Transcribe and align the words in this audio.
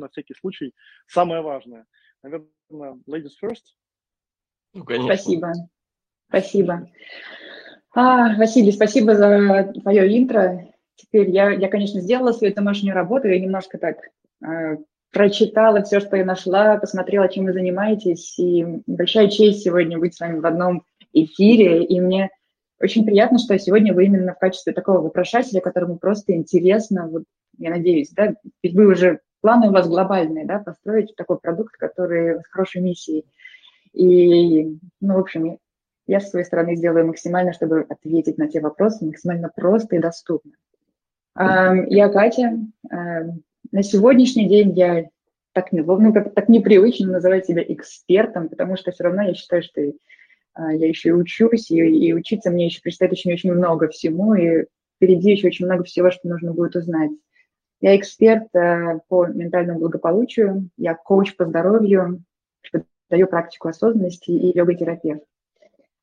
на 0.00 0.08
всякий 0.08 0.34
случай 0.34 0.74
самое 1.06 1.42
важное. 1.42 1.86
Наверное, 2.22 2.98
ladies 3.08 3.32
first. 3.42 3.74
Ну, 4.74 4.84
конечно. 4.84 5.14
Спасибо. 5.14 5.52
Спасибо. 6.28 6.90
А, 7.92 8.36
Василий, 8.36 8.72
спасибо 8.72 9.14
за 9.14 9.72
твое 9.82 10.16
интро. 10.16 10.68
Теперь 10.94 11.30
я, 11.30 11.50
я, 11.50 11.68
конечно, 11.68 12.00
сделала 12.00 12.32
свою 12.32 12.54
домашнюю 12.54 12.94
работу, 12.94 13.28
я 13.28 13.40
немножко 13.40 13.78
так 13.78 13.96
э, 14.44 14.76
прочитала 15.12 15.82
все, 15.82 15.98
что 15.98 16.16
я 16.16 16.24
нашла, 16.24 16.76
посмотрела, 16.76 17.28
чем 17.28 17.46
вы 17.46 17.52
занимаетесь, 17.52 18.38
и 18.38 18.64
большая 18.86 19.28
честь 19.28 19.62
сегодня 19.62 19.98
быть 19.98 20.14
с 20.14 20.20
вами 20.20 20.38
в 20.38 20.46
одном 20.46 20.84
эфире, 21.12 21.84
и 21.84 22.00
мне 22.00 22.30
очень 22.80 23.04
приятно, 23.04 23.38
что 23.38 23.58
сегодня 23.58 23.92
вы 23.92 24.06
именно 24.06 24.34
в 24.34 24.38
качестве 24.38 24.72
такого 24.72 25.00
вопрошателя, 25.00 25.60
которому 25.60 25.98
просто 25.98 26.32
интересно, 26.32 27.08
вот, 27.08 27.24
я 27.58 27.70
надеюсь, 27.70 28.10
да, 28.10 28.34
ведь 28.62 28.74
вы 28.74 28.86
уже, 28.86 29.20
планы 29.40 29.68
у 29.68 29.72
вас 29.72 29.88
глобальные, 29.88 30.46
да, 30.46 30.58
построить 30.58 31.14
такой 31.16 31.38
продукт, 31.38 31.76
который 31.76 32.40
с 32.40 32.46
хорошей 32.48 32.82
миссией. 32.82 33.26
И, 33.92 34.78
ну, 35.00 35.14
в 35.14 35.18
общем, 35.18 35.58
я 36.06 36.20
с 36.20 36.30
своей 36.30 36.44
стороны 36.44 36.76
сделаю 36.76 37.06
максимально, 37.06 37.52
чтобы 37.52 37.86
ответить 37.88 38.38
на 38.38 38.48
те 38.48 38.60
вопросы 38.60 39.04
максимально 39.04 39.50
просто 39.54 39.96
и 39.96 40.00
доступно. 40.00 40.52
Я 41.36 42.08
Катя. 42.08 42.58
На 43.72 43.82
сегодняшний 43.82 44.48
день 44.48 44.72
я 44.76 45.08
так, 45.52 45.72
не, 45.72 45.80
ну, 45.82 46.12
как, 46.12 46.34
так 46.34 46.48
непривычно 46.48 47.12
называть 47.12 47.46
себя 47.46 47.62
экспертом, 47.62 48.48
потому 48.48 48.76
что 48.76 48.90
все 48.90 49.04
равно 49.04 49.22
я 49.22 49.34
считаю, 49.34 49.62
что 49.62 49.80
а, 50.54 50.72
я 50.72 50.88
еще 50.88 51.10
и 51.10 51.12
учусь, 51.12 51.70
и, 51.70 51.76
и 51.76 52.12
учиться 52.12 52.50
мне 52.50 52.66
еще 52.66 52.80
предстоит 52.80 53.12
очень-очень 53.12 53.52
много 53.52 53.88
всему, 53.88 54.34
и 54.34 54.66
впереди 54.96 55.32
еще 55.32 55.48
очень 55.48 55.66
много 55.66 55.84
всего, 55.84 56.10
что 56.10 56.28
нужно 56.28 56.52
будет 56.52 56.76
узнать. 56.76 57.10
Я 57.80 57.96
эксперт 57.96 58.54
э, 58.54 59.00
по 59.08 59.26
ментальному 59.26 59.80
благополучию, 59.80 60.68
я 60.76 60.94
коуч 60.94 61.36
по 61.36 61.46
здоровью, 61.46 62.22
даю 63.08 63.26
практику 63.26 63.68
осознанности 63.68 64.30
и 64.30 64.56
йога-терапевт. 64.56 65.22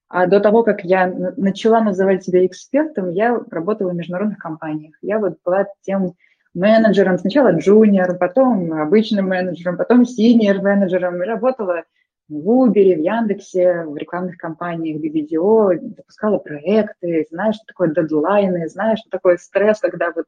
А 0.09 0.25
до 0.25 0.39
того, 0.39 0.63
как 0.63 0.83
я 0.83 1.07
начала 1.07 1.81
называть 1.81 2.23
себя 2.23 2.45
экспертом, 2.45 3.11
я 3.11 3.39
работала 3.52 3.91
в 3.91 3.95
международных 3.95 4.39
компаниях. 4.39 4.95
Я 5.02 5.19
вот 5.19 5.37
была 5.43 5.67
тем 5.81 6.13
менеджером, 6.53 7.19
сначала 7.19 7.52
джуниор, 7.52 8.17
потом 8.17 8.73
обычным 8.73 9.27
менеджером, 9.27 9.77
потом 9.77 10.05
синьор 10.05 10.61
менеджером, 10.61 11.21
и 11.21 11.25
работала 11.25 11.83
в 12.30 12.33
Uber, 12.33 12.95
в 12.95 12.99
Яндексе, 12.99 13.83
в 13.85 13.95
рекламных 13.97 14.37
компаниях, 14.37 14.99
в 14.99 15.03
видео, 15.03 15.73
запускала 15.73 16.39
проекты, 16.39 17.27
знаешь, 17.30 17.55
что 17.55 17.65
такое 17.67 17.89
дедлайны, 17.89 18.67
знаешь, 18.67 18.99
что 18.99 19.09
такое 19.09 19.37
стресс, 19.37 19.80
когда 19.80 20.11
вот 20.13 20.25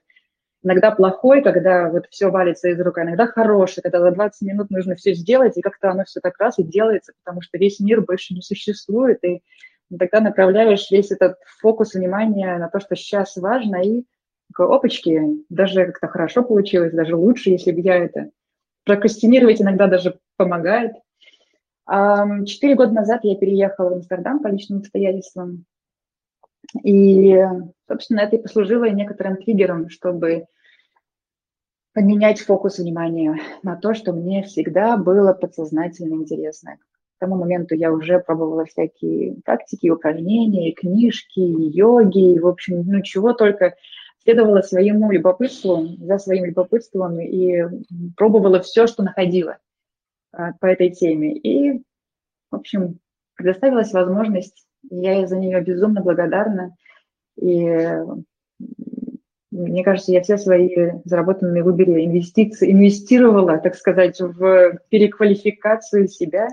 иногда 0.64 0.92
плохой, 0.92 1.42
когда 1.42 1.90
вот 1.90 2.08
все 2.10 2.30
валится 2.30 2.70
из 2.70 2.80
рук, 2.80 2.98
а 2.98 3.04
иногда 3.04 3.28
хороший, 3.28 3.82
когда 3.82 4.00
за 4.00 4.12
20 4.12 4.42
минут 4.48 4.70
нужно 4.70 4.96
все 4.96 5.14
сделать, 5.14 5.58
и 5.58 5.62
как-то 5.62 5.92
оно 5.92 6.04
все 6.06 6.20
так 6.20 6.38
раз 6.40 6.60
и 6.60 6.64
делается, 6.64 7.14
потому 7.24 7.42
что 7.42 7.58
весь 7.58 7.80
мир 7.80 8.02
больше 8.02 8.34
не 8.34 8.42
существует, 8.42 9.24
и 9.24 9.42
тогда 9.98 10.20
направляешь 10.20 10.90
весь 10.92 11.12
этот 11.12 11.38
фокус 11.60 11.94
внимания 11.94 12.58
на 12.58 12.70
то, 12.70 12.80
что 12.80 12.96
сейчас 12.96 13.36
важно, 13.38 13.78
и 13.78 14.04
такой, 14.52 14.76
опачки, 14.76 15.22
даже 15.50 15.86
как-то 15.86 16.08
хорошо 16.08 16.44
получилось, 16.44 16.94
даже 16.94 17.16
лучше, 17.16 17.52
если 17.52 17.72
бы 17.72 17.82
я 17.82 17.96
это... 17.96 18.30
Прокрастинировать 18.86 19.62
иногда 19.62 19.88
даже 19.88 20.20
помогает– 20.38 20.94
Четыре 22.46 22.76
года 22.76 22.92
назад 22.92 23.22
я 23.24 23.36
переехала 23.36 23.90
в 23.90 23.94
Амстердам 23.94 24.44
по 24.44 24.48
личным 24.48 24.80
обстоятельствам. 24.80 25.66
И, 26.84 27.44
собственно, 27.88 28.22
это 28.22 28.36
и 28.36 28.42
послужило 28.42 28.90
некоторым 28.90 29.38
триггером, 29.38 29.90
чтобы 29.90 30.46
поменять 31.94 32.42
фокус 32.42 32.78
внимания 32.78 33.40
на 33.64 33.76
то, 33.76 33.94
что 33.94 34.14
мне 34.14 34.44
всегда 34.44 34.98
было 34.98 35.34
подсознательно 35.34 36.14
интересно. 36.14 36.78
К 37.18 37.20
тому 37.20 37.36
моменту 37.36 37.76
я 37.76 37.92
уже 37.92 38.20
пробовала 38.20 38.66
всякие 38.66 39.36
практики, 39.44 39.90
упражнения, 39.90 40.72
книжки, 40.72 41.40
йоги, 41.40 42.40
в 42.40 42.48
общем, 42.48 42.84
ну 42.86 43.02
чего 43.02 43.34
только 43.34 43.76
следовала 44.24 44.62
своему 44.62 45.12
любопытству, 45.12 45.88
за 45.98 46.18
своим 46.20 46.46
любопытством 46.46 47.20
и 47.20 47.64
пробовала 48.16 48.62
все, 48.62 48.88
что 48.88 49.04
находила. 49.04 49.58
А, 50.32 50.54
по 50.54 50.68
этой 50.68 50.92
теме. 50.92 51.36
И, 51.36 51.80
в 52.52 52.56
общем, 52.56 53.00
предоставилась 53.36 53.92
возможность, 53.94 54.66
я 54.90 55.28
за 55.28 55.38
нее 55.38 55.62
безумно 55.62 56.02
благодарна. 56.02 56.76
И 57.38 57.66
мне 59.52 59.84
кажется, 59.84 60.12
я 60.12 60.22
все 60.22 60.38
свои 60.38 60.92
заработанные 61.06 61.64
в 61.64 61.70
Uber 61.70 62.06
инвестиции 62.06 62.72
инвестировала, 62.72 63.58
так 63.58 63.76
сказать, 63.76 64.20
в 64.20 64.80
переквалификацию 64.90 66.08
себя. 66.08 66.50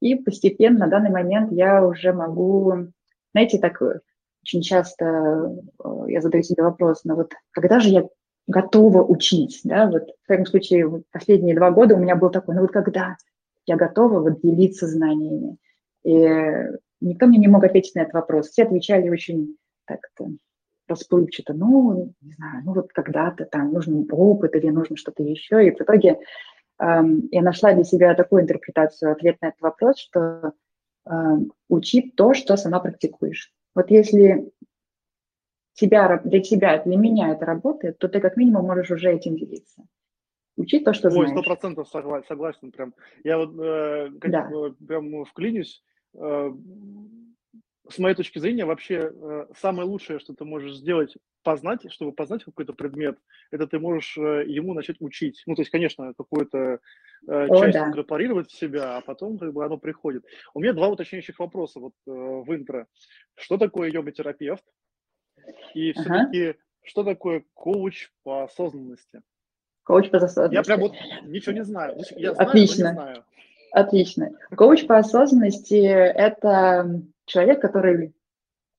И 0.00 0.14
постепенно 0.14 0.80
на 0.80 0.86
данный 0.86 1.10
момент 1.10 1.52
я 1.52 1.84
уже 1.84 2.12
могу, 2.12 2.88
знаете, 3.32 3.58
так 3.58 3.82
очень 4.48 4.62
часто 4.62 5.52
э, 5.84 6.04
я 6.08 6.20
задаю 6.20 6.42
себе 6.42 6.62
вопрос, 6.62 7.04
но 7.04 7.14
«Ну 7.14 7.22
вот 7.22 7.32
когда 7.50 7.80
же 7.80 7.88
я 7.90 8.08
готова 8.46 9.02
учить, 9.02 9.60
да, 9.64 9.90
вот 9.90 10.08
в 10.22 10.26
своем 10.26 10.46
случае 10.46 11.02
последние 11.10 11.54
два 11.54 11.70
года 11.70 11.96
у 11.96 11.98
меня 11.98 12.16
был 12.16 12.30
такой, 12.30 12.54
ну 12.54 12.62
вот 12.62 12.70
когда 12.70 13.16
я 13.66 13.76
готова 13.76 14.20
вот 14.20 14.40
делиться 14.40 14.86
знаниями. 14.86 15.58
И 16.04 16.26
никто 17.00 17.26
мне 17.26 17.38
не 17.38 17.48
мог 17.48 17.64
ответить 17.64 17.94
на 17.94 18.00
этот 18.00 18.14
вопрос. 18.14 18.48
Все 18.48 18.64
отвечали 18.64 19.08
очень 19.08 19.56
так-то 19.86 20.28
расплывчато, 20.88 21.52
ну, 21.52 22.14
не 22.22 22.32
знаю, 22.32 22.62
ну 22.64 22.72
вот 22.72 22.92
когда-то 22.92 23.44
там 23.44 23.72
нужен 23.72 24.08
опыт 24.10 24.54
или 24.56 24.68
нужно 24.68 24.96
что-то 24.96 25.22
еще. 25.22 25.66
И 25.66 25.70
в 25.70 25.80
итоге 25.80 26.18
эм, 26.80 27.28
я 27.30 27.42
нашла 27.42 27.74
для 27.74 27.84
себя 27.84 28.14
такую 28.14 28.42
интерпретацию, 28.42 29.12
ответ 29.12 29.36
на 29.40 29.48
этот 29.48 29.60
вопрос, 29.60 29.98
что 29.98 30.52
э, 31.04 31.12
учи 31.68 32.10
то, 32.16 32.34
что 32.34 32.56
сама 32.56 32.80
практикуешь. 32.80 33.52
Вот 33.74 33.90
если 33.90 34.50
тебя, 35.74 36.20
для 36.24 36.40
тебя, 36.40 36.82
для 36.82 36.96
меня 36.96 37.32
это 37.32 37.44
работает, 37.44 37.98
то 37.98 38.08
ты 38.08 38.20
как 38.20 38.36
минимум 38.36 38.66
можешь 38.66 38.90
уже 38.90 39.12
этим 39.12 39.36
делиться. 39.36 39.84
Учи 40.56 40.80
то, 40.80 40.92
что 40.92 41.10
знаешь. 41.10 41.30
Ой, 41.30 41.36
сто 41.36 41.42
процентов 41.42 41.88
согласен, 41.88 42.72
прям. 42.72 42.94
Я 43.22 43.38
вот 43.38 43.54
э, 43.60 44.10
как, 44.20 44.30
да. 44.30 44.50
э, 44.50 44.70
прям 44.86 45.24
вклинюсь. 45.24 45.84
Э, 46.18 46.52
с 47.90 47.98
моей 47.98 48.14
точки 48.14 48.38
зрения, 48.38 48.66
вообще 48.66 49.10
э, 49.14 49.46
самое 49.56 49.88
лучшее, 49.88 50.18
что 50.18 50.34
ты 50.34 50.44
можешь 50.44 50.76
сделать, 50.76 51.16
познать, 51.42 51.90
чтобы 51.90 52.12
познать 52.12 52.44
какой-то 52.44 52.74
предмет, 52.74 53.18
это 53.50 53.66
ты 53.66 53.78
можешь 53.78 54.18
э, 54.18 54.44
ему 54.46 54.74
начать 54.74 54.96
учить. 55.00 55.42
Ну, 55.46 55.54
то 55.54 55.62
есть, 55.62 55.70
конечно, 55.70 56.12
какую-то 56.14 56.80
часть 57.26 57.72
да. 57.72 57.88
инкорпорировать 57.88 58.50
в 58.50 58.58
себя, 58.58 58.98
а 58.98 59.00
потом 59.00 59.38
как 59.38 59.52
бы 59.54 59.64
оно 59.64 59.78
приходит. 59.78 60.24
У 60.52 60.60
меня 60.60 60.74
два 60.74 60.88
уточняющих 60.88 61.38
вопроса 61.38 61.80
вот 61.80 61.94
в 62.04 62.54
интро. 62.54 62.86
Что 63.34 63.56
такое 63.56 63.90
йога-терапевт? 63.90 64.62
И 65.74 65.92
все-таки, 65.92 66.48
ага. 66.48 66.58
что 66.82 67.04
такое 67.04 67.44
коуч 67.54 68.10
по 68.22 68.44
осознанности? 68.44 69.22
Коуч 69.84 70.10
по 70.10 70.18
осознанности. 70.18 70.54
Я 70.54 70.62
прям 70.62 70.80
вот 70.80 70.92
ничего 71.22 71.52
не 71.52 71.64
знаю. 71.64 71.96
Я 72.16 72.34
знаю, 72.34 72.48
Отлично. 72.50 72.88
не 72.88 72.92
знаю. 72.92 73.24
Отлично. 73.72 74.30
Коуч 74.56 74.86
по 74.86 74.98
осознанности– 74.98 75.74
это 75.84 77.02
человек, 77.26 77.60
который… 77.60 78.14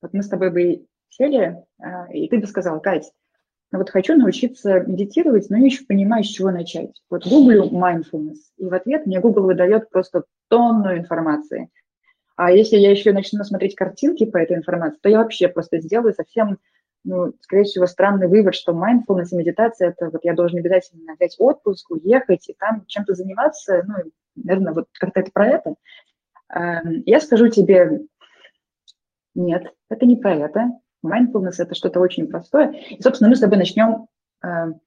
Вот 0.02 0.12
мы 0.12 0.22
с 0.22 0.28
тобой 0.28 0.50
бы 0.50 0.86
сели, 1.10 1.62
а, 1.78 2.10
и 2.12 2.28
ты 2.28 2.38
бы 2.38 2.46
сказал, 2.46 2.80
Кать, 2.80 3.12
ну 3.72 3.78
вот 3.78 3.90
хочу 3.90 4.16
научиться 4.16 4.80
медитировать, 4.80 5.48
но 5.50 5.58
не 5.58 5.66
еще 5.66 5.84
понимаю, 5.84 6.24
с 6.24 6.28
чего 6.28 6.50
начать. 6.50 7.02
Вот 7.08 7.26
гуглю 7.26 7.68
mindfulness, 7.70 8.38
и 8.56 8.66
в 8.66 8.74
ответ 8.74 9.06
мне 9.06 9.20
Google 9.20 9.44
выдает 9.44 9.90
просто 9.90 10.24
тонну 10.48 10.96
информации. 10.96 11.68
А 12.36 12.50
если 12.50 12.76
я 12.78 12.90
еще 12.90 13.12
начну 13.12 13.44
смотреть 13.44 13.74
картинки 13.74 14.24
по 14.24 14.38
этой 14.38 14.56
информации, 14.56 14.98
то 15.02 15.08
я 15.08 15.18
вообще 15.18 15.48
просто 15.48 15.78
сделаю 15.80 16.14
совсем, 16.14 16.58
ну, 17.04 17.32
скорее 17.40 17.64
всего, 17.64 17.86
странный 17.86 18.28
вывод, 18.28 18.54
что 18.54 18.72
mindfulness 18.72 19.28
и 19.32 19.36
медитация– 19.36 19.88
это 19.90 20.10
вот 20.10 20.24
я 20.24 20.34
должен 20.34 20.58
обязательно 20.58 21.14
взять 21.14 21.36
отпуск, 21.38 21.90
уехать 21.90 22.48
и 22.48 22.54
там 22.54 22.84
чем-то 22.86 23.14
заниматься, 23.14 23.82
ну, 23.86 24.10
наверное, 24.36 24.74
вот 24.74 24.88
как-то 24.92 25.20
это 25.20 25.30
про 25.32 25.48
это. 25.48 25.74
Эм, 26.54 27.02
я 27.06 27.20
скажу 27.20 27.48
тебе, 27.48 28.02
нет, 29.34 29.72
это 29.88 30.06
не 30.06 30.16
про 30.16 30.34
это. 30.34 30.70
Mindfulness– 31.04 31.54
это 31.58 31.74
что-то 31.74 32.00
очень 32.00 32.28
простое. 32.28 32.72
И, 32.90 33.00
собственно, 33.00 33.30
мы 33.30 33.36
с 33.36 33.40
тобой 33.40 33.58
начнем 33.58 34.06
эм, 34.42 34.80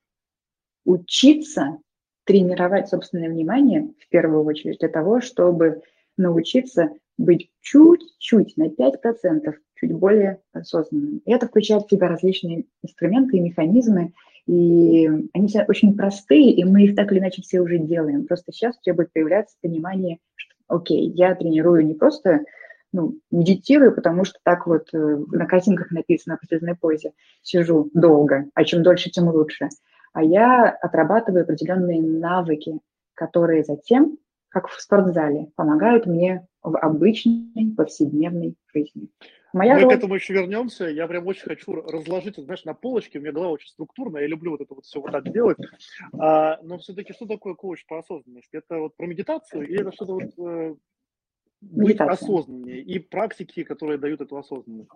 учиться 0.85 1.79
тренировать 2.25 2.89
собственное 2.89 3.29
внимание 3.29 3.91
в 3.99 4.09
первую 4.09 4.43
очередь 4.45 4.79
для 4.79 4.89
того, 4.89 5.19
чтобы 5.19 5.81
научиться 6.17 6.91
быть 7.17 7.51
чуть-чуть, 7.61 8.57
на 8.57 8.67
5%, 8.67 9.53
чуть 9.83 9.95
более 9.95 10.39
осознанным. 10.53 11.21
И 11.25 11.31
это 11.31 11.47
включает 11.47 11.83
в 11.83 11.89
себя 11.89 12.07
различные 12.07 12.65
инструменты 12.81 13.37
и 13.37 13.41
механизмы, 13.41 14.13
и 14.45 15.07
они 15.33 15.47
все 15.47 15.65
очень 15.67 15.95
простые, 15.95 16.51
и 16.51 16.63
мы 16.63 16.83
их 16.83 16.95
так 16.95 17.11
или 17.11 17.19
иначе 17.19 17.41
все 17.41 17.61
уже 17.61 17.77
делаем. 17.77 18.25
Просто 18.25 18.51
сейчас 18.51 18.77
у 18.77 18.81
тебя 18.81 18.95
будет 18.95 19.13
появляться 19.13 19.55
понимание, 19.61 20.19
что, 20.35 20.53
окей, 20.67 21.11
я 21.11 21.35
тренирую 21.35 21.85
не 21.85 21.93
просто 21.93 22.41
ну, 22.91 23.17
медитирую, 23.31 23.93
потому 23.93 24.23
что 24.23 24.39
так 24.43 24.67
вот 24.67 24.89
э, 24.93 24.97
на 24.97 25.45
картинках 25.47 25.91
написано 25.91 26.37
в 26.37 26.41
посредственной 26.41 26.75
позе, 26.75 27.13
сижу 27.41 27.89
долго, 27.93 28.45
а 28.53 28.63
чем 28.63 28.83
дольше, 28.83 29.09
тем 29.09 29.27
лучше. 29.29 29.69
а 30.13 30.23
я 30.23 30.69
отрабатываю 30.69 31.43
определенные 31.43 32.01
навыки, 32.01 32.79
которые 33.15 33.63
затем, 33.63 34.19
как 34.49 34.67
в 34.67 34.79
спортзале, 34.79 35.47
помогают 35.55 36.05
мне 36.05 36.45
в 36.61 36.77
обычной 36.77 37.73
повседневной 37.75 38.55
жизни. 38.73 39.09
Моя 39.53 39.75
Мы 39.75 39.81
роль... 39.81 39.93
к 39.93 39.97
этому 39.97 40.15
еще 40.15 40.33
вернемся. 40.33 40.85
Я 40.85 41.07
прям 41.07 41.27
очень 41.27 41.43
хочу 41.43 41.73
разложить, 41.73 42.37
знаешь, 42.37 42.65
на 42.65 42.73
полочке. 42.73 43.19
У 43.19 43.21
меня 43.21 43.31
голова 43.31 43.51
очень 43.51 43.69
структурная, 43.69 44.23
я 44.23 44.27
люблю 44.27 44.51
вот 44.51 44.61
это 44.61 44.73
вот 44.73 44.83
все 44.83 44.99
вот 44.99 45.11
так 45.11 45.31
делать. 45.31 45.57
А, 46.19 46.59
но 46.63 46.79
все-таки 46.79 47.13
что 47.13 47.27
такое 47.27 47.53
коуч 47.53 47.85
по 47.85 47.99
осознанности? 47.99 48.55
Это 48.55 48.79
вот 48.79 48.97
про 48.97 49.05
медитацию 49.05 49.67
или 49.67 49.81
это 49.81 49.91
что-то 49.91 50.13
вот 50.13 50.39
э, 50.39 50.75
быть 51.61 52.01
осознаннее 52.01 52.81
и 52.81 52.97
практики, 52.97 53.63
которые 53.63 53.99
дают 53.99 54.21
эту 54.21 54.37
осознанность? 54.37 54.89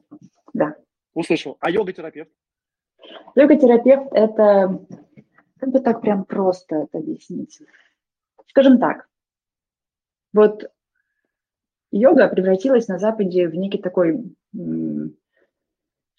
Да. 0.54 0.76
Услышал. 1.14 1.58
А 1.60 1.70
йога-терапевт? 1.70 2.32
Йога-терапевт– 3.36 4.08
это, 4.12 4.84
как 5.60 5.70
бы 5.70 5.80
так 5.82 6.02
прям 6.02 6.26
просто 6.26 6.78
это 6.78 6.98
объяснить. 6.98 7.62
Скажем 8.48 8.80
так, 8.80 9.08
вот 10.34 10.64
йога 11.98 12.28
превратилась 12.28 12.88
на 12.88 13.00
Западе 13.00 13.48
в 13.48 13.56
некий 13.56 13.78
такой 13.78 14.24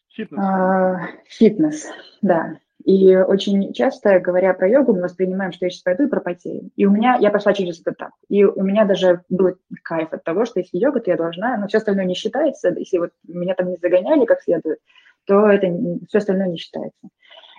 фитнес. 0.09 0.39
А, 0.39 0.97
фитнес, 1.27 1.87
да. 2.23 2.59
И 2.85 3.17
очень 3.17 3.73
часто, 3.73 4.19
говоря 4.21 4.55
про 4.55 4.69
йогу, 4.69 4.95
мы 4.95 5.03
воспринимаем, 5.03 5.53
что 5.53 5.67
я 5.67 5.71
сейчас 5.71 5.83
пойду 5.83 6.05
и 6.05 6.09
пропотею. 6.09 6.71
И 6.77 6.87
у 6.87 6.91
меня, 6.91 7.19
я 7.21 7.31
пошла 7.31 7.53
через 7.53 7.81
этот 7.81 7.95
этап. 7.95 8.13
И 8.29 8.45
у 8.45 8.63
меня 8.63 8.85
даже 8.85 9.23
был 9.29 9.57
кайф 9.83 10.13
от 10.13 10.25
того, 10.25 10.45
что 10.45 10.61
если 10.61 10.79
йога, 10.79 11.01
то 11.01 11.11
я 11.11 11.17
должна, 11.17 11.57
но 11.57 11.67
все 11.67 11.79
остальное 11.79 12.05
не 12.05 12.15
считается. 12.15 12.71
Если 12.71 12.99
вот 12.99 13.11
меня 13.27 13.55
там 13.55 13.69
не 13.69 13.77
загоняли 13.77 14.25
как 14.25 14.41
следует, 14.41 14.79
то 15.27 15.49
это 15.49 15.67
все 16.09 16.19
остальное 16.19 16.49
не 16.49 16.57
считается. 16.57 17.09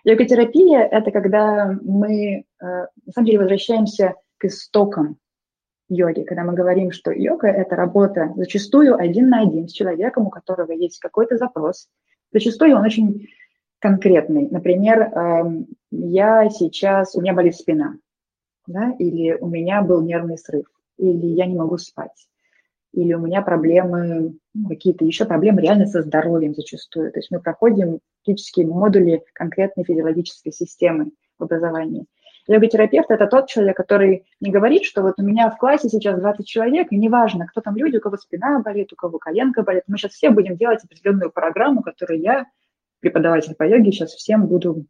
Йога-терапия– 0.06 0.80
это 0.92 1.12
когда 1.12 1.78
мы, 1.84 2.40
э, 2.40 2.66
на 2.66 3.12
самом 3.14 3.26
деле, 3.26 3.40
возвращаемся 3.40 4.16
к 4.38 4.46
истокам 4.46 5.18
йоги, 5.90 6.24
когда 6.24 6.44
мы 6.44 6.54
говорим, 6.54 6.92
что 6.92 7.12
йога– 7.12 7.48
это 7.50 7.76
работа 7.76 8.32
зачастую 8.36 8.96
один 8.96 9.30
на 9.30 9.42
один 9.42 9.68
с 9.68 9.72
человеком, 9.72 10.28
у 10.28 10.30
которого 10.30 10.72
есть 10.72 11.00
какой-то 11.00 11.38
запрос. 11.38 11.88
Зачастую 12.32 12.76
он 12.76 12.84
очень 12.84 13.28
конкретный. 13.80 14.48
Например, 14.50 15.02
эм, 15.02 15.68
я 15.92 16.50
сейчас, 16.50 17.16
у 17.16 17.22
меня 17.22 17.34
болит 17.34 17.56
спина, 17.56 17.96
да, 18.68 18.92
или 19.00 19.34
у 19.40 19.48
меня 19.48 19.82
был 19.82 20.02
нервный 20.02 20.38
срыв, 20.38 20.66
или 20.98 21.26
я 21.26 21.46
не 21.48 21.56
могу 21.56 21.78
спать, 21.78 22.28
или 22.94 23.14
у 23.14 23.20
меня 23.20 23.42
проблемы, 23.42 24.36
ну, 24.54 24.70
какие-то 24.70 25.06
еще 25.06 25.26
проблемы 25.26 25.62
реально 25.62 25.88
со 25.88 26.02
здоровьем 26.02 26.54
зачастую. 26.54 27.12
То 27.12 27.20
есть 27.20 27.32
мы 27.32 27.40
проходим 27.40 28.00
практически 28.24 28.62
модули 28.62 29.24
конкретной 29.34 29.86
физиологической 29.86 30.52
системы 30.52 31.12
в 31.40 31.44
образовании. 31.44 32.06
Йога-терапевт– 32.50 33.06
это 33.12 33.28
тот 33.28 33.48
человек, 33.48 33.78
который 33.78 34.26
не 34.42 34.50
говорит, 34.52 34.84
что 34.84 35.04
вот 35.04 35.20
у 35.20 35.22
меня 35.22 35.52
в 35.52 35.58
классе 35.58 35.88
сейчас 35.88 36.20
20 36.20 36.48
человек, 36.48 36.88
и 36.92 36.98
неважно, 36.98 37.46
кто 37.46 37.62
там 37.62 37.76
люди, 37.76 37.98
у 37.98 38.02
кого 38.02 38.18
спина 38.18 38.60
болит, 38.60 38.92
у 38.92 38.96
кого 38.96 39.20
коленка 39.20 39.62
болит, 39.62 39.84
мы 39.86 39.98
сейчас 39.98 40.14
все 40.14 40.32
будем 40.32 40.58
делать 40.58 40.84
определенную 40.84 41.32
программу, 41.32 41.84
которую 41.84 42.20
я, 42.22 42.48
преподаватель 43.02 43.54
по 43.54 43.68
йоге, 43.68 43.92
сейчас 43.92 44.14
всем 44.14 44.48
буду 44.48 44.86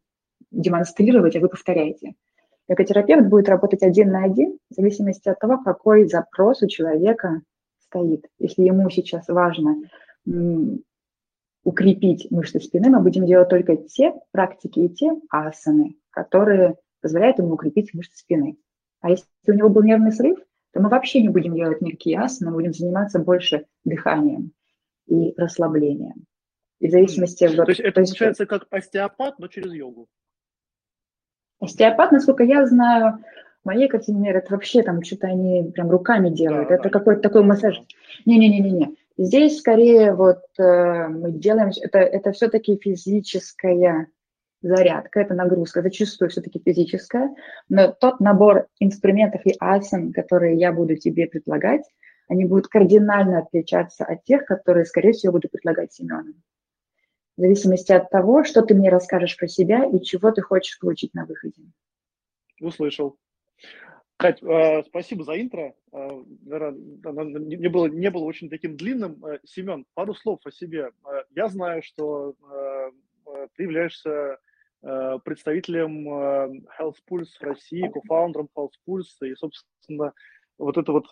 демонстрировать, 0.50 1.36
а 1.36 1.40
вы 1.40 1.50
повторяете. 1.50 2.14
Йога-терапевт 2.66 3.28
будет 3.28 3.50
работать 3.50 3.82
один 3.82 4.10
на 4.10 4.24
один 4.24 4.58
в 4.70 4.74
зависимости 4.76 5.28
от 5.28 5.38
того, 5.38 5.62
какой 5.62 6.06
запрос 6.06 6.62
у 6.62 6.66
человека 6.66 7.42
стоит. 7.84 8.26
Если 8.38 8.62
ему 8.62 8.88
сейчас 8.88 9.28
важно 9.28 9.82
укрепить 11.62 12.26
мышцы 12.30 12.58
спины, 12.58 12.88
мы 12.88 13.00
будем 13.00 13.26
делать 13.26 13.50
только 13.50 13.76
те 13.76 14.14
практики 14.32 14.78
и 14.78 14.88
те 14.88 15.10
асаны, 15.28 15.96
которые 16.10 16.76
позволяет 17.00 17.38
ему 17.38 17.54
укрепить 17.54 17.94
мышцы 17.94 18.16
спины. 18.16 18.56
А 19.00 19.10
если 19.10 19.26
у 19.46 19.52
него 19.52 19.68
был 19.68 19.82
нервный 19.82 20.12
срыв, 20.12 20.38
то 20.72 20.80
мы 20.80 20.88
вообще 20.88 21.22
не 21.22 21.28
будем 21.28 21.54
делать 21.54 21.80
никакие 21.80 22.20
асаны, 22.20 22.50
мы 22.50 22.58
будем 22.58 22.72
заниматься 22.72 23.18
больше 23.18 23.66
дыханием 23.84 24.52
и 25.06 25.34
расслаблением. 25.36 26.26
И 26.78 26.88
в 26.88 26.90
зависимости... 26.90 27.48
То 27.48 27.64
есть 27.64 27.80
это 27.80 28.02
получается 28.02 28.46
как 28.46 28.66
остеопат, 28.70 29.38
но 29.38 29.48
через 29.48 29.72
йогу? 29.72 30.08
Остеопат, 31.60 32.12
насколько 32.12 32.42
я 32.42 32.66
знаю, 32.66 33.22
в 33.62 33.66
моей 33.66 33.88
картине 33.88 34.30
это 34.30 34.52
вообще 34.54 34.82
там 34.82 35.02
что-то 35.02 35.26
они 35.26 35.70
прям 35.72 35.90
руками 35.90 36.30
делают. 36.30 36.68
Да, 36.68 36.76
это 36.76 36.84
да, 36.84 36.90
какой-то 36.90 37.20
такой 37.20 37.44
массаж. 37.44 37.82
Не-не-не-не-не. 38.24 38.96
Здесь 39.18 39.58
скорее 39.58 40.14
вот 40.14 40.40
э, 40.58 41.08
мы 41.08 41.32
делаем, 41.32 41.70
это, 41.82 41.98
это 41.98 42.32
все-таки 42.32 42.78
физическая 42.82 44.06
зарядка, 44.62 45.20
это 45.20 45.34
нагрузка, 45.34 45.82
зачастую 45.82 46.30
все-таки 46.30 46.60
физическая, 46.64 47.34
но 47.68 47.92
тот 47.92 48.20
набор 48.20 48.66
инструментов 48.78 49.42
и 49.44 49.54
асан, 49.58 50.12
которые 50.12 50.58
я 50.58 50.72
буду 50.72 50.96
тебе 50.96 51.26
предлагать, 51.26 51.84
они 52.28 52.44
будут 52.44 52.68
кардинально 52.68 53.40
отличаться 53.40 54.04
от 54.04 54.24
тех, 54.24 54.44
которые, 54.44 54.84
скорее 54.84 55.12
всего, 55.12 55.32
буду 55.32 55.48
предлагать 55.48 55.92
Семену. 55.92 56.34
В 57.36 57.40
зависимости 57.40 57.90
от 57.92 58.10
того, 58.10 58.44
что 58.44 58.62
ты 58.62 58.74
мне 58.74 58.90
расскажешь 58.90 59.36
про 59.36 59.48
себя 59.48 59.84
и 59.84 60.00
чего 60.00 60.30
ты 60.30 60.42
хочешь 60.42 60.78
получить 60.78 61.14
на 61.14 61.24
выходе. 61.24 61.62
Услышал. 62.60 63.16
Кать, 64.20 64.42
э, 64.42 64.82
спасибо 64.84 65.24
за 65.24 65.40
интро. 65.40 65.74
Э, 65.92 66.08
не 66.10 67.68
было, 67.68 67.86
не 67.86 68.10
было 68.10 68.24
очень 68.24 68.50
таким 68.50 68.76
длинным. 68.76 69.24
Э, 69.24 69.38
Семен, 69.44 69.86
пару 69.94 70.12
слов 70.14 70.40
о 70.44 70.50
себе. 70.50 70.90
Я 71.34 71.48
знаю, 71.48 71.82
что 71.82 72.34
ты 73.56 73.62
являешься 73.62 74.38
представителем 75.24 76.08
э, 76.08 76.62
Health 76.78 76.96
Pulse 77.08 77.38
в 77.38 77.42
России, 77.42 77.88
кофаундером 77.88 78.48
Health 78.56 78.72
Pulse, 78.88 79.26
и, 79.28 79.34
собственно, 79.34 80.12
вот 80.58 80.78
эта 80.78 80.92
вот 80.92 81.06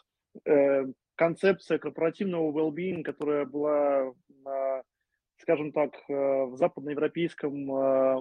э, 0.47 0.87
концепция 1.17 1.79
корпоративного 1.79 2.53
well-being, 2.53 3.03
которая 3.03 3.45
была, 3.45 4.13
скажем 5.39 5.73
так, 5.73 5.91
в 6.09 6.57
западноевропейском 6.57 7.71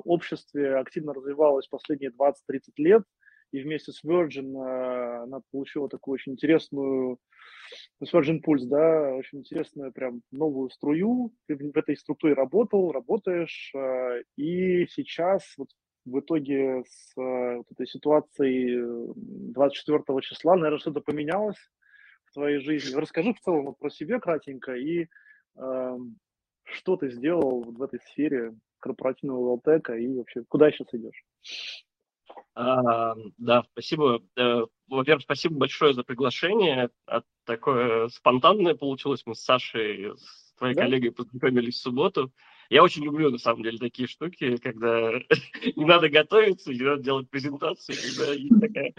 обществе 0.03 0.77
активно 0.77 1.13
развивалась 1.13 1.67
последние 1.67 2.11
20-30 2.11 2.33
лет, 2.77 3.03
и 3.51 3.61
вместе 3.61 3.91
с 3.91 4.03
Virgin 4.03 5.21
она 5.21 5.41
получила 5.51 5.87
такую 5.89 6.15
очень 6.15 6.33
интересную 6.33 7.19
Virgin 8.01 8.41
Pulse, 8.41 8.65
да, 8.65 9.15
очень 9.15 9.39
интересную 9.39 9.91
прям 9.91 10.21
новую 10.31 10.69
струю. 10.69 11.33
Ты 11.47 11.55
в 11.55 11.75
этой 11.75 11.97
структуре 11.97 12.33
работал, 12.33 12.91
работаешь, 12.91 13.71
э, 13.75 14.23
и 14.35 14.85
сейчас 14.87 15.43
вот 15.57 15.69
в 16.07 16.19
итоге 16.19 16.83
с 16.87 17.13
э, 17.17 17.57
вот 17.57 17.65
этой 17.71 17.87
ситуацией 17.87 19.13
24 19.53 20.03
э, 20.07 20.21
числа, 20.21 20.55
наверное, 20.55 20.79
что-то 20.79 21.01
поменялось 21.01 21.57
в 22.25 22.33
твоей 22.33 22.59
жизни. 22.59 22.95
Расскажи 22.95 23.33
в 23.33 23.39
целом 23.39 23.75
про 23.75 23.89
себя 23.89 24.19
кратенько 24.19 24.73
и 24.73 25.07
э, 25.57 25.97
что 26.63 26.95
ты 26.97 27.09
сделал 27.09 27.63
в 27.63 27.81
этой 27.81 27.99
сфере 28.11 28.53
корпоративного 28.79 29.43
волтека 29.43 29.95
и 29.95 30.07
вообще 30.15 30.43
куда 30.47 30.71
сейчас 30.71 30.87
идешь? 30.93 31.25
А, 32.55 33.15
да, 33.37 33.63
спасибо. 33.71 34.21
Э, 34.35 34.65
во-первых, 34.87 35.23
спасибо 35.23 35.55
большое 35.55 35.93
за 35.93 36.03
приглашение. 36.03 36.89
Такое 37.45 38.07
спонтанное 38.09 38.75
получилось. 38.75 39.23
Мы 39.25 39.35
с 39.35 39.43
Сашей, 39.43 40.15
с 40.17 40.53
твоей 40.57 40.75
да? 40.75 40.83
коллегой 40.83 41.11
познакомились 41.11 41.75
в 41.75 41.81
субботу. 41.81 42.31
Я 42.69 42.83
очень 42.83 43.03
люблю, 43.03 43.29
на 43.29 43.37
самом 43.37 43.63
деле, 43.63 43.77
такие 43.77 44.07
штуки, 44.07 44.57
когда 44.57 45.11
не 45.75 45.85
надо 45.85 46.09
готовиться, 46.09 46.73
не 46.73 46.81
надо 46.81 47.01
делать 47.01 47.29
презентацию, 47.29 47.95
когда 47.95 48.33
есть 48.33 48.59
такая 48.59 48.93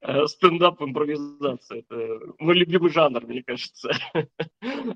э, 0.00 0.26
стендап-импровизация. 0.26 1.80
Это 1.80 2.20
мой 2.38 2.54
любимый 2.54 2.90
жанр, 2.90 3.26
мне 3.26 3.42
кажется. 3.42 3.90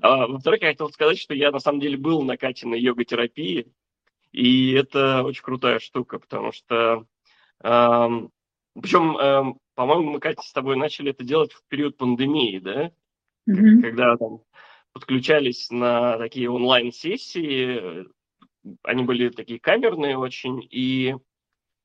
а, 0.01 0.27
во-вторых, 0.27 0.61
я 0.61 0.69
хотел 0.69 0.89
сказать, 0.89 1.19
что 1.19 1.33
я, 1.35 1.51
на 1.51 1.59
самом 1.59 1.79
деле, 1.79 1.97
был 1.97 2.23
на 2.23 2.37
Катиной 2.37 2.79
йога-терапии, 2.79 3.67
и 4.31 4.71
это 4.71 5.23
очень 5.23 5.43
крутая 5.43 5.79
штука, 5.79 6.17
потому 6.17 6.51
что 6.51 7.05
причем, 7.61 9.17
эм, 9.17 9.59
по-моему, 9.75 10.11
мы, 10.11 10.19
Катя, 10.19 10.41
с 10.41 10.53
тобой 10.53 10.75
начали 10.75 11.11
это 11.11 11.23
делать 11.23 11.53
в 11.53 11.63
период 11.67 11.97
пандемии, 11.97 12.59
да? 12.59 12.91
Mm-hmm. 13.49 13.81
Когда 13.81 14.17
там 14.17 14.41
подключались 14.93 15.69
на 15.69 16.17
такие 16.17 16.49
онлайн-сессии, 16.49 18.05
они 18.83 19.03
были 19.03 19.29
такие 19.29 19.59
камерные 19.59 20.17
очень, 20.17 20.65
и 20.69 21.15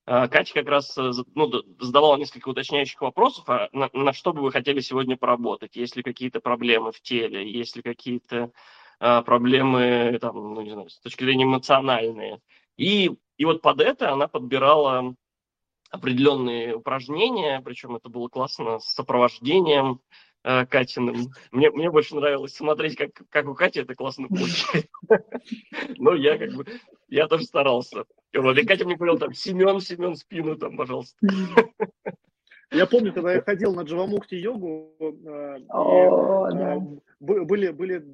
э, 0.06 0.28
Катя 0.28 0.54
как 0.54 0.68
раз 0.68 0.96
э, 0.96 1.10
ну, 1.34 1.50
задавала 1.78 2.16
несколько 2.16 2.48
уточняющих 2.48 3.00
вопросов, 3.00 3.48
а 3.48 3.68
на, 3.72 3.90
на 3.92 4.12
что 4.12 4.32
бы 4.32 4.42
вы 4.42 4.52
хотели 4.52 4.80
сегодня 4.80 5.16
поработать, 5.16 5.76
есть 5.76 5.96
ли 5.96 6.02
какие-то 6.02 6.40
проблемы 6.40 6.92
в 6.92 7.00
теле, 7.00 7.50
есть 7.50 7.76
ли 7.76 7.82
какие-то 7.82 8.52
а, 9.00 9.22
проблемы, 9.22 10.18
там, 10.20 10.54
ну, 10.54 10.60
не 10.60 10.70
знаю, 10.70 10.90
с 10.90 11.00
точки 11.00 11.24
зрения 11.24 11.44
эмоциональные. 11.44 12.40
И, 12.76 13.10
и 13.38 13.44
вот 13.46 13.62
под 13.62 13.80
это 13.80 14.12
она 14.12 14.28
подбирала 14.28 15.14
определенные 15.90 16.76
упражнения, 16.76 17.60
причем 17.64 17.96
это 17.96 18.08
было 18.08 18.28
классно 18.28 18.78
с 18.78 18.94
сопровождением 18.94 20.00
э, 20.44 20.64
Катиным. 20.66 21.32
Мне, 21.50 21.70
мне 21.70 21.90
больше 21.90 22.14
нравилось 22.14 22.54
смотреть, 22.54 22.96
как, 22.96 23.10
как 23.28 23.48
у 23.48 23.54
Кати 23.54 23.80
это 23.80 23.94
классно 23.94 24.28
получается. 24.28 24.88
Но 25.98 26.14
я 26.14 26.38
как 26.38 26.52
бы, 26.52 26.64
я 27.08 27.26
тоже 27.26 27.44
старался. 27.44 28.04
Вот, 28.32 28.56
и 28.56 28.64
Катя 28.64 28.84
мне 28.84 28.96
говорила, 28.96 29.18
там, 29.18 29.34
Семен, 29.34 29.80
Семен, 29.80 30.14
спину 30.14 30.56
там, 30.56 30.76
пожалуйста. 30.76 31.18
Я 32.72 32.86
помню, 32.86 33.12
когда 33.12 33.32
я 33.32 33.42
ходил 33.42 33.74
на 33.74 33.82
Джавамукти 33.82 34.36
йогу, 34.36 34.94
э, 35.00 35.58
да. 35.68 36.78
были, 37.18 37.70
были 37.70 38.04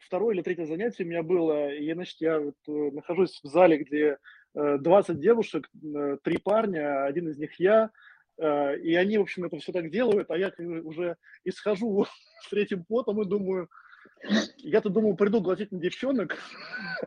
второе 0.00 0.34
или 0.34 0.42
третье 0.42 0.64
занятие 0.64 1.04
у 1.04 1.08
меня 1.08 1.22
было, 1.22 1.70
и, 1.70 1.92
значит, 1.92 2.16
я 2.20 2.40
вот 2.40 2.56
нахожусь 2.66 3.38
в 3.42 3.48
зале, 3.48 3.76
где 3.76 4.16
20 4.54 5.18
девушек, 5.18 5.70
три 6.22 6.38
парня, 6.38 7.04
один 7.04 7.28
из 7.28 7.38
них 7.38 7.58
я, 7.58 7.90
и 8.38 8.94
они, 8.94 9.18
в 9.18 9.22
общем, 9.22 9.44
это 9.44 9.58
все 9.58 9.72
так 9.72 9.90
делают, 9.90 10.30
а 10.30 10.36
я 10.36 10.52
уже 10.84 11.16
исхожу 11.44 12.06
с 12.42 12.50
третьим 12.50 12.84
потом 12.84 13.22
и 13.22 13.26
думаю, 13.26 13.68
я-то 14.58 14.88
думал, 14.88 15.16
приду 15.16 15.40
глазеть 15.40 15.72
на 15.72 15.80
девчонок, 15.80 16.36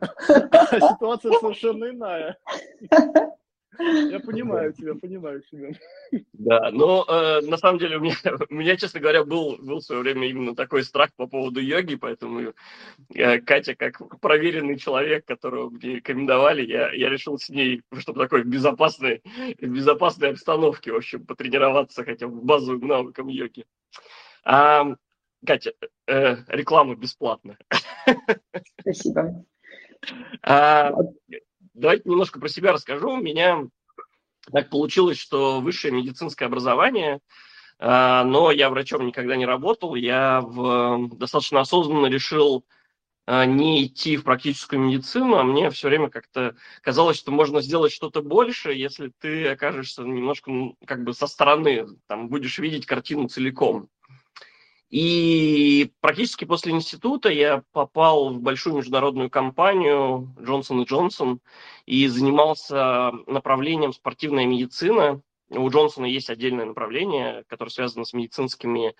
а 0.00 0.80
ситуация 0.80 1.32
совершенно 1.32 1.90
иная. 1.90 2.38
Я 3.78 4.20
понимаю 4.20 4.72
тебя, 4.72 4.94
понимаю 4.94 5.42
тебя. 5.42 5.70
Да, 6.32 6.70
но 6.70 7.04
э, 7.08 7.40
на 7.42 7.56
самом 7.56 7.78
деле 7.78 7.98
у 7.98 8.00
меня, 8.00 8.16
у 8.50 8.54
меня, 8.54 8.76
честно 8.76 9.00
говоря, 9.00 9.24
был, 9.24 9.56
был 9.58 9.78
в 9.78 9.84
свое 9.84 10.02
время 10.02 10.28
именно 10.28 10.54
такой 10.54 10.84
страх 10.84 11.10
по 11.16 11.26
поводу 11.26 11.60
йоги, 11.60 11.96
поэтому 11.96 12.54
э, 13.14 13.40
Катя, 13.40 13.74
как 13.74 14.20
проверенный 14.20 14.78
человек, 14.78 15.24
которого 15.24 15.70
мне 15.70 15.96
рекомендовали, 15.96 16.64
я, 16.64 16.92
я 16.92 17.08
решил 17.08 17.38
с 17.38 17.48
ней, 17.48 17.82
чтобы 17.98 18.20
такой 18.20 18.42
в 18.42 18.46
безопасной, 18.46 19.22
в 19.60 19.66
безопасной 19.66 20.30
обстановке, 20.30 20.92
в 20.92 20.96
общем, 20.96 21.26
потренироваться 21.26 22.04
хотя 22.04 22.28
бы 22.28 22.40
базовым 22.40 22.86
навыкам 22.86 23.28
йоги. 23.28 23.66
А, 24.44 24.86
Катя, 25.44 25.72
э, 26.06 26.36
реклама 26.48 26.96
бесплатная. 26.96 27.58
Спасибо. 28.80 29.44
А, 30.42 30.92
давайте 31.76 32.08
немножко 32.08 32.40
про 32.40 32.48
себя 32.48 32.72
расскажу. 32.72 33.10
У 33.10 33.20
меня 33.20 33.66
так 34.52 34.70
получилось, 34.70 35.18
что 35.18 35.60
высшее 35.60 35.92
медицинское 35.92 36.46
образование, 36.46 37.20
а, 37.78 38.24
но 38.24 38.50
я 38.50 38.70
врачом 38.70 39.06
никогда 39.06 39.36
не 39.36 39.46
работал. 39.46 39.94
Я 39.94 40.40
в, 40.40 41.08
достаточно 41.16 41.60
осознанно 41.60 42.06
решил 42.06 42.64
а, 43.26 43.44
не 43.44 43.84
идти 43.84 44.16
в 44.16 44.24
практическую 44.24 44.80
медицину, 44.80 45.36
а 45.36 45.44
мне 45.44 45.70
все 45.70 45.88
время 45.88 46.08
как-то 46.08 46.56
казалось, 46.80 47.18
что 47.18 47.32
можно 47.32 47.60
сделать 47.60 47.92
что-то 47.92 48.22
больше, 48.22 48.72
если 48.72 49.12
ты 49.20 49.48
окажешься 49.48 50.02
немножко 50.02 50.50
как 50.86 51.04
бы 51.04 51.12
со 51.12 51.26
стороны, 51.26 51.86
там 52.06 52.28
будешь 52.28 52.58
видеть 52.58 52.86
картину 52.86 53.28
целиком. 53.28 53.88
И 54.90 55.92
практически 56.00 56.44
после 56.44 56.72
института 56.72 57.28
я 57.28 57.62
попал 57.72 58.30
в 58.32 58.40
большую 58.40 58.76
международную 58.76 59.30
компанию 59.30 60.32
Johnson 60.38 60.86
Johnson 60.86 61.38
и 61.86 62.06
занимался 62.06 63.12
направлением 63.26 63.92
спортивная 63.92 64.46
медицина. 64.46 65.20
У 65.48 65.68
Джонсона 65.70 66.06
есть 66.06 66.30
отдельное 66.30 66.64
направление, 66.64 67.44
которое 67.48 67.70
связано 67.70 68.04
с 68.04 68.12
медицинскими 68.12 68.94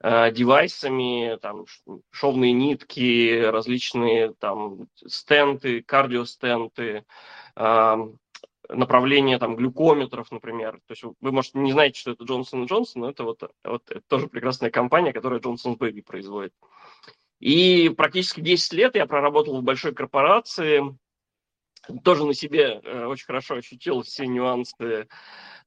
э, 0.00 0.32
девайсами, 0.32 1.38
там 1.40 1.64
шовные 2.10 2.52
нитки, 2.52 3.42
различные 3.44 4.34
там 4.34 4.88
стенты, 4.94 5.82
кардиостенты, 5.82 7.04
э, 7.56 7.96
направление 8.68 9.38
там 9.38 9.56
глюкометров, 9.56 10.30
например. 10.30 10.80
То 10.86 10.92
есть 10.92 11.02
вы, 11.02 11.32
может, 11.32 11.54
не 11.54 11.72
знаете, 11.72 12.00
что 12.00 12.12
это 12.12 12.24
Джонсон 12.24 12.66
Джонсон, 12.66 13.02
но 13.02 13.10
это 13.10 13.24
вот, 13.24 13.42
вот 13.64 13.82
это 13.90 14.02
тоже 14.08 14.28
прекрасная 14.28 14.70
компания, 14.70 15.12
которая 15.12 15.40
Джонсон 15.40 15.76
Бэби 15.76 16.00
производит. 16.00 16.52
И 17.38 17.90
практически 17.90 18.40
10 18.40 18.72
лет 18.72 18.94
я 18.96 19.06
проработал 19.06 19.60
в 19.60 19.62
большой 19.62 19.94
корпорации, 19.94 20.96
тоже 22.02 22.24
на 22.24 22.34
себе 22.34 22.80
э, 22.82 23.04
очень 23.06 23.26
хорошо 23.26 23.56
ощутил 23.56 24.02
все 24.02 24.26
нюансы 24.26 25.06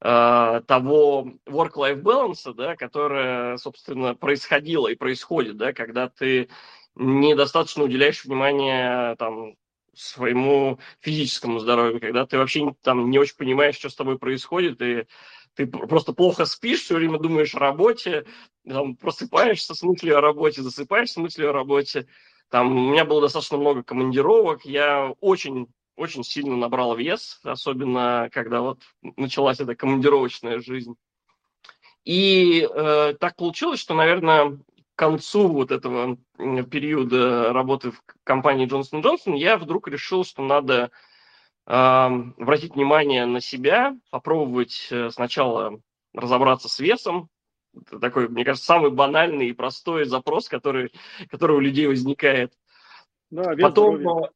э, 0.01 0.62
того 0.68 1.34
work-life 1.46 2.01
balance, 2.01 2.53
да, 2.53 2.75
которое, 2.75 3.58
собственно, 3.58 4.15
происходило 4.15 4.88
и 4.88 4.96
происходит, 4.96 5.58
да, 5.58 5.74
когда 5.74 6.10
ты 6.10 6.50
недостаточно 6.96 7.84
уделяешь 7.84 8.25
внимание 8.25 9.15
там, 9.15 9.56
своему 10.00 10.79
физическому 11.01 11.60
здоровью, 11.60 12.00
когда 12.00 12.25
ты 12.25 12.38
вообще 12.38 12.74
там 12.82 13.10
не 13.10 13.20
очень 13.20 13.36
понимаешь, 13.36 13.75
что 13.75 13.89
с 13.89 13.96
тобой 13.96 14.18
происходит, 14.18 14.82
и 14.82 15.06
ты 15.56 15.68
просто 15.68 16.13
плохо 16.13 16.46
спишь, 16.46 16.82
все 16.82 16.96
время 16.96 17.20
думаешь 17.20 17.56
о 17.56 17.60
работе, 17.60 18.25
там, 18.68 18.96
просыпаешься 18.96 19.74
с 19.75 19.84
мыслью 19.84 20.18
о 20.18 20.22
работе, 20.22 20.62
засыпаешь 20.62 21.12
с 21.12 21.18
мыслью 21.18 21.50
о 21.50 21.53
работе. 21.53 22.08
Там, 22.50 22.72
у 22.72 22.91
меня 22.91 23.06
было 23.06 23.22
достаточно 23.22 23.58
много 23.58 23.84
командировок, 23.84 24.65
я 24.65 25.13
очень 25.20 25.68
очень 26.00 26.24
сильно 26.24 26.56
набрал 26.56 26.96
вес, 26.96 27.41
особенно 27.44 28.29
когда 28.32 28.62
вот 28.62 28.82
началась 29.18 29.60
эта 29.60 29.75
командировочная 29.75 30.60
жизнь. 30.60 30.96
И 32.06 32.65
э, 32.68 33.15
так 33.20 33.36
получилось, 33.36 33.82
что, 33.82 33.94
наверное, 33.94 34.58
концу 35.00 35.48
вот 35.48 35.72
этого 35.72 36.18
периода 36.38 37.53
работы 37.53 37.91
в 37.91 38.03
компании 38.25 38.68
Johnson 38.68 39.01
Johnson 39.01 39.38
я 39.38 39.58
вдруг 39.58 39.88
решил, 39.88 40.25
что 40.25 40.44
надо 40.44 40.91
э, 41.65 41.72
обратить 41.72 42.75
внимание 42.75 43.25
на 43.25 43.39
себя, 43.39 43.98
попробовать 44.12 44.89
э, 44.91 45.10
сначала 45.10 45.79
разобраться 46.13 46.68
с 46.68 46.79
весом. 46.79 47.29
Это 47.74 47.98
такой, 48.00 48.27
мне 48.27 48.44
кажется, 48.44 48.65
самый 48.65 48.91
банальный 48.91 49.48
и 49.48 49.53
простой 49.53 50.03
запрос, 50.03 50.50
который, 50.50 50.91
который 51.29 51.56
у 51.56 51.62
людей 51.62 51.88
возникает. 51.88 52.51
Да, 53.29 53.56
Потом, 53.56 54.00
здоровья. 54.00 54.32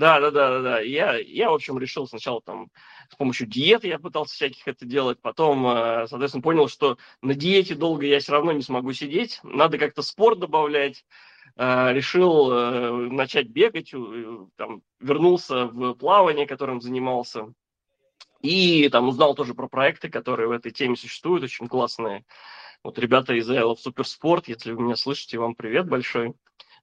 Да, 0.00 0.18
да, 0.18 0.30
да, 0.30 0.48
да, 0.50 0.62
да. 0.62 0.80
Я, 0.80 1.18
я, 1.18 1.50
в 1.50 1.54
общем, 1.54 1.78
решил 1.78 2.08
сначала 2.08 2.40
там 2.40 2.70
с 3.10 3.16
помощью 3.16 3.46
диеты 3.46 3.88
я 3.88 3.98
пытался 3.98 4.34
всяких 4.34 4.66
это 4.66 4.86
делать, 4.86 5.20
потом, 5.20 5.66
э, 5.66 6.06
соответственно, 6.08 6.40
понял, 6.40 6.68
что 6.68 6.96
на 7.20 7.34
диете 7.34 7.74
долго 7.74 8.06
я 8.06 8.18
все 8.20 8.32
равно 8.32 8.52
не 8.52 8.62
смогу 8.62 8.94
сидеть, 8.94 9.40
надо 9.42 9.76
как-то 9.76 10.00
спорт 10.00 10.38
добавлять, 10.38 11.04
э, 11.56 11.92
решил 11.92 12.50
э, 12.50 12.90
начать 13.10 13.48
бегать, 13.48 13.92
там, 14.56 14.80
вернулся 15.00 15.66
в 15.66 15.92
плавание, 15.92 16.46
которым 16.46 16.80
занимался, 16.80 17.52
и 18.40 18.88
там 18.88 19.06
узнал 19.06 19.34
тоже 19.34 19.52
про 19.52 19.68
проекты, 19.68 20.08
которые 20.08 20.48
в 20.48 20.52
этой 20.52 20.72
теме 20.72 20.96
существуют, 20.96 21.44
очень 21.44 21.68
классные. 21.68 22.24
Вот 22.82 22.98
ребята 22.98 23.34
из 23.34 23.50
Love 23.50 23.76
Суперспорт, 23.76 24.48
если 24.48 24.72
вы 24.72 24.82
меня 24.82 24.96
слышите, 24.96 25.36
вам 25.38 25.54
привет 25.54 25.86
большой. 25.86 26.32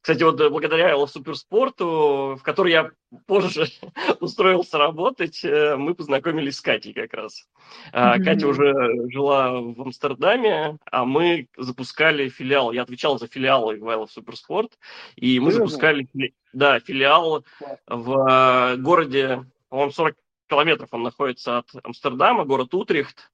Кстати, 0.08 0.24
вот 0.24 0.40
э, 0.40 0.50
благодаря 0.50 1.06
Суперспорту, 1.06 2.38
в 2.40 2.42
который 2.42 2.72
я 2.72 2.92
позже 3.26 3.66
устроился 4.22 4.78
работать, 4.78 5.44
э, 5.44 5.76
мы 5.76 5.96
познакомились 5.96 6.56
с 6.56 6.62
Катей 6.62 6.94
как 6.94 7.14
раз. 7.14 7.46
Mm-hmm. 7.92 8.24
Катя 8.24 8.48
уже 8.48 8.74
жила 9.12 9.60
в 9.60 9.82
Амстердаме, 9.82 10.78
а 10.90 11.04
мы 11.04 11.50
запускали 11.58 12.30
филиал. 12.30 12.72
Я 12.72 12.84
отвечал 12.84 13.20
за 13.20 13.28
филиалы 13.28 13.82
в 13.82 13.90
I 13.90 14.08
Суперспорт, 14.08 14.80
и 15.18 15.42
мы 15.42 15.50
mm-hmm. 15.50 15.54
запускали 15.56 16.08
да, 16.54 16.80
филиал 16.80 17.44
в 17.86 18.30
э, 18.30 18.78
городе, 18.78 19.44
по-моему, 19.68 19.92
40 19.92 20.16
километров 20.48 20.88
он 20.92 21.04
находится 21.04 21.58
от 21.58 21.68
Амстердама, 21.84 22.46
город 22.46 22.74
Утрехт. 22.74 23.30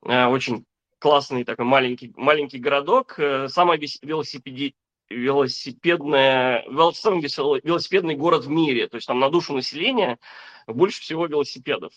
Очень 0.00 0.64
классный 0.98 1.44
такой 1.44 1.66
маленький, 1.66 2.14
маленький 2.16 2.58
городок. 2.58 3.20
Самая 3.48 3.78
велосипеди, 4.00 4.74
велосипедная, 5.08 6.64
самый 6.94 7.20
велосипедный 7.20 8.16
город 8.16 8.44
в 8.44 8.50
мире. 8.50 8.88
То 8.88 8.96
есть 8.96 9.06
там 9.06 9.20
на 9.20 9.30
душу 9.30 9.54
населения 9.54 10.18
больше 10.66 11.00
всего 11.00 11.26
велосипедов. 11.26 11.92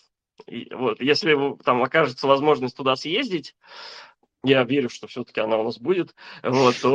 И 0.46 0.72
вот, 0.72 1.00
если 1.00 1.36
там 1.64 1.82
окажется 1.82 2.26
возможность 2.26 2.76
туда 2.76 2.96
съездить, 2.96 3.56
я 4.44 4.62
верю, 4.62 4.88
что 4.88 5.08
все-таки 5.08 5.40
она 5.40 5.58
у 5.58 5.64
нас 5.64 5.78
будет, 5.78 6.14
вот, 6.42 6.76
то 6.80 6.94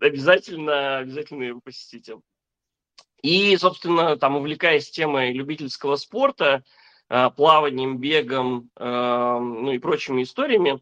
обязательно, 0.00 0.98
обязательно 0.98 1.42
ее 1.42 1.60
посетите. 1.60 2.18
И, 3.22 3.56
собственно, 3.56 4.16
там, 4.16 4.36
увлекаясь 4.36 4.90
темой 4.90 5.32
любительского 5.32 5.96
спорта, 5.96 6.64
а, 7.08 7.30
плаванием, 7.30 7.98
бегом, 7.98 8.70
а, 8.76 9.38
ну 9.38 9.72
и 9.72 9.78
прочими 9.78 10.22
историями, 10.22 10.80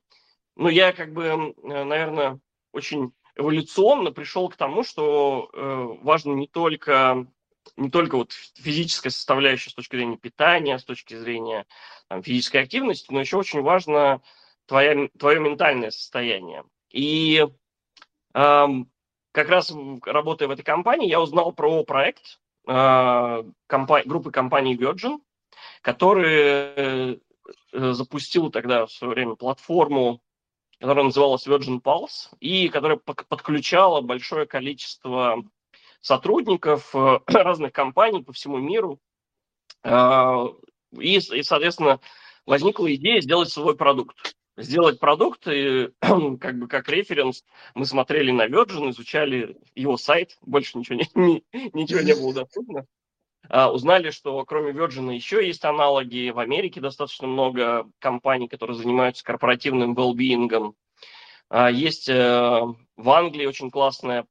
ну, 0.55 0.69
я 0.69 0.93
как 0.93 1.13
бы, 1.13 1.55
наверное, 1.63 2.41
очень 2.73 3.13
эволюционно 3.37 4.13
пришел 4.13 4.49
к 4.49 4.57
тому, 4.57 4.83
что 4.83 5.51
э, 5.53 5.99
важно 6.03 6.33
не 6.33 6.47
только 6.47 7.27
не 7.77 7.91
только 7.91 8.17
вот 8.17 8.33
физическая 8.33 9.11
составляющая 9.11 9.71
с 9.71 9.75
точки 9.75 9.97
зрения 9.97 10.17
питания, 10.17 10.79
с 10.79 10.85
точки 10.85 11.15
зрения 11.15 11.67
там, 12.09 12.23
физической 12.23 12.59
активности, 12.59 13.13
но 13.13 13.21
еще 13.21 13.37
очень 13.37 13.63
важно 13.63 14.23
твоя, 14.67 15.09
твое 15.19 15.41
ментальное 15.41 15.91
состояние. 15.91 16.65
И 16.91 17.45
э, 18.35 18.67
как 19.33 19.49
раз 19.49 19.73
работая 20.05 20.49
в 20.49 20.53
этой 20.53 20.63
компании, 20.63 21.09
я 21.09 21.21
узнал 21.21 21.53
про 21.53 21.85
проект 21.85 22.39
э, 22.69 23.45
компа- 23.67 24.05
группы 24.05 24.31
компаний 24.31 24.77
Virgin, 24.77 25.19
который 25.83 26.33
э, 26.35 27.17
запустил 27.73 28.51
тогда 28.51 28.87
в 28.87 28.93
свое 28.93 29.13
время 29.13 29.35
платформу 29.35 30.21
которая 30.81 31.05
называлась 31.05 31.47
Virgin 31.47 31.81
Pulse, 31.81 32.35
и 32.41 32.69
которая 32.69 32.99
подключала 32.99 34.01
большое 34.01 34.47
количество 34.47 35.43
сотрудников 36.01 36.95
э, 36.95 37.21
разных 37.27 37.73
компаний 37.73 38.23
по 38.23 38.33
всему 38.33 38.59
миру. 38.59 39.01
Э, 39.83 40.47
И, 40.99 41.17
и, 41.17 41.43
соответственно, 41.43 42.01
возникла 42.45 42.95
идея 42.95 43.21
сделать 43.21 43.51
свой 43.51 43.77
продукт. 43.77 44.37
Сделать 44.57 45.01
продукт, 45.01 45.47
и, 45.49 45.91
как 46.01 46.59
бы 46.59 46.69
как 46.69 46.89
референс, 46.89 47.45
мы 47.75 47.85
смотрели 47.87 48.31
на 48.31 48.47
Virgin, 48.47 48.91
изучали 48.91 49.57
его 49.75 49.97
сайт, 49.97 50.39
больше 50.43 50.79
ничего 50.79 50.97
не, 50.97 51.45
ничего 51.73 52.01
не 52.01 52.15
было 52.15 52.33
доступно. 52.33 52.87
А, 53.49 53.71
узнали, 53.71 54.11
что 54.11 54.45
кроме 54.45 54.73
Virgin 54.73 55.13
еще 55.15 55.47
есть 55.47 55.65
аналоги. 55.65 56.31
В 56.31 56.39
Америке 56.39 56.81
достаточно 56.81 57.27
много 57.27 57.89
компаний, 57.99 58.49
которые 58.49 58.77
занимаются 58.77 59.25
корпоративным 59.25 59.95
well-being. 59.95 60.75
А, 61.49 61.71
есть 61.71 62.09
э, 62.09 62.61
в 62.97 63.11
Англии 63.11 63.47
очень 63.47 63.71
классная 63.71 64.27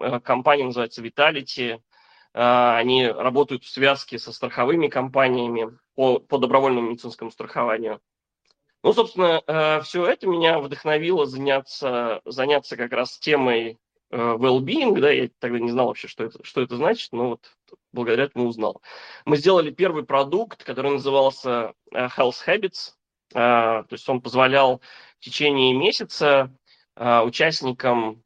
э, 0.00 0.20
компания, 0.20 0.64
называется 0.64 1.02
Vitality. 1.02 1.80
А, 2.34 2.76
они 2.76 3.06
работают 3.06 3.64
в 3.64 3.70
связке 3.70 4.18
со 4.18 4.32
страховыми 4.32 4.88
компаниями 4.88 5.78
по, 5.94 6.18
по 6.18 6.38
добровольному 6.38 6.90
медицинскому 6.90 7.30
страхованию. 7.30 8.00
Ну, 8.82 8.92
собственно, 8.92 9.42
э, 9.46 9.80
все 9.82 10.06
это 10.06 10.26
меня 10.26 10.58
вдохновило 10.58 11.26
заняться, 11.26 12.20
заняться 12.24 12.76
как 12.76 12.92
раз 12.92 13.18
темой 13.18 13.78
well-being, 14.10 14.98
да, 15.00 15.10
я 15.10 15.28
тогда 15.38 15.58
не 15.58 15.70
знал 15.70 15.88
вообще, 15.88 16.08
что 16.08 16.24
это, 16.24 16.44
что 16.44 16.60
это 16.60 16.76
значит, 16.76 17.12
но 17.12 17.30
вот 17.30 17.56
благодаря 17.92 18.24
этому 18.24 18.46
узнал. 18.46 18.82
Мы 19.24 19.36
сделали 19.36 19.70
первый 19.70 20.04
продукт, 20.04 20.62
который 20.64 20.92
назывался 20.92 21.74
Health 21.92 22.36
Habits, 22.46 22.92
то 23.32 23.86
есть 23.90 24.08
он 24.08 24.20
позволял 24.20 24.80
в 25.18 25.24
течение 25.24 25.74
месяца 25.74 26.52
участникам 26.96 28.22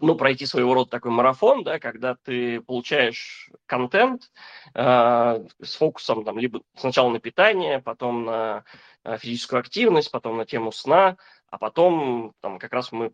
ну, 0.00 0.14
пройти 0.16 0.46
своего 0.46 0.74
рода 0.74 0.90
такой 0.90 1.10
марафон, 1.10 1.64
да, 1.64 1.78
когда 1.78 2.16
ты 2.16 2.60
получаешь 2.60 3.50
контент 3.66 4.30
э, 4.74 5.44
с 5.62 5.76
фокусом 5.76 6.24
там, 6.24 6.38
либо 6.38 6.62
сначала 6.76 7.10
на 7.10 7.20
питание, 7.20 7.80
потом 7.80 8.24
на 8.24 8.64
э, 9.04 9.18
физическую 9.18 9.60
активность, 9.60 10.10
потом 10.10 10.36
на 10.36 10.46
тему 10.46 10.72
сна, 10.72 11.16
а 11.54 11.58
потом 11.58 12.32
там, 12.40 12.58
как 12.58 12.72
раз 12.72 12.90
мы 12.90 13.12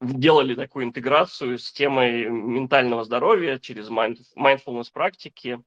делали 0.00 0.54
такую 0.54 0.84
интеграцию 0.84 1.58
с 1.58 1.72
темой 1.72 2.26
ментального 2.30 3.02
здоровья 3.02 3.58
через 3.58 3.90
mindfulness 3.90 4.92
практики. 4.92 5.60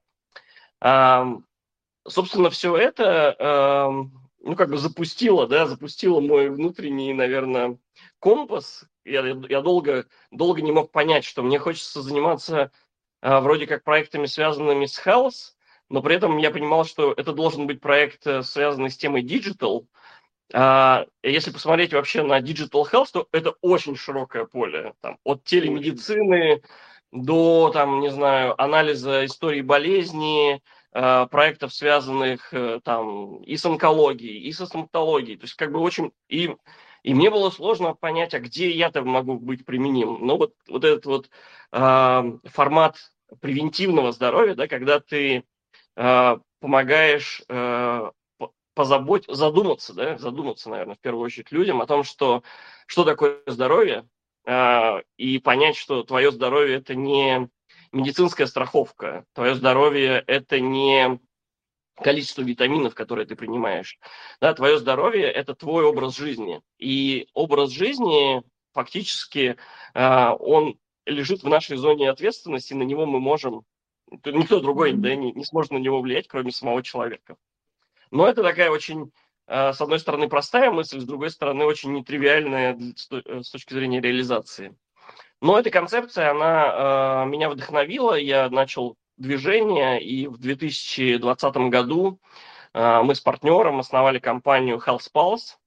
Собственно, 2.07 2.49
все 2.49 2.77
это 2.77 4.09
ну, 4.39 4.55
как 4.55 4.69
бы 4.69 4.77
запустила, 4.77 5.47
да, 5.47 5.65
запустила 5.65 6.21
мой 6.21 6.49
внутренний, 6.49 7.13
наверное, 7.13 7.77
компас. 8.19 8.85
Я, 9.03 9.21
я 9.49 9.61
долго, 9.61 10.05
долго 10.31 10.61
не 10.61 10.71
мог 10.71 10.91
понять, 10.91 11.25
что 11.25 11.43
мне 11.43 11.59
хочется 11.59 12.01
заниматься 12.01 12.71
а, 13.21 13.41
вроде 13.41 13.67
как 13.67 13.83
проектами, 13.83 14.25
связанными 14.25 14.85
с 14.85 15.05
health, 15.05 15.55
но 15.89 16.01
при 16.01 16.15
этом 16.15 16.37
я 16.37 16.51
понимал, 16.51 16.85
что 16.85 17.11
это 17.11 17.33
должен 17.33 17.67
быть 17.67 17.81
проект, 17.81 18.25
э, 18.27 18.43
связанный 18.43 18.89
с 18.89 18.97
темой 18.97 19.23
digital. 19.23 19.85
А, 20.53 21.05
если 21.23 21.51
посмотреть 21.51 21.93
вообще 21.93 22.23
на 22.23 22.39
digital 22.39 22.83
health, 22.91 23.09
то 23.13 23.27
это 23.31 23.53
очень 23.61 23.95
широкое 23.95 24.45
поле. 24.45 24.93
Там, 25.01 25.17
от 25.23 25.43
телемедицины 25.43 26.61
до, 27.11 27.71
там, 27.73 27.99
не 27.99 28.09
знаю, 28.09 28.59
анализа 28.61 29.25
истории 29.25 29.61
болезни, 29.61 30.61
Э, 30.99 31.27
проектов, 31.29 31.75
связанных 31.75 32.51
э, 32.53 32.79
там 32.83 33.43
и 33.43 33.55
с 33.55 33.63
онкологией, 33.65 34.39
и 34.39 34.51
со 34.51 34.65
стоматологией. 34.65 35.37
То 35.37 35.43
есть 35.43 35.53
как 35.53 35.71
бы 35.71 35.79
очень... 35.79 36.11
И, 36.27 36.55
и 37.03 37.13
мне 37.13 37.29
было 37.29 37.51
сложно 37.51 37.93
понять, 37.93 38.33
а 38.33 38.39
где 38.39 38.71
я-то 38.71 39.03
могу 39.03 39.37
быть 39.37 39.63
применим. 39.63 40.25
Но 40.25 40.37
вот, 40.37 40.55
вот 40.67 40.83
этот 40.83 41.05
вот 41.05 41.29
э, 41.71 42.23
формат 42.45 43.11
превентивного 43.41 44.11
здоровья, 44.11 44.55
да, 44.55 44.67
когда 44.67 44.99
ты 44.99 45.43
э, 45.97 46.37
помогаешь 46.61 47.43
э, 47.47 48.11
позабыть, 48.77 49.25
задуматься, 49.27 49.95
да, 49.95 50.19
задуматься, 50.19 50.69
наверное, 50.69 50.93
в 50.93 50.99
первую 50.99 51.25
очередь 51.25 51.51
людям 51.51 51.81
о 51.81 51.87
том, 51.87 52.03
что, 52.03 52.43
что 52.85 53.03
такое 53.03 53.41
здоровье, 53.47 54.07
э, 54.45 55.01
и 55.17 55.39
понять, 55.39 55.75
что 55.75 56.03
твое 56.03 56.31
здоровье– 56.31 56.75
это 56.77 56.93
не 56.93 57.49
медицинская 57.91 58.45
страховка. 58.45 59.25
Твое 59.33 59.55
здоровье– 59.55 60.23
это 60.27 60.59
не 60.59 61.19
количество 61.95 62.43
витаминов, 62.43 62.93
которые 62.93 63.25
ты 63.25 63.35
принимаешь. 63.35 63.97
Да, 64.39 64.53
твое 64.53 64.77
здоровье– 64.77 65.25
это 65.25 65.55
твой 65.55 65.83
образ 65.83 66.15
жизни. 66.15 66.61
И 66.77 67.27
образ 67.33 67.71
жизни 67.71 68.43
фактически 68.73 69.57
э, 69.95 70.29
он 70.37 70.77
лежит 71.07 71.41
в 71.41 71.49
нашей 71.49 71.77
зоне 71.77 72.11
ответственности, 72.11 72.75
на 72.75 72.83
него 72.83 73.07
мы 73.07 73.19
можем, 73.19 73.63
никто 74.23 74.59
другой 74.59 74.93
да, 74.93 75.15
не, 75.15 75.31
не 75.31 75.45
сможет 75.45 75.71
на 75.71 75.77
него 75.77 75.99
влиять, 75.99 76.27
кроме 76.27 76.51
самого 76.51 76.83
человека. 76.83 77.37
Но 78.11 78.27
это 78.27 78.43
такая 78.43 78.69
очень, 78.69 79.11
э, 79.47 79.73
с 79.73 79.81
одной 79.81 79.99
стороны, 79.99 80.29
простая 80.29 80.71
мысль, 80.71 80.99
с 80.99 81.05
другой 81.05 81.29
стороны, 81.29 81.65
очень 81.65 81.93
нетривиальная 81.93 82.77
с 82.95 83.49
точки 83.49 83.73
зрения 83.73 84.01
реализации. 84.01 84.75
Но 85.41 85.59
эта 85.59 85.69
концепция, 85.69 86.31
она 86.31 87.23
э, 87.23 87.29
меня 87.29 87.49
вдохновила, 87.49 88.15
я 88.15 88.49
начал 88.49 88.97
движение, 89.17 90.01
и 90.01 90.27
в 90.27 90.37
2020 90.37 91.57
году 91.69 92.19
э, 92.73 93.01
мы 93.03 93.13
с 93.13 93.21
партнером 93.21 93.79
основали 93.79 94.17
компанию 94.19 94.81
Health 94.83 95.09
Pulse. 95.13 95.57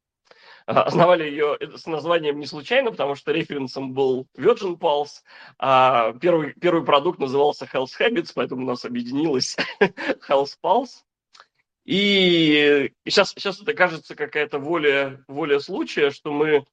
Э, 0.66 0.72
основали 0.72 1.24
ее 1.24 1.57
с 1.76 1.87
названием 1.87 2.40
не 2.40 2.46
случайно, 2.46 2.90
потому 2.90 3.14
что 3.14 3.31
референсом 3.31 3.92
был 3.92 4.26
Virgin 4.37 4.76
Pulse, 4.76 5.20
а 5.59 6.14
первый, 6.14 6.55
первый 6.55 6.85
продукт 6.85 7.20
назывался 7.20 7.68
Health 7.72 7.92
Habits, 8.00 8.33
поэтому 8.35 8.62
у 8.62 8.66
нас 8.66 8.85
объединилось 8.85 9.57
Health 10.29 10.57
Pulse. 10.62 11.03
И 11.90 12.92
сейчас, 13.05 13.31
сейчас 13.31 13.61
это 13.61 13.74
кажется 13.74 14.14
какая-то 14.14 14.59
воля, 14.59 15.24
воля 15.26 15.59
случая, 15.59 16.11
что 16.11 16.33
мы 16.33 16.64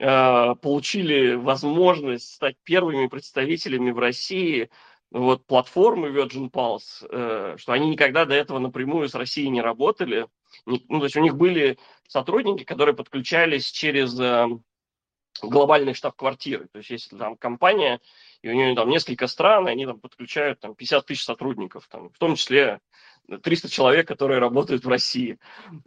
Э, 0.00 0.56
получили 0.60 1.34
возможность 1.34 2.34
стать 2.34 2.56
первыми 2.64 3.06
представителями 3.06 3.92
в 3.92 3.98
России 4.00 4.68
вот, 5.12 5.46
платформы 5.46 6.08
Virgin 6.08 6.50
Pulse, 6.50 7.06
э, 7.08 7.56
что 7.58 7.72
они 7.72 7.90
никогда 7.90 8.24
до 8.24 8.34
этого 8.34 8.58
напрямую 8.58 9.08
с 9.08 9.14
Россией 9.14 9.50
не 9.50 9.62
работали. 9.62 10.26
ну, 10.66 10.78
то 10.98 11.04
есть 11.04 11.16
у 11.16 11.20
них 11.20 11.36
были 11.36 11.78
сотрудники, 12.08 12.64
которые 12.64 12.96
подключались 12.96 13.70
через 13.70 14.18
э, 14.18 14.48
глобальные 15.42 15.94
штаб-квартиры. 15.94 16.68
То 16.72 16.78
есть 16.78 16.90
если 16.90 17.16
там 17.16 17.36
компания, 17.36 18.00
и 18.42 18.48
у 18.48 18.52
нее 18.52 18.74
там 18.74 18.88
несколько 18.88 19.26
стран, 19.26 19.68
и 19.68 19.72
они 19.72 19.86
там 19.86 20.00
подключают 20.00 20.60
там 20.60 20.74
50 20.74 21.06
тысяч 21.06 21.24
сотрудников, 21.24 21.88
там, 21.88 22.10
в 22.10 22.18
том 22.18 22.36
числе 22.36 22.80
300 23.42 23.68
человек, 23.68 24.06
которые 24.06 24.38
работают 24.38 24.84
в 24.84 24.88
России. 24.88 25.38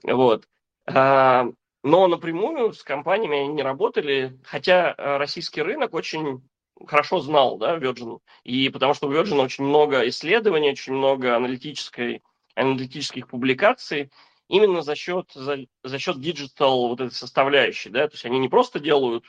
Вот. 0.04 0.48
А, 0.86 1.48
но 1.84 2.08
напрямую 2.08 2.74
с 2.74 2.84
компаниями 2.84 3.40
они 3.40 3.48
не 3.50 3.64
работали, 3.64 4.38
хотя 4.44 4.94
э, 4.98 5.18
российский 5.18 5.62
рынок 5.62 5.94
очень 5.94 6.42
хорошо 6.86 7.20
знал, 7.20 7.58
да, 7.58 7.78
Virgin, 7.78 8.20
и 8.44 8.70
потому 8.70 8.94
что 8.94 9.08
у 9.08 9.12
Virgin 9.12 9.42
очень 9.42 9.64
много 9.64 10.08
исследований, 10.10 10.72
очень 10.72 10.94
много 10.94 11.36
аналитической, 11.36 12.22
аналитических 12.56 13.28
публикаций, 13.28 14.12
именно 14.48 14.82
за 14.82 14.96
счет, 14.96 15.32
за, 15.34 15.66
за 15.84 16.00
счет 16.00 16.20
digital 16.20 16.90
вот 16.90 17.02
этой 17.02 17.14
составляющей, 17.14 17.90
да, 17.90 18.08
то 18.08 18.14
есть 18.14 18.26
они 18.26 18.40
не 18.40 18.50
просто 18.50 18.80
делают 18.80 19.26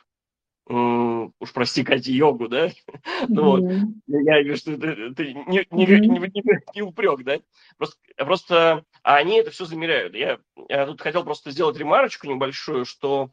уж 0.68 1.52
прости, 1.52 1.82
Катя, 1.82 2.10
йогу, 2.10 2.48
да? 2.48 2.66
Mm-hmm. 2.66 2.72
вот. 3.28 3.60
Я 4.06 4.42
говорю, 4.42 4.56
что 4.56 4.72
это 4.72 5.24
не, 5.24 6.82
упрек, 6.82 7.24
да? 7.24 7.38
Просто, 8.16 8.84
а 9.02 9.16
они 9.16 9.38
это 9.38 9.50
все 9.50 9.64
замеряют. 9.64 10.14
Я, 10.14 10.38
я 10.68 10.86
тут 10.86 11.00
хотел 11.00 11.24
просто 11.24 11.50
сделать 11.50 11.78
ремарочку 11.78 12.26
небольшую, 12.26 12.84
что 12.84 13.30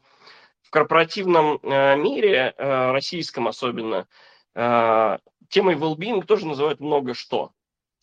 в 0.62 0.70
корпоративном 0.70 1.60
э, 1.62 1.96
мире, 1.96 2.54
э, 2.56 2.90
российском 2.90 3.46
особенно, 3.46 4.08
э, 4.54 5.18
темой 5.48 5.76
well-being 5.76 6.24
тоже 6.24 6.46
называют 6.46 6.80
много 6.80 7.14
что. 7.14 7.52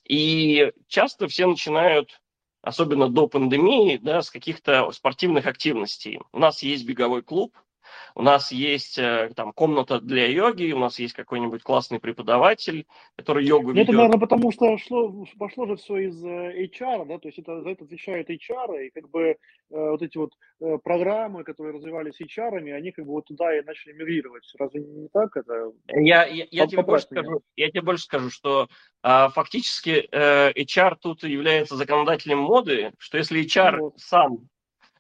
И 0.08 0.72
часто 0.88 1.28
все 1.28 1.48
начинают, 1.48 2.22
особенно 2.62 3.10
до 3.10 3.28
пандемии, 3.28 3.98
да, 3.98 4.22
с 4.22 4.30
каких-то 4.30 4.92
спортивных 4.92 5.46
активностей. 5.46 6.20
У 6.32 6.40
нас 6.40 6.64
есть 6.64 6.86
беговой 6.86 7.22
клуб, 7.22 7.58
у 8.16 8.22
нас 8.22 8.52
есть 8.52 8.98
э, 8.98 9.32
там 9.36 9.54
комната 9.54 10.00
для 10.00 10.28
йоги, 10.28 10.72
у 10.72 10.80
нас 10.80 11.00
есть 11.00 11.14
какой-нибудь 11.14 11.64
классный 11.64 12.00
преподаватель, 12.00 12.86
который 13.16 13.46
йогу 13.46 13.72
ведет. 13.72 13.90
Это, 13.90 13.98
наверное, 13.98 14.20
потому 14.20 14.52
что 14.52 14.78
шло, 14.78 15.26
пошло 15.38 15.66
же 15.66 15.76
все 15.76 15.98
из 15.98 16.24
э, 16.24 16.66
HR, 16.66 17.06
да, 17.06 17.20
то 17.20 17.28
есть 17.28 17.40
это, 17.40 17.62
за 17.62 17.70
это 17.70 17.86
отвечают 17.86 18.30
HR, 18.30 18.86
и 18.86 18.90
как 18.92 19.10
бы 19.10 19.22
э, 19.24 19.36
вот 19.70 20.02
эти 20.02 20.18
вот 20.18 20.32
программы, 20.84 21.44
которые 21.44 21.74
развивались 21.74 22.22
HR, 22.22 22.72
они 22.72 22.92
как 22.92 23.06
бы 23.06 23.12
вот 23.12 23.26
туда 23.26 23.58
и 23.58 23.64
начали 23.64 23.94
мигрировать. 23.94 24.44
Разве 24.58 24.82
не 24.82 25.10
так 25.10 25.36
это? 25.36 25.74
Я, 25.88 26.26
я, 26.26 26.46
я, 26.52 26.68
тебе, 26.68 26.84
больше 26.84 27.06
скажу, 27.06 27.42
я 27.58 27.70
тебе 27.70 27.82
больше 27.82 28.04
скажу, 28.06 28.30
что 28.30 28.70
а, 29.02 29.30
фактически 29.30 30.08
HR 30.14 30.96
тут 31.02 31.24
является 31.24 31.76
законодателем 31.76 32.40
моды, 32.40 32.94
что 32.98 33.18
если 33.18 33.44
HR 33.44 33.80
вот. 33.80 34.00
сам 34.00 34.48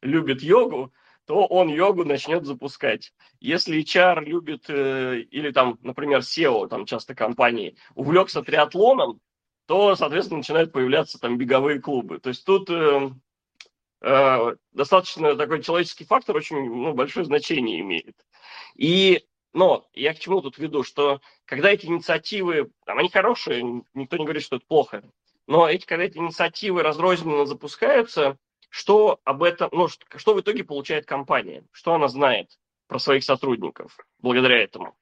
любит 0.03 0.41
йогу, 0.41 0.91
то 1.25 1.45
он 1.45 1.69
йогу 1.69 2.03
начнет 2.03 2.45
запускать. 2.45 3.13
Если 3.39 3.81
HR 3.81 4.23
любит, 4.23 4.65
э, 4.69 5.19
или 5.31 5.51
там, 5.51 5.79
например, 5.81 6.19
SEO, 6.19 6.67
там 6.67 6.85
часто 6.85 7.15
компании, 7.15 7.77
увлекся 7.95 8.41
триатлоном, 8.41 9.21
то, 9.65 9.95
соответственно, 9.95 10.39
начинают 10.39 10.73
появляться 10.73 11.19
там 11.19 11.37
беговые 11.37 11.79
клубы. 11.79 12.19
То 12.19 12.29
есть 12.29 12.45
тут 12.45 12.69
э, 12.69 13.11
э, 14.01 14.55
достаточно 14.73 15.35
такой 15.35 15.63
человеческий 15.63 16.05
фактор 16.05 16.35
очень 16.35 16.57
ну, 16.57 16.93
большое 16.93 17.25
значение 17.25 17.79
имеет. 17.79 18.15
И, 18.75 19.25
но 19.53 19.87
я 19.93 20.13
к 20.13 20.19
чему 20.19 20.41
тут 20.41 20.57
веду, 20.57 20.83
что 20.83 21.21
когда 21.45 21.71
эти 21.71 21.85
инициативы, 21.85 22.71
там, 22.85 22.97
они 22.97 23.09
хорошие, 23.09 23.83
никто 23.93 24.17
не 24.17 24.25
говорит, 24.25 24.43
что 24.43 24.57
это 24.57 24.65
плохо, 24.65 25.03
но 25.47 25.69
эти, 25.69 25.85
когда 25.85 26.05
эти 26.05 26.17
инициативы 26.17 26.83
разрозненно 26.83 27.45
запускаются, 27.45 28.37
что 28.73 29.19
об 29.23 29.43
этом, 29.43 29.69
ну, 29.71 29.87
что, 29.87 30.33
в 30.33 30.41
итоге 30.41 30.63
получает 30.63 31.05
компания, 31.05 31.63
что 31.71 31.93
она 31.93 32.07
знает 32.07 32.57
про 32.87 32.97
своих 32.97 33.23
сотрудников 33.23 33.95
благодаря 34.17 34.63
этому. 34.63 34.97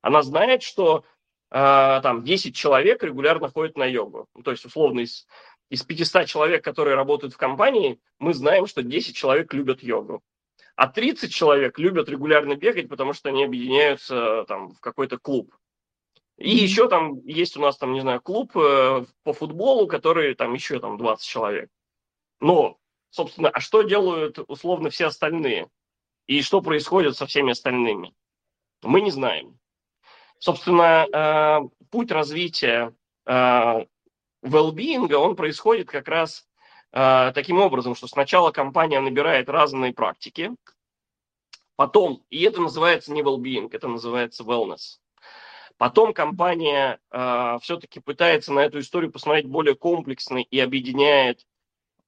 Она 0.00 0.22
знает, 0.22 0.62
что 0.62 1.04
э, 1.50 2.00
там 2.02 2.24
10 2.24 2.56
человек 2.56 3.02
регулярно 3.02 3.50
ходят 3.50 3.76
на 3.76 3.84
йогу. 3.84 4.28
Ну, 4.34 4.42
то 4.42 4.50
есть, 4.50 4.64
условно, 4.64 5.00
из, 5.00 5.26
из 5.68 5.82
500 5.82 6.24
человек, 6.24 6.64
которые 6.64 6.96
работают 6.96 7.34
в 7.34 7.36
компании, 7.36 8.00
мы 8.18 8.32
знаем, 8.32 8.66
что 8.66 8.82
10 8.82 9.14
человек 9.14 9.52
любят 9.52 9.82
йогу. 9.82 10.22
А 10.74 10.88
30 10.88 11.30
человек 11.30 11.78
любят 11.78 12.08
регулярно 12.08 12.56
бегать, 12.56 12.88
потому 12.88 13.12
что 13.12 13.28
они 13.28 13.44
объединяются 13.44 14.46
там, 14.48 14.70
в 14.70 14.80
какой-то 14.80 15.18
клуб. 15.18 15.54
И 16.38 16.48
еще 16.48 16.88
там 16.88 17.18
есть 17.26 17.58
у 17.58 17.60
нас 17.60 17.76
там, 17.76 17.92
не 17.92 18.00
знаю, 18.00 18.22
клуб 18.22 18.56
э, 18.56 19.04
по 19.22 19.32
футболу, 19.34 19.86
который 19.86 20.34
там 20.34 20.54
еще 20.54 20.80
там 20.80 20.96
20 20.96 21.26
человек. 21.26 21.68
Но, 22.40 22.78
собственно, 23.12 23.50
а 23.50 23.60
что 23.60 23.82
делают 23.82 24.38
условно 24.48 24.90
все 24.90 25.06
остальные? 25.06 25.68
И 26.26 26.42
что 26.42 26.62
происходит 26.62 27.16
со 27.16 27.26
всеми 27.26 27.52
остальными? 27.52 28.14
Мы 28.82 29.00
не 29.00 29.10
знаем. 29.10 29.58
Собственно, 30.38 31.06
э, 31.06 31.60
путь 31.90 32.10
развития 32.10 32.94
э, 33.26 33.30
well-being, 34.42 35.12
он 35.12 35.36
происходит 35.36 35.88
как 35.88 36.08
раз 36.08 36.48
э, 36.92 37.32
таким 37.34 37.58
образом, 37.60 37.94
что 37.94 38.08
сначала 38.08 38.50
компания 38.50 39.00
набирает 39.00 39.48
разные 39.48 39.92
практики, 39.92 40.50
потом, 41.76 42.24
и 42.30 42.42
это 42.42 42.60
называется 42.60 43.12
не 43.12 43.22
well-being, 43.22 43.68
это 43.70 43.88
называется 43.88 44.42
wellness. 44.42 44.98
Потом 45.76 46.14
компания 46.14 46.98
э, 47.10 47.58
все-таки 47.60 48.00
пытается 48.00 48.52
на 48.52 48.60
эту 48.60 48.80
историю 48.80 49.12
посмотреть 49.12 49.46
более 49.46 49.74
комплексно 49.74 50.38
и 50.38 50.58
объединяет 50.58 51.46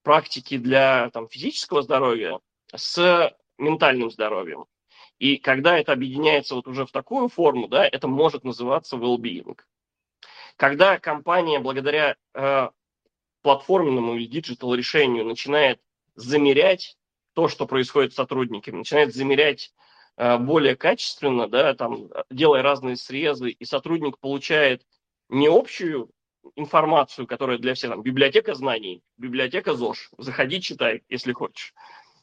практики 0.05 0.57
для 0.57 1.09
там, 1.09 1.27
физического 1.27 1.81
здоровья 1.81 2.39
с 2.73 3.35
ментальным 3.57 4.11
здоровьем. 4.11 4.65
И 5.17 5.37
когда 5.37 5.77
это 5.77 5.93
объединяется 5.93 6.55
вот 6.55 6.67
уже 6.67 6.85
в 6.85 6.91
такую 6.91 7.27
форму, 7.27 7.67
да, 7.67 7.85
это 7.85 8.07
может 8.07 8.43
называться 8.43 8.97
well-being. 8.97 9.59
Когда 10.57 10.99
компания 10.99 11.59
благодаря 11.59 12.15
э, 12.33 12.69
платформенному 13.41 14.15
или 14.15 14.25
digital 14.25 14.75
решению 14.75 15.25
начинает 15.25 15.81
замерять 16.15 16.97
то, 17.33 17.47
что 17.47 17.65
происходит 17.65 18.13
с 18.13 18.15
сотрудниками, 18.15 18.77
начинает 18.77 19.13
замерять 19.13 19.73
э, 20.17 20.37
более 20.37 20.75
качественно, 20.75 21.47
да, 21.47 21.73
там, 21.73 22.09
делая 22.29 22.61
разные 22.61 22.95
срезы, 22.95 23.49
и 23.49 23.65
сотрудник 23.65 24.19
получает 24.19 24.85
не 25.29 25.47
общую 25.47 26.11
информацию, 26.55 27.27
которая 27.27 27.57
для 27.57 27.73
всех, 27.73 27.91
там, 27.91 28.01
библиотека 28.01 28.55
знаний, 28.55 29.01
библиотека 29.17 29.73
ЗОЖ, 29.73 30.11
заходи, 30.17 30.61
читай, 30.61 31.03
если 31.09 31.33
хочешь, 31.33 31.73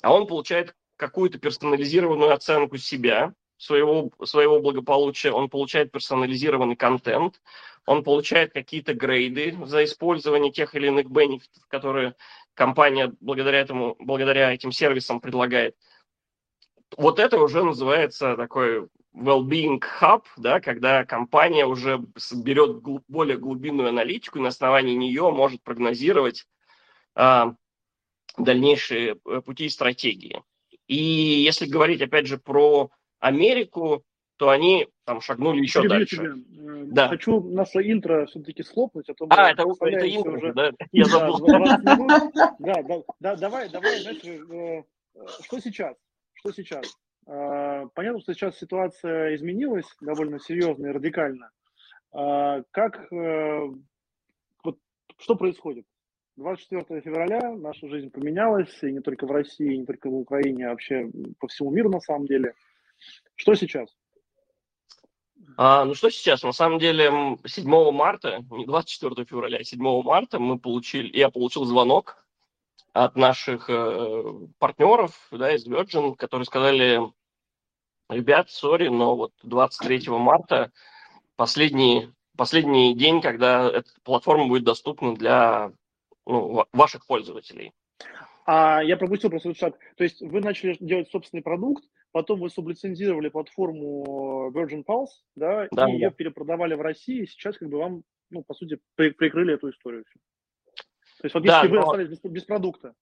а 0.03 0.13
он 0.15 0.27
получает 0.27 0.75
какую-то 0.97 1.39
персонализированную 1.39 2.33
оценку 2.33 2.77
себя, 2.77 3.35
своего, 3.57 4.11
своего 4.25 4.61
благополучия, 4.61 5.31
он 5.31 5.49
получает 5.49 5.93
персонализированный 5.93 6.77
контент, 6.77 7.41
он 7.87 8.05
получает 8.05 8.53
какие-то 8.53 8.95
грейды 8.95 9.57
за 9.67 9.85
использование 9.85 10.53
тех 10.53 10.75
или 10.75 10.89
иных 10.89 11.11
бенефитов, 11.11 11.67
которые 11.69 12.15
компания 12.55 13.13
благодаря, 13.21 13.61
этому, 13.61 13.97
благодаря 13.99 14.53
этим 14.53 14.73
сервисам 14.73 15.21
предлагает. 15.21 15.77
Вот 16.97 17.19
это 17.19 17.39
уже 17.39 17.63
называется 17.63 18.37
такой 18.37 18.89
well-being 19.15 19.81
hub, 20.01 20.25
да, 20.37 20.61
когда 20.61 21.05
компания 21.05 21.67
уже 21.67 22.03
берет 22.33 22.83
более 23.09 23.37
глубинную 23.37 23.89
аналитику 23.91 24.39
и 24.39 24.43
на 24.43 24.49
основании 24.49 24.95
нее 24.95 25.31
может 25.31 25.63
прогнозировать 25.63 26.47
а, 27.15 27.55
дальнейшие 28.39 29.17
э, 29.25 29.41
пути 29.43 29.67
и 29.67 29.71
стратегии. 29.71 30.43
И 30.87 30.97
если 30.97 31.67
говорить, 31.67 32.01
опять 32.01 32.27
же, 32.27 32.39
про 32.39 32.91
Америку, 33.21 34.05
то 34.37 34.49
они 34.49 34.89
там 35.05 35.21
шагнули 35.21 35.61
еще 35.61 35.83
Перебью 35.83 35.99
дальше. 35.99 36.17
Тебя. 36.17 36.31
Э, 36.31 36.85
да. 36.87 37.09
Хочу 37.09 37.41
наше 37.43 37.79
интро 37.81 38.27
все-таки 38.27 38.63
схлопнуть, 38.63 39.09
а 39.09 39.15
то 39.15 39.27
А, 39.31 39.51
это, 39.51 39.65
это 39.81 40.17
интро 40.17 40.33
уже, 40.33 40.53
да? 40.55 40.71
Я 40.93 41.05
забыл. 41.05 41.39
Да, 41.47 41.77
да, 42.59 42.83
да, 43.21 43.37
давай, 43.37 43.69
давай, 43.69 44.01
знаешь, 44.01 44.25
э, 44.25 44.83
что 45.43 45.61
сейчас? 45.61 45.97
Что 46.35 46.53
сейчас? 46.53 46.87
А, 47.27 47.87
понятно, 47.95 48.21
что 48.21 48.35
сейчас 48.35 48.59
ситуация 48.59 49.35
изменилась 49.37 49.87
довольно 50.01 50.39
серьезно 50.39 50.87
и 50.87 50.91
радикально. 50.91 51.51
А, 52.13 52.63
как, 52.71 53.13
э, 53.13 53.71
вот, 54.65 54.79
что 55.19 55.37
происходит? 55.37 55.87
24 56.37 57.01
февраля 57.03 57.55
наша 57.55 57.89
жизнь 57.89 58.11
поменялась, 58.11 58.83
и 58.83 58.91
не 58.91 59.01
только 59.01 59.27
в 59.27 59.31
России, 59.31 59.75
и 59.75 59.79
не 59.79 59.85
только 59.85 60.09
в 60.09 60.15
Украине, 60.15 60.67
а 60.67 60.71
вообще 60.71 61.11
по 61.39 61.47
всему 61.47 61.71
миру 61.71 61.91
на 61.91 62.01
самом 62.01 62.27
деле. 62.27 62.55
Что 63.35 63.55
сейчас? 63.55 63.95
А, 65.57 65.85
ну 65.85 65.95
что 65.95 66.11
сейчас? 66.11 66.43
На 66.43 66.53
самом 66.53 66.79
деле 66.79 67.37
7 67.45 67.93
марта, 67.93 68.45
не 68.51 68.65
24 68.65 69.25
февраля, 69.27 69.59
а 69.59 69.65
7 69.65 70.03
марта 70.03 70.39
мы 70.39 70.59
получили, 70.59 71.17
я 71.17 71.31
получил 71.31 71.65
звонок 71.65 72.22
от 72.93 73.17
наших 73.17 73.71
э, 73.71 74.23
партнеров 74.59 75.29
да, 75.31 75.55
из 75.55 75.67
Virgin, 75.67 76.15
которые 76.17 76.47
сказали, 76.47 77.01
ребят, 78.09 78.51
сори, 78.51 78.89
но 78.89 79.17
вот 79.17 79.33
23 79.43 80.09
марта 80.11 80.71
последний, 81.37 82.11
последний 82.37 82.95
день, 82.95 83.21
когда 83.21 83.69
эта 83.69 83.89
платформа 84.03 84.49
будет 84.49 84.65
доступна 84.65 85.15
для 85.15 85.73
ну, 86.27 86.65
ваших 86.73 87.07
пользователей. 87.07 87.73
А 88.45 88.83
я 88.83 88.97
пропустил 88.97 89.31
просто 89.31 89.55
шаг. 89.55 89.79
То 89.97 90.05
есть 90.05 90.21
вы 90.21 90.41
начали 90.41 90.77
делать 90.81 91.11
собственный 91.11 91.43
продукт, 91.43 91.85
потом 92.11 92.41
вы 92.41 92.51
сублицензировали 92.51 93.29
платформу 93.29 94.51
Virgin 94.53 94.85
Pulse, 94.85 95.07
да, 95.37 95.69
да 95.71 95.85
и 95.85 95.87
да. 95.87 95.89
ее 95.89 96.11
перепродавали 96.11 96.75
в 96.75 96.81
России, 96.81 97.23
и 97.23 97.27
сейчас 97.27 97.57
как 97.57 97.69
бы 97.69 97.79
вам, 97.79 98.03
ну, 98.31 98.43
по 98.43 98.55
сути, 98.55 98.79
при, 98.97 99.11
прикрыли 99.11 99.55
эту 99.55 99.71
историю. 99.71 100.05
То 101.23 101.27
есть 101.27 101.33
фактически 101.33 101.63
да, 101.63 101.69
вы 101.69 101.77
но... 101.77 101.83
остались 101.83 102.09
без, 102.09 102.19
без 102.31 102.45
продукта. 102.45 102.95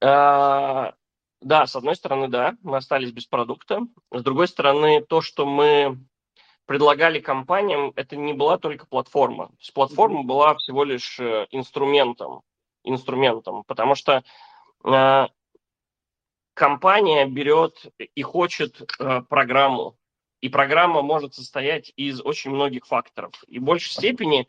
А, 0.00 0.94
да, 1.40 1.66
с 1.66 1.74
одной 1.74 1.96
стороны, 1.96 2.28
да, 2.28 2.54
мы 2.62 2.76
остались 2.76 3.12
без 3.12 3.26
продукта. 3.26 3.80
С 4.12 4.22
другой 4.22 4.46
стороны, 4.46 5.02
то, 5.02 5.20
что 5.22 5.46
мы 5.46 5.98
предлагали 6.66 7.18
компаниям, 7.18 7.92
это 7.96 8.16
не 8.16 8.32
была 8.32 8.58
только 8.58 8.86
платформа. 8.86 9.48
То 9.48 9.56
есть 9.58 9.74
платформа 9.74 10.20
mm-hmm. 10.20 10.26
была 10.26 10.54
всего 10.56 10.84
лишь 10.84 11.18
э, 11.18 11.46
инструментом 11.50 12.42
инструментом, 12.84 13.64
потому 13.64 13.94
что 13.94 14.24
э, 14.84 15.26
компания 16.54 17.26
берет 17.26 17.86
и 17.98 18.22
хочет 18.22 18.82
э, 18.98 19.22
программу, 19.28 19.96
и 20.40 20.48
программа 20.48 21.02
может 21.02 21.34
состоять 21.34 21.92
из 21.96 22.20
очень 22.20 22.50
многих 22.50 22.86
факторов. 22.86 23.32
И 23.46 23.58
в 23.58 23.62
большей 23.62 23.92
степени, 23.92 24.48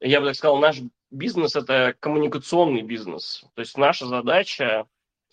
я 0.00 0.20
бы 0.20 0.26
так 0.26 0.36
сказал, 0.36 0.58
наш 0.58 0.78
бизнес– 1.14 1.56
это 1.56 1.94
коммуникационный 2.00 2.82
бизнес. 2.82 3.44
То 3.54 3.60
есть 3.60 3.78
наша 3.78 4.06
задача 4.06 4.86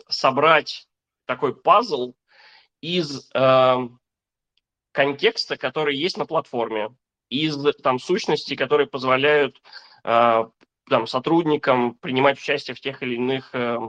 собрать 0.07 0.87
такой 1.25 1.55
пазл 1.55 2.13
из 2.81 3.29
э, 3.33 3.75
контекста, 4.91 5.57
который 5.57 5.95
есть 5.95 6.17
на 6.17 6.25
платформе, 6.25 6.95
из 7.29 7.57
там 7.81 7.99
сущностей, 7.99 8.55
которые 8.55 8.87
позволяют 8.87 9.61
э, 10.03 10.43
там, 10.89 11.07
сотрудникам 11.07 11.95
принимать 11.95 12.37
участие 12.37 12.75
в 12.75 12.81
тех 12.81 13.01
или 13.01 13.15
иных 13.15 13.51
э, 13.53 13.79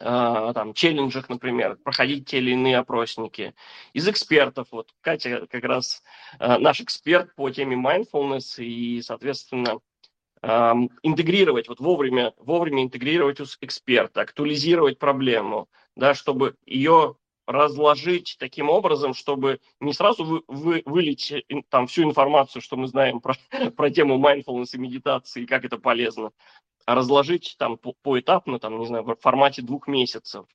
э, 0.00 0.52
там, 0.54 0.72
челленджах, 0.72 1.28
например, 1.28 1.76
проходить 1.76 2.28
те 2.28 2.38
или 2.38 2.52
иные 2.52 2.78
опросники. 2.78 3.54
Из 3.92 4.08
экспертов, 4.08 4.68
вот 4.70 4.90
Катя 5.02 5.46
как 5.46 5.64
раз 5.64 6.02
э, 6.38 6.56
наш 6.58 6.80
эксперт 6.80 7.34
по 7.34 7.50
теме 7.50 7.76
mindfulness, 7.76 8.62
и, 8.64 9.02
соответственно, 9.02 9.80
интегрировать, 10.42 11.68
вот 11.68 11.80
вовремя, 11.80 12.32
вовремя 12.38 12.82
интегрировать 12.82 13.40
эксперта, 13.60 14.22
актуализировать 14.22 14.98
проблему, 14.98 15.68
да, 15.96 16.14
чтобы 16.14 16.56
ее 16.64 17.16
разложить 17.50 18.36
таким 18.38 18.70
образом, 18.70 19.12
чтобы 19.12 19.60
не 19.80 19.92
сразу 19.92 20.24
вы, 20.24 20.42
вы, 20.46 20.82
вылить 20.84 21.32
э, 21.32 21.42
там 21.68 21.88
всю 21.88 22.04
информацию, 22.04 22.62
что 22.62 22.76
мы 22.76 22.86
знаем 22.86 23.20
про, 23.20 23.34
про 23.76 23.90
тему 23.90 24.18
mindfulness 24.18 24.70
и 24.74 24.78
медитации, 24.78 25.46
как 25.46 25.64
это 25.64 25.76
полезно, 25.78 26.30
а 26.86 26.94
разложить 26.94 27.56
там 27.58 27.76
по, 27.76 27.94
поэтапно, 28.02 28.60
там, 28.60 28.78
не 28.78 28.86
знаю, 28.86 29.04
в 29.04 29.16
формате 29.16 29.62
двух 29.62 29.88
месяцев. 29.88 30.46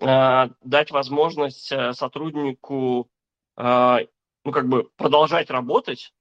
Э, 0.00 0.48
дать 0.62 0.90
возможность 0.90 1.72
э, 1.72 1.94
сотруднику 1.94 3.08
э, 3.56 3.98
ну, 4.44 4.52
как 4.52 4.68
бы 4.68 4.90
продолжать 4.96 5.50
работать, 5.50 6.12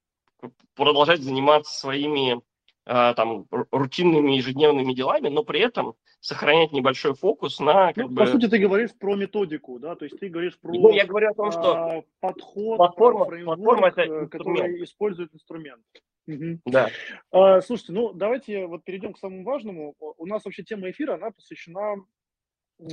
продолжать 0.75 1.21
заниматься 1.21 1.77
своими 1.77 2.41
там 2.85 3.45
рутинными 3.71 4.31
ежедневными 4.31 4.93
делами, 4.93 5.29
но 5.29 5.43
при 5.43 5.59
этом 5.59 5.95
сохранять 6.21 6.71
небольшой 6.71 7.15
фокус 7.15 7.59
на 7.59 7.93
как 7.93 7.97
ну, 7.97 8.09
бы... 8.09 8.15
По 8.15 8.25
сути, 8.27 8.47
ты 8.47 8.59
говоришь 8.59 8.91
про 8.97 9.15
методику, 9.15 9.79
да, 9.79 9.95
то 9.95 10.05
есть 10.05 10.19
ты 10.19 10.29
говоришь 10.29 10.57
про 10.59 10.71
ну, 10.71 10.91
я 10.91 11.05
говорю 11.05 11.31
о 11.31 11.33
том, 11.33 11.51
что 11.51 11.73
а, 11.73 12.03
подход, 12.19 12.77
платформа, 12.77 13.25
платформа 13.25 13.87
это 13.87 14.01
э, 14.01 14.27
который 14.27 14.83
использует 14.83 15.33
инструмент. 15.33 15.83
Угу. 16.27 16.59
Да. 16.65 16.89
А, 17.31 17.61
слушайте, 17.61 17.93
ну 17.93 18.13
давайте 18.13 18.67
вот 18.67 18.83
перейдем 18.83 19.13
к 19.13 19.17
самому 19.17 19.43
важному. 19.43 19.95
У 19.99 20.25
нас 20.27 20.45
вообще 20.45 20.63
тема 20.63 20.91
эфира, 20.91 21.15
она 21.15 21.31
посвящена 21.31 21.95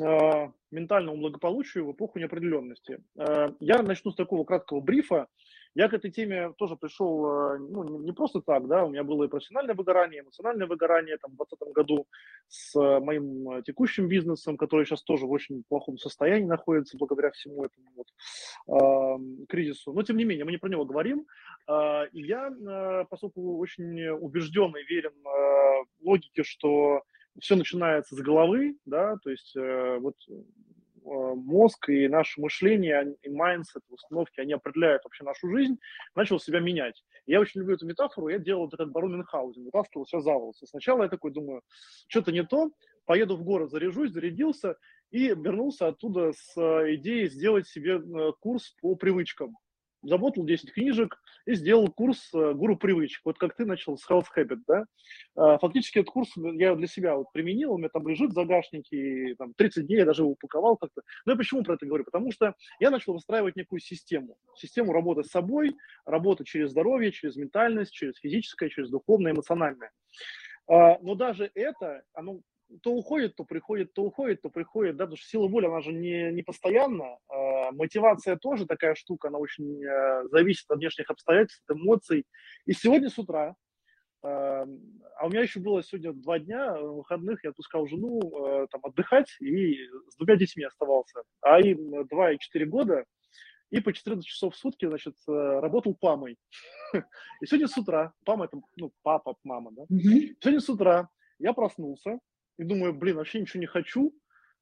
а, 0.01 0.51
ментальному 0.71 1.19
благополучию 1.19 1.87
в 1.87 1.93
эпоху 1.93 2.19
неопределенности. 2.19 3.01
А, 3.19 3.55
я 3.61 3.83
начну 3.83 4.11
с 4.11 4.17
такого 4.17 4.45
краткого 4.45 4.81
брифа. 4.81 5.29
Я 5.75 5.89
к 5.89 5.95
этой 5.95 6.11
теме 6.11 6.53
тоже 6.57 6.77
пришел 6.77 7.25
а, 7.27 7.59
ну, 7.59 8.01
не 8.01 8.13
просто 8.13 8.41
так, 8.41 8.67
да, 8.67 8.85
у 8.85 8.91
меня 8.91 9.05
было 9.05 9.25
и 9.25 9.29
профессиональное 9.29 9.75
выгорание, 9.75 10.21
эмоциональное 10.21 10.67
выгорание 10.67 11.19
там, 11.19 11.33
в 11.33 11.37
2020 11.37 11.75
году 11.75 12.07
с 12.49 12.75
моим 13.01 13.63
текущим 13.63 14.09
бизнесом, 14.09 14.57
который 14.57 14.87
сейчас 14.87 15.03
тоже 15.03 15.27
в 15.27 15.31
очень 15.31 15.63
плохом 15.69 15.99
состоянии 15.99 16.47
находится 16.47 16.97
благодаря 16.97 17.31
всему 17.31 17.65
этому 17.65 17.87
вот, 17.97 18.09
э, 18.69 19.47
кризису. 19.49 19.93
Но 19.93 20.03
тем 20.03 20.17
не 20.17 20.25
менее, 20.25 20.45
мы 20.45 20.51
не 20.51 20.59
про 20.59 20.69
него 20.69 20.85
говорим. 20.85 21.27
Э, 21.69 22.09
и 22.13 22.23
я, 22.23 22.49
э, 22.49 23.05
поскольку 23.11 23.59
очень 23.59 24.09
убежден 24.09 24.75
и 24.77 24.83
верен 24.85 25.13
э, 25.13 25.85
логике, 26.03 26.43
что 26.43 27.03
все 27.41 27.57
начинается 27.57 28.17
с 28.17 28.19
головы, 28.19 28.77
да, 28.85 29.17
то 29.23 29.31
есть 29.31 29.55
э, 29.57 29.99
вот 30.01 30.17
э, 30.29 30.35
мозг 31.05 31.89
и 31.89 32.09
наше 32.09 32.41
мышление, 32.41 33.15
и 33.23 33.29
mindset, 33.29 33.83
установки, 33.89 34.41
они 34.41 34.53
определяют 34.53 35.05
вообще 35.05 35.25
нашу 35.25 35.51
жизнь, 35.51 35.79
начал 36.15 36.39
себя 36.39 36.61
менять. 36.61 37.05
Я 37.27 37.41
очень 37.41 37.61
люблю 37.61 37.77
эту 37.77 37.87
метафору, 37.87 38.29
я 38.29 38.39
делал 38.39 38.69
это 38.69 38.77
как 38.77 38.91
барон 38.91 39.13
Мюнхгаузен, 39.13 39.65
вытаскивал 39.65 40.07
себя 40.07 40.21
за 40.21 40.33
волосы. 40.33 40.67
Сначала 40.67 41.03
я 41.03 41.09
такой 41.09 41.33
думаю, 41.33 41.63
что-то 42.09 42.33
не 42.33 42.45
то, 42.45 42.71
поеду 43.05 43.37
в 43.37 43.45
город, 43.45 43.71
заряжусь, 43.71 44.13
зарядился, 44.13 44.77
и 45.11 45.29
вернулся 45.29 45.89
оттуда 45.89 46.33
с 46.33 46.57
э, 46.57 46.95
идеей 46.97 47.29
сделать 47.29 47.67
себе 47.67 47.97
э, 47.97 48.33
курс 48.41 48.75
по 48.81 48.95
привычкам 48.95 49.57
заботал 50.03 50.45
10 50.45 50.73
книжек 50.73 51.21
и 51.47 51.55
сделал 51.55 51.89
курс 51.89 52.31
э, 52.35 52.53
«Гуру 52.55 52.77
привычек». 52.77 53.21
Вот 53.25 53.39
как 53.39 53.57
ты 53.57 53.65
начал 53.65 53.97
с 53.97 54.09
Health 54.09 54.27
Habit, 54.37 54.61
да? 54.67 54.85
А, 55.37 55.59
фактически 55.59 55.99
этот 55.99 56.13
курс 56.13 56.31
я 56.37 56.75
для 56.75 56.87
себя 56.87 57.17
вот 57.17 57.33
применил, 57.33 57.73
у 57.73 57.79
меня 57.79 57.89
там 57.89 58.07
лежит 58.07 58.33
в 58.33 59.37
там 59.37 59.55
30 59.55 59.87
дней 59.87 59.99
я 59.99 60.05
даже 60.05 60.23
его 60.23 60.33
упаковал 60.33 60.77
как-то. 60.77 61.03
Но 61.27 61.33
я 61.33 61.39
почему 61.39 61.63
про 61.63 61.75
это 61.75 61.87
говорю? 61.87 62.05
Потому 62.05 62.33
что 62.33 62.55
я 62.81 62.91
начал 62.91 63.15
выстраивать 63.15 63.57
некую 63.57 63.81
систему. 63.81 64.37
Систему 64.55 64.93
работы 64.93 65.25
с 65.25 65.31
собой, 65.31 65.77
работы 66.05 66.45
через 66.45 66.71
здоровье, 66.71 67.13
через 67.13 67.37
ментальность, 67.37 67.93
через 67.93 68.17
физическое, 68.19 68.69
через 68.69 68.91
духовное, 68.91 69.33
эмоциональное. 69.33 69.91
А, 70.69 70.99
но 71.01 71.15
даже 71.15 71.51
это, 71.55 72.03
оно 72.13 72.41
то 72.83 72.93
уходит, 72.93 73.37
то 73.37 73.45
приходит, 73.45 73.93
то 73.95 74.03
уходит, 74.03 74.43
то 74.43 74.51
приходит, 74.51 74.97
да, 74.97 75.05
потому 75.05 75.17
что 75.17 75.29
сила 75.29 75.49
воли, 75.49 75.67
она 75.67 75.81
же 75.81 75.93
не, 75.93 76.31
не 76.33 76.43
постоянна, 76.43 77.19
э, 77.31 77.71
мотивация 77.73 78.37
тоже 78.37 78.67
такая 78.67 78.95
штука, 78.95 79.29
она 79.29 79.39
очень 79.39 79.83
э, 79.83 80.29
зависит 80.29 80.71
от 80.71 80.79
внешних 80.79 81.11
обстоятельств, 81.11 81.63
от 81.67 81.77
эмоций. 81.77 82.25
И 82.67 82.73
сегодня 82.73 83.09
с 83.09 83.19
утра, 83.19 83.55
э, 84.23 84.27
а 84.27 85.27
у 85.27 85.31
меня 85.31 85.43
еще 85.43 85.61
было 85.61 85.83
сегодня 85.83 86.13
два 86.13 86.39
дня 86.39 86.75
выходных, 86.77 87.43
я 87.43 87.51
отпускал 87.51 87.87
жену 87.87 88.21
э, 88.21 88.67
там 88.71 88.81
отдыхать 88.85 89.35
и 89.41 89.79
с 90.11 90.17
двумя 90.17 90.37
детьми 90.37 90.65
оставался, 90.65 91.23
а 91.41 91.61
им 91.61 92.07
два 92.07 92.33
и 92.33 92.39
четыре 92.39 92.67
года, 92.67 93.05
и 93.71 93.81
по 93.81 93.93
14 93.93 94.25
часов 94.25 94.55
в 94.55 94.59
сутки, 94.59 94.87
значит, 94.87 95.15
работал 95.27 95.95
памой. 95.95 96.39
И 97.43 97.47
сегодня 97.47 97.69
с 97.69 97.77
утра, 97.77 98.15
пама 98.25 98.47
это, 98.47 98.59
ну, 98.77 98.93
папа, 99.03 99.37
мама, 99.45 99.73
да, 99.73 99.85
сегодня 99.91 100.61
с 100.61 100.71
утра 100.71 101.11
я 101.39 101.53
проснулся, 101.53 102.19
и 102.59 102.65
думаю, 102.65 102.93
блин, 102.93 103.17
вообще 103.17 103.41
ничего 103.41 103.61
не 103.61 103.67
хочу, 103.67 104.13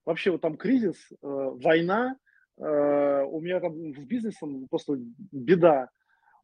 вообще 0.04 0.30
вот 0.30 0.42
там 0.42 0.56
кризис, 0.56 0.96
э, 1.10 1.16
война, 1.22 2.16
э, 2.58 2.62
у 2.62 3.40
меня 3.40 3.60
там 3.60 3.94
с 3.94 4.04
бизнесом 4.04 4.68
просто 4.68 4.96
беда. 5.32 5.88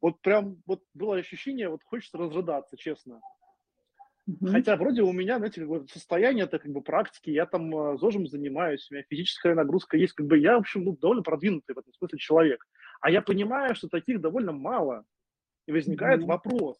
Вот 0.01 0.21
прям 0.21 0.61
вот 0.67 0.83
было 0.95 1.17
ощущение, 1.17 1.69
вот 1.69 1.83
хочется 1.85 2.19
разрыдаться, 2.19 2.77
честно. 2.77 3.21
Mm-hmm. 4.29 4.51
Хотя 4.51 4.77
вроде 4.77 5.03
у 5.03 5.13
меня, 5.13 5.39
знаете, 5.39 5.61
как 5.61 5.69
бы 5.69 5.87
состояние 5.89 6.45
это 6.45 6.59
как 6.59 6.71
бы 6.71 6.81
практики, 6.81 7.31
я 7.31 7.45
там 7.45 7.75
э, 7.77 7.99
зожем 7.99 8.27
занимаюсь, 8.27 8.89
у 8.91 8.95
меня 8.95 9.05
физическая 9.09 9.55
нагрузка 9.55 9.97
есть, 9.97 10.15
как 10.15 10.27
бы 10.27 10.39
я, 10.39 10.57
в 10.57 10.61
общем, 10.61 10.85
ну, 10.85 10.97
довольно 10.97 11.23
продвинутый 11.23 11.75
в 11.75 11.79
этом 11.79 11.93
смысле 11.93 12.19
человек. 12.19 12.67
А 13.01 13.11
я 13.11 13.21
понимаю, 13.21 13.75
что 13.75 13.89
таких 13.89 14.21
довольно 14.21 14.53
мало. 14.53 15.05
И 15.67 15.73
возникает 15.73 16.23
mm-hmm. 16.23 16.27
вопрос, 16.27 16.79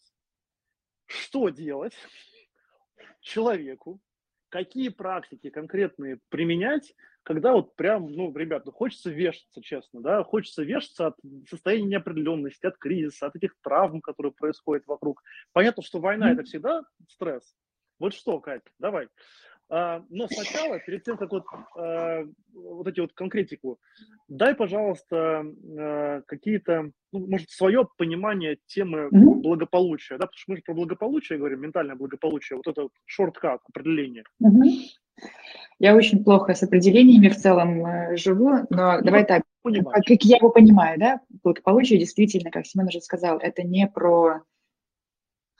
что 1.05 1.49
делать 1.49 1.93
человеку, 3.21 4.01
какие 4.53 4.89
практики 4.89 5.49
конкретные 5.49 6.19
применять, 6.29 6.93
когда 7.23 7.53
вот 7.53 7.75
прям, 7.75 8.05
ну, 8.11 8.31
ребят, 8.37 8.67
ну, 8.67 8.71
хочется 8.71 9.09
вешаться, 9.09 9.63
честно, 9.63 9.99
да, 9.99 10.23
хочется 10.23 10.61
вешаться 10.61 11.07
от 11.07 11.15
состояния 11.49 11.87
неопределенности, 11.87 12.67
от 12.67 12.77
кризиса, 12.77 13.25
от 13.25 13.35
этих 13.35 13.55
травм, 13.63 13.99
которые 13.99 14.31
происходят 14.31 14.85
вокруг. 14.85 15.23
Понятно, 15.53 15.81
что 15.81 15.99
война 15.99 16.31
это 16.31 16.43
всегда 16.43 16.83
стресс. 17.09 17.55
Вот 17.97 18.13
что, 18.13 18.39
Кать, 18.39 18.61
давай. 18.77 19.07
А, 19.75 20.03
но 20.11 20.27
сначала, 20.27 20.77
перед 20.77 21.03
тем, 21.03 21.17
как 21.17 21.31
вот, 21.31 21.45
а, 21.75 22.23
вот 22.53 22.87
эти 22.87 22.99
вот 22.99 23.13
конкретику, 23.13 23.79
дай, 24.27 24.53
пожалуйста, 24.53 25.43
а, 25.79 26.21
какие-то, 26.27 26.91
ну, 27.11 27.27
может, 27.27 27.49
свое 27.49 27.87
понимание 27.97 28.59
темы 28.67 29.09
благополучия, 29.11 30.19
да, 30.19 30.27
потому 30.27 30.37
что 30.37 30.51
мы 30.51 30.57
же 30.57 30.63
про 30.63 30.75
благополучие 30.75 31.39
говорим, 31.39 31.61
ментальное 31.61 31.95
благополучие, 31.95 32.57
вот 32.57 32.67
это 32.67 32.83
вот 32.83 32.91
шорткат, 33.05 33.61
определение. 33.67 34.25
Я 35.79 35.95
очень 35.95 36.23
плохо 36.23 36.53
с 36.53 36.61
определениями 36.61 37.29
в 37.29 37.37
целом 37.37 37.83
э, 37.85 38.15
живу, 38.15 38.51
но 38.69 38.97
ну, 38.97 39.03
давай 39.03 39.25
так, 39.25 39.41
понимаешь. 39.63 40.05
как 40.05 40.21
я 40.21 40.37
его 40.37 40.51
понимаю, 40.51 40.99
да, 40.99 41.19
благополучие 41.43 41.97
действительно, 41.97 42.51
как 42.51 42.67
Семен 42.67 42.87
уже 42.87 43.01
сказал, 43.01 43.39
это 43.39 43.63
не 43.63 43.87
про 43.87 44.43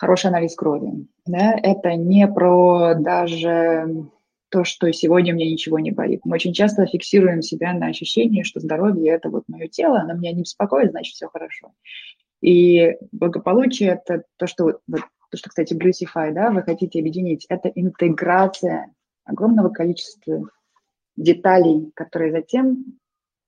хороший 0.04 0.28
анализ 0.28 0.56
крови. 0.56 1.08
Да? 1.26 1.56
Это 1.64 1.96
не 1.96 2.28
про 2.28 2.94
даже 2.96 4.10
то, 4.50 4.66
что 4.66 4.92
сегодня 4.92 5.34
мне 5.34 5.50
ничего 5.50 5.80
не 5.80 5.92
болит. 5.92 6.22
Мы 6.26 6.36
очень 6.36 6.54
часто 6.54 6.86
фиксируем 6.86 7.42
себя 7.42 7.74
на 7.74 7.88
ощущении, 7.88 8.44
что 8.44 8.60
здоровье– 8.60 9.12
это 9.14 9.30
вот 9.30 9.46
мое 9.48 9.68
тело, 9.68 10.02
оно 10.02 10.14
меня 10.14 10.34
не 10.34 10.42
беспокоит, 10.42 10.92
значит, 10.92 11.16
все 11.16 11.28
хорошо. 11.28 11.72
И 12.42 12.98
благополучие– 13.14 14.02
это 14.06 14.24
то, 14.36 14.46
что, 14.46 14.66
вот, 14.66 15.02
то, 15.32 15.38
что, 15.38 15.50
кстати, 15.50 15.74
Bluetify, 15.74 16.32
да, 16.34 16.52
вы 16.52 16.64
хотите 16.64 17.00
объединить, 17.00 17.46
это 17.48 17.70
интеграция 17.70 18.94
огромного 19.24 19.70
количества 19.70 20.50
деталей, 21.16 21.92
которые 21.96 22.34
затем 22.34 23.00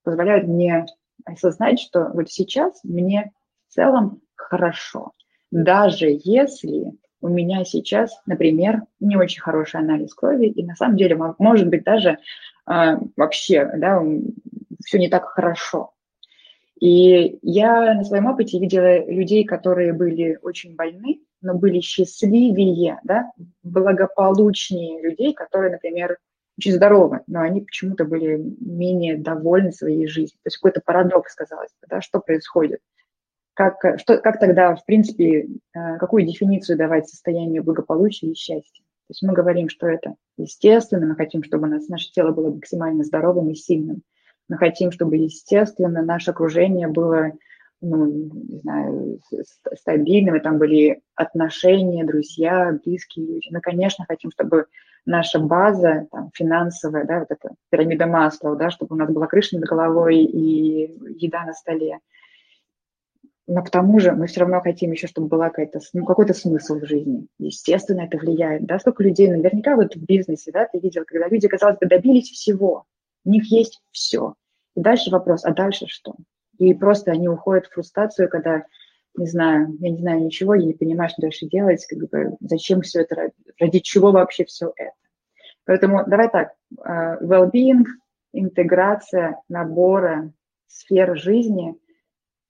позволяют 0.03 0.47
мне 0.47 0.85
осознать, 1.25 1.81
что 1.81 2.11
вот 2.13 2.31
сейчас 2.31 2.79
мне 2.83 3.31
в 3.67 3.73
целом 3.73 4.21
хорошо– 4.35 5.11
даже 5.51 6.07
если 6.23 6.93
у 7.21 7.27
меня 7.27 7.65
сейчас, 7.65 8.21
например, 8.25 8.83
не 8.99 9.17
очень 9.17 9.41
хороший 9.41 9.79
анализ 9.79 10.13
крови, 10.13 10.47
и 10.47 10.63
на 10.63 10.75
самом 10.75 10.97
деле, 10.97 11.17
может 11.39 11.67
быть, 11.67 11.83
даже 11.83 12.19
э, 12.69 12.97
вообще, 13.15 13.71
да, 13.77 14.03
все 14.85 14.99
не 14.99 15.09
так 15.09 15.25
хорошо. 15.25 15.91
И 16.79 17.39
я 17.41 17.93
на 17.95 18.03
своем 18.03 18.27
опыте 18.27 18.59
видела 18.59 19.05
людей, 19.09 19.45
которые 19.45 19.93
были 19.93 20.37
очень 20.41 20.75
больны, 20.75 21.21
но 21.41 21.55
были 21.55 21.79
счастливее, 21.79 22.99
да, 23.03 23.31
благополучнее 23.63 25.01
людей, 25.01 25.33
которые, 25.33 25.71
например, 25.71 26.17
очень 26.57 26.73
здоровы, 26.73 27.21
но 27.27 27.41
они 27.41 27.61
почему-то 27.61 28.05
были 28.05 28.37
менее 28.59 29.17
довольны 29.17 29.71
своей 29.71 30.07
жизнью. 30.07 30.37
То 30.43 30.47
есть 30.47 30.57
какой-то 30.57 30.81
парадокс, 30.85 31.33
казалось 31.33 31.71
бы, 31.81 31.87
да, 31.89 32.01
что 32.01 32.19
происходит 32.19 32.79
как, 33.55 33.99
что, 33.99 34.17
как 34.17 34.39
тогда, 34.39 34.75
в 34.75 34.85
принципе, 34.85 35.47
э, 35.73 35.97
какую 35.97 36.25
дефиницию 36.25 36.77
давать 36.77 37.09
состоянию 37.09 37.63
благополучия 37.63 38.27
и 38.27 38.35
счастья? 38.35 38.83
То 39.07 39.11
есть 39.11 39.23
мы 39.23 39.33
говорим, 39.33 39.69
что 39.69 39.87
это 39.87 40.15
естественно, 40.37 41.07
мы 41.07 41.15
хотим, 41.15 41.43
чтобы 41.43 41.67
нас, 41.67 41.87
наше 41.87 42.11
тело 42.11 42.31
было 42.31 42.51
максимально 42.51 43.03
здоровым 43.03 43.49
и 43.49 43.55
сильным. 43.55 44.01
Мы 44.49 44.57
хотим, 44.57 44.91
чтобы, 44.91 45.17
естественно, 45.17 46.03
наше 46.03 46.31
окружение 46.31 46.87
было 46.87 47.31
ну, 47.81 48.05
не 48.05 48.59
знаю, 48.59 49.19
стабильным, 49.75 50.35
и 50.35 50.39
там 50.39 50.57
были 50.57 51.01
отношения, 51.15 52.03
друзья, 52.03 52.77
близкие 52.83 53.25
люди. 53.25 53.49
Мы, 53.51 53.59
конечно, 53.61 54.05
хотим, 54.07 54.31
чтобы 54.31 54.65
наша 55.05 55.39
база 55.39 56.07
там, 56.11 56.31
финансовая, 56.33 57.05
да, 57.05 57.19
вот 57.19 57.27
эта 57.29 57.53
пирамида 57.69 58.07
масла, 58.07 58.55
да, 58.55 58.71
чтобы 58.71 58.95
у 58.95 58.97
нас 58.97 59.11
была 59.11 59.27
крыша 59.27 59.57
над 59.57 59.65
головой 59.65 60.23
и 60.23 60.95
еда 61.19 61.45
на 61.45 61.53
столе 61.53 61.99
но 63.47 63.63
к 63.63 63.69
тому 63.69 63.99
же 63.99 64.11
мы 64.13 64.27
все 64.27 64.41
равно 64.41 64.59
хотим 64.61 64.91
еще, 64.91 65.07
чтобы 65.07 65.27
была 65.27 65.49
какая-то, 65.49 65.79
ну, 65.93 66.05
какой-то 66.05 66.33
смысл 66.33 66.79
в 66.79 66.85
жизни. 66.85 67.27
Естественно, 67.37 68.01
это 68.01 68.17
влияет. 68.17 68.65
Да, 68.65 68.79
сколько 68.79 69.03
людей, 69.03 69.29
наверняка 69.29 69.75
вот 69.75 69.95
в 69.95 70.03
бизнесе, 70.03 70.51
да, 70.51 70.65
ты 70.65 70.79
видел, 70.79 71.03
когда 71.05 71.27
люди, 71.27 71.47
казалось 71.47 71.77
бы, 71.77 71.85
добились 71.85 72.29
всего, 72.29 72.85
у 73.23 73.29
них 73.29 73.51
есть 73.51 73.81
все. 73.91 74.33
И 74.75 74.81
дальше 74.81 75.11
вопрос, 75.11 75.45
а 75.45 75.51
дальше 75.53 75.85
что? 75.87 76.15
И 76.57 76.73
просто 76.73 77.11
они 77.11 77.29
уходят 77.29 77.67
в 77.67 77.73
фрустрацию, 77.73 78.29
когда 78.29 78.65
не 79.17 79.27
знаю, 79.27 79.77
я 79.79 79.91
не 79.91 79.97
знаю 79.97 80.23
ничего, 80.23 80.55
я 80.55 80.65
не 80.65 80.73
понимаю, 80.73 81.09
что 81.09 81.21
дальше 81.21 81.45
делать, 81.47 81.85
как 81.85 81.99
бы, 82.09 82.35
зачем 82.41 82.81
все 82.81 83.01
это, 83.01 83.31
ради 83.59 83.79
чего 83.79 84.11
вообще 84.11 84.45
все 84.45 84.73
это. 84.75 84.91
Поэтому 85.65 86.03
давай 86.05 86.29
так, 86.29 86.53
э, 86.83 87.23
well-being, 87.23 87.85
интеграция 88.33 89.39
набора 89.47 90.33
сфер 90.67 91.17
жизни, 91.17 91.75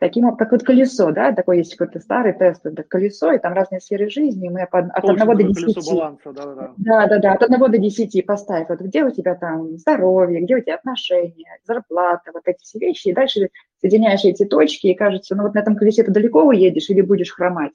таким, 0.05 0.35
как 0.35 0.51
вот 0.51 0.63
колесо, 0.63 1.11
да, 1.11 1.31
такой 1.33 1.57
есть 1.57 1.75
какой-то 1.75 1.99
старый 1.99 2.33
тест, 2.33 2.63
это 2.63 2.83
колесо, 2.83 3.31
и 3.31 3.39
там 3.39 3.53
разные 3.53 3.81
сферы 3.81 4.07
жизни, 4.07 4.49
мы 4.49 4.61
от, 4.61 4.71
от 4.71 5.03
1 5.03 5.17
до 5.17 5.43
10. 5.43 5.91
Баланса, 5.91 6.31
да, 6.31 6.45
да. 6.45 6.73
да, 6.77 7.07
да, 7.07 7.17
да, 7.17 7.33
от 7.33 7.41
1 7.41 7.59
до 7.59 7.77
10 7.79 8.25
поставь, 8.25 8.69
вот 8.69 8.81
где 8.81 9.03
у 9.03 9.09
тебя 9.09 9.33
там 9.33 9.75
здоровье, 9.79 10.41
где 10.41 10.57
у 10.57 10.61
тебя 10.61 10.75
отношения, 10.75 11.57
зарплата, 11.63 12.29
вот 12.33 12.43
эти 12.45 12.61
все 12.61 12.77
вещи, 12.77 13.07
и 13.07 13.13
дальше 13.13 13.49
соединяешь 13.81 14.23
эти 14.25 14.45
точки, 14.45 14.87
и 14.87 14.93
кажется, 14.93 15.35
ну 15.35 15.41
вот 15.41 15.55
на 15.55 15.59
этом 15.59 15.75
колесе 15.75 16.03
ты 16.03 16.11
далеко 16.11 16.43
уедешь 16.43 16.89
или 16.91 17.01
будешь 17.01 17.33
хромать, 17.33 17.73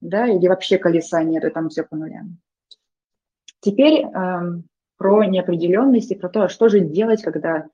да, 0.00 0.28
или 0.28 0.46
вообще 0.46 0.78
колеса 0.78 1.24
нет, 1.24 1.44
и 1.44 1.50
там 1.50 1.70
все 1.70 1.82
по 1.82 1.96
нулям. 1.96 2.38
Теперь 3.58 4.04
эм, 4.04 4.62
про 4.96 5.24
неопределенность 5.24 6.12
и 6.12 6.14
про 6.14 6.28
то, 6.28 6.48
что 6.48 6.68
же 6.68 6.78
делать, 6.78 7.22
когда, 7.22 7.66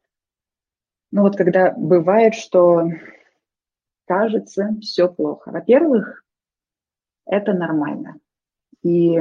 ну 1.13 1.21
вот 1.21 1.37
когда 1.37 1.75
бывает, 1.77 2.35
что 2.35 2.89
кажется 4.07 4.77
все 4.81 5.09
плохо. 5.09 5.51
Во-первых, 5.51 6.25
это 7.27 7.53
нормально. 7.53 8.17
И 8.83 9.19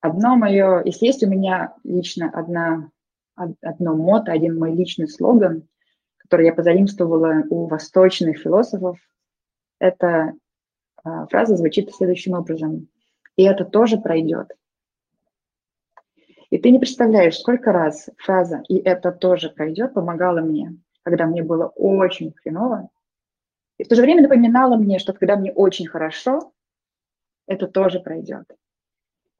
одно 0.00 0.36
мое, 0.36 0.82
если 0.84 1.06
есть 1.06 1.22
у 1.22 1.28
меня 1.28 1.74
лично 1.84 2.30
одна, 2.30 2.90
одно 3.34 3.94
мото, 3.94 4.32
один 4.32 4.58
мой 4.58 4.74
личный 4.74 5.08
слоган, 5.08 5.68
который 6.18 6.46
я 6.46 6.54
позаимствовала 6.54 7.44
у 7.50 7.66
восточных 7.66 8.38
философов, 8.38 8.98
эта 9.78 10.32
фраза 11.02 11.56
звучит 11.56 11.92
следующим 11.92 12.34
образом. 12.34 12.88
И 13.36 13.44
это 13.44 13.64
тоже 13.64 13.98
пройдет. 13.98 14.50
И 16.50 16.58
ты 16.58 16.70
не 16.70 16.78
представляешь, 16.78 17.38
сколько 17.38 17.72
раз 17.72 18.08
фраза 18.18 18.62
«и 18.68 18.78
это 18.78 19.12
тоже 19.12 19.50
пройдет» 19.50 19.94
помогала 19.94 20.40
мне, 20.40 20.76
когда 21.02 21.26
мне 21.26 21.42
было 21.42 21.66
очень 21.66 22.32
хреново, 22.32 22.88
и 23.78 23.84
в 23.84 23.88
то 23.88 23.94
же 23.94 24.02
время 24.02 24.22
напоминала 24.22 24.76
мне, 24.76 24.98
что 24.98 25.12
когда 25.12 25.36
мне 25.36 25.52
очень 25.52 25.86
хорошо, 25.86 26.52
это 27.46 27.66
тоже 27.66 28.00
пройдет. 28.00 28.44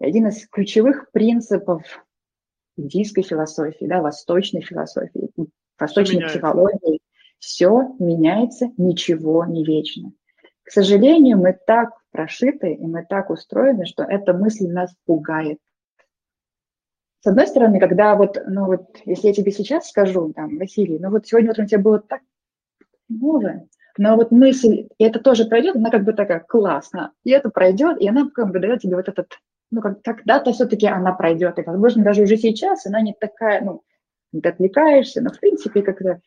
И 0.01 0.05
один 0.05 0.29
из 0.29 0.47
ключевых 0.49 1.11
принципов 1.11 1.83
индийской 2.77 3.23
философии, 3.23 3.87
да, 3.87 4.03
восточной 4.03 4.61
философии, 4.61 5.31
восточной 5.79 6.21
все 6.21 6.29
психологии, 6.29 7.01
все 7.39 7.95
меняется, 7.99 8.71
ничего 8.77 9.45
не 9.47 9.65
вечно. 9.65 10.13
К 10.63 10.71
сожалению, 10.71 11.39
мы 11.39 11.59
так 11.67 11.91
прошиты 12.11 12.75
и 12.75 12.87
мы 12.87 13.07
так 13.09 13.31
устроены, 13.31 13.87
что 13.87 14.03
эта 14.03 14.33
мысль 14.33 14.67
нас 14.67 14.95
пугает. 15.07 15.59
С 17.21 17.29
одной 17.29 17.47
стороны, 17.47 17.81
когда 17.81 18.15
вот, 18.15 18.39
ну 18.47 18.67
вот, 18.67 18.99
если 19.05 19.29
я 19.29 19.35
тебе 19.35 19.53
сейчас 19.53 19.89
скажу, 19.89 20.33
там, 20.33 20.59
Василий, 20.59 20.99
ну 20.99 21.11
вот 21.11 21.27
сегодня 21.27 21.51
утром 21.51 21.67
тебе 21.67 21.81
было 21.81 21.99
так 21.99 22.21
новое, 23.09 23.69
но 23.99 24.17
вот 24.17 24.31
мысль, 24.31 24.89
и 24.99 25.05
это 25.05 25.21
тоже 25.21 25.45
пройдет, 25.47 25.77
она 25.77 25.91
как 25.91 26.05
бы 26.05 26.13
такая 26.13 26.41
классно, 26.41 27.13
и 27.25 27.31
это 27.31 27.51
пройдет, 27.51 28.01
и 28.01 28.09
она 28.09 28.29
как 28.31 28.51
бы 28.51 28.59
дает 28.59 28.81
тебе 28.81 28.97
вот 28.97 29.09
этот, 29.09 29.39
ну, 29.71 29.81
как, 29.81 30.03
когда-то 30.03 30.53
все-таки 30.53 30.87
она 30.87 31.13
пройдет, 31.13 31.59
и, 31.59 31.63
возможно, 31.63 32.05
даже 32.05 32.23
уже 32.23 32.37
сейчас 32.37 32.87
она 32.87 33.01
не 33.01 33.15
такая, 33.15 33.63
ну, 33.63 33.83
ты 34.33 34.49
отвлекаешься, 34.49 35.23
но, 35.23 35.31
в 35.31 35.41
принципе, 35.41 35.83
как-то... 35.83 36.21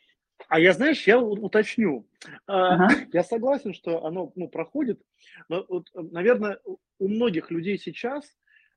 А 0.48 0.60
я, 0.60 0.74
знаешь, 0.74 1.06
я 1.06 1.20
уточню. 1.20 2.08
А, 2.48 2.74
ага. 2.74 2.88
Я 3.14 3.24
согласен, 3.24 3.74
что 3.74 4.06
оно 4.06 4.32
ну, 4.36 4.48
проходит, 4.48 5.02
но, 5.48 5.66
вот, 5.68 5.88
наверное, 5.94 6.60
у 6.66 7.08
многих 7.08 7.52
людей 7.52 7.78
сейчас 7.78 8.26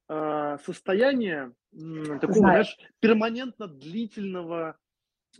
а, 0.08 0.58
состояние 0.58 1.52
такого, 1.72 2.34
Знаю. 2.34 2.64
знаешь, 2.64 2.78
перманентно 3.00 3.68
длительного 3.68 4.76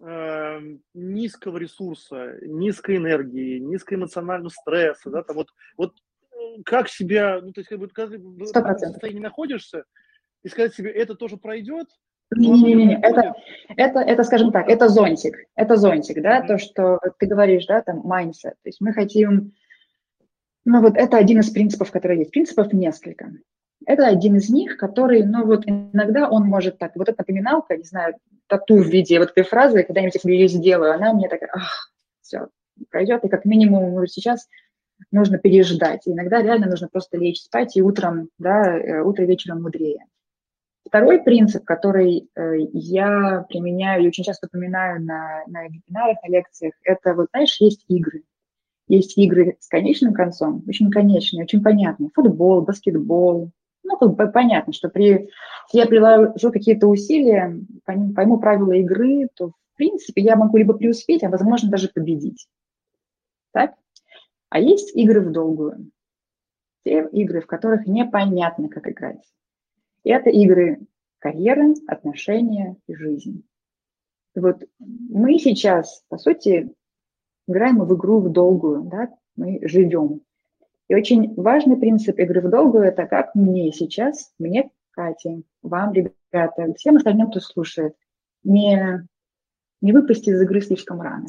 э, 0.00 0.60
низкого 0.94 1.58
ресурса, 1.58 2.38
низкой 2.42 2.96
энергии, 2.96 3.58
низкоэмоционального 3.58 4.50
стресса, 4.50 5.10
да, 5.10 5.22
там 5.22 5.36
вот, 5.36 5.48
вот 5.76 5.94
э, 6.32 6.62
как 6.64 6.88
себя, 6.88 7.40
ну, 7.42 7.52
то 7.52 7.60
есть, 7.60 7.68
как 7.68 7.78
бы, 7.78 7.88
когда 7.88 8.16
ты 8.16 8.18
в 8.18 8.46
состоянии 8.46 9.20
находишься, 9.20 9.84
и 10.42 10.48
сказать 10.48 10.74
себе, 10.74 10.90
это 10.90 11.14
тоже 11.14 11.36
пройдет, 11.36 11.88
не-не-не, 12.34 12.98
это, 13.02 13.34
это, 13.76 14.00
это, 14.00 14.24
скажем 14.24 14.52
так, 14.52 14.68
это 14.68 14.88
зонтик, 14.88 15.36
это 15.54 15.76
зонтик, 15.76 16.22
да, 16.22 16.42
то, 16.42 16.58
что 16.58 16.98
ты 17.18 17.26
говоришь, 17.26 17.66
да, 17.66 17.82
там, 17.82 18.00
mindset, 18.00 18.54
то 18.62 18.66
есть 18.66 18.80
мы 18.80 18.92
хотим, 18.92 19.52
ну, 20.64 20.80
вот 20.80 20.96
это 20.96 21.16
один 21.16 21.40
из 21.40 21.50
принципов, 21.50 21.90
которые 21.90 22.20
есть, 22.20 22.30
принципов 22.30 22.72
несколько. 22.72 23.32
Это 23.86 24.06
один 24.06 24.36
из 24.36 24.48
них, 24.48 24.76
который, 24.76 25.24
ну 25.24 25.44
вот 25.44 25.64
иногда 25.66 26.28
он 26.28 26.44
может 26.44 26.78
так, 26.78 26.96
вот 26.96 27.08
эта 27.08 27.20
напоминалка, 27.20 27.76
не 27.76 27.84
знаю, 27.84 28.14
тату 28.46 28.76
в 28.76 28.86
виде 28.86 29.18
вот 29.18 29.30
этой 29.30 29.44
фразы, 29.44 29.82
когда-нибудь 29.82 30.14
я 30.14 30.20
себе 30.20 30.38
ее 30.38 30.48
сделаю, 30.48 30.92
она 30.92 31.12
мне 31.12 31.28
такая, 31.28 31.50
ах, 31.52 31.90
все, 32.20 32.48
пройдет, 32.90 33.24
и 33.24 33.28
как 33.28 33.44
минимум 33.44 34.06
сейчас 34.06 34.48
нужно 35.10 35.38
переждать. 35.38 36.02
иногда 36.06 36.42
реально 36.42 36.68
нужно 36.68 36.88
просто 36.88 37.18
лечь 37.18 37.40
спать, 37.40 37.76
и 37.76 37.82
утром, 37.82 38.28
да, 38.38 38.78
э, 38.78 39.02
утро 39.02 39.24
вечером 39.24 39.62
мудрее. 39.62 40.04
Второй 40.86 41.22
принцип, 41.22 41.64
который 41.64 42.28
э, 42.34 42.58
я 42.72 43.46
применяю 43.48 44.04
и 44.04 44.08
очень 44.08 44.24
часто 44.24 44.46
упоминаю 44.46 45.02
на, 45.02 45.42
на 45.46 45.68
вебинарах, 45.68 46.18
на 46.22 46.30
лекциях, 46.30 46.74
это, 46.82 47.14
вот 47.14 47.28
знаешь, 47.32 47.56
есть 47.60 47.84
игры. 47.88 48.24
Есть 48.88 49.16
игры 49.16 49.56
с 49.60 49.68
конечным 49.68 50.12
концом, 50.12 50.62
очень 50.68 50.90
конечные, 50.90 51.44
очень 51.44 51.62
понятные. 51.62 52.10
Футбол, 52.14 52.62
баскетбол, 52.62 53.50
ну, 53.84 53.98
как 53.98 54.14
бы 54.14 54.30
понятно, 54.30 54.72
что 54.72 54.88
при, 54.88 55.30
если 55.72 55.78
я 55.78 55.86
приложу 55.86 56.52
какие-то 56.52 56.86
усилия, 56.86 57.58
пойму 57.84 58.38
правила 58.38 58.72
игры, 58.72 59.28
то, 59.34 59.48
в 59.48 59.76
принципе, 59.76 60.22
я 60.22 60.36
могу 60.36 60.56
либо 60.56 60.74
преуспеть, 60.74 61.22
а, 61.24 61.28
возможно, 61.28 61.70
даже 61.70 61.88
победить. 61.88 62.48
Так? 63.52 63.74
А 64.48 64.60
есть 64.60 64.94
игры 64.96 65.20
в 65.20 65.32
долгую. 65.32 65.90
Те 66.84 67.08
игры, 67.12 67.40
в 67.40 67.46
которых 67.46 67.86
непонятно, 67.86 68.68
как 68.68 68.88
играть. 68.88 69.22
Это 70.04 70.30
игры 70.30 70.80
карьеры, 71.18 71.74
отношения 71.86 72.76
и 72.88 72.94
жизнь. 72.94 73.44
Вот 74.34 74.64
мы 74.78 75.38
сейчас, 75.38 76.04
по 76.08 76.18
сути, 76.18 76.74
играем 77.46 77.84
в 77.84 77.94
игру 77.94 78.20
в 78.20 78.30
долгую, 78.30 78.82
да, 78.84 79.10
мы 79.36 79.60
живем. 79.62 80.22
И 80.92 80.94
очень 80.94 81.32
важный 81.36 81.78
принцип 81.78 82.18
игры 82.18 82.42
в 82.42 82.50
долгую– 82.50 82.84
это 82.84 83.06
как 83.06 83.34
мне 83.34 83.72
сейчас, 83.72 84.34
мне, 84.38 84.70
Катя, 84.90 85.40
вам, 85.62 85.94
ребята, 85.94 86.74
всем 86.76 86.96
остальным, 86.96 87.30
кто 87.30 87.40
слушает, 87.40 87.94
не, 88.44 89.08
не 89.80 89.92
выпасть 89.94 90.28
из 90.28 90.38
игры 90.42 90.60
слишком 90.60 91.00
рано. 91.00 91.28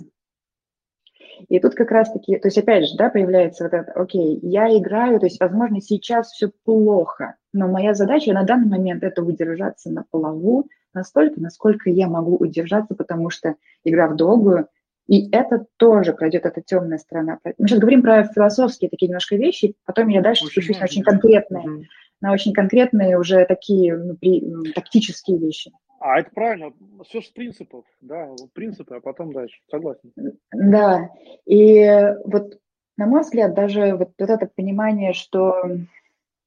И 1.47 1.61
тут 1.61 1.75
как 1.75 1.91
раз-таки, 1.91 2.37
то 2.39 2.49
есть 2.49 2.57
опять 2.57 2.89
же, 2.89 2.97
да, 2.97 3.09
появляется 3.09 3.63
вот 3.63 3.73
это, 3.73 3.93
окей, 3.93 4.37
я 4.41 4.67
играю, 4.77 5.21
то 5.21 5.27
есть, 5.27 5.39
возможно, 5.39 5.79
сейчас 5.79 6.31
все 6.31 6.51
плохо, 6.65 7.37
но 7.53 7.69
моя 7.69 7.93
задача 7.93 8.33
на 8.33 8.43
данный 8.43 8.67
момент 8.67 9.01
это 9.01 9.23
удержаться 9.23 9.89
на 9.89 10.03
плаву 10.11 10.67
настолько, 10.93 11.39
насколько 11.39 11.89
я 11.89 12.09
могу 12.09 12.35
удержаться, 12.35 12.95
потому 12.95 13.29
что 13.29 13.55
игра 13.85 14.09
в 14.09 14.17
долгую 14.17 14.67
и 15.07 15.29
это 15.31 15.65
тоже 15.77 16.13
пройдет 16.13 16.45
эта 16.45 16.61
темная 16.61 16.97
сторона. 16.97 17.39
Мы 17.57 17.67
сейчас 17.67 17.79
говорим 17.79 18.01
про 18.01 18.23
философские 18.23 18.89
такие 18.89 19.07
немножко 19.07 19.35
вещи, 19.35 19.75
потом 19.85 20.07
я 20.07 20.21
дальше 20.21 20.45
спущусь 20.45 20.79
на 20.79 20.85
очень 20.85 21.03
конкретные, 21.03 21.87
на 22.21 22.31
очень 22.31 22.53
конкретные 22.53 23.19
уже 23.19 23.45
такие 23.45 23.97
ну, 23.97 24.15
при, 24.15 24.71
тактические 24.73 25.37
вещи. 25.37 25.71
А 25.99 26.19
это 26.19 26.31
правильно, 26.31 26.71
все 27.05 27.21
с 27.21 27.29
принципов, 27.29 27.85
да, 28.01 28.29
принципы, 28.53 28.95
а 28.95 28.99
потом 28.99 29.31
дальше, 29.31 29.57
согласен. 29.69 30.11
Да, 30.51 31.09
и 31.45 32.15
вот 32.25 32.59
на 32.97 33.07
мой 33.07 33.21
взгляд, 33.21 33.53
даже 33.53 33.95
вот, 33.95 34.11
вот 34.17 34.29
это 34.29 34.49
понимание, 34.55 35.13
что 35.13 35.63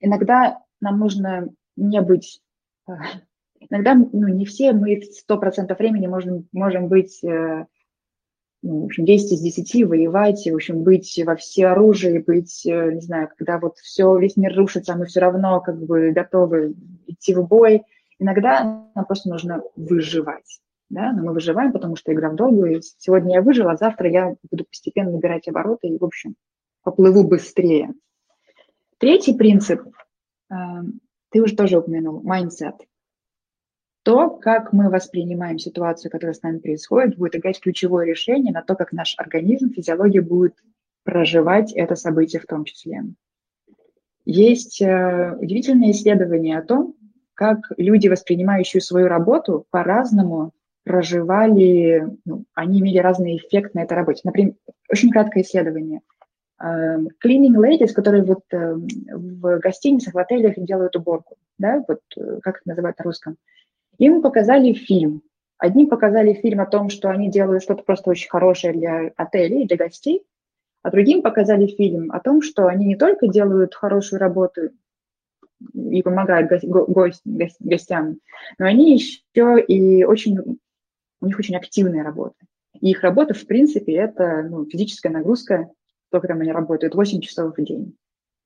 иногда 0.01 0.63
нам 0.81 0.99
нужно 0.99 1.49
не 1.77 2.01
быть, 2.01 2.41
э, 2.89 2.93
иногда 3.61 3.95
ну, 3.95 4.29
не 4.29 4.45
все 4.45 4.73
мы 4.73 5.03
сто 5.03 5.39
процентов 5.39 5.79
времени 5.79 6.07
можем, 6.07 6.49
можем 6.53 6.89
быть 6.89 7.23
э, 7.25 7.67
ну, 8.63 8.83
в 8.83 8.85
общем, 8.87 9.05
10 9.05 9.33
из 9.33 9.41
10 9.41 9.87
воевать, 9.87 10.47
в 10.47 10.55
общем, 10.55 10.83
быть 10.83 11.21
во 11.25 11.37
все 11.37 11.69
оружие, 11.69 12.23
быть, 12.23 12.67
э, 12.67 12.93
не 12.93 13.01
знаю, 13.01 13.29
когда 13.37 13.59
вот 13.59 13.79
все, 13.79 14.17
весь 14.19 14.37
мир 14.37 14.57
рушится, 14.57 14.93
а 14.93 14.97
мы 14.97 15.07
все 15.07 15.21
равно 15.21 15.61
как 15.61 15.79
бы 15.79 16.11
готовы 16.13 16.75
идти 17.07 17.35
в 17.35 17.47
бой. 17.47 17.83
Иногда 18.19 18.89
нам 18.95 19.05
просто 19.05 19.29
нужно 19.29 19.63
выживать. 19.77 20.61
Да? 20.89 21.13
Но 21.13 21.23
мы 21.25 21.33
выживаем, 21.33 21.73
потому 21.73 21.97
что 21.97 22.13
игра 22.13 22.31
в 22.31 22.37
долгую. 22.37 22.81
Сегодня 22.99 23.35
я 23.35 23.43
выжила, 23.43 23.73
а 23.73 23.77
завтра 23.77 24.11
я 24.11 24.35
буду 24.51 24.65
постепенно 24.65 25.11
набирать 25.11 25.49
обороты 25.49 25.89
и, 25.89 25.99
в 25.99 26.05
общем, 26.05 26.35
поплыву 26.83 27.25
быстрее. 27.25 27.93
Третий 28.99 29.35
принцип, 29.35 29.83
э, 30.51 30.55
ты 31.31 31.43
уже 31.43 31.55
тоже 31.55 31.79
упомянул, 31.79 32.23
mindset– 32.23 32.77
то, 34.07 34.31
как 34.31 34.73
мы 34.73 34.89
воспринимаем 34.89 35.59
ситуацию, 35.59 36.13
которая 36.13 36.33
с 36.33 36.41
нами 36.41 36.59
происходит, 36.59 37.19
будет 37.19 37.35
играть 37.35 37.59
ключевое 37.59 38.07
решение 38.07 38.53
на 38.53 38.63
то, 38.63 38.77
как 38.77 38.93
наш 38.93 39.17
организм, 39.19 39.73
физиология 39.73 40.21
будет 40.21 40.55
проживать 41.03 41.73
это 41.73 41.97
событие 41.97 42.41
в 42.41 42.47
том 42.47 42.65
числе. 42.65 43.03
Есть 44.25 44.81
э, 44.81 45.37
удивительное 45.41 45.91
исследование 45.91 46.57
о 46.57 46.63
том, 46.63 46.95
как 47.35 47.59
люди, 47.79 48.07
воспринимающие 48.07 48.81
свою 48.81 49.09
работу, 49.09 49.67
по-разному 49.71 50.53
проживали, 50.85 52.07
ну, 52.25 52.45
они 52.55 52.79
имели 52.79 52.99
разный 52.99 53.37
эффект 53.39 53.75
на 53.75 53.83
этой 53.83 53.95
работе. 53.95 54.21
Например, 54.23 54.55
очень 54.89 55.11
краткое 55.11 55.43
исследование. 55.43 56.03
Эм, 56.61 57.09
cleaning 57.25 57.57
ladies, 57.57 57.93
которые 57.93 58.23
вот 58.23 58.45
эм, 58.53 58.87
в 59.11 59.59
гостиницах, 59.59 60.15
в 60.15 60.19
отелях 60.19 60.55
делают 60.59 60.95
уборку, 60.95 61.35
да, 61.59 61.85
вот 61.89 62.03
э, 62.17 62.39
как 62.41 62.59
это 62.59 62.69
называют 62.69 62.99
на 62.99 63.05
русском, 63.05 63.37
им 63.99 64.23
показали 64.23 64.73
фильм. 64.73 65.23
Одни 65.59 65.87
показали 65.87 66.35
фильм 66.35 66.61
о 66.61 66.67
том, 66.67 66.91
что 66.91 67.09
они 67.09 67.31
делают 67.31 67.63
что-то 67.63 67.83
просто 67.83 68.11
очень 68.11 68.29
хорошее 68.29 68.75
для 68.75 69.13
отелей, 69.17 69.67
для 69.67 69.77
гостей, 69.77 70.23
а 70.83 70.91
другим 70.91 71.23
показали 71.23 71.67
фильм 71.67 72.13
о 72.13 72.21
том, 72.21 72.43
что 72.43 72.67
они 72.67 72.87
не 72.87 72.97
только 72.97 73.27
делают 73.27 73.75
хорошую 73.75 74.21
работу 74.21 74.71
и 75.75 76.03
помогают 76.03 76.51
гость, 76.63 77.23
гостям, 77.25 78.19
но 78.59 78.67
они 78.67 78.95
еще 78.95 79.61
и 79.67 80.05
очень, 80.05 80.39
у 81.21 81.27
них 81.27 81.39
очень 81.39 81.57
активная 81.57 82.05
работа. 82.05 82.37
И 82.81 82.91
их 82.91 83.03
работа, 83.03 83.33
в 83.33 83.47
принципе, 83.47 83.95
это 83.95 84.43
ну, 84.43 84.67
физическая 84.67 85.11
нагрузка, 85.11 85.71
сколько 86.09 86.29
там 86.29 86.41
они 86.41 86.53
работают, 86.53 86.95
8 86.95 87.21
часов 87.21 87.57
в 87.57 87.65
день. 87.65 87.97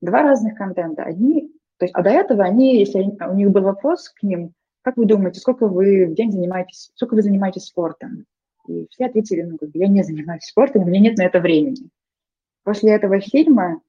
Два 0.01 0.23
разных 0.23 0.57
контента. 0.57 1.03
Одни, 1.03 1.51
то 1.77 1.85
есть, 1.85 1.93
а 1.93 2.01
до 2.01 2.09
этого 2.09 2.43
они, 2.43 2.79
если 2.79 2.99
у 3.01 3.33
них 3.35 3.51
был 3.51 3.61
вопрос 3.61 4.09
к 4.09 4.23
ним, 4.23 4.53
как 4.81 4.97
вы 4.97 5.05
думаете, 5.05 5.39
сколько 5.39 5.67
вы 5.67 6.07
в 6.07 6.13
день 6.13 6.31
занимаетесь, 6.31 6.91
сколько 6.95 7.15
вы 7.15 7.21
занимаетесь 7.21 7.65
спортом? 7.65 8.25
И 8.67 8.87
все 8.89 9.05
ответили, 9.05 9.41
ну, 9.41 9.57
я 9.73 9.87
не 9.87 10.03
занимаюсь 10.03 10.43
спортом, 10.43 10.83
у 10.83 10.85
меня 10.85 10.99
нет 10.99 11.17
на 11.17 11.25
это 11.25 11.39
времени. 11.39 11.89
После 12.63 12.91
этого 12.91 13.19
фильма 13.19 13.81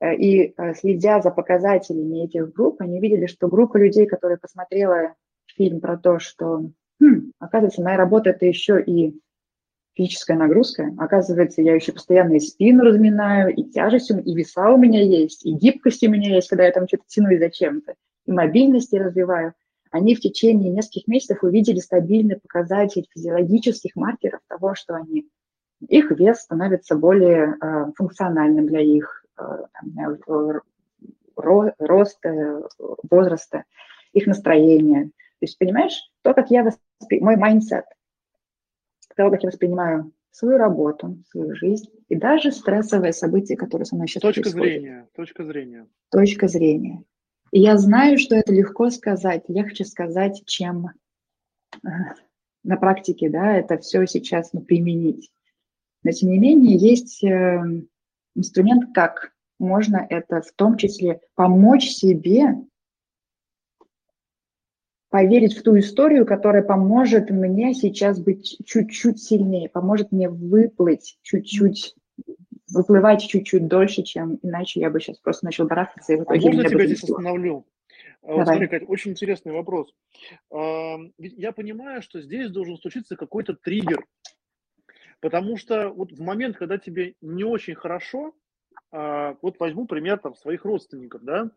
э, 0.00 0.14
и 0.14 0.54
э, 0.56 0.74
следя 0.74 1.20
за 1.20 1.30
показателями 1.30 2.24
этих 2.24 2.52
групп, 2.52 2.80
они 2.80 3.00
видели, 3.00 3.26
что 3.26 3.48
группа 3.48 3.76
людей, 3.76 4.06
которая 4.06 4.38
посмотрела 4.38 5.14
фильм 5.56 5.80
про 5.80 5.96
то, 5.96 6.18
что, 6.20 6.70
хм, 7.00 7.32
оказывается, 7.38 7.82
моя 7.82 7.96
работа– 7.96 8.30
это 8.30 8.46
еще 8.46 8.80
и 8.80 9.18
физическая 9.94 10.36
нагрузка. 10.36 10.90
Оказывается, 10.96 11.62
я 11.62 11.74
еще 11.74 11.92
постоянно 11.92 12.34
и 12.34 12.40
спину 12.40 12.84
разминаю, 12.84 13.54
и 13.54 13.64
тяжесть, 13.64 14.10
и 14.10 14.34
веса 14.34 14.70
у 14.70 14.78
меня 14.78 15.02
есть, 15.02 15.44
и 15.44 15.52
гибкость 15.52 16.02
у 16.04 16.10
меня 16.10 16.36
есть, 16.36 16.48
когда 16.48 16.64
я 16.64 16.72
там 16.72 16.86
что-то 16.86 17.04
тяну 17.08 17.30
и 17.30 17.38
зачем-то, 17.38 17.94
и 18.26 18.32
мобильность 18.32 18.92
я 18.92 19.02
развиваю. 19.02 19.54
Они 19.90 20.14
в 20.14 20.20
течение 20.20 20.70
нескольких 20.70 21.08
месяцев 21.08 21.42
увидели 21.42 21.78
стабильный 21.78 22.38
показатель 22.38 23.08
физиологических 23.12 23.96
маркеров 23.96 24.40
того, 24.48 24.74
что 24.74 24.94
они 24.94 25.28
их 25.88 26.10
вес 26.12 26.40
становится 26.40 26.94
более 26.94 27.56
э, 27.60 27.86
функциональным 27.96 28.66
для 28.66 28.80
их 28.80 29.24
э, 29.38 29.42
там, 29.72 30.18
ро, 31.36 31.72
роста, 31.78 32.68
возраста, 33.10 33.64
их 34.12 34.26
настроения. 34.26 35.06
То 35.06 35.46
есть, 35.46 35.58
понимаешь, 35.58 36.10
то, 36.22 36.34
как 36.34 36.50
я 36.50 36.62
воспри... 36.62 37.20
мой 37.20 37.36
mindset, 37.36 37.84
то, 39.16 39.30
как 39.30 39.42
я 39.42 39.48
воспринимаю 39.48 40.12
свою 40.30 40.58
работу, 40.58 41.18
свою 41.30 41.54
жизнь 41.56 41.90
и 42.08 42.14
даже 42.14 42.52
стрессовые 42.52 43.12
события, 43.12 43.56
которые 43.56 43.86
со 43.86 43.96
мной 43.96 44.06
сейчас 44.06 44.22
точка 44.22 44.42
происходят. 44.42 44.80
Зрения, 44.80 45.08
точка 45.14 45.44
зрения. 45.44 45.88
Точка 46.10 46.48
зрения. 46.48 47.04
Я 47.52 47.76
знаю, 47.78 48.18
что 48.18 48.36
это 48.36 48.52
легко 48.52 48.90
сказать, 48.90 49.44
легче 49.48 49.84
сказать, 49.84 50.42
чем 50.46 50.90
э, 51.82 51.88
на 52.62 52.76
практике, 52.76 53.28
да, 53.28 53.56
это 53.56 53.78
все 53.78 54.06
сейчас 54.06 54.52
ну, 54.52 54.60
применить. 54.60 55.30
Но 56.02 56.12
тем 56.12 56.30
не 56.30 56.38
менее 56.38 56.76
есть 56.76 57.24
э, 57.24 57.60
инструмент, 58.36 58.94
как 58.94 59.32
можно 59.58 60.06
это 60.08 60.42
в 60.42 60.52
том 60.52 60.76
числе 60.76 61.20
помочь 61.34 61.88
себе 61.88 62.54
поверить 65.10 65.56
в 65.56 65.62
ту 65.62 65.76
историю, 65.78 66.24
которая 66.24 66.62
поможет 66.62 67.30
мне 67.30 67.74
сейчас 67.74 68.20
быть 68.20 68.58
чуть-чуть 68.64 69.20
сильнее, 69.20 69.68
поможет 69.68 70.12
мне 70.12 70.28
выплыть 70.28 71.18
чуть-чуть, 71.22 71.96
выплывать 72.70 73.26
чуть-чуть 73.26 73.66
дольше, 73.68 74.02
чем 74.02 74.38
иначе 74.42 74.80
я 74.80 74.90
бы 74.90 75.00
сейчас 75.00 75.18
просто 75.18 75.44
начал 75.44 75.66
барахтаться. 75.66 76.12
И 76.12 76.16
в 76.16 76.24
итоге 76.24 76.40
а 76.40 76.52
можно 76.52 76.68
тебя 76.68 76.86
здесь 76.86 77.04
остановлю? 77.04 77.66
А 78.22 78.28
Давай. 78.28 78.44
Смотри, 78.44 78.66
Катя, 78.68 78.84
очень 78.84 79.12
интересный 79.12 79.52
вопрос. 79.52 79.94
Я 80.50 81.52
понимаю, 81.52 82.02
что 82.02 82.20
здесь 82.20 82.50
должен 82.50 82.76
случиться 82.76 83.16
какой-то 83.16 83.54
триггер, 83.54 84.04
Потому 85.20 85.56
что 85.56 85.90
вот 85.90 86.12
в 86.12 86.20
момент, 86.20 86.56
когда 86.56 86.78
тебе 86.78 87.14
не 87.20 87.44
очень 87.44 87.74
хорошо, 87.74 88.28
а, 88.28 88.32
вот 88.92 89.60
возьму 89.60 89.86
пример 89.86 90.18
там 90.18 90.34
своих 90.34 90.64
родственников, 90.64 91.22
да, 91.22 91.50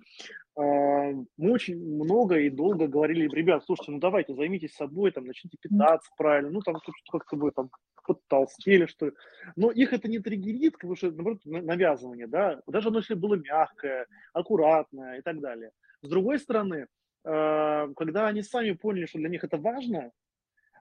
а, 0.56 0.62
мы 0.62 1.52
очень 1.52 1.78
много 1.78 2.38
и 2.38 2.50
долго 2.50 2.88
говорили, 2.88 3.28
ребят, 3.28 3.64
слушайте, 3.66 3.92
ну 3.92 4.00
давайте 4.00 4.36
займитесь 4.36 4.76
собой, 4.76 5.12
там, 5.12 5.26
начните 5.26 5.58
питаться 5.60 6.12
правильно, 6.16 6.52
ну 6.52 6.62
там 6.62 6.76
как-то 7.12 7.36
вы 7.36 7.52
там 7.52 7.70
подтолстели, 8.06 8.86
что 8.86 9.08
ли. 9.08 9.12
Но 9.56 9.72
их 9.72 9.94
это 9.94 10.08
не 10.08 10.20
триггерит, 10.20 10.74
потому 10.74 10.96
что, 10.96 11.12
наоборот, 11.12 11.40
навязывание, 11.46 12.28
да, 12.28 12.62
даже 12.68 12.90
оно 12.90 13.00
если 13.00 13.16
было 13.16 13.36
мягкое, 13.36 14.06
аккуратное 14.34 15.20
и 15.20 15.22
так 15.22 15.40
далее. 15.40 15.72
С 16.04 16.10
другой 16.10 16.38
стороны, 16.38 16.88
а, 17.26 17.88
когда 17.96 18.28
они 18.28 18.44
сами 18.44 18.74
поняли, 18.74 19.08
что 19.08 19.18
для 19.18 19.30
них 19.30 19.44
это 19.44 19.58
важно, 19.58 20.12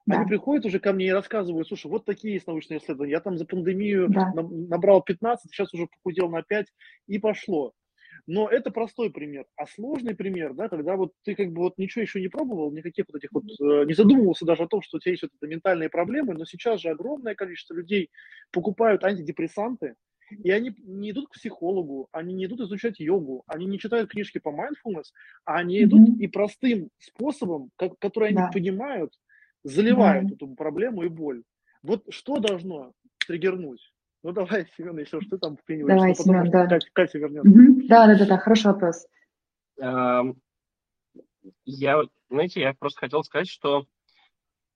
да. 0.06 0.20
Они 0.20 0.28
приходят 0.28 0.66
уже 0.66 0.80
ко 0.80 0.92
мне 0.92 1.06
и 1.06 1.12
рассказывают, 1.12 1.68
слушай, 1.68 1.86
вот 1.86 2.04
такие 2.04 2.34
есть 2.34 2.46
научные 2.46 2.78
исследования. 2.78 3.12
Я 3.12 3.20
там 3.20 3.38
за 3.38 3.46
пандемию 3.46 4.08
да. 4.08 4.32
набрал 4.34 5.02
15, 5.02 5.50
сейчас 5.50 5.72
уже 5.72 5.86
похудел 5.86 6.28
на 6.28 6.42
5 6.42 6.66
и 7.06 7.18
пошло. 7.18 7.72
Но 8.26 8.48
это 8.48 8.70
простой 8.70 9.10
пример. 9.10 9.46
А 9.56 9.66
сложный 9.66 10.14
пример, 10.14 10.54
да, 10.54 10.68
когда 10.68 10.96
вот 10.96 11.12
ты 11.24 11.34
как 11.34 11.52
бы 11.52 11.62
вот 11.62 11.78
ничего 11.78 12.02
еще 12.02 12.20
не 12.20 12.28
пробовал, 12.28 12.72
никаких 12.72 13.06
вот 13.08 13.16
этих 13.16 13.30
вот, 13.32 13.44
э, 13.44 13.84
не 13.86 13.94
задумывался 13.94 14.44
даже 14.44 14.62
о 14.64 14.68
том, 14.68 14.82
что 14.82 14.96
у 14.96 15.00
тебя 15.00 15.12
есть 15.12 15.22
вот 15.22 15.32
это 15.36 15.46
ментальные 15.46 15.88
проблемы, 15.88 16.34
но 16.34 16.44
сейчас 16.44 16.80
же 16.80 16.90
огромное 16.90 17.34
количество 17.34 17.74
людей 17.74 18.10
покупают 18.52 19.02
антидепрессанты, 19.02 19.94
и 20.42 20.50
они 20.50 20.74
не 20.84 21.10
идут 21.10 21.28
к 21.28 21.32
психологу, 21.32 22.08
они 22.12 22.32
не 22.34 22.46
идут 22.46 22.60
изучать 22.60 23.00
йогу, 23.00 23.42
они 23.46 23.66
не 23.66 23.78
читают 23.78 24.10
книжки 24.10 24.38
по 24.38 24.50
mindfulness, 24.50 25.06
а 25.44 25.56
они 25.56 25.82
идут 25.82 26.08
mm-hmm. 26.08 26.20
и 26.20 26.26
простым 26.28 26.90
способом, 26.98 27.70
как, 27.76 27.98
который 27.98 28.28
они 28.28 28.38
да. 28.38 28.50
понимают, 28.52 29.12
заливают 29.64 30.30
mm-hmm. 30.30 30.34
эту 30.34 30.48
проблему 30.48 31.02
и 31.02 31.08
боль. 31.08 31.42
Вот 31.82 32.04
что 32.10 32.38
должно 32.38 32.92
триггернуть? 33.26 33.92
Ну 34.22 34.32
давай, 34.32 34.66
Семен, 34.76 34.98
еще 34.98 35.20
что 35.20 35.38
там 35.38 35.56
вклиниваешь? 35.56 35.98
Давай, 35.98 36.14
что 36.14 36.24
Семен, 36.24 36.50
да. 36.50 36.66
Катя, 36.66 36.86
Катя 36.92 37.18
вернется. 37.18 37.50
Mm-hmm. 37.50 37.86
Да, 37.88 38.06
да, 38.06 38.18
да, 38.18 38.26
да, 38.26 38.38
хороший 38.38 38.66
вопрос. 38.66 39.06
Я, 41.64 42.02
знаете, 42.30 42.60
я 42.60 42.74
просто 42.74 43.00
хотел 43.00 43.24
сказать, 43.24 43.48
что 43.48 43.86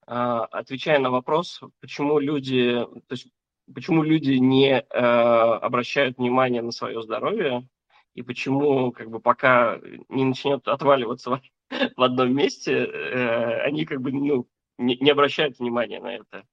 а, 0.07 0.45
отвечая 0.47 0.99
на 0.99 1.11
вопрос, 1.11 1.61
почему 1.80 2.18
люди, 2.18 2.74
то 2.74 3.12
есть 3.12 3.28
почему 3.72 4.03
люди 4.03 4.32
не 4.32 4.80
а, 4.80 5.59
обращают 5.59 6.18
внимание 6.18 6.62
на 6.62 6.72
свое 6.72 7.03
здоровье 7.03 7.68
и 8.14 8.22
почему, 8.22 8.93
как 8.93 9.11
бы, 9.11 9.20
пока 9.20 9.78
не 10.09 10.24
начнет 10.24 10.66
отваливаться 10.68 11.41
в 11.97 12.03
одном 12.03 12.34
месте, 12.34 12.72
э, 12.72 13.61
они 13.61 13.84
как 13.84 14.01
бы, 14.01 14.11
ну, 14.11 14.49
не, 14.79 14.97
не 14.97 15.11
обращают 15.11 15.59
внимания 15.59 16.01
на 16.01 16.14
это. 16.14 16.47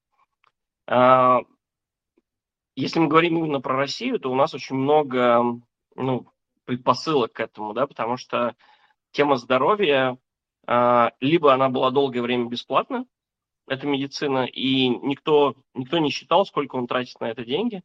А, 0.87 1.41
если 2.75 2.99
мы 2.99 3.07
говорим 3.07 3.37
именно 3.37 3.61
про 3.61 3.75
Россию, 3.75 4.19
то 4.19 4.31
у 4.31 4.35
нас 4.35 4.53
очень 4.53 4.75
много 4.75 5.43
ну, 5.95 6.27
предпосылок 6.65 7.33
к 7.33 7.39
этому, 7.39 7.73
да, 7.73 7.87
потому 7.87 8.17
что 8.17 8.55
тема 9.11 9.37
здоровья, 9.37 10.17
а, 10.65 11.11
либо 11.19 11.53
она 11.53 11.69
была 11.69 11.91
долгое 11.91 12.21
время 12.21 12.45
бесплатна, 12.45 13.05
это 13.67 13.87
медицина, 13.87 14.45
и 14.45 14.89
никто, 14.89 15.55
никто 15.73 15.99
не 15.99 16.09
считал, 16.09 16.45
сколько 16.45 16.75
он 16.75 16.87
тратит 16.87 17.19
на 17.21 17.29
это 17.29 17.45
деньги. 17.45 17.81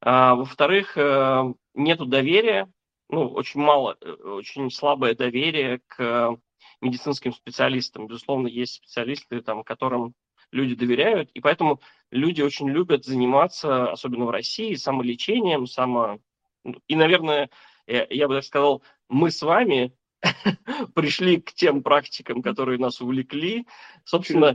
А, 0.00 0.34
во-вторых, 0.34 0.96
э, 0.96 1.54
нету 1.74 2.06
доверия, 2.06 2.68
ну, 3.08 3.28
очень 3.28 3.60
мало, 3.60 3.96
э, 4.00 4.10
очень 4.10 4.70
слабое 4.70 5.14
доверие 5.14 5.80
к 5.86 6.36
медицинским 6.82 7.32
специалистам. 7.32 8.06
Безусловно, 8.06 8.48
есть 8.48 8.74
специалисты, 8.74 9.40
там, 9.40 9.64
которым 9.64 10.14
люди 10.50 10.74
доверяют, 10.74 11.30
и 11.32 11.40
поэтому 11.40 11.80
люди 12.10 12.42
очень 12.42 12.68
любят 12.68 13.04
заниматься, 13.04 13.90
особенно 13.90 14.26
в 14.26 14.30
России, 14.30 14.74
самолечением, 14.74 15.66
само... 15.66 16.18
И, 16.86 16.94
наверное, 16.94 17.50
я, 17.86 18.06
я 18.10 18.28
бы 18.28 18.34
так 18.34 18.44
сказал, 18.44 18.82
мы 19.08 19.30
с 19.30 19.42
вами 19.42 19.92
пришли 20.94 21.40
к 21.40 21.52
тем 21.52 21.82
практикам, 21.82 22.42
которые 22.42 22.78
нас 22.78 23.00
увлекли, 23.00 23.66
собственно, 24.04 24.54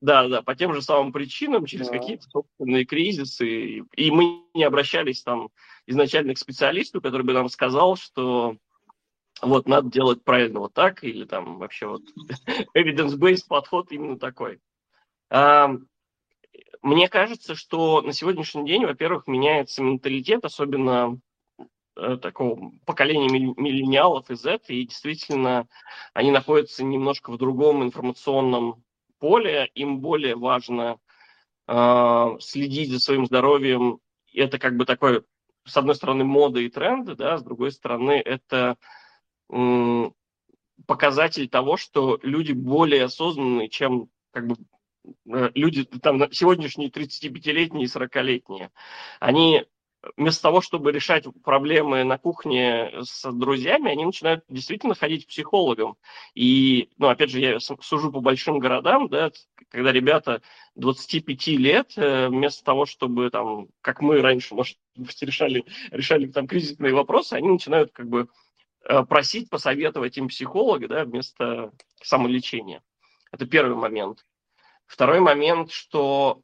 да, 0.00 0.28
да, 0.28 0.42
по 0.42 0.54
тем 0.54 0.74
же 0.74 0.82
самым 0.82 1.12
причинам, 1.12 1.66
через 1.66 1.88
да. 1.88 1.98
какие-то 1.98 2.24
собственные 2.28 2.84
кризисы, 2.84 3.78
и 3.80 4.10
мы 4.10 4.42
не 4.54 4.64
обращались 4.64 5.22
там 5.22 5.48
изначально 5.86 6.34
к 6.34 6.38
специалисту, 6.38 7.00
который 7.00 7.22
бы 7.22 7.32
нам 7.32 7.48
сказал, 7.48 7.96
что 7.96 8.56
вот 9.42 9.68
надо 9.68 9.90
делать 9.90 10.24
правильно 10.24 10.60
вот 10.60 10.74
так, 10.74 11.04
или 11.04 11.24
там 11.24 11.58
вообще 11.58 11.86
вот 11.86 12.02
evidence-based 12.76 13.46
подход 13.48 13.92
именно 13.92 14.18
такой. 14.18 14.60
Мне 16.82 17.08
кажется, 17.08 17.54
что 17.54 18.02
на 18.02 18.12
сегодняшний 18.12 18.66
день, 18.66 18.84
во-первых, 18.84 19.26
меняется 19.26 19.82
менталитет, 19.82 20.44
особенно 20.44 21.18
э, 21.96 22.16
такого 22.16 22.72
поколения 22.86 23.28
миллениалов 23.28 24.30
и 24.30 24.36
Z, 24.36 24.60
и 24.68 24.86
действительно 24.86 25.66
они 26.14 26.30
находятся 26.30 26.84
немножко 26.84 27.32
в 27.32 27.38
другом 27.38 27.82
информационном 27.82 28.84
поле, 29.18 29.68
им 29.74 29.98
более 30.00 30.36
важно 30.36 30.98
э, 31.66 32.26
следить 32.40 32.90
за 32.90 33.00
своим 33.00 33.26
здоровьем. 33.26 33.98
Это 34.32 34.58
как 34.58 34.76
бы 34.76 34.84
такой, 34.84 35.24
с 35.64 35.76
одной 35.76 35.96
стороны, 35.96 36.24
мода 36.24 36.60
и 36.60 36.68
тренды, 36.68 37.16
да, 37.16 37.38
с 37.38 37.42
другой 37.42 37.72
стороны, 37.72 38.22
это 38.24 38.76
показатель 40.86 41.48
того, 41.48 41.76
что 41.76 42.18
люди 42.22 42.52
более 42.52 43.04
осознанные, 43.04 43.68
чем 43.68 44.08
как 44.32 44.46
бы 44.46 44.56
Э, 45.30 45.50
люди, 45.54 45.84
там, 45.84 46.30
сегодняшние 46.32 46.90
35-летние 46.90 47.84
и 47.84 47.88
40-летние, 47.88 48.70
они 49.20 49.64
вместо 50.16 50.42
того, 50.42 50.60
чтобы 50.60 50.92
решать 50.92 51.24
проблемы 51.42 52.04
на 52.04 52.18
кухне 52.18 52.92
с 53.02 53.30
друзьями, 53.32 53.90
они 53.90 54.04
начинают 54.04 54.44
действительно 54.48 54.94
ходить 54.94 55.26
к 55.26 55.28
психологам. 55.28 55.96
И, 56.34 56.90
ну, 56.98 57.08
опять 57.08 57.30
же, 57.30 57.40
я 57.40 57.58
сужу 57.58 58.12
по 58.12 58.20
большим 58.20 58.60
городам, 58.60 59.08
да, 59.08 59.32
когда 59.70 59.90
ребята 59.90 60.40
25 60.76 61.46
лет, 61.48 61.92
э, 61.96 62.28
вместо 62.28 62.64
того, 62.64 62.86
чтобы 62.86 63.30
там, 63.30 63.68
как 63.80 64.00
мы 64.00 64.20
раньше, 64.20 64.54
может 64.54 64.78
быть, 64.94 65.20
решали, 65.22 65.64
решали 65.90 66.26
там 66.26 66.46
кризисные 66.46 66.94
вопросы, 66.94 67.34
они 67.34 67.48
начинают 67.48 67.90
как 67.92 68.08
бы 68.08 68.28
просить 69.08 69.50
посоветовать 69.50 70.16
им 70.16 70.28
психолога, 70.28 70.88
да, 70.88 71.04
вместо 71.04 71.72
самолечения. 72.02 72.82
Это 73.30 73.46
первый 73.46 73.76
момент. 73.76 74.24
Второй 74.86 75.20
момент, 75.20 75.70
что 75.70 76.40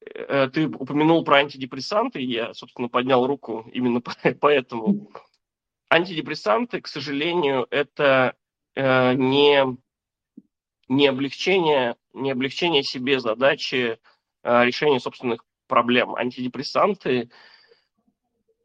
э, 0.00 0.48
ты 0.52 0.68
упомянул 0.68 1.24
про 1.24 1.38
антидепрессанты, 1.38 2.20
я, 2.20 2.54
собственно, 2.54 2.88
поднял 2.88 3.26
руку 3.26 3.68
именно 3.72 4.00
поэтому. 4.40 5.10
Антидепрессанты, 5.90 6.80
к 6.80 6.86
сожалению, 6.86 7.66
это 7.70 8.36
э, 8.76 9.14
не, 9.14 9.76
не, 10.86 11.06
облегчение, 11.08 11.96
не 12.12 12.30
облегчение 12.30 12.82
себе 12.84 13.20
задачи 13.20 13.98
э, 14.42 14.64
решения 14.64 15.00
собственных 15.00 15.44
проблем. 15.66 16.14
Антидепрессанты, 16.14 17.30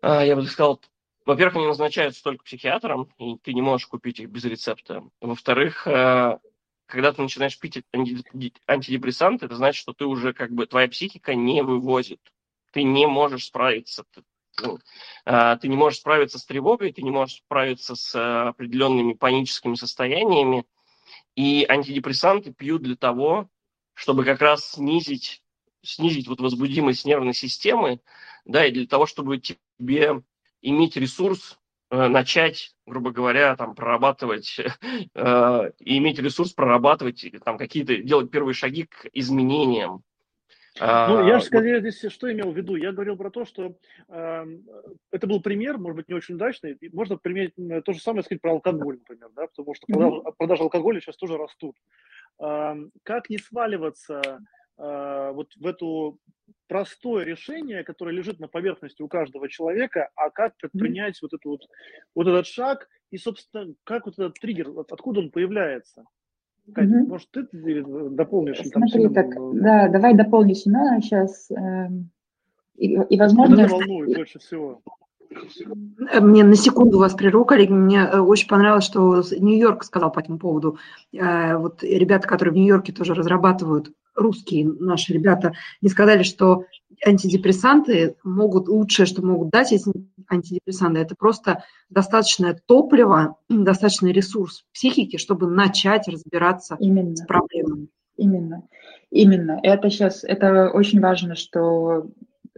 э, 0.01 0.27
я 0.27 0.35
бы 0.35 0.45
сказал, 0.45 0.79
во-первых, 1.25 1.55
они 1.55 1.67
назначаются 1.67 2.23
только 2.23 2.43
психиатрам, 2.43 3.09
и 3.17 3.37
ты 3.37 3.53
не 3.53 3.61
можешь 3.61 3.87
купить 3.87 4.19
их 4.19 4.29
без 4.29 4.43
рецепта. 4.45 5.03
Во-вторых, 5.21 5.87
э, 5.87 6.39
когда 6.85 7.11
ты 7.11 7.21
начинаешь 7.21 7.57
пить 7.57 7.83
антидепрессанты, 8.67 9.45
это 9.45 9.55
значит, 9.55 9.79
что 9.79 9.93
ты 9.93 10.05
уже 10.05 10.33
как 10.33 10.51
бы 10.51 10.67
твоя 10.67 10.87
психика 10.87 11.33
не 11.33 11.63
вывозит. 11.63 12.19
Ты 12.71 12.83
не 12.83 13.07
можешь 13.07 13.45
справиться. 13.45 14.03
Ну, 14.61 14.77
а, 15.25 15.57
ты 15.57 15.67
не 15.67 15.75
можешь 15.75 15.99
справиться 15.99 16.37
с 16.37 16.45
тревогой, 16.45 16.93
ты 16.93 17.01
не 17.01 17.09
можешь 17.09 17.37
справиться 17.37 17.95
с 17.95 18.13
а, 18.15 18.49
определенными 18.49 19.13
паническими 19.13 19.75
состояниями. 19.75 20.65
И 21.35 21.65
антидепрессанты 21.67 22.53
пьют 22.53 22.83
для 22.83 22.95
того, 22.95 23.49
чтобы 23.95 24.23
как 24.23 24.41
раз 24.41 24.63
снизить, 24.71 25.41
снизить 25.81 26.27
вот 26.27 26.41
возбудимость 26.41 27.05
нервной 27.05 27.33
системы, 27.33 28.01
да, 28.45 28.65
и 28.65 28.71
для 28.71 28.85
того, 28.85 29.07
чтобы 29.07 29.39
тебе 29.39 30.21
иметь 30.63 30.97
ресурс 30.97 31.59
Э, 31.93 32.07
начать, 32.07 32.71
грубо 32.87 33.11
говоря, 33.11 33.55
там, 33.55 33.75
прорабатывать 33.75 34.57
э, 35.13 35.71
и 35.79 35.97
иметь 35.99 36.17
ресурс 36.17 36.51
прорабатывать, 36.51 37.23
там, 37.45 37.59
какие-то, 37.59 37.97
делать 37.97 38.31
первые 38.31 38.55
шаги 38.55 38.85
к 38.85 39.05
изменениям. 39.13 40.01
А, 40.79 41.07
ну, 41.07 41.27
я 41.27 41.37
же 41.37 41.45
скорее 41.45 41.81
здесь 41.81 42.11
что 42.11 42.33
имел 42.33 42.51
в 42.51 42.57
виду? 42.57 42.77
Я 42.77 42.93
говорил 42.93 43.15
про 43.15 43.29
то, 43.29 43.45
что 43.45 43.75
э, 44.09 44.45
это 45.11 45.27
был 45.27 45.39
пример, 45.39 45.77
может 45.77 45.97
быть, 45.97 46.09
не 46.09 46.15
очень 46.15 46.33
удачный. 46.33 46.79
Можно 46.91 47.17
применить 47.17 47.53
то 47.85 47.93
же 47.93 47.99
самое 47.99 48.23
сказать 48.23 48.41
про 48.41 48.53
алкоголь, 48.53 48.97
например, 48.97 49.29
да, 49.35 49.45
потому 49.45 49.75
что 49.75 49.85
продажи, 49.85 50.21
продажи 50.35 50.63
алкоголя 50.63 50.99
сейчас 50.99 51.15
тоже 51.15 51.37
растут. 51.37 51.75
Э, 52.41 52.73
как 53.03 53.29
не 53.29 53.37
сваливаться 53.37 54.19
э, 54.25 54.37
вот 54.77 55.49
в 55.55 55.67
эту 55.67 56.19
простое 56.67 57.23
решение, 57.23 57.83
которое 57.83 58.11
лежит 58.11 58.39
на 58.39 58.47
поверхности 58.47 59.01
у 59.01 59.07
каждого 59.07 59.49
человека, 59.49 60.09
а 60.15 60.29
как 60.29 60.57
предпринять 60.57 61.15
mm-hmm. 61.15 61.27
вот, 61.31 61.33
эту 61.33 61.49
вот, 61.49 61.61
вот 62.15 62.27
этот 62.27 62.47
шаг 62.47 62.87
и, 63.11 63.17
собственно, 63.17 63.73
как 63.83 64.05
вот 64.05 64.15
этот 64.15 64.33
триггер, 64.39 64.71
откуда 64.89 65.19
он 65.19 65.29
появляется? 65.29 66.03
Катя, 66.73 66.87
mm-hmm. 66.87 67.07
может, 67.07 67.29
ты 67.31 67.45
дополнишь? 67.53 68.57
Смотри, 68.57 69.03
там, 69.03 69.13
так, 69.13 69.27
да, 69.61 69.87
давай 69.89 70.15
дополню 70.15 70.55
Семена 70.55 70.99
сейчас. 71.01 71.51
Э, 71.51 71.89
и, 72.75 72.93
и, 72.93 73.19
возможно... 73.19 73.55
Меня 73.55 73.67
волнует 73.67 74.15
больше 74.15 74.39
всего. 74.39 74.81
Мне 76.21 76.43
на 76.43 76.55
секунду 76.55 76.99
вас 76.99 77.13
прерву, 77.13 77.43
коллеги. 77.43 77.71
Мне 77.71 77.99
э, 77.99 78.19
очень 78.19 78.47
понравилось, 78.47 78.85
что 78.85 79.21
Нью-Йорк 79.37 79.83
сказал 79.83 80.11
по 80.11 80.21
этому 80.21 80.39
поводу. 80.39 80.77
Э, 81.11 81.57
вот 81.57 81.83
ребята, 81.83 82.27
которые 82.27 82.53
в 82.53 82.55
Нью-Йорке 82.55 82.93
тоже 82.93 83.13
разрабатывают 83.13 83.91
русские 84.15 84.67
наши 84.67 85.13
ребята, 85.13 85.53
не 85.81 85.89
сказали, 85.89 86.23
что 86.23 86.65
антидепрессанты 87.05 88.15
могут, 88.23 88.67
лучшее, 88.67 89.05
что 89.05 89.25
могут 89.25 89.49
дать, 89.49 89.71
если 89.71 89.91
антидепрессанты, 90.29 90.99
это 90.99 91.15
просто 91.15 91.63
достаточное 91.89 92.59
топливо, 92.65 93.37
достаточный 93.49 94.11
ресурс 94.11 94.65
психики, 94.73 95.17
чтобы 95.17 95.47
начать 95.47 96.07
разбираться 96.07 96.77
Именно. 96.79 97.15
с 97.15 97.25
проблемами. 97.25 97.87
Именно. 98.15 98.67
Именно. 99.09 99.59
Это 99.63 99.89
сейчас, 99.89 100.23
это 100.23 100.69
очень 100.69 100.99
важно, 100.99 101.35
что 101.35 102.09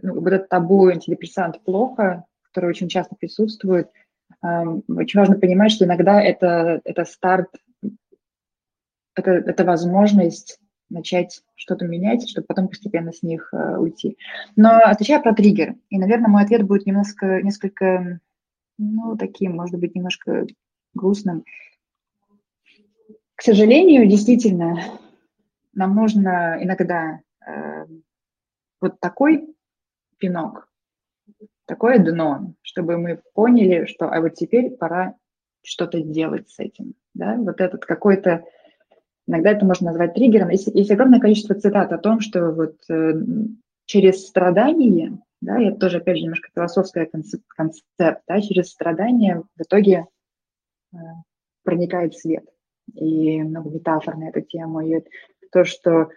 ну, 0.02 0.20
вот 0.20 0.32
этот 0.32 0.48
табу 0.48 0.86
антидепрессант 0.86 1.62
плохо, 1.64 2.24
который 2.42 2.70
очень 2.70 2.88
часто 2.88 3.16
присутствует, 3.16 3.88
очень 4.42 5.18
важно 5.18 5.38
понимать, 5.38 5.72
что 5.72 5.84
иногда 5.84 6.20
это, 6.20 6.80
это 6.84 7.04
старт, 7.04 7.48
это, 9.14 9.30
это 9.30 9.64
возможность 9.64 10.60
начать 10.88 11.42
что-то 11.54 11.86
менять, 11.86 12.28
чтобы 12.28 12.46
потом 12.46 12.68
постепенно 12.68 13.12
с 13.12 13.22
них 13.22 13.48
э, 13.52 13.76
уйти. 13.76 14.16
Но 14.54 14.78
отвечая 14.78 15.20
про 15.20 15.34
триггер, 15.34 15.74
и, 15.90 15.98
наверное, 15.98 16.28
мой 16.28 16.42
ответ 16.42 16.62
будет 16.62 16.86
немножко, 16.86 17.42
несколько, 17.42 18.20
ну, 18.78 19.16
таким, 19.16 19.56
может 19.56 19.78
быть, 19.78 19.94
немножко 19.94 20.46
грустным. 20.94 21.44
К 23.34 23.42
сожалению, 23.42 24.08
действительно, 24.08 24.78
нам 25.74 25.94
нужно 25.94 26.58
иногда 26.60 27.20
э, 27.46 27.86
вот 28.80 28.98
такой 29.00 29.54
пинок, 30.18 30.68
такое 31.66 31.98
дно, 31.98 32.54
чтобы 32.62 32.96
мы 32.96 33.20
поняли, 33.34 33.84
что 33.86 34.08
а 34.08 34.20
вот 34.20 34.34
теперь 34.34 34.70
пора 34.70 35.14
что-то 35.62 36.00
делать 36.00 36.48
с 36.48 36.58
этим. 36.58 36.94
Да? 37.14 37.34
Вот 37.36 37.60
этот 37.60 37.84
какой-то 37.84 38.44
Иногда 39.26 39.50
это 39.50 39.64
можно 39.64 39.86
назвать 39.86 40.14
триггером. 40.14 40.50
Есть, 40.50 40.68
есть 40.68 40.90
огромное 40.90 41.20
количество 41.20 41.54
цитат 41.54 41.92
о 41.92 41.98
том, 41.98 42.20
что 42.20 42.52
вот 42.52 42.76
э, 42.88 43.12
через 43.84 44.26
страдание, 44.26 45.18
да, 45.40 45.60
это 45.60 45.78
тоже, 45.78 45.98
опять 45.98 46.18
же, 46.18 46.24
немножко 46.24 46.48
философская 46.54 47.06
концепт, 47.06 47.44
концепт 47.48 48.22
да, 48.28 48.40
через 48.40 48.70
страдание 48.70 49.42
в 49.56 49.62
итоге 49.62 50.06
э, 50.92 50.96
проникает 51.64 52.14
свет. 52.14 52.44
И 52.94 53.42
много 53.42 53.70
метафор 53.70 54.16
на 54.16 54.28
эту 54.28 54.42
тему. 54.42 54.80
И 54.80 55.02
то, 55.50 55.64
что 55.64 56.10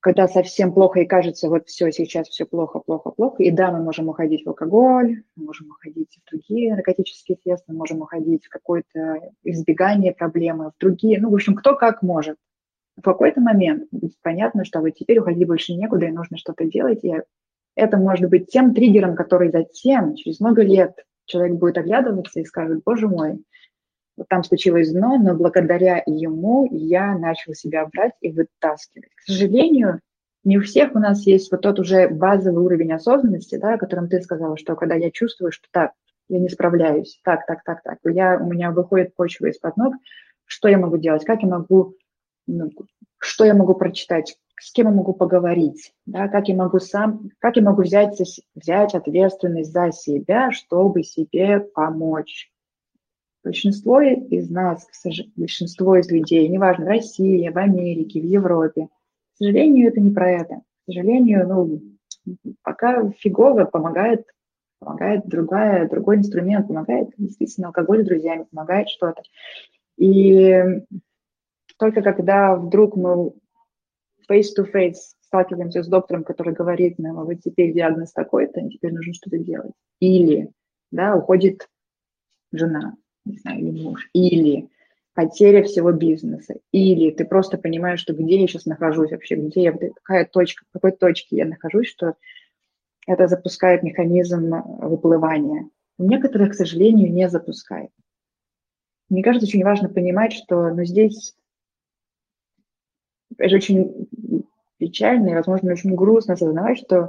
когда 0.00 0.28
совсем 0.28 0.72
плохо 0.72 1.00
и 1.00 1.06
кажется, 1.06 1.48
вот 1.48 1.68
все, 1.68 1.92
сейчас 1.92 2.28
все 2.28 2.46
плохо, 2.46 2.80
плохо, 2.80 3.10
плохо. 3.10 3.42
И 3.42 3.50
да, 3.50 3.70
мы 3.70 3.82
можем 3.82 4.08
уходить 4.08 4.44
в 4.44 4.48
алкоголь, 4.48 5.22
мы 5.36 5.44
можем 5.44 5.70
уходить 5.70 6.18
в 6.24 6.30
другие 6.30 6.74
наркотические 6.74 7.36
средства, 7.42 7.72
мы 7.72 7.78
можем 7.78 8.00
уходить 8.00 8.46
в 8.46 8.48
какое-то 8.48 9.20
избегание 9.44 10.12
проблемы, 10.12 10.70
в 10.70 10.80
другие, 10.80 11.20
ну, 11.20 11.30
в 11.30 11.34
общем, 11.34 11.54
кто 11.54 11.76
как 11.76 12.02
может. 12.02 12.36
В 12.96 13.02
какой-то 13.02 13.40
момент 13.40 13.88
будет 13.90 14.14
понятно, 14.22 14.64
что 14.64 14.80
вот 14.80 14.90
теперь 14.90 15.18
уходить 15.18 15.46
больше 15.46 15.74
некуда, 15.74 16.06
и 16.06 16.12
нужно 16.12 16.38
что-то 16.38 16.64
делать. 16.64 17.04
И 17.04 17.14
это 17.76 17.96
может 17.98 18.30
быть 18.30 18.50
тем 18.50 18.74
триггером, 18.74 19.14
который 19.14 19.50
затем, 19.50 20.16
через 20.16 20.40
много 20.40 20.62
лет, 20.62 20.94
человек 21.26 21.58
будет 21.58 21.78
оглядываться 21.78 22.40
и 22.40 22.44
скажет, 22.44 22.82
боже 22.84 23.06
мой, 23.06 23.44
там 24.28 24.44
случилось 24.44 24.92
дно, 24.92 25.16
но 25.18 25.34
благодаря 25.34 26.02
ему 26.06 26.68
я 26.70 27.16
начал 27.16 27.54
себя 27.54 27.86
брать 27.86 28.12
и 28.20 28.30
вытаскивать. 28.30 29.10
К 29.14 29.22
сожалению, 29.22 30.00
не 30.44 30.58
у 30.58 30.62
всех 30.62 30.94
у 30.94 30.98
нас 30.98 31.26
есть 31.26 31.50
вот 31.50 31.60
тот 31.62 31.78
уже 31.78 32.08
базовый 32.08 32.64
уровень 32.64 32.92
осознанности, 32.92 33.56
да, 33.56 33.74
о 33.74 33.78
котором 33.78 34.08
ты 34.08 34.20
сказала, 34.22 34.56
что 34.56 34.74
когда 34.74 34.94
я 34.94 35.10
чувствую, 35.10 35.52
что 35.52 35.68
так, 35.70 35.92
я 36.28 36.38
не 36.38 36.48
справляюсь, 36.48 37.20
так, 37.24 37.46
так, 37.46 37.62
так, 37.64 37.82
так, 37.82 37.98
я, 38.04 38.38
у 38.38 38.46
меня 38.50 38.70
выходит 38.70 39.14
почва 39.14 39.46
из-под 39.46 39.76
ног, 39.76 39.94
что 40.44 40.68
я 40.68 40.78
могу 40.78 40.96
делать, 40.96 41.24
как 41.24 41.42
я 41.42 41.48
могу, 41.48 41.94
ну, 42.46 42.70
что 43.18 43.44
я 43.44 43.54
могу 43.54 43.74
прочитать, 43.74 44.36
с 44.58 44.72
кем 44.72 44.86
я 44.86 44.92
могу 44.92 45.12
поговорить, 45.12 45.92
да, 46.06 46.28
как 46.28 46.48
я 46.48 46.54
могу 46.54 46.78
сам, 46.78 47.30
как 47.38 47.56
я 47.56 47.62
могу 47.62 47.82
взять, 47.82 48.20
взять 48.54 48.94
ответственность 48.94 49.72
за 49.72 49.92
себя, 49.92 50.52
чтобы 50.52 51.02
себе 51.02 51.60
помочь. 51.60 52.50
Большинство 53.42 54.00
из 54.02 54.50
нас, 54.50 54.86
большинство 55.36 55.96
из 55.96 56.10
людей, 56.10 56.46
неважно, 56.48 56.84
в 56.84 56.88
России, 56.88 57.48
в 57.48 57.56
Америке, 57.56 58.20
в 58.20 58.24
Европе, 58.24 58.88
к 59.34 59.36
сожалению, 59.38 59.88
это 59.88 60.00
не 60.00 60.10
про 60.10 60.30
это. 60.30 60.56
К 60.56 60.92
сожалению, 60.92 61.48
ну, 61.48 61.80
пока 62.62 63.10
фигово 63.12 63.64
помогает, 63.64 64.26
помогает 64.78 65.26
другая, 65.26 65.88
другой 65.88 66.16
инструмент, 66.16 66.68
помогает 66.68 67.08
действительно 67.16 67.68
алкоголь 67.68 68.02
с 68.02 68.06
друзьями, 68.06 68.46
помогает 68.50 68.90
что-то. 68.90 69.22
И 69.96 70.82
только 71.78 72.02
когда 72.02 72.54
вдруг 72.56 72.96
мы 72.96 73.32
face-to-face 74.30 75.14
сталкиваемся 75.22 75.82
с 75.82 75.88
доктором, 75.88 76.24
который 76.24 76.52
говорит 76.52 76.98
нам, 76.98 77.18
а 77.18 77.24
вот 77.24 77.40
теперь 77.42 77.72
диагноз 77.72 78.12
такой-то, 78.12 78.60
теперь 78.68 78.92
нужно 78.92 79.14
что-то 79.14 79.38
делать. 79.38 79.72
Или, 80.00 80.50
да, 80.90 81.16
уходит 81.16 81.68
жена, 82.52 82.96
не 83.24 83.38
знаю, 83.38 83.60
или 83.60 83.82
муж, 83.82 84.08
или 84.12 84.68
потеря 85.14 85.62
всего 85.62 85.92
бизнеса, 85.92 86.56
или 86.72 87.10
ты 87.10 87.24
просто 87.24 87.58
понимаешь, 87.58 88.00
что 88.00 88.14
где 88.14 88.40
я 88.40 88.46
сейчас 88.46 88.66
нахожусь 88.66 89.10
вообще, 89.10 89.36
где 89.36 89.62
я, 89.64 89.72
какая 89.72 90.24
точка, 90.24 90.64
в 90.68 90.72
какой 90.72 90.92
точке 90.92 91.36
я 91.36 91.46
нахожусь, 91.46 91.88
что 91.88 92.14
это 93.06 93.26
запускает 93.26 93.82
механизм 93.82 94.50
выплывания. 94.80 95.68
У 95.98 96.04
некоторых, 96.04 96.52
к 96.52 96.54
сожалению, 96.54 97.12
не 97.12 97.28
запускает. 97.28 97.90
Мне 99.08 99.22
кажется, 99.22 99.46
очень 99.46 99.64
важно 99.64 99.88
понимать, 99.88 100.32
что 100.32 100.70
ну, 100.70 100.84
здесь 100.84 101.34
это 103.36 103.56
очень 103.56 104.08
печально 104.78 105.30
и, 105.30 105.34
возможно, 105.34 105.72
очень 105.72 105.94
грустно 105.94 106.34
осознавать, 106.34 106.78
что 106.78 107.08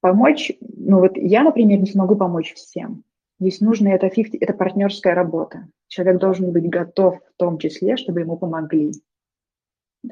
помочь, 0.00 0.52
ну 0.60 1.00
вот 1.00 1.16
я, 1.16 1.42
например, 1.42 1.80
не 1.80 1.86
смогу 1.86 2.16
помочь 2.16 2.54
всем. 2.54 3.04
Здесь 3.40 3.60
нужно 3.60 3.88
это 3.88 4.10
50, 4.10 4.42
это 4.42 4.52
партнерская 4.52 5.14
работа. 5.14 5.68
Человек 5.86 6.20
должен 6.20 6.52
быть 6.52 6.68
готов 6.68 7.20
в 7.20 7.36
том 7.36 7.58
числе, 7.58 7.96
чтобы 7.96 8.20
ему 8.20 8.36
помогли. 8.36 8.92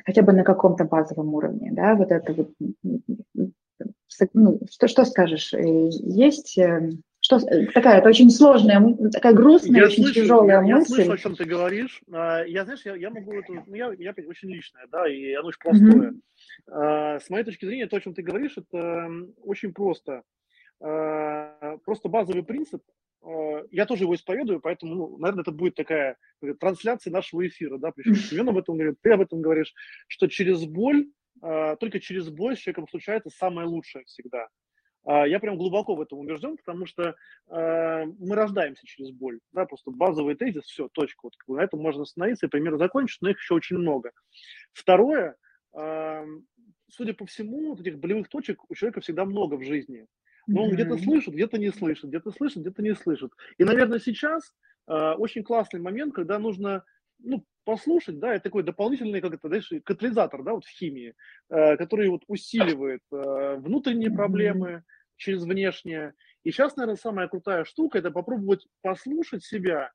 Хотя 0.04 0.22
бы 0.22 0.32
на 0.32 0.44
каком-то 0.44 0.84
базовом 0.84 1.34
уровне, 1.34 1.70
да, 1.72 1.94
вот 1.94 2.10
это 2.10 2.32
вот, 2.32 2.50
ну, 4.32 4.60
что, 4.70 4.88
что 4.88 5.04
скажешь, 5.04 5.54
э, 5.54 5.88
есть 5.90 6.58
э, 6.58 6.90
что 7.20 7.40
такая, 7.74 7.98
это 7.98 8.08
очень 8.08 8.30
сложная, 8.30 8.94
такая 9.10 9.32
грустная, 9.32 9.80
я 9.80 9.86
очень 9.86 10.04
слышу, 10.04 10.14
тяжелая 10.14 10.64
я, 10.64 10.76
мысль. 10.76 11.00
Я 11.00 11.04
слышу, 11.06 11.12
о 11.12 11.18
чем 11.18 11.36
ты 11.36 11.44
говоришь. 11.44 12.02
А, 12.12 12.44
я, 12.44 12.64
знаешь, 12.64 12.82
я, 12.84 12.94
я 12.94 13.10
могу 13.10 13.32
это, 13.32 13.52
ну, 13.66 13.74
я, 13.74 13.92
я 13.98 14.14
очень 14.28 14.48
личное, 14.48 14.86
да, 14.92 15.08
и 15.08 15.32
оно 15.32 15.48
очень 15.48 15.58
простое. 15.58 16.14
Mm-hmm. 16.68 17.20
С 17.20 17.28
моей 17.28 17.44
точки 17.44 17.64
зрения, 17.64 17.86
то, 17.86 17.96
о 17.96 18.00
чем 18.00 18.14
ты 18.14 18.22
говоришь, 18.22 18.56
это 18.56 19.08
очень 19.42 19.72
просто. 19.72 20.22
А, 20.80 21.78
просто 21.84 22.08
базовый 22.08 22.44
принцип. 22.44 22.82
Я 23.70 23.86
тоже 23.86 24.04
его 24.04 24.14
исповедую, 24.14 24.60
поэтому, 24.60 24.94
ну, 24.94 25.18
наверное, 25.18 25.42
это 25.42 25.50
будет 25.50 25.74
такая 25.74 26.16
трансляция 26.60 27.10
нашего 27.10 27.46
эфира, 27.46 27.78
да, 27.78 27.90
причем 27.90 28.14
Семен 28.14 28.48
об 28.48 28.58
этом 28.58 28.76
говорит, 28.76 28.98
ты 29.02 29.12
об 29.12 29.20
этом 29.20 29.40
говоришь, 29.42 29.74
что 30.06 30.28
через 30.28 30.64
боль, 30.64 31.08
только 31.40 31.98
через 31.98 32.28
боль 32.30 32.56
с 32.56 32.60
человеком 32.60 32.86
случается 32.88 33.30
самое 33.30 33.66
лучшее 33.66 34.04
всегда. 34.04 34.48
А, 35.06 35.26
я 35.26 35.38
прям 35.38 35.56
глубоко 35.56 35.94
в 35.94 36.00
этом 36.00 36.18
убежден, 36.18 36.56
потому 36.56 36.84
что 36.84 37.14
э, 37.48 38.04
мы 38.18 38.34
рождаемся 38.34 38.84
через 38.86 39.12
боль. 39.12 39.38
Да, 39.52 39.64
просто 39.64 39.92
базовый 39.92 40.34
тезис, 40.34 40.64
все, 40.64 40.88
точка. 40.88 41.20
Вот, 41.22 41.34
на 41.46 41.62
этом 41.62 41.80
можно 41.80 42.02
остановиться 42.02 42.46
и 42.46 42.48
пример 42.48 42.76
закончить, 42.76 43.22
но 43.22 43.30
их 43.30 43.38
еще 43.38 43.54
очень 43.54 43.76
много. 43.76 44.10
Второе, 44.72 45.36
э, 45.78 46.26
судя 46.88 47.14
по 47.14 47.24
всему, 47.24 47.70
вот 47.70 47.80
этих 47.80 48.00
болевых 48.00 48.28
точек 48.28 48.68
у 48.68 48.74
человека 48.74 49.00
всегда 49.00 49.24
много 49.24 49.54
в 49.54 49.62
жизни. 49.62 50.06
Но 50.46 50.64
он 50.64 50.70
mm-hmm. 50.70 50.74
где-то 50.74 50.98
слышит, 50.98 51.34
где-то 51.34 51.58
не 51.58 51.70
слышит, 51.72 52.04
где-то 52.04 52.30
слышит, 52.30 52.58
где-то 52.58 52.82
не 52.82 52.94
слышит. 52.94 53.32
И, 53.58 53.64
наверное, 53.64 53.98
сейчас 53.98 54.54
э, 54.88 55.12
очень 55.12 55.42
классный 55.42 55.80
момент, 55.80 56.14
когда 56.14 56.38
нужно 56.38 56.84
ну, 57.18 57.44
послушать, 57.64 58.18
да, 58.18 58.34
это 58.34 58.44
такой 58.44 58.62
дополнительный, 58.62 59.20
как 59.20 59.34
это, 59.34 59.48
знаешь, 59.48 59.72
катализатор, 59.84 60.42
да, 60.42 60.52
вот 60.52 60.64
в 60.64 60.70
химии, 60.70 61.14
э, 61.48 61.76
который 61.76 62.08
вот 62.08 62.22
усиливает 62.28 63.02
э, 63.10 63.56
внутренние 63.56 64.10
проблемы, 64.10 64.84
через 65.16 65.42
внешнее. 65.44 66.14
И 66.44 66.50
сейчас, 66.50 66.76
наверное, 66.76 66.98
самая 66.98 67.28
крутая 67.28 67.64
штука– 67.64 67.98
это 68.00 68.10
попробовать 68.10 68.66
послушать 68.82 69.44
себя, 69.44 69.90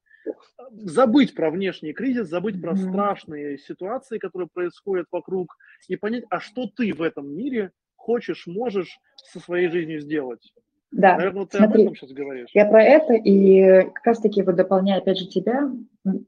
забыть 0.72 1.34
про 1.34 1.49
внешний 1.49 1.93
кризис, 1.93 2.28
забыть 2.28 2.62
про 2.62 2.76
страшные 2.76 3.58
ситуации, 3.58 4.18
которые 4.18 4.49
происходят 4.52 5.08
вокруг, 5.12 5.56
и 5.88 5.95
понять, 5.95 6.26
а 6.30 6.39
что 6.39 6.68
ты 6.68 6.93
в 6.93 7.02
этом 7.02 7.34
мире 7.34 7.72
хочешь, 8.02 8.47
можешь 8.47 8.99
со 9.16 9.39
своей 9.39 9.70
жизнью 9.70 10.02
сделать. 10.02 10.54
Да, 10.91 11.16
Наверное, 11.16 11.45
ты 11.45 11.58
смотри, 11.58 11.84
об 11.84 11.88
этом 11.88 11.95
сейчас 11.95 12.12
говоришь. 12.12 12.49
Я 12.54 12.66
про 12.66 12.84
это, 12.84 13.14
и 13.14 13.84
как 13.93 14.06
раз-таки 14.06 14.41
вот 14.41 14.56
дополняя 14.56 14.99
опять 14.99 15.20
же 15.20 15.28
тебя, 15.28 15.72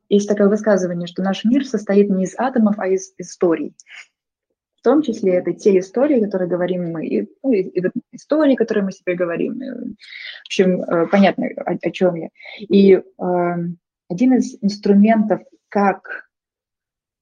есть 0.08 0.30
такое 0.30 0.48
высказывание, 0.48 1.08
что 1.08 1.22
наш 1.22 1.44
мир 1.44 1.66
состоит 1.66 2.10
не 2.10 2.24
из 2.24 2.36
атомов, 2.38 2.76
а 2.78 2.88
из 2.88 3.14
историй. 3.18 3.76
В 4.78 4.84
том 4.84 5.02
числе 5.02 5.34
это 5.36 5.54
те 5.54 5.80
истории, 5.80 6.22
которые 6.22 6.50
говорим 6.50 6.92
мы, 6.92 7.08
и, 7.08 7.30
ну, 7.42 7.52
и, 7.52 7.62
и 7.62 7.82
истории, 8.12 8.56
которые 8.56 8.86
мы 8.86 8.92
себе 8.92 9.16
говорим. 9.16 9.60
В 9.60 10.48
общем, 10.48 10.82
э, 10.82 11.08
понятно, 11.08 11.48
о, 11.58 11.78
о 11.82 11.92
чем 11.92 12.16
я. 12.16 12.30
И 12.60 12.94
э, 12.94 13.02
один 13.18 14.34
из 14.34 14.58
инструментов, 14.62 15.42
как 15.70 16.30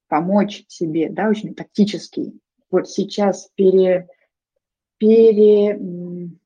помочь 0.07 0.63
себе, 0.67 1.09
да, 1.09 1.29
очень 1.29 1.55
тактический, 1.55 2.39
вот 2.71 2.89
сейчас 2.89 3.49
пере, 3.55 4.07
пере, 5.01 5.79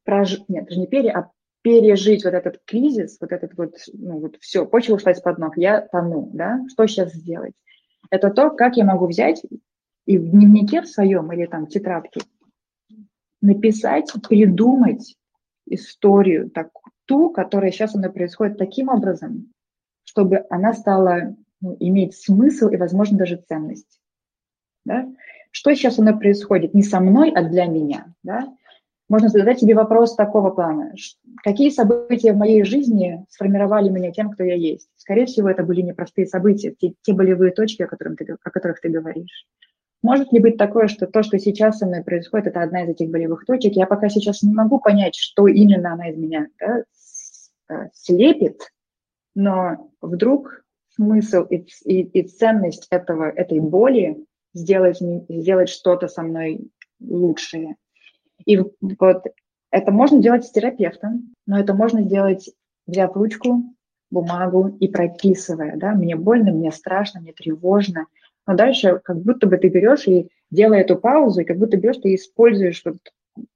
прож, 0.06 0.40
нет, 0.48 0.66
даже 0.66 0.80
не 0.80 0.88
пере, 0.88 1.12
а 1.12 1.30
пережить 1.62 2.24
вот 2.24 2.34
этот 2.34 2.62
кризис, 2.64 3.18
вот 3.20 3.34
этот 3.34 3.58
вот, 3.58 3.76
ну 3.92 4.20
вот 4.20 4.38
все, 4.40 4.66
почва 4.66 4.96
ушла 4.96 5.12
из-под 5.12 5.40
ног, 5.40 5.58
я 5.58 5.82
тону, 5.82 6.30
да, 6.34 6.62
что 6.70 6.88
сейчас 6.88 7.12
сделать? 7.12 7.54
Это 8.10 8.30
то, 8.30 8.50
как 8.52 8.78
я 8.78 8.86
могу 8.86 9.08
взять 9.08 9.44
и 10.06 10.18
в 10.18 10.30
дневнике 10.30 10.82
в 10.82 10.88
своем 10.88 11.34
или 11.34 11.48
там 11.48 11.68
тетрадке 11.68 12.22
написать, 13.42 14.14
придумать 14.28 15.18
историю, 15.66 16.50
так, 16.50 16.70
ту, 17.06 17.32
которая 17.32 17.72
сейчас 17.72 17.92
со 17.92 17.98
мной 17.98 18.14
происходит 18.14 18.58
таким 18.58 18.88
образом, 18.88 19.52
чтобы 20.06 20.46
она 20.50 20.74
стала 20.74 21.36
ну, 21.60 21.76
иметь 21.82 22.16
смысл 22.16 22.70
и, 22.70 22.78
возможно, 22.78 23.18
даже 23.18 23.36
ценность. 23.36 24.00
Да? 24.86 25.12
Что 25.56 25.74
сейчас 25.74 25.96
со 25.96 26.02
мной 26.02 26.20
происходит? 26.20 26.74
Не 26.74 26.84
со 26.84 27.00
мной, 27.00 27.32
а 27.32 27.42
для 27.42 27.64
меня. 27.66 28.14
Да? 28.24 28.54
Можно 29.08 29.30
задать 29.30 29.58
себе 29.58 29.74
вопрос 29.74 30.14
такого 30.14 30.50
плана. 30.50 30.92
Какие 31.46 31.70
события 31.70 32.34
в 32.34 32.38
моей 32.38 32.66
жизни 32.66 33.26
сформировали 33.30 33.88
меня 33.88 34.12
тем, 34.12 34.32
кто 34.32 34.44
я 34.44 34.56
есть? 34.56 34.90
Скорее 34.98 35.28
всего, 35.28 35.50
это 35.50 35.64
были 35.64 35.80
непростые 35.80 36.28
события, 36.28 36.76
те, 36.78 36.94
те 37.02 37.14
болевые 37.14 37.54
точки, 37.54 37.84
о, 37.84 37.88
которых 37.88 38.18
ты, 38.18 38.36
о 38.44 38.50
которых 38.50 38.82
ты 38.82 38.90
говоришь. 38.90 39.48
Может 40.04 40.34
ли 40.34 40.42
быть 40.42 40.58
такое, 40.58 40.90
что 40.90 41.08
то, 41.08 41.24
что 41.24 41.40
сейчас 41.40 41.78
со 41.78 41.86
мной 41.86 42.04
происходит, 42.04 42.48
это 42.48 42.62
одна 42.62 42.84
из 42.84 42.90
этих 42.90 43.10
болевых 43.10 43.46
точек? 43.46 43.78
Я 43.78 43.86
пока 43.86 44.10
сейчас 44.10 44.44
не 44.44 44.54
могу 44.54 44.82
понять, 44.82 45.16
что 45.16 45.48
именно 45.48 45.94
она 45.94 46.10
из 46.10 46.18
меня 46.18 46.48
да, 46.60 46.84
э, 47.70 47.88
слепит, 47.94 48.74
но 49.36 49.90
вдруг 50.02 50.66
смысл 50.90 51.44
и, 51.44 51.66
и, 51.86 52.02
и 52.02 52.28
ценность 52.28 52.88
этого, 52.90 53.30
этой 53.30 53.62
боли 53.62 54.18
сделать, 54.56 54.98
сделать 55.30 55.70
что-то 55.70 56.08
со 56.08 56.24
мной 56.24 56.72
лучшее. 57.00 57.76
И 58.46 58.58
вот 58.58 59.24
это 59.70 59.92
можно 59.92 60.20
делать 60.20 60.46
с 60.46 60.52
терапевтом, 60.52 61.34
но 61.46 61.60
это 61.60 61.76
можно 61.76 62.02
сделать, 62.02 62.50
взяв 62.88 63.16
ручку, 63.16 63.64
бумагу 64.10 64.76
и 64.80 64.88
прописывая. 64.88 65.76
Да? 65.78 65.94
Мне 65.94 66.16
больно, 66.16 66.52
мне 66.52 66.72
страшно, 66.72 67.22
мне 67.22 67.34
тревожно– 67.34 68.08
но 68.48 68.56
дальше 68.56 69.02
как 69.04 69.22
будто 69.22 69.48
бы 69.48 69.58
ты 69.58 69.70
берешь 69.70 70.08
и 70.08 70.30
делая 70.52 70.82
эту 70.82 70.98
паузу, 70.98 71.42
и 71.42 71.46
как 71.46 71.58
будто 71.58 71.78
берешь 71.78 71.98
ты 71.98 72.14
используешь 72.16 72.82
вот 72.86 72.98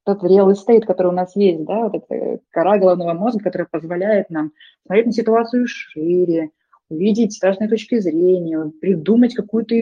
тот 0.03 0.23
real 0.23 0.51
estate, 0.51 0.81
который 0.81 1.07
у 1.07 1.15
нас 1.15 1.35
есть, 1.35 1.63
да, 1.63 1.87
вот 1.87 1.95
эта 1.95 2.39
кора 2.49 2.77
головного 2.77 3.13
мозга, 3.13 3.43
которая 3.43 3.67
позволяет 3.69 4.29
нам 4.29 4.51
смотреть 4.85 5.05
на 5.07 5.11
ситуацию 5.13 5.67
шире, 5.67 6.49
увидеть 6.89 7.39
разные 7.41 7.69
точки 7.69 7.99
зрения, 7.99 8.71
придумать 8.81 9.35
какую-то, 9.35 9.75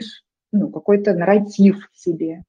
ну, 0.52 0.70
какой-то 0.70 1.14
нарратив 1.14 1.90
в 1.92 1.98
себе 1.98 2.44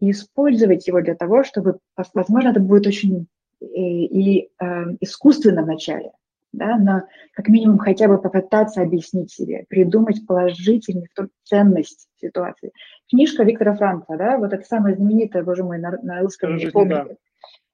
и 0.00 0.10
использовать 0.10 0.86
его 0.86 1.00
для 1.00 1.14
того, 1.14 1.44
чтобы, 1.44 1.78
возможно, 2.14 2.48
это 2.48 2.60
будет 2.60 2.86
очень 2.86 3.26
и, 3.60 3.66
э, 3.66 4.06
и 4.06 4.50
э, 4.60 4.84
искусственно 5.00 5.62
вначале, 5.62 6.12
да, 6.52 6.76
но 6.76 7.02
как 7.32 7.48
минимум 7.48 7.78
хотя 7.78 8.08
бы 8.08 8.20
попытаться 8.20 8.82
объяснить 8.82 9.32
себе, 9.32 9.64
придумать 9.68 10.26
положительную 10.26 11.08
ценность 11.44 12.08
ситуации. 12.20 12.72
Книжка 13.10 13.44
Виктора 13.44 13.74
Франкла, 13.74 14.16
да, 14.16 14.38
вот 14.38 14.52
это 14.52 14.64
самая 14.64 14.94
знаменитая, 14.94 15.42
боже 15.42 15.64
мой, 15.64 15.78
на, 15.78 15.92
на 16.02 16.20
русском 16.20 16.56
не 16.56 16.66
помню. 16.66 17.16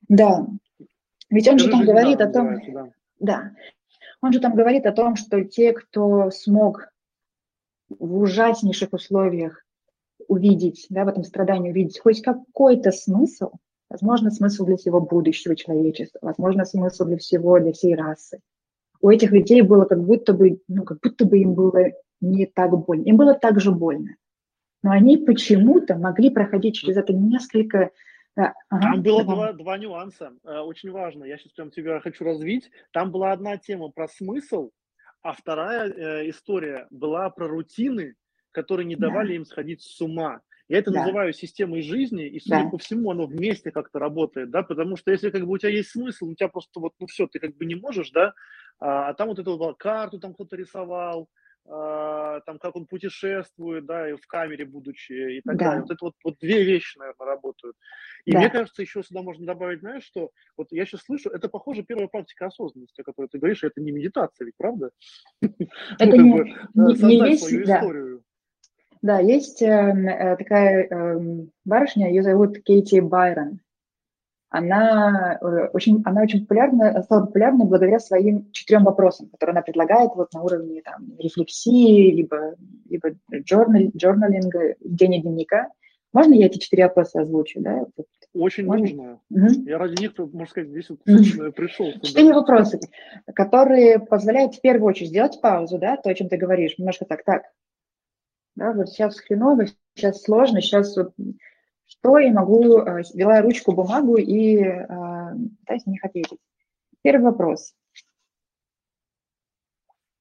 Да. 0.08 0.46
Ведь 1.30 1.48
он 1.48 1.58
же 1.58 1.70
там 1.70 1.84
говорит 1.84 2.18
да, 2.18 2.24
о 2.24 2.32
том, 2.32 2.56
да. 2.68 2.88
да, 3.20 3.50
он 4.20 4.32
же 4.32 4.40
там 4.40 4.54
говорит 4.54 4.86
о 4.86 4.92
том, 4.92 5.16
что 5.16 5.44
те, 5.44 5.72
кто 5.72 6.30
смог 6.30 6.88
в 7.88 8.18
ужаснейших 8.18 8.92
условиях 8.92 9.64
увидеть, 10.30 10.86
да, 10.90 11.04
в 11.04 11.08
этом 11.08 11.24
страдании 11.24 11.70
увидеть 11.70 11.98
хоть 12.00 12.22
какой-то 12.22 12.92
смысл, 12.92 13.50
возможно, 13.88 14.30
смысл 14.30 14.64
для 14.64 14.76
всего 14.76 15.00
будущего 15.00 15.56
человечества, 15.56 16.20
возможно, 16.22 16.64
смысл 16.64 17.04
для 17.04 17.18
всего, 17.18 17.58
для 17.58 17.72
всей 17.72 17.96
расы, 17.96 18.40
у 19.00 19.10
этих 19.10 19.32
людей 19.32 19.62
было 19.62 19.86
как 19.86 20.02
будто 20.02 20.32
бы, 20.32 20.60
ну, 20.68 20.84
как 20.84 21.00
будто 21.00 21.24
бы 21.24 21.38
им 21.38 21.54
было 21.54 21.86
не 22.20 22.46
так 22.46 22.70
больно. 22.70 23.02
Им 23.02 23.16
было 23.16 23.34
так 23.34 23.60
же 23.60 23.72
больно. 23.72 24.16
Но 24.82 24.92
они 24.92 25.16
почему-то 25.16 25.96
могли 25.96 26.30
проходить 26.30 26.76
через 26.76 26.96
это 26.96 27.12
несколько 27.12 27.90
Да. 28.36 28.54
Ага, 28.68 28.92
Там 28.92 29.02
было 29.02 29.24
два, 29.24 29.52
два 29.52 29.78
нюанса, 29.78 30.32
э, 30.44 30.58
очень 30.60 30.90
важно. 30.90 31.24
Я 31.24 31.38
сейчас 31.38 31.52
прям 31.52 31.70
тебя 31.70 32.00
хочу 32.00 32.24
развить. 32.24 32.70
Там 32.92 33.10
была 33.10 33.32
одна 33.32 33.56
тема 33.56 33.88
про 33.88 34.06
смысл, 34.06 34.70
а 35.22 35.32
вторая 35.32 35.90
э, 35.90 36.30
история 36.30 36.86
была 36.90 37.28
про 37.30 37.48
рутины, 37.48 38.14
которые 38.52 38.86
не 38.86 38.96
давали 38.96 39.28
да. 39.28 39.34
им 39.34 39.44
сходить 39.44 39.82
с 39.82 40.00
ума. 40.00 40.40
Я 40.68 40.78
это 40.78 40.92
да. 40.92 41.00
называю 41.00 41.32
системой 41.32 41.82
жизни, 41.82 42.28
и, 42.28 42.38
судя 42.38 42.62
да. 42.62 42.70
по 42.70 42.78
всему, 42.78 43.10
оно 43.10 43.26
вместе 43.26 43.72
как-то 43.72 43.98
работает, 43.98 44.50
да, 44.50 44.62
потому 44.62 44.96
что 44.96 45.10
если 45.10 45.30
как 45.30 45.44
бы 45.44 45.52
у 45.52 45.58
тебя 45.58 45.70
есть 45.70 45.90
смысл, 45.90 46.26
у 46.26 46.34
тебя 46.34 46.48
просто 46.48 46.78
вот, 46.78 46.92
ну 47.00 47.08
все, 47.08 47.26
ты 47.26 47.40
как 47.40 47.56
бы 47.56 47.64
не 47.64 47.74
можешь, 47.74 48.12
да, 48.12 48.34
а, 48.78 49.08
а 49.08 49.14
там 49.14 49.28
вот 49.28 49.40
эту 49.40 49.56
вот 49.56 49.78
карту 49.78 50.20
там 50.20 50.32
кто-то 50.32 50.54
рисовал, 50.54 51.28
а, 51.68 52.40
там 52.46 52.58
как 52.58 52.76
он 52.76 52.86
путешествует, 52.86 53.84
да, 53.84 54.10
и 54.10 54.14
в 54.14 54.26
камере 54.26 54.64
будучи 54.64 55.38
и 55.38 55.40
так 55.40 55.56
да. 55.56 55.64
далее. 55.64 55.82
Вот 55.82 55.90
это 55.90 56.04
вот, 56.04 56.14
вот 56.24 56.34
две 56.40 56.64
вещи, 56.64 56.98
наверное, 56.98 57.26
работают. 57.26 57.76
И 58.24 58.32
да. 58.32 58.38
мне 58.38 58.50
кажется, 58.50 58.82
еще 58.82 59.02
сюда 59.02 59.22
можно 59.22 59.46
добавить, 59.46 59.80
знаешь, 59.80 60.04
что 60.04 60.30
вот 60.56 60.68
я 60.70 60.86
сейчас 60.86 61.02
слышу, 61.02 61.30
это, 61.30 61.48
похоже, 61.48 61.82
первая 61.82 62.08
практика 62.08 62.46
осознанности, 62.46 63.00
о 63.00 63.04
которой 63.04 63.26
ты 63.26 63.38
говоришь, 63.38 63.62
это 63.62 63.80
не 63.80 63.92
медитация, 63.92 64.46
ведь 64.46 64.56
правда? 64.56 64.90
Это 65.42 66.16
ну, 66.16 66.44
не, 66.74 66.94
не 66.94 67.22
весь, 67.24 67.40
свою 67.40 67.66
да. 67.66 67.82
Да, 69.02 69.18
есть 69.18 69.62
эм, 69.62 70.06
э, 70.06 70.36
такая 70.36 70.86
э, 70.86 71.20
барышня, 71.64 72.08
ее 72.08 72.22
зовут 72.22 72.58
Кейти 72.62 73.00
Байрон. 73.00 73.60
Она 74.50 75.38
э, 75.40 75.68
очень, 75.72 76.02
она 76.04 76.22
очень 76.22 76.40
популярна, 76.42 77.02
стала 77.02 77.24
популярной 77.24 77.66
благодаря 77.66 77.98
своим 77.98 78.50
четырем 78.52 78.84
вопросам, 78.84 79.28
которые 79.30 79.52
она 79.52 79.62
предлагает 79.62 80.10
вот 80.16 80.32
на 80.34 80.42
уровне 80.42 80.82
там, 80.82 81.16
рефлексии, 81.18 82.10
либо, 82.10 82.56
либо 82.90 83.10
journal, 83.32 83.90
journaling, 83.92 84.76
ведения 84.80 85.22
дневника. 85.22 85.68
Можно 86.12 86.34
я 86.34 86.46
эти 86.46 86.58
четыре 86.58 86.84
вопроса 86.84 87.20
озвучу? 87.20 87.60
Да? 87.60 87.86
Очень 88.34 88.66
Можно? 88.66 88.80
нужно. 88.80 89.20
Угу. 89.30 89.68
Я 89.68 89.78
ради 89.78 90.00
них, 90.00 90.12
можно 90.18 90.46
сказать, 90.46 90.70
здесь 90.70 90.90
вот 90.90 91.02
пришел. 91.54 91.92
Четыре 92.02 92.32
вопроса, 92.34 92.78
которые 93.34 93.98
позволяют 93.98 94.56
в 94.56 94.60
первую 94.60 94.88
очередь 94.88 95.08
сделать 95.08 95.40
паузу, 95.40 95.78
да, 95.78 95.96
то, 95.96 96.10
о 96.10 96.14
чем 96.14 96.28
ты 96.28 96.36
говоришь, 96.36 96.78
немножко 96.78 97.04
так, 97.06 97.24
так, 97.24 97.44
да, 98.60 98.72
вот 98.72 98.90
сейчас 98.90 99.18
хреново, 99.18 99.64
сейчас 99.94 100.22
сложно, 100.22 100.60
сейчас 100.60 100.94
вот 100.94 101.14
что 101.86 102.18
я 102.18 102.30
могу, 102.30 102.78
э, 102.78 103.00
взяла 103.00 103.40
ручку, 103.40 103.72
бумагу 103.72 104.16
и 104.16 104.58
э, 104.58 104.86
пытаюсь 105.60 105.86
на 105.86 105.90
них 105.90 106.04
ответить. 106.04 106.38
Первый 107.00 107.24
вопрос. 107.24 107.74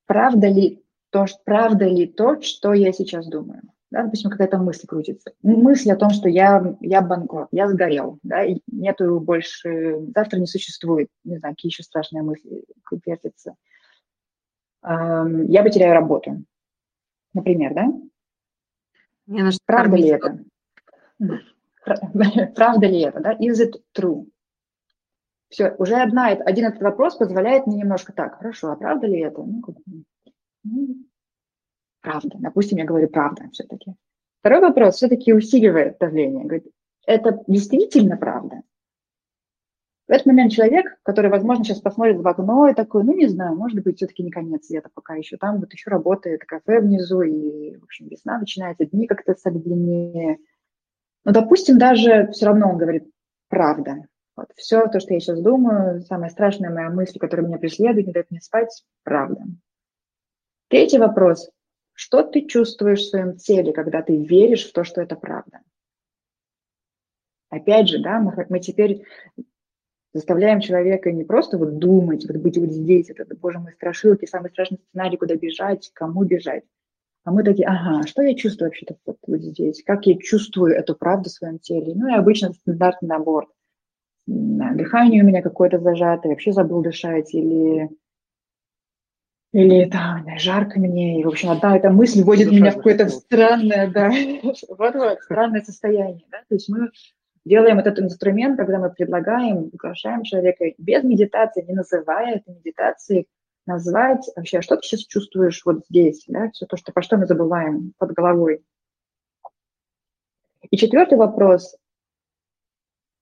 Правда 0.05 0.47
ли 0.47 0.81
то, 1.09 1.27
что, 1.27 1.39
правда 1.43 1.85
ли 1.85 2.07
то, 2.07 2.41
что 2.41 2.71
я 2.71 2.93
сейчас 2.93 3.27
думаю? 3.27 3.61
Да, 3.91 4.03
допустим, 4.03 4.31
какая-то 4.31 4.57
мысль 4.57 4.87
крутится. 4.87 5.33
Мысль 5.43 5.91
о 5.91 5.97
том, 5.97 6.11
что 6.11 6.29
я, 6.29 6.77
я 6.79 7.01
банкрот, 7.01 7.49
я 7.51 7.67
сгорел, 7.67 8.19
да, 8.23 8.45
и 8.45 8.59
нету 8.67 9.19
больше, 9.19 9.99
завтра 10.15 10.39
не 10.39 10.45
существует, 10.47 11.09
не 11.25 11.39
знаю, 11.39 11.55
какие 11.55 11.71
еще 11.71 11.83
страшные 11.83 12.23
мысли 12.23 12.63
вертятся. 13.05 13.55
Я 14.83 15.63
потеряю 15.63 15.93
работу, 15.93 16.43
например, 17.33 17.73
да? 17.73 17.91
Мне 19.29 19.43
нужно 19.43 19.59
Правда 19.65 19.95
ли 19.95 20.09
это? 20.09 20.43
Правда 22.55 22.87
ли 22.87 23.01
это, 23.01 23.19
да? 23.19 23.33
Is 23.35 23.61
it 23.61 23.75
true? 23.95 24.25
Все, 25.49 25.75
уже 25.77 25.97
одна, 25.97 26.29
один 26.29 26.65
этот 26.65 26.81
вопрос 26.81 27.15
позволяет 27.15 27.67
мне 27.67 27.77
немножко 27.77 28.11
так, 28.11 28.37
хорошо, 28.37 28.71
а 28.71 28.75
правда 28.75 29.05
ли 29.05 29.19
это? 29.19 29.43
Ну, 29.43 29.61
ну, 30.63 30.95
правда. 32.01 32.37
Допустим, 32.39 32.79
я 32.79 32.85
говорю 32.85 33.07
правда 33.07 33.49
все-таки. 33.51 33.93
Второй 34.39 34.61
вопрос 34.61 34.95
все-таки 34.95 35.31
усиливает 35.31 35.99
давление. 35.99 36.45
Говорит, 36.45 36.67
это 37.05 37.43
действительно 37.47 38.17
правда? 38.17 38.63
В 40.09 40.11
этот 40.11 40.25
момент 40.25 40.51
человек, 40.51 40.97
который, 41.03 41.29
возможно, 41.29 41.63
сейчас 41.63 41.81
посмотрит 41.81 42.17
в 42.17 42.27
окно 42.27 42.67
и 42.67 42.73
такой, 42.73 43.03
ну, 43.03 43.13
не 43.13 43.27
знаю, 43.27 43.55
может 43.55 43.83
быть, 43.83 43.97
все-таки 43.97 44.23
не 44.23 44.31
конец 44.31 44.65
света 44.65 44.89
пока 44.91 45.13
еще. 45.13 45.37
Там 45.37 45.59
вот 45.59 45.71
еще 45.71 45.91
работает 45.91 46.45
кафе 46.45 46.79
внизу, 46.79 47.21
и, 47.21 47.77
в 47.77 47.83
общем, 47.83 48.07
весна 48.07 48.39
начинается, 48.39 48.87
дни 48.87 49.05
как-то 49.05 49.35
стали 49.35 49.59
длиннее. 49.59 50.39
Но, 51.25 51.31
допустим, 51.31 51.77
даже 51.77 52.27
все 52.31 52.47
равно 52.47 52.71
он 52.71 52.79
говорит 52.79 53.07
правда. 53.49 53.97
Вот, 54.35 54.47
все 54.55 54.87
то, 54.87 54.99
что 54.99 55.13
я 55.13 55.19
сейчас 55.19 55.39
думаю, 55.41 56.01
самая 56.01 56.31
страшная 56.31 56.71
моя 56.71 56.89
мысль, 56.89 57.19
которая 57.19 57.45
меня 57.45 57.59
преследует, 57.59 58.07
не 58.07 58.13
дает 58.13 58.31
мне 58.31 58.41
спать, 58.41 58.83
правда. 59.03 59.43
Третий 60.69 60.97
вопрос. 60.97 61.51
Что 61.93 62.23
ты 62.23 62.47
чувствуешь 62.47 63.01
в 63.01 63.09
своем 63.09 63.37
теле, 63.37 63.73
когда 63.73 64.01
ты 64.01 64.17
веришь 64.17 64.67
в 64.67 64.73
то, 64.73 64.83
что 64.83 65.01
это 65.01 65.15
правда? 65.15 65.59
Опять 67.49 67.89
же, 67.89 68.01
да, 68.01 68.19
мы, 68.19 68.45
мы 68.49 68.59
теперь 68.59 69.03
заставляем 70.19 70.59
человека 70.59 71.11
не 71.11 71.23
просто 71.23 71.57
вот 71.57 71.79
думать, 71.79 72.25
вот 72.27 72.37
быть 72.37 72.57
вот 72.57 72.69
здесь, 72.71 73.09
это, 73.09 73.25
боже 73.35 73.59
мой, 73.59 73.73
страшилки, 73.73 74.25
самый 74.25 74.51
страшный 74.51 74.79
сценарий, 74.89 75.17
куда 75.17 75.35
бежать, 75.35 75.89
кому 75.93 76.23
бежать. 76.23 76.63
А 77.23 77.31
мы 77.31 77.43
такие, 77.43 77.67
ага, 77.67 78.05
что 78.07 78.21
я 78.21 78.35
чувствую 78.35 78.69
вообще-то 78.69 78.97
вот, 79.05 79.17
вот 79.27 79.41
здесь? 79.41 79.83
Как 79.83 80.05
я 80.05 80.17
чувствую 80.17 80.75
эту 80.75 80.95
правду 80.95 81.29
в 81.29 81.33
своем 81.33 81.59
теле? 81.59 81.93
Ну 81.95 82.07
и 82.09 82.13
обычно 82.13 82.53
стандартный 82.53 83.09
набор. 83.09 83.47
Дыхание 84.25 85.23
у 85.23 85.25
меня 85.25 85.41
какое-то 85.41 85.79
зажатое, 85.79 86.31
вообще 86.31 86.51
забыл 86.51 86.81
дышать, 86.81 87.33
или 87.33 87.89
или 89.51 89.89
там, 89.89 90.27
жарко 90.37 90.79
мне, 90.79 91.19
и, 91.19 91.23
в 91.23 91.27
общем, 91.27 91.49
одна 91.49 91.75
эта 91.75 91.89
мысль 91.89 92.21
вводит 92.21 92.51
меня 92.51 92.69
в 92.69 92.75
какое-то 92.75 93.09
странное, 93.09 93.89
да, 93.89 94.11
вот-вот, 94.69 95.19
странное 95.21 95.61
состояние, 95.63 96.25
да, 96.29 96.37
то 96.47 96.53
есть 96.53 96.69
мы 96.69 96.91
делаем 97.45 97.79
этот 97.79 97.99
инструмент, 97.99 98.57
когда 98.57 98.79
мы 98.79 98.91
предлагаем, 98.91 99.69
приглашаем 99.69 100.23
человека 100.23 100.65
без 100.77 101.03
медитации, 101.03 101.63
не 101.63 101.73
называя 101.73 102.35
это 102.35 102.51
медитацией, 102.51 103.27
назвать 103.65 104.27
вообще, 104.35 104.61
что 104.61 104.75
ты 104.75 104.83
сейчас 104.83 105.01
чувствуешь 105.01 105.61
вот 105.65 105.85
здесь, 105.89 106.25
да, 106.27 106.49
все 106.51 106.65
то, 106.65 106.75
что, 106.75 106.91
по 106.91 107.01
что 107.01 107.17
мы 107.17 107.25
забываем 107.25 107.93
под 107.97 108.11
головой. 108.13 108.63
И 110.69 110.77
четвертый 110.77 111.17
вопрос. 111.17 111.75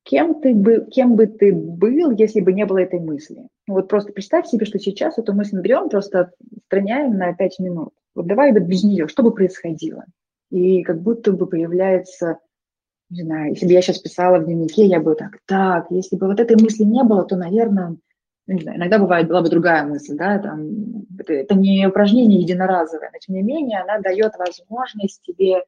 Кем, 0.03 0.39
ты 0.39 0.55
был, 0.55 0.85
кем 0.85 1.17
бы 1.17 1.27
ты 1.27 1.53
был, 1.53 2.11
если 2.11 2.39
бы 2.39 2.53
не 2.53 2.65
было 2.65 2.77
этой 2.77 2.99
мысли? 2.99 3.49
Ну, 3.67 3.73
вот 3.73 3.89
просто 3.89 4.13
представь 4.13 4.47
себе, 4.47 4.65
что 4.65 4.79
сейчас 4.79 5.17
эту 5.17 5.33
мысль 5.33 5.59
берем, 5.59 5.89
просто 5.89 6.31
отстраняем 6.55 7.17
на 7.17 7.33
пять 7.33 7.59
минут. 7.59 7.93
Вот 8.15 8.25
давай 8.25 8.53
вот 8.53 8.63
без 8.63 8.83
нее, 8.85 9.09
что 9.09 9.21
бы 9.21 9.33
происходило? 9.33 10.05
И 10.49 10.81
как 10.83 11.01
будто 11.01 11.33
бы 11.33 11.45
появляется 11.45 12.39
не 13.09 13.23
знаю, 13.23 13.51
если 13.51 13.65
бы 13.65 13.71
я 13.71 13.81
сейчас 13.81 13.99
писала 13.99 14.39
в 14.39 14.45
дневнике, 14.45 14.85
я 14.85 14.99
бы 14.99 15.15
так, 15.15 15.39
так, 15.45 15.87
если 15.89 16.17
бы 16.17 16.27
вот 16.27 16.39
этой 16.39 16.61
мысли 16.61 16.83
не 16.83 17.03
было, 17.03 17.23
то, 17.23 17.35
наверное, 17.35 17.97
ну, 18.47 18.53
не 18.53 18.61
знаю, 18.61 18.77
иногда 18.77 18.99
бывает, 18.99 19.27
была 19.27 19.41
бы 19.41 19.49
другая 19.49 19.85
мысль, 19.85 20.15
да, 20.17 20.39
там, 20.39 21.05
это, 21.19 21.33
это 21.33 21.55
не 21.55 21.87
упражнение 21.87 22.41
единоразовое, 22.41 23.09
но 23.11 23.19
тем 23.19 23.35
не 23.35 23.43
менее 23.43 23.81
она 23.81 23.99
дает 23.99 24.33
возможность 24.37 25.21
тебе 25.21 25.63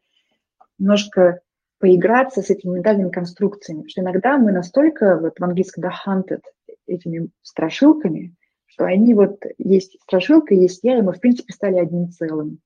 немножко 0.78 1.42
поиграться 1.80 2.42
с 2.42 2.50
этими 2.50 2.76
ментальными 2.76 3.10
конструкциями, 3.10 3.88
что 3.88 4.02
иногда 4.02 4.38
мы 4.38 4.52
настолько, 4.52 5.18
вот 5.18 5.40
в 5.40 5.44
английском, 5.44 5.84
да, 5.84 5.94
hunted 6.06 6.42
этими 6.88 7.30
страшилками, 7.42 8.36
что 8.66 8.86
они 8.86 9.14
вот, 9.14 9.44
есть 9.58 9.98
страшилка, 10.02 10.54
есть 10.54 10.82
я, 10.84 10.98
и 10.98 11.02
мы, 11.02 11.14
в 11.14 11.20
принципе, 11.20 11.54
стали 11.54 11.78
одним 11.78 12.10
целым. 12.10 12.60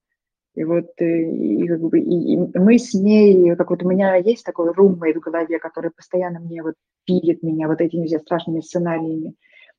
И 0.56 0.64
вот 0.64 0.91
э, 0.99 1.06
и, 1.06 1.68
как 1.68 1.82
бы, 1.82 1.99
и, 1.99 2.34
и 2.34 2.38
мы 2.38 2.78
с 2.78 2.93
ней, 2.93 3.56
как 3.56 3.72
вот 3.72 3.84
у 3.84 3.89
меня 3.89 4.16
есть 4.16 4.45
такой 4.45 4.72
руммейт 4.72 5.18
в 5.18 5.20
голове, 5.20 5.58
который 5.60 5.91
постоянно 5.91 6.39
мне 6.39 6.62
вот 6.62 6.76
пилит 7.06 7.41
меня 7.41 7.68
вот 7.68 7.82
этими 7.82 8.06
все 8.06 8.20
страшными 8.20 8.62
сценариями. 8.62 9.34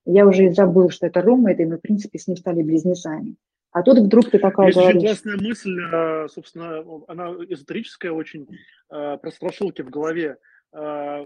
Я 0.04 0.26
уже 0.26 0.52
забыл, 0.52 0.90
что 0.90 1.06
это 1.06 1.22
руммейт, 1.22 1.60
и 1.60 1.64
мы, 1.64 1.78
в 1.78 1.80
принципе, 1.80 2.18
с 2.18 2.26
ним 2.26 2.36
стали 2.36 2.62
близнецами. 2.62 3.36
А 3.70 3.82
тут 3.82 3.98
вдруг 3.98 4.30
ты 4.30 4.38
такая 4.38 4.68
Есть 4.68 4.78
говоришь... 4.78 4.96
очень 4.96 5.06
классная 5.06 5.36
мысль, 5.36 5.80
э, 5.80 6.28
собственно, 6.28 6.84
она 7.08 7.30
эзотерическая 7.48 8.12
очень, 8.12 8.46
э, 8.90 9.18
про 9.18 9.30
страшилки 9.30 9.82
в 9.82 9.90
голове. 9.90 10.36
А, 10.76 11.24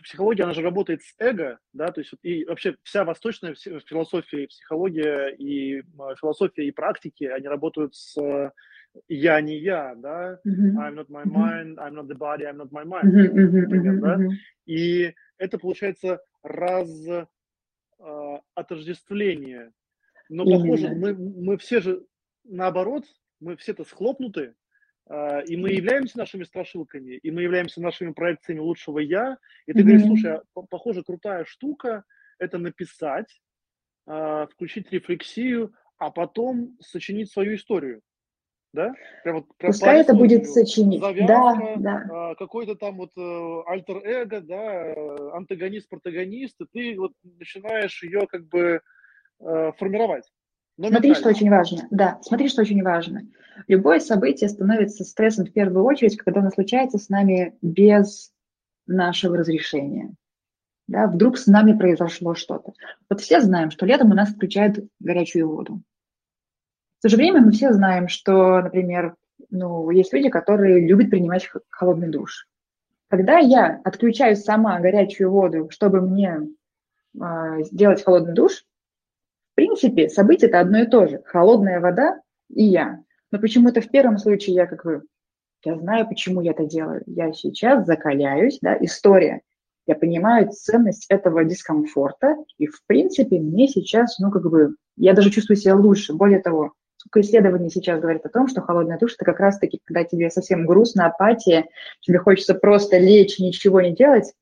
психология, 0.00 0.44
она 0.44 0.52
же 0.54 0.62
работает 0.62 1.02
с 1.02 1.12
эго, 1.18 1.58
да, 1.72 1.90
то 1.90 2.00
есть 2.00 2.12
и 2.22 2.44
вообще 2.44 2.76
вся 2.84 3.04
восточная 3.04 3.54
философия, 3.54 4.46
психология 4.46 5.34
и 5.36 5.82
философия 6.20 6.68
и 6.68 6.70
практики, 6.70 7.24
они 7.24 7.48
работают 7.48 7.96
с 7.96 8.16
я 9.08 9.40
не 9.40 9.58
я, 9.58 9.96
да, 9.96 10.38
mm-hmm. 10.46 10.76
I'm 10.76 10.94
not 10.94 11.08
my 11.08 11.24
mind, 11.24 11.78
I'm 11.78 11.94
not 11.94 12.06
the 12.06 12.14
body, 12.14 12.44
I'm 12.44 12.58
not 12.58 12.70
my 12.70 12.84
mind, 12.84 13.12
mm-hmm. 13.12 13.60
например, 13.60 14.00
да, 14.00 14.18
и 14.66 15.14
это 15.38 15.58
получается 15.58 16.20
раз 16.44 16.88
uh, 17.08 18.38
отождествление, 18.54 19.72
но 20.28 20.44
похоже, 20.44 20.90
мы, 20.90 21.14
мы 21.14 21.58
все 21.58 21.80
же 21.80 22.06
наоборот, 22.44 23.04
мы 23.40 23.56
все-то 23.56 23.82
схлопнуты, 23.84 24.54
и 25.46 25.56
мы 25.56 25.70
являемся 25.70 26.18
нашими 26.18 26.44
страшилками, 26.44 27.16
и 27.16 27.30
мы 27.30 27.42
являемся 27.42 27.82
нашими 27.82 28.12
проекциями 28.12 28.60
лучшего 28.60 28.98
я. 28.98 29.36
И 29.66 29.72
ты 29.72 29.80
mm-hmm. 29.80 29.82
говоришь, 29.82 30.06
слушай, 30.06 30.36
а, 30.36 30.62
похоже, 30.70 31.02
крутая 31.02 31.44
штука 31.44 32.04
это 32.38 32.58
написать, 32.58 33.42
а, 34.06 34.46
включить 34.46 34.90
рефлексию, 34.90 35.74
а 35.98 36.10
потом 36.10 36.76
сочинить 36.80 37.30
свою 37.30 37.56
историю. 37.56 38.00
да? 38.72 38.94
Прям 39.22 39.36
вот, 39.36 39.56
прям 39.58 39.72
Пускай 39.72 40.00
это 40.00 40.14
будет 40.14 40.48
сочинить. 40.48 41.00
Завязка, 41.00 41.26
да, 41.26 41.74
да. 41.76 42.08
А, 42.10 42.34
какой-то 42.34 42.74
там 42.74 42.96
вот 42.96 43.10
э, 43.16 43.62
альтер-эго, 43.66 44.40
да, 44.40 44.94
антагонист-протагонист, 45.36 46.60
и 46.60 46.66
ты 46.72 46.98
вот 46.98 47.12
начинаешь 47.22 48.02
ее 48.02 48.26
как 48.26 48.48
бы 48.48 48.80
э, 49.40 49.72
формировать. 50.88 50.92
Смотри, 50.92 51.14
что 51.14 51.28
очень 51.28 51.50
важно. 51.50 51.88
Да, 51.90 52.18
смотри, 52.22 52.48
что 52.48 52.62
очень 52.62 52.82
важно. 52.82 53.22
Любое 53.68 54.00
событие 54.00 54.48
становится 54.48 55.04
стрессом 55.04 55.46
в 55.46 55.52
первую 55.52 55.84
очередь, 55.84 56.16
когда 56.16 56.40
оно 56.40 56.50
случается 56.50 56.98
с 56.98 57.08
нами 57.08 57.56
без 57.62 58.32
нашего 58.86 59.36
разрешения. 59.36 60.14
Да, 60.88 61.06
вдруг 61.06 61.38
с 61.38 61.46
нами 61.46 61.76
произошло 61.76 62.34
что-то. 62.34 62.72
Вот 63.08 63.20
все 63.20 63.40
знаем, 63.40 63.70
что 63.70 63.86
летом 63.86 64.10
у 64.10 64.14
нас 64.14 64.30
включают 64.30 64.84
горячую 65.00 65.48
воду. 65.48 65.82
В 66.98 67.02
то 67.02 67.08
же 67.08 67.16
время 67.16 67.40
мы 67.40 67.52
все 67.52 67.72
знаем, 67.72 68.08
что, 68.08 68.60
например, 68.60 69.16
ну, 69.50 69.90
есть 69.90 70.12
люди, 70.12 70.28
которые 70.28 70.86
любят 70.86 71.10
принимать 71.10 71.48
холодный 71.68 72.08
душ. 72.08 72.48
Когда 73.08 73.38
я 73.38 73.80
отключаю 73.84 74.36
сама 74.36 74.80
горячую 74.80 75.30
воду, 75.30 75.68
чтобы 75.70 76.00
мне 76.00 76.48
э, 77.14 77.64
сделать 77.64 78.02
холодный 78.02 78.34
душ, 78.34 78.64
в 79.52 79.54
принципе, 79.54 80.08
событие 80.08 80.48
это 80.48 80.60
одно 80.60 80.80
и 80.80 80.86
то 80.86 81.06
же. 81.06 81.22
Холодная 81.24 81.80
вода 81.80 82.20
и 82.48 82.64
я. 82.64 83.00
Но 83.30 83.38
почему-то 83.38 83.80
в 83.80 83.88
первом 83.88 84.18
случае 84.18 84.56
я 84.56 84.66
как 84.66 84.84
бы, 84.84 85.02
я 85.64 85.76
знаю, 85.78 86.08
почему 86.08 86.40
я 86.40 86.52
это 86.52 86.64
делаю. 86.64 87.02
Я 87.06 87.32
сейчас 87.32 87.86
закаляюсь, 87.86 88.58
да, 88.60 88.76
история. 88.80 89.42
Я 89.86 89.94
понимаю 89.94 90.50
ценность 90.50 91.06
этого 91.08 91.44
дискомфорта, 91.44 92.36
и, 92.56 92.66
в 92.66 92.84
принципе, 92.86 93.40
мне 93.40 93.68
сейчас, 93.68 94.18
ну, 94.18 94.30
как 94.30 94.48
бы, 94.48 94.76
я 94.96 95.12
даже 95.12 95.30
чувствую 95.30 95.56
себя 95.56 95.74
лучше. 95.74 96.14
Более 96.14 96.40
того, 96.40 96.72
Сколько 97.02 97.22
исследований 97.22 97.68
сейчас 97.68 98.00
говорят 98.00 98.24
о 98.24 98.28
том, 98.28 98.46
что 98.46 98.60
холодная 98.60 98.96
душ– 98.96 99.14
это 99.16 99.24
как 99.24 99.40
раз-таки, 99.40 99.80
когда 99.84 100.04
тебе 100.04 100.30
совсем 100.30 100.64
грустно, 100.64 101.06
апатия, 101.06 101.66
тебе 102.00 102.18
хочется 102.18 102.54
просто 102.54 102.96
лечь, 102.96 103.40
ничего 103.40 103.80
не 103.80 103.92
делать. 103.92 104.32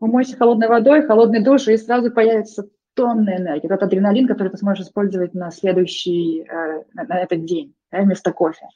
Умойся 0.00 0.38
холодной 0.38 0.68
водой, 0.68 1.02
холодный 1.02 1.44
душ, 1.44 1.68
и 1.68 1.76
сразу 1.76 2.10
появится 2.10 2.66
тонна 2.94 3.36
энергии. 3.36 3.72
Это 3.72 3.84
адреналин, 3.84 4.26
который 4.26 4.48
ты 4.48 4.56
сможешь 4.56 4.86
использовать 4.86 5.34
на 5.34 5.50
следующий, 5.50 6.42
э, 6.42 6.82
на 6.94 7.18
этот 7.18 7.44
день, 7.44 7.74
да, 7.90 8.02
вместо 8.02 8.32
кофе. 8.32 8.66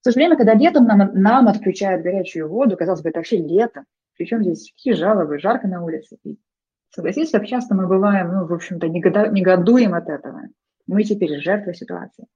В 0.00 0.04
то 0.04 0.10
же 0.10 0.16
время, 0.16 0.36
когда 0.36 0.54
летом 0.54 0.84
нам, 0.84 1.10
нам 1.14 1.48
отключают 1.48 2.02
горячую 2.02 2.48
воду, 2.48 2.76
казалось 2.76 3.02
бы, 3.02 3.08
это 3.08 3.20
вообще 3.20 3.38
лето, 3.38 3.84
причем 4.16 4.42
здесь 4.42 4.70
какие 4.76 4.92
жалобы, 4.92 5.38
жарко 5.38 5.66
на 5.66 5.82
улице. 5.82 6.18
И, 6.24 6.38
согласитесь, 6.90 7.32
как 7.32 7.46
часто 7.46 7.74
мы 7.74 7.86
бываем, 7.86 8.32
ну, 8.32 8.46
в 8.46 8.52
общем-то, 8.52 8.88
негодуем 8.88 9.94
от 9.94 10.08
этого 10.08 10.42
мы 10.86 11.04
теперь 11.04 11.40
жертвы 11.40 11.74
ситуации. 11.74 12.26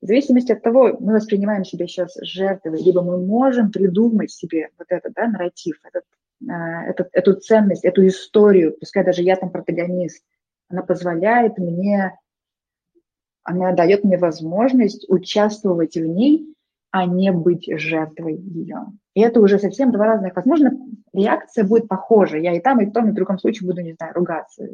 В 0.00 0.06
зависимости 0.06 0.52
от 0.52 0.62
того, 0.62 0.96
мы 1.00 1.14
воспринимаем 1.14 1.64
себя 1.64 1.86
сейчас 1.86 2.14
жертвой, 2.20 2.82
либо 2.82 3.02
мы 3.02 3.24
можем 3.24 3.72
придумать 3.72 4.30
себе 4.30 4.68
вот 4.78 4.86
этот 4.90 5.14
да, 5.14 5.28
нарратив, 5.28 5.80
этот, 5.84 6.04
этот, 6.46 7.08
эту 7.12 7.34
ценность, 7.34 7.84
эту 7.84 8.06
историю, 8.06 8.76
пускай 8.78 9.04
даже 9.04 9.22
я 9.22 9.36
там 9.36 9.50
протагонист, 9.50 10.24
она 10.68 10.82
позволяет 10.82 11.58
мне, 11.58 12.16
она 13.42 13.72
дает 13.72 14.04
мне 14.04 14.18
возможность 14.18 15.08
участвовать 15.08 15.96
в 15.96 16.04
ней, 16.04 16.54
а 16.90 17.06
не 17.06 17.32
быть 17.32 17.68
жертвой 17.78 18.36
ее. 18.36 18.86
И 19.14 19.20
это 19.20 19.40
уже 19.40 19.58
совсем 19.58 19.92
два 19.92 20.06
разных. 20.06 20.36
Возможно, 20.36 20.72
реакция 21.12 21.64
будет 21.64 21.88
похожа. 21.88 22.38
Я 22.38 22.54
и 22.54 22.60
там, 22.60 22.80
и 22.80 22.86
в 22.86 22.92
том, 22.92 23.08
и 23.08 23.10
в 23.10 23.14
другом 23.14 23.38
случае 23.38 23.66
буду, 23.66 23.82
не 23.82 23.94
знаю, 23.94 24.14
ругаться 24.14 24.68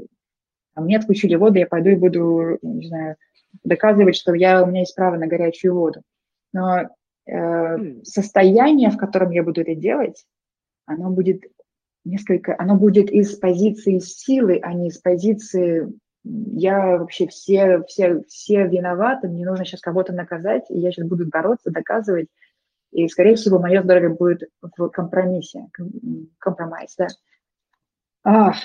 а 0.75 0.81
мне 0.81 0.99
отключили 0.99 1.37
воду, 1.37 1.59
я 1.59 1.67
пойду 1.67 1.91
и 1.91 1.97
буду, 1.97 2.59
не 2.63 2.87
знаю, 2.87 3.17
доказывать, 3.63 4.17
что 4.17 4.35
я, 4.35 4.63
у 4.63 4.67
меня 4.67 4.81
есть 4.81 4.95
право 4.95 5.17
на 5.17 5.27
горячую 5.27 5.75
воду. 5.75 6.03
Но 6.53 6.89
э, 7.27 8.03
состояние, 8.03 8.91
в 8.91 8.97
котором 8.97 9.31
я 9.31 9.43
буду 9.43 9.61
это 9.61 9.75
делать, 9.75 10.25
оно 10.87 11.11
будет 11.11 11.45
несколько, 12.05 12.55
оно 12.59 12.77
будет 12.77 13.11
из 13.11 13.37
позиции 13.37 13.99
силы, 13.99 14.61
а 14.63 14.73
не 14.73 14.89
из 14.89 14.99
позиции 14.99 15.93
я 16.25 16.99
вообще 16.99 17.27
все, 17.27 17.83
все, 17.83 18.23
все 18.29 18.67
виноваты, 18.67 19.29
мне 19.29 19.45
нужно 19.45 19.65
сейчас 19.65 19.81
кого-то 19.81 20.13
наказать, 20.13 20.65
и 20.71 20.79
я 20.79 20.91
сейчас 20.91 21.07
буду 21.07 21.27
бороться, 21.29 21.71
доказывать, 21.71 22.29
и, 22.93 23.09
скорее 23.09 23.35
всего, 23.35 23.59
мое 23.59 23.83
здоровье 23.83 24.11
будет 24.11 24.49
в 24.63 24.89
компромиссе, 24.89 25.67
компромисс, 26.39 26.95
да. 26.97 27.09
Ах, 28.23 28.57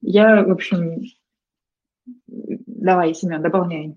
я, 0.00 0.44
в 0.44 0.50
общем, 0.50 1.02
Давай, 2.26 3.14
Семен, 3.14 3.42
дополняй. 3.42 3.94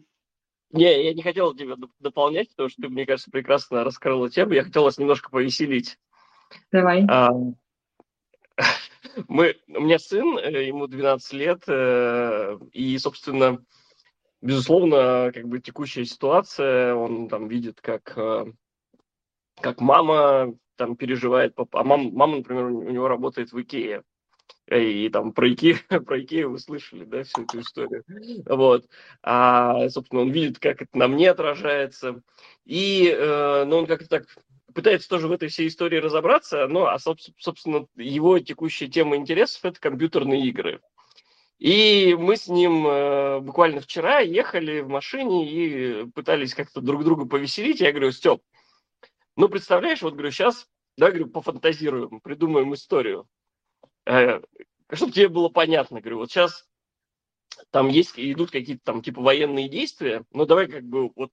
Не, 0.71 1.05
я 1.05 1.13
не 1.13 1.21
хотел 1.21 1.53
тебя 1.53 1.75
дополнять, 1.99 2.49
потому 2.49 2.69
что 2.69 2.81
ты, 2.81 2.89
мне 2.89 3.05
кажется, 3.05 3.31
прекрасно 3.31 3.83
раскрыла 3.83 4.29
тему. 4.29 4.53
Я 4.53 4.63
хотел 4.63 4.83
вас 4.83 4.97
немножко 4.97 5.29
повеселить. 5.29 5.97
Давай. 6.71 7.05
А, 7.09 7.31
мы, 9.27 9.55
у 9.67 9.81
меня 9.81 9.99
сын, 9.99 10.37
э, 10.37 10.67
ему 10.67 10.87
12 10.87 11.33
лет, 11.33 11.63
э, 11.67 12.57
и, 12.71 12.97
собственно, 12.97 13.63
безусловно, 14.41 15.31
как 15.33 15.47
бы 15.47 15.59
текущая 15.59 16.05
ситуация, 16.05 16.95
он 16.95 17.27
там 17.29 17.47
видит, 17.47 17.81
как, 17.81 18.13
э, 18.17 18.45
как 19.59 19.81
мама 19.81 20.53
там 20.75 20.95
переживает, 20.95 21.55
а 21.57 21.83
мама, 21.83 22.09
мама, 22.11 22.37
например, 22.37 22.65
у 22.65 22.89
него 22.89 23.07
работает 23.07 23.51
в 23.51 23.61
Икее, 23.61 24.03
и 24.67 25.09
там 25.09 25.31
про 25.31 25.51
Икею, 25.51 25.77
про 26.05 26.21
Икею 26.21 26.51
вы 26.51 26.59
слышали, 26.59 27.05
да, 27.05 27.23
всю 27.23 27.43
эту 27.43 27.61
историю. 27.61 28.03
Вот. 28.45 28.85
А, 29.23 29.89
собственно, 29.89 30.21
он 30.21 30.31
видит, 30.31 30.59
как 30.59 30.81
это 30.81 30.97
на 30.97 31.07
мне 31.07 31.31
отражается. 31.31 32.21
И, 32.65 33.09
э, 33.09 33.63
ну, 33.65 33.77
он 33.77 33.87
как-то 33.87 34.09
так 34.09 34.25
пытается 34.77 35.09
тоже 35.09 35.27
в 35.27 35.31
этой 35.31 35.47
всей 35.47 35.69
истории 35.69 35.97
разобраться, 35.97 36.67
но, 36.67 36.85
а, 36.85 36.99
собственно, 36.99 37.87
его 37.95 38.37
текущая 38.37 38.85
тема 38.87 39.15
интересов– 39.15 39.59
это 39.65 39.79
компьютерные 39.79 40.45
игры. 40.45 40.81
И 41.57 42.15
мы 42.15 42.37
с 42.37 42.47
ним 42.47 42.85
э, 42.85 43.39
буквально 43.39 43.81
вчера 43.81 44.19
ехали 44.19 44.81
в 44.81 44.87
машине 44.87 45.49
и 45.49 46.05
пытались 46.11 46.53
как-то 46.53 46.81
друг 46.81 47.03
друга 47.03 47.25
повеселить. 47.25 47.79
Я 47.79 47.91
говорю, 47.91 48.11
Степ, 48.11 48.43
ну, 49.35 49.49
представляешь, 49.49 50.03
вот, 50.03 50.13
говорю, 50.13 50.29
сейчас, 50.29 50.67
да, 50.95 51.07
говорю, 51.09 51.25
пофантазируем, 51.25 52.19
придумаем 52.21 52.71
историю 52.75 53.27
э, 54.05 54.41
чтобы 54.93 55.11
тебе 55.11 55.27
было 55.27 55.49
понятно, 55.49 56.01
говорю, 56.01 56.19
вот 56.19 56.29
сейчас 56.29 56.67
там 57.71 57.87
есть, 57.87 58.13
идут 58.17 58.51
какие-то 58.51 58.83
там 58.83 59.01
типа 59.01 59.23
военные 59.23 59.69
действия, 59.69 60.23
но 60.31 60.45
давай 60.45 60.67
как 60.67 60.83
бы 60.83 61.09
вот 61.15 61.31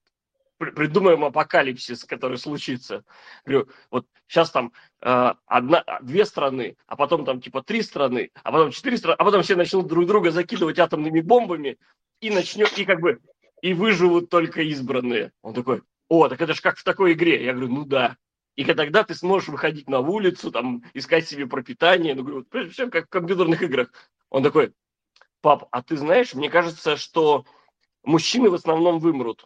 придумаем 0.57 1.23
апокалипсис, 1.25 2.03
который 2.05 2.37
случится. 2.37 3.03
Говорю, 3.45 3.69
вот 3.91 4.07
сейчас 4.27 4.51
там 4.51 4.71
э, 5.01 5.33
одна, 5.45 5.83
две 6.01 6.25
страны, 6.25 6.77
а 6.87 6.95
потом 6.95 7.25
там 7.25 7.41
типа 7.41 7.61
три 7.61 7.81
страны, 7.81 8.31
а 8.43 8.51
потом 8.51 8.71
четыре 8.71 8.97
страны, 8.97 9.15
а 9.19 9.25
потом 9.25 9.43
все 9.43 9.55
начнут 9.55 9.87
друг 9.87 10.05
друга 10.05 10.31
закидывать 10.31 10.79
атомными 10.79 11.21
бомбами 11.21 11.77
и 12.21 12.29
начнет, 12.29 12.77
и 12.77 12.85
как 12.85 13.01
бы, 13.01 13.19
и 13.61 13.73
выживут 13.73 14.29
только 14.29 14.61
избранные. 14.61 15.31
Он 15.41 15.53
такой, 15.53 15.81
о, 16.07 16.27
так 16.27 16.41
это 16.41 16.53
же 16.53 16.61
как 16.61 16.77
в 16.77 16.83
такой 16.83 17.13
игре. 17.13 17.43
Я 17.43 17.53
говорю, 17.53 17.73
ну 17.73 17.85
да. 17.85 18.17
И 18.55 18.63
тогда 18.63 19.03
ты 19.03 19.15
сможешь 19.15 19.49
выходить 19.49 19.89
на 19.89 19.99
улицу, 19.99 20.49
там, 20.49 20.83
искать 20.93 21.27
себе 21.27 21.45
пропитание. 21.45 22.15
Ну, 22.15 22.23
говорю, 22.23 22.45
вот, 22.49 22.71
все 22.71 22.89
как 22.89 23.07
в 23.07 23.09
компьютерных 23.09 23.61
играх. 23.61 23.91
Он 24.29 24.43
такой, 24.43 24.73
пап, 25.41 25.67
а 25.71 25.83
ты 25.83 25.97
знаешь, 25.97 26.33
мне 26.33 26.49
кажется, 26.49 26.95
что 26.95 27.45
мужчины 28.03 28.49
в 28.49 28.53
основном 28.53 28.99
вымрут. 28.99 29.45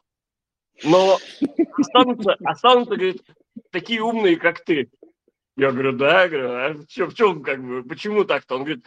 Но 0.84 1.18
останутся, 1.78 2.38
останутся, 2.44 2.96
говорит, 2.96 3.24
такие 3.72 4.02
умные, 4.02 4.38
как 4.38 4.64
ты. 4.64 4.90
Я 5.56 5.72
говорю, 5.72 5.94
да, 5.94 6.24
я 6.24 6.30
говорю, 6.30 6.50
а 6.50 6.74
в 7.08 7.14
чем, 7.14 7.44
как 7.44 7.62
бы, 7.64 7.84
почему 7.84 8.24
так-то? 8.24 8.56
Он 8.56 8.64
говорит, 8.64 8.86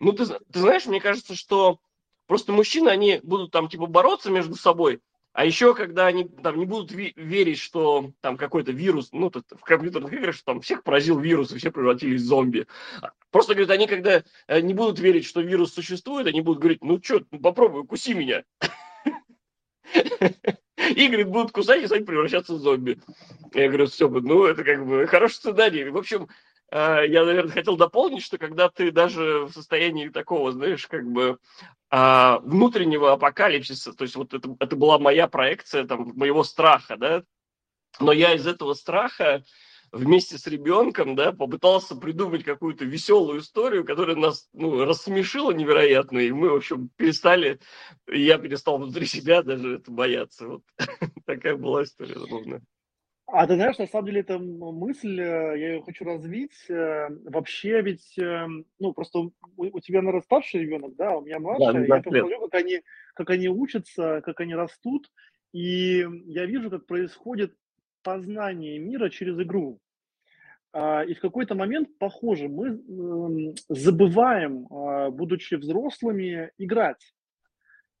ну, 0.00 0.12
ты, 0.12 0.24
ты 0.26 0.58
знаешь, 0.58 0.86
мне 0.86 1.00
кажется, 1.00 1.34
что 1.34 1.78
просто 2.26 2.52
мужчины, 2.52 2.88
они 2.88 3.20
будут 3.22 3.50
там, 3.50 3.68
типа, 3.68 3.86
бороться 3.86 4.30
между 4.30 4.54
собой, 4.54 5.00
а 5.32 5.44
еще, 5.44 5.74
когда 5.74 6.06
они 6.06 6.24
там 6.24 6.58
не 6.58 6.66
будут 6.66 6.90
верить, 6.90 7.58
что 7.58 8.10
там 8.20 8.36
какой-то 8.36 8.72
вирус, 8.72 9.10
ну, 9.12 9.30
тут 9.30 9.44
в 9.50 9.60
компьютерных 9.60 10.12
играх, 10.12 10.34
что 10.34 10.44
там 10.44 10.60
всех 10.60 10.82
поразил 10.82 11.20
вирус, 11.20 11.52
и 11.52 11.58
все 11.58 11.70
превратились 11.70 12.22
в 12.22 12.26
зомби. 12.26 12.66
Просто, 13.30 13.54
говорят, 13.54 13.70
они, 13.70 13.86
когда 13.86 14.24
э, 14.48 14.60
не 14.60 14.74
будут 14.74 14.98
верить, 14.98 15.24
что 15.24 15.40
вирус 15.40 15.72
существует, 15.72 16.26
они 16.26 16.40
будут 16.40 16.60
говорить, 16.60 16.82
ну, 16.82 17.00
что, 17.00 17.22
ну, 17.30 17.38
попробуй, 17.38 17.86
куси 17.86 18.12
меня. 18.12 18.42
И, 20.96 21.06
говорит, 21.08 21.28
будут 21.28 21.52
кусать 21.52 21.82
и 21.82 21.86
сами 21.86 22.04
превращаться 22.04 22.54
в 22.54 22.58
зомби. 22.58 22.98
Я 23.52 23.68
говорю, 23.68 23.86
все, 23.86 24.08
ну, 24.08 24.44
это 24.44 24.64
как 24.64 24.86
бы 24.86 25.06
хороший 25.06 25.34
сценарий. 25.34 25.88
В 25.90 25.96
общем, 25.96 26.28
э, 26.72 27.04
я, 27.06 27.24
наверное, 27.24 27.52
хотел 27.52 27.76
дополнить, 27.76 28.22
что 28.22 28.38
когда 28.38 28.70
ты 28.70 28.90
даже 28.90 29.44
в 29.44 29.52
состоянии 29.52 30.08
такого, 30.08 30.52
знаешь, 30.52 30.86
как 30.86 31.04
бы 31.06 31.38
а, 31.90 32.38
внутреннего 32.44 33.12
апокалипсиса, 33.12 33.92
то 33.92 34.02
есть 34.02 34.14
вот 34.14 34.32
это, 34.32 34.56
это 34.60 34.76
была 34.76 34.98
моя 34.98 35.26
проекция 35.26 35.84
там, 35.84 36.12
моего 36.14 36.44
страха, 36.44 36.96
да, 36.96 37.24
но 37.98 38.12
я 38.12 38.34
из 38.34 38.46
этого 38.46 38.74
страха 38.74 39.42
вместе 39.92 40.38
с 40.38 40.46
ребенком, 40.46 41.14
да, 41.16 41.32
попытался 41.32 41.96
придумать 41.96 42.44
какую-то 42.44 42.84
веселую 42.84 43.40
историю, 43.40 43.84
которая 43.84 44.16
нас 44.16 44.48
ну, 44.52 44.84
рассмешила 44.84 45.52
невероятно, 45.52 46.18
и 46.18 46.32
мы, 46.32 46.50
в 46.50 46.56
общем, 46.56 46.90
перестали, 46.96 47.60
я 48.06 48.38
перестал 48.38 48.78
внутри 48.78 49.06
себя 49.06 49.42
даже 49.42 49.76
это 49.76 49.90
бояться. 49.90 50.46
Вот 50.46 50.62
такая 51.26 51.56
была 51.56 51.84
история 51.84 52.18
забавная. 52.18 52.62
А 53.32 53.46
ты 53.46 53.54
знаешь, 53.54 53.78
на 53.78 53.86
самом 53.86 54.06
деле, 54.06 54.20
эта 54.22 54.38
мысль, 54.38 55.20
э, 55.20 55.58
я 55.58 55.74
ее 55.74 55.82
хочу 55.82 56.04
развить. 56.04 56.68
Э, 56.68 57.08
вообще 57.26 57.80
ведь, 57.80 58.18
э, 58.18 58.46
ну, 58.80 58.92
просто 58.92 59.20
у, 59.20 59.32
у 59.56 59.80
тебя, 59.80 60.00
наверное, 60.00 60.22
старший 60.22 60.62
ребенок, 60.62 60.96
да, 60.96 61.16
у 61.16 61.20
меня 61.20 61.38
младший. 61.38 61.86
Да, 61.86 61.96
я 61.96 62.02
посмотрю, 62.02 62.40
как 62.48 62.54
они, 62.54 62.82
как 63.14 63.30
они 63.30 63.48
учатся, 63.48 64.20
как 64.24 64.40
они 64.40 64.56
растут. 64.56 65.08
И 65.52 66.04
я 66.26 66.46
вижу, 66.46 66.70
как 66.70 66.86
происходит 66.86 67.54
познание 68.02 68.78
мира 68.78 69.08
через 69.08 69.38
игру. 69.38 69.80
А, 70.72 71.02
и 71.04 71.14
в 71.14 71.20
какой-то 71.20 71.54
момент, 71.54 71.88
похоже, 71.98 72.48
мы 72.48 72.68
эм, 72.68 73.54
забываем, 73.68 74.66
а, 74.70 75.10
будучи 75.10 75.54
взрослыми, 75.54 76.50
играть. 76.58 77.12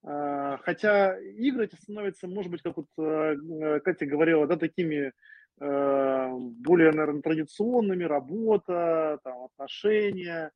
А, 0.04 0.58
хотя 0.58 1.18
игры 1.18 1.64
эти 1.64 1.74
становятся, 1.74 2.28
может 2.28 2.50
быть, 2.50 2.62
как 2.62 2.76
вот 2.76 2.86
э, 2.98 3.80
Катя 3.80 4.06
говорила, 4.06 4.46
да, 4.46 4.56
такими 4.56 5.12
э, 5.60 6.28
более, 6.30 6.92
наверное, 6.92 7.22
традиционными, 7.22 8.04
работа, 8.04 9.18
там, 9.24 9.44
отношения. 9.44 10.52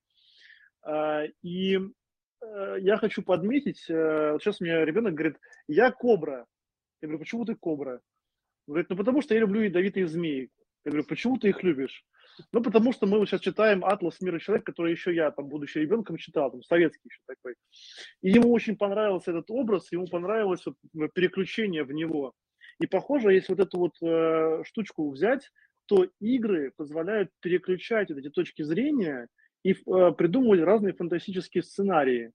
И 1.42 1.76
э, 1.76 2.76
я 2.80 2.97
хочу 2.99 3.22
подметить, 3.22 3.84
вот 3.88 4.42
сейчас 4.42 4.61
меня 4.61 4.84
ребенок 4.84 5.14
говорит, 5.14 5.38
я 5.66 5.90
кобра. 5.90 6.47
Я 7.01 7.09
говорю, 7.09 7.18
почему 7.18 7.45
ты 7.45 7.55
кобра? 7.55 8.01
Говорит, 8.66 8.90
ну 8.90 8.96
потому 8.96 9.22
что 9.22 9.34
я 9.34 9.40
люблю 9.40 9.60
ядовитые 9.60 10.06
змеи. 10.06 10.50
Я 10.84 10.90
говорю, 10.90 11.06
почему 11.06 11.38
ты 11.38 11.48
их 11.48 11.62
любишь? 11.62 12.04
Ну, 12.52 12.62
потому 12.62 12.92
что 12.92 13.06
мы 13.06 13.18
вот 13.18 13.28
сейчас 13.28 13.40
читаем 13.40 13.84
«Атлас 13.84 14.20
мира 14.20 14.38
человека», 14.38 14.72
который 14.72 14.92
еще 14.92 15.14
я, 15.14 15.30
там, 15.30 15.46
будучи 15.46 15.78
ребенком, 15.78 16.16
читал, 16.16 16.50
там, 16.50 16.62
советский 16.62 17.08
еще 17.08 17.20
такой. 17.26 17.54
И 18.22 18.30
ему 18.30 18.52
очень 18.52 18.76
понравился 18.76 19.30
этот 19.30 19.50
образ, 19.50 19.90
ему 19.92 20.06
понравилось 20.06 20.62
вот 20.66 20.76
переключение 21.14 21.84
в 21.84 21.92
него. 21.92 22.32
И 22.80 22.86
похоже, 22.86 23.32
если 23.32 23.54
вот 23.54 23.60
эту 23.60 23.78
вот 23.78 23.92
э, 24.02 24.64
штучку 24.64 25.10
взять, 25.10 25.50
то 25.86 26.06
игры 26.20 26.72
позволяют 26.76 27.30
переключать 27.40 28.10
вот 28.10 28.18
эти 28.18 28.30
точки 28.30 28.62
зрения 28.62 29.28
и 29.62 29.72
э, 29.72 29.74
придумывать 30.16 30.60
разные 30.60 30.92
фантастические 30.92 31.62
сценарии. 31.62 32.32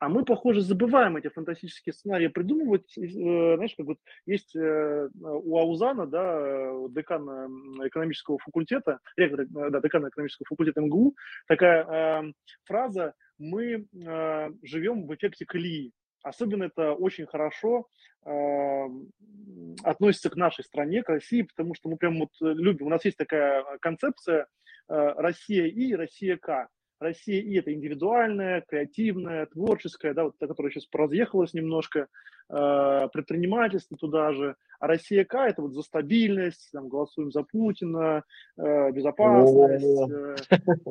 А 0.00 0.08
мы, 0.08 0.24
похоже, 0.24 0.60
забываем 0.60 1.16
эти 1.16 1.28
фантастические 1.28 1.92
сценарии 1.92 2.28
придумывать. 2.28 2.96
Э, 2.96 3.56
знаешь, 3.56 3.74
как 3.76 3.86
вот 3.86 3.98
есть 4.26 4.54
э, 4.54 5.08
у 5.20 5.58
Аузана, 5.58 6.06
да, 6.06 6.72
декана 6.90 7.48
экономического 7.84 8.38
факультета, 8.38 9.00
ректор, 9.16 9.40
э, 9.40 9.70
да, 9.70 9.80
декана 9.80 10.08
экономического 10.08 10.46
факультета 10.48 10.82
МГУ, 10.82 11.16
такая 11.48 11.84
э, 11.84 12.32
фраза 12.64 13.14
«мы 13.38 13.86
э, 13.92 14.50
живем 14.62 15.06
в 15.06 15.14
эффекте 15.14 15.44
колеи». 15.44 15.92
Особенно 16.22 16.64
это 16.64 16.92
очень 16.92 17.26
хорошо 17.26 17.88
э, 18.24 18.30
относится 19.82 20.30
к 20.30 20.36
нашей 20.36 20.62
стране, 20.62 21.02
к 21.02 21.08
России, 21.08 21.42
потому 21.42 21.74
что 21.74 21.88
мы 21.88 21.96
прям 21.96 22.20
вот 22.20 22.30
любим. 22.40 22.86
У 22.86 22.90
нас 22.90 23.04
есть 23.04 23.16
такая 23.16 23.64
концепция 23.80 24.46
э, 24.88 24.94
Россия 25.16 25.66
И, 25.66 25.94
Россия 25.94 26.36
К. 26.36 26.68
Россия 27.00 27.40
и 27.40 27.56
это 27.56 27.72
индивидуальная, 27.72 28.64
креативная, 28.66 29.46
творческая, 29.46 30.14
да, 30.14 30.24
вот 30.24 30.38
та, 30.38 30.46
которая 30.46 30.72
сейчас 30.72 30.88
разъехалась 30.92 31.54
немножко, 31.54 32.08
э, 32.48 33.08
предпринимательство 33.12 33.96
туда 33.96 34.32
же, 34.32 34.56
а 34.80 34.86
Россия 34.86 35.24
К 35.24 35.46
это 35.46 35.62
вот 35.62 35.74
за 35.74 35.82
стабильность, 35.82 36.70
там, 36.72 36.88
голосуем 36.88 37.30
за 37.30 37.42
Путина, 37.42 38.24
э, 38.56 38.90
безопасность 38.92 40.10
э, 40.10 40.36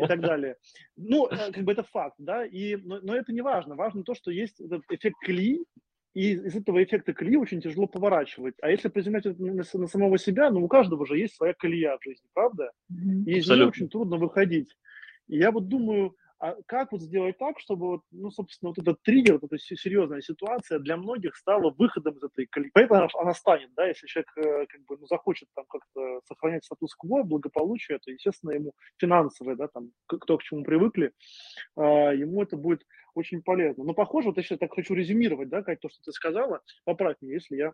и 0.04 0.08
так 0.08 0.22
далее. 0.22 0.56
Ну, 0.96 1.28
э, 1.28 1.52
как 1.52 1.64
бы 1.64 1.72
это 1.72 1.84
факт, 1.84 2.16
да, 2.18 2.46
и, 2.46 2.76
но, 2.78 3.00
но 3.02 3.16
это 3.16 3.32
не 3.32 3.42
важно, 3.42 3.76
важно 3.76 4.04
то, 4.04 4.14
что 4.16 4.32
есть 4.32 4.60
этот 4.60 4.84
эффект 4.90 5.18
клей, 5.24 5.66
и 6.18 6.32
из 6.32 6.56
этого 6.56 6.84
эффекта 6.84 7.14
колеи 7.14 7.36
очень 7.36 7.62
тяжело 7.62 7.86
поворачивать. 7.86 8.56
А 8.64 8.72
если 8.72 8.90
приземлять 8.90 9.28
это 9.28 9.40
на, 9.40 9.54
на 9.54 9.88
самого 9.88 10.18
себя, 10.18 10.50
ну 10.50 10.64
у 10.64 10.68
каждого 10.68 11.06
же 11.06 11.16
есть 11.16 11.36
своя 11.36 11.54
колея 11.54 11.96
в 11.96 12.04
жизни, 12.04 12.28
правда? 12.34 12.72
И 13.28 13.38
из 13.38 13.48
нее 13.48 13.68
очень 13.68 13.88
трудно 13.88 14.18
выходить. 14.18 14.76
И 15.28 15.38
я 15.38 15.52
вот 15.52 15.68
думаю, 15.68 16.16
а 16.40 16.56
как 16.68 16.92
вот 16.92 17.02
сделать 17.02 17.38
так, 17.40 17.60
чтобы, 17.60 17.88
вот, 17.88 18.02
ну, 18.12 18.30
собственно, 18.30 18.70
вот 18.70 18.78
этот 18.78 19.02
триггер, 19.02 19.40
вот 19.40 19.46
эта 19.46 19.58
серьезная 19.58 20.22
ситуация 20.22 20.78
для 20.78 20.96
многих 20.96 21.36
стала 21.36 21.72
выходом 21.72 22.16
из 22.18 22.24
этой 22.24 22.46
колеи. 22.46 22.70
Поэтому 22.74 23.10
она 23.20 23.34
станет, 23.34 23.74
да, 23.76 23.88
если 23.88 24.06
человек 24.06 24.32
э, 24.38 24.66
как 24.68 24.82
бы 24.86 24.98
ну, 25.00 25.08
захочет 25.08 25.48
там 25.56 25.66
как-то 25.68 26.22
сохранять 26.28 26.64
статус-кво, 26.64 27.24
благополучие, 27.24 27.98
то, 27.98 28.12
естественно, 28.12 28.52
ему 28.52 28.74
финансовое, 28.98 29.56
да, 29.56 29.68
там, 29.68 29.90
кто 30.06 30.38
к 30.38 30.44
чему 30.44 30.64
привыкли, 30.64 31.12
а, 31.76 32.14
ему 32.14 32.44
это 32.44 32.56
будет 32.56 32.84
очень 33.16 33.42
полезно. 33.42 33.84
Но 33.84 33.94
похоже, 33.96 34.28
вот 34.28 34.38
я 34.38 34.44
сейчас 34.44 34.60
так 34.60 34.76
хочу 34.76 34.94
резюмировать, 34.94 35.50
да, 35.50 35.64
как 35.64 35.80
то, 35.80 35.90
что 35.90 36.00
ты 36.04 36.12
сказала, 36.12 36.62
поправь 36.86 37.18
меня, 37.22 37.34
если 37.34 37.56
я 37.56 37.74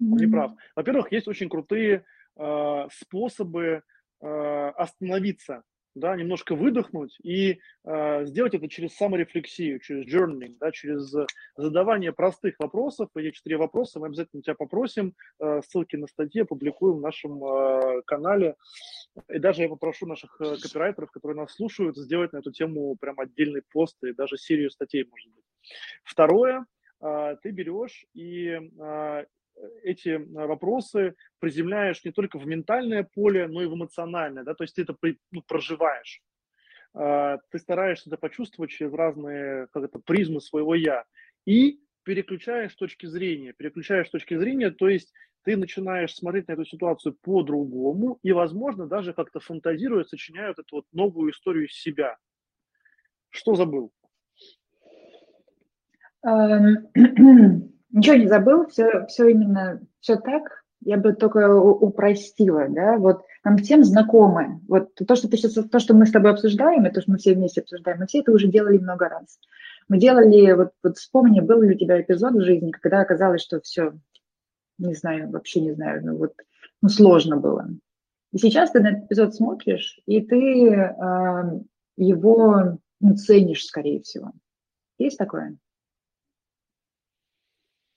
не 0.00 0.26
прав. 0.26 0.52
Во-первых, 0.74 1.12
есть 1.12 1.28
очень 1.28 1.48
крутые 1.48 2.04
э, 2.36 2.88
способы 2.90 3.82
э, 4.20 4.68
остановиться 4.76 5.62
да, 5.94 6.16
немножко 6.16 6.54
выдохнуть 6.54 7.16
и 7.22 7.60
э, 7.84 8.26
сделать 8.26 8.54
это 8.54 8.68
через 8.68 8.94
саморефлексию, 8.96 9.80
через 9.80 10.06
journaling, 10.06 10.54
да, 10.60 10.70
через 10.70 11.12
задавание 11.56 12.12
простых 12.12 12.56
вопросов. 12.58 13.10
Эти 13.16 13.32
четыре 13.32 13.56
вопроса 13.56 13.98
мы 13.98 14.06
обязательно 14.06 14.42
тебя 14.42 14.54
попросим. 14.54 15.14
Э, 15.40 15.60
ссылки 15.66 15.96
на 15.96 16.06
статьи 16.06 16.42
опубликуем 16.42 16.98
в 16.98 17.00
нашем 17.00 17.44
э, 17.44 18.02
канале. 18.06 18.56
И 19.28 19.38
даже 19.38 19.62
я 19.62 19.68
попрошу 19.68 20.06
наших 20.06 20.36
копирайтеров, 20.36 21.10
которые 21.10 21.36
нас 21.36 21.52
слушают, 21.52 21.96
сделать 21.96 22.32
на 22.32 22.38
эту 22.38 22.52
тему 22.52 22.96
прям 23.00 23.18
отдельный 23.18 23.62
пост 23.72 23.96
и 24.04 24.12
даже 24.12 24.36
серию 24.36 24.70
статей, 24.70 25.04
может 25.10 25.32
быть. 25.32 25.44
Второе, 26.04 26.66
э, 27.02 27.36
ты 27.42 27.50
берешь 27.50 28.04
и 28.14 28.50
э, 28.50 29.24
эти 29.82 30.08
э, 30.10 30.18
вопросы 30.46 31.14
приземляешь 31.38 32.04
не 32.04 32.12
только 32.12 32.38
в 32.38 32.46
ментальное 32.46 33.02
поле, 33.02 33.46
но 33.48 33.62
и 33.62 33.66
в 33.66 33.74
эмоциональное, 33.74 34.44
да, 34.44 34.54
то 34.54 34.64
есть 34.64 34.76
ты 34.76 34.82
это 34.82 34.96
ну, 35.30 35.42
проживаешь. 35.42 36.22
А, 36.94 37.38
ты 37.50 37.58
стараешься 37.58 38.10
это 38.10 38.16
почувствовать 38.16 38.70
через 38.70 38.92
разные 38.92 39.68
как 39.72 39.84
это, 39.84 39.98
призмы 39.98 40.40
своего 40.40 40.74
«я». 40.74 41.04
И 41.46 41.80
переключаешь 42.02 42.74
точки 42.74 43.06
зрения. 43.06 43.52
Переключаешь 43.52 44.08
точки 44.08 44.36
зрения, 44.36 44.70
то 44.70 44.88
есть 44.88 45.12
ты 45.42 45.56
начинаешь 45.56 46.14
смотреть 46.14 46.48
на 46.48 46.52
эту 46.52 46.64
ситуацию 46.64 47.16
по-другому 47.22 48.18
и, 48.22 48.32
возможно, 48.32 48.86
даже 48.86 49.12
как-то 49.12 49.40
фантазируя, 49.40 50.04
сочиняют 50.04 50.58
эту 50.58 50.76
вот 50.76 50.84
новую 50.92 51.32
историю 51.32 51.66
из 51.66 51.72
себя. 51.72 52.16
Что 53.30 53.54
забыл? 53.54 53.92
Ничего 57.92 58.16
не 58.16 58.28
забыл, 58.28 58.66
все, 58.68 59.06
все 59.06 59.28
именно, 59.28 59.80
все 60.00 60.16
так. 60.16 60.64
Я 60.82 60.96
бы 60.96 61.12
только 61.12 61.54
упростила, 61.54 62.66
да, 62.68 62.96
вот 62.96 63.22
нам 63.44 63.58
всем 63.58 63.84
знакомы. 63.84 64.60
Вот 64.66 64.94
то, 64.94 65.14
что 65.14 65.28
ты 65.28 65.36
сейчас, 65.36 65.52
то, 65.52 65.78
что 65.78 65.94
мы 65.94 66.06
с 66.06 66.10
тобой 66.10 66.30
обсуждаем, 66.30 66.86
и 66.86 66.90
то, 66.90 67.02
что 67.02 67.10
мы 67.10 67.18
все 67.18 67.34
вместе 67.34 67.60
обсуждаем, 67.60 67.98
мы 67.98 68.06
все 68.06 68.20
это 68.20 68.32
уже 68.32 68.48
делали 68.48 68.78
много 68.78 69.08
раз. 69.08 69.38
Мы 69.88 69.98
делали, 69.98 70.52
вот, 70.52 70.70
вот 70.82 70.96
вспомни, 70.96 71.40
был 71.40 71.60
ли 71.60 71.74
у 71.74 71.78
тебя 71.78 72.00
эпизод 72.00 72.34
в 72.34 72.44
жизни, 72.44 72.70
когда 72.70 73.00
оказалось, 73.00 73.42
что 73.42 73.60
все, 73.60 73.92
не 74.78 74.94
знаю, 74.94 75.30
вообще 75.30 75.60
не 75.60 75.72
знаю, 75.72 76.00
ну 76.04 76.16
вот, 76.16 76.32
ну 76.80 76.88
сложно 76.88 77.36
было. 77.36 77.68
И 78.32 78.38
сейчас 78.38 78.70
ты 78.70 78.80
на 78.80 78.92
этот 78.92 79.04
эпизод 79.04 79.34
смотришь, 79.34 80.00
и 80.06 80.20
ты 80.20 80.70
э, 80.72 81.60
его 81.96 82.78
ну, 83.00 83.16
ценишь, 83.16 83.66
скорее 83.66 84.00
всего. 84.00 84.32
Есть 84.98 85.18
такое? 85.18 85.56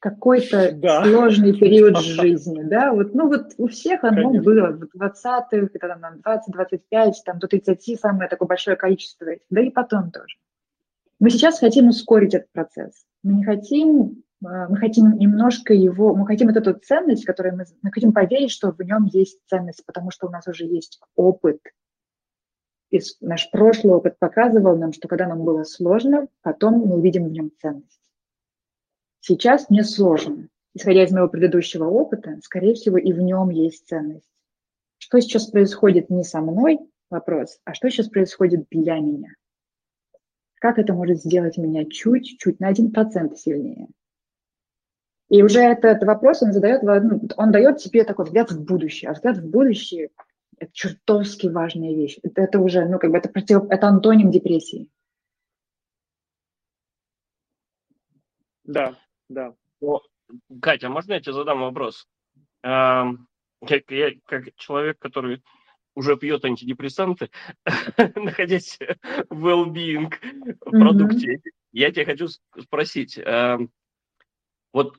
Какой-то 0.04 0.72
да. 0.76 1.06
сложный 1.06 1.58
период 1.58 1.98
жизни, 2.02 2.62
да, 2.64 2.92
вот, 2.92 3.16
ну 3.16 3.30
вот 3.30 3.54
у 3.58 3.68
всех 3.68 4.04
оно 4.04 4.24
Конечно. 4.24 4.44
было, 4.44 4.68
в 4.72 5.02
20-х, 5.02 5.70
это 5.74 5.88
там 5.88 6.22
20-25, 6.52 7.14
там 7.26 7.40
до 7.40 7.48
30 7.48 8.00
самое 8.00 8.30
такое 8.30 8.48
большое 8.48 8.76
количество, 8.76 9.26
да 9.50 9.62
и 9.62 9.70
потом 9.70 10.12
тоже. 10.12 10.36
Мы 11.20 11.30
сейчас 11.30 11.60
хотим 11.60 11.88
ускорить 11.88 12.34
этот 12.34 12.52
процесс. 12.52 13.06
Мы 13.24 13.36
не 13.36 13.44
хотим, 13.46 14.24
а, 14.46 14.68
мы 14.68 14.76
хотим 14.76 15.18
немножко 15.18 15.74
его, 15.74 16.14
мы 16.14 16.28
хотим 16.28 16.48
вот 16.48 16.58
эту 16.58 16.74
ценность, 16.74 17.24
которую 17.24 17.56
мы, 17.56 17.64
мы 17.82 17.92
хотим 17.94 18.12
поверить, 18.12 18.52
что 18.52 18.72
в 18.72 18.82
нем 18.82 19.06
есть 19.06 19.40
ценность, 19.48 19.86
потому 19.86 20.12
что 20.12 20.28
у 20.28 20.30
нас 20.30 20.46
уже 20.48 20.66
есть 20.66 21.00
опыт. 21.16 21.60
И 22.92 23.00
наш 23.22 23.50
прошлый 23.52 23.94
опыт 23.94 24.20
показывал 24.20 24.76
нам, 24.76 24.92
что 24.92 25.08
когда 25.08 25.28
нам 25.28 25.46
было 25.46 25.64
сложно, 25.64 26.28
потом 26.42 26.80
мы 26.80 26.98
увидим 26.98 27.30
в 27.30 27.32
нем 27.32 27.52
ценность. 27.62 28.03
Сейчас 29.26 29.70
мне 29.70 29.86
сложно. 29.86 30.50
Исходя 30.74 31.06
из 31.06 31.12
моего 31.14 31.30
предыдущего 31.30 31.86
опыта, 31.86 32.40
скорее 32.44 32.74
всего, 32.74 32.98
и 32.98 33.14
в 33.14 33.22
нем 33.22 33.52
есть 33.52 33.88
ценность. 33.88 34.28
Что 34.98 35.22
сейчас 35.22 35.48
происходит 35.48 36.10
не 36.10 36.26
со 36.26 36.42
мной, 36.42 36.80
вопрос, 37.10 37.58
а 37.64 37.74
что 37.74 37.90
сейчас 37.90 38.10
происходит 38.10 38.68
для 38.70 38.96
меня? 38.96 39.30
Как 40.56 40.78
это 40.78 40.94
может 40.94 41.20
сделать 41.20 41.58
меня 41.58 41.86
чуть-чуть, 41.86 42.60
на 42.60 42.68
один 42.68 42.92
процент 42.92 43.38
сильнее? 43.38 43.88
И 45.30 45.42
уже 45.42 45.62
этот 45.62 46.04
вопрос 46.04 46.44
он 46.44 46.52
задает, 46.52 46.84
ну, 46.84 47.22
он 47.38 47.52
дает 47.54 47.78
тебе 47.78 48.04
такой 48.04 48.26
взгляд 48.26 48.52
в 48.52 48.62
будущее. 48.62 49.10
А 49.10 49.14
взгляд 49.14 49.38
в 49.38 49.50
будущее 49.50 50.10
Это 50.58 50.70
чертовски 50.74 51.48
важная 51.48 51.96
вещь. 51.96 52.20
Это, 52.24 52.42
это 52.42 52.60
уже, 52.60 52.86
ну, 52.90 53.00
как 53.00 53.10
бы 53.12 53.20
это 53.20 53.30
против, 53.30 53.70
это 53.70 53.88
антоним 53.88 54.32
депрессии. 54.32 54.90
Да, 58.66 58.98
да. 59.30 59.54
О, 59.82 60.02
Катя, 60.62 60.90
можно 60.90 61.14
я 61.14 61.20
тебе 61.20 61.34
задам 61.34 61.62
вопрос? 61.62 62.08
Я, 62.64 63.16
я 63.62 64.12
как 64.26 64.56
человек, 64.56 65.00
который 65.00 65.42
уже 65.96 66.18
пьет 66.18 66.44
антидепрессанты, 66.46 67.30
находясь 68.16 68.80
в 69.30 69.48
well-being 69.48 70.12
продукте, 70.60 71.40
я 71.72 71.92
тебя 71.92 72.06
хочу 72.06 72.28
спросить. 72.60 73.20
Вот 74.74 74.98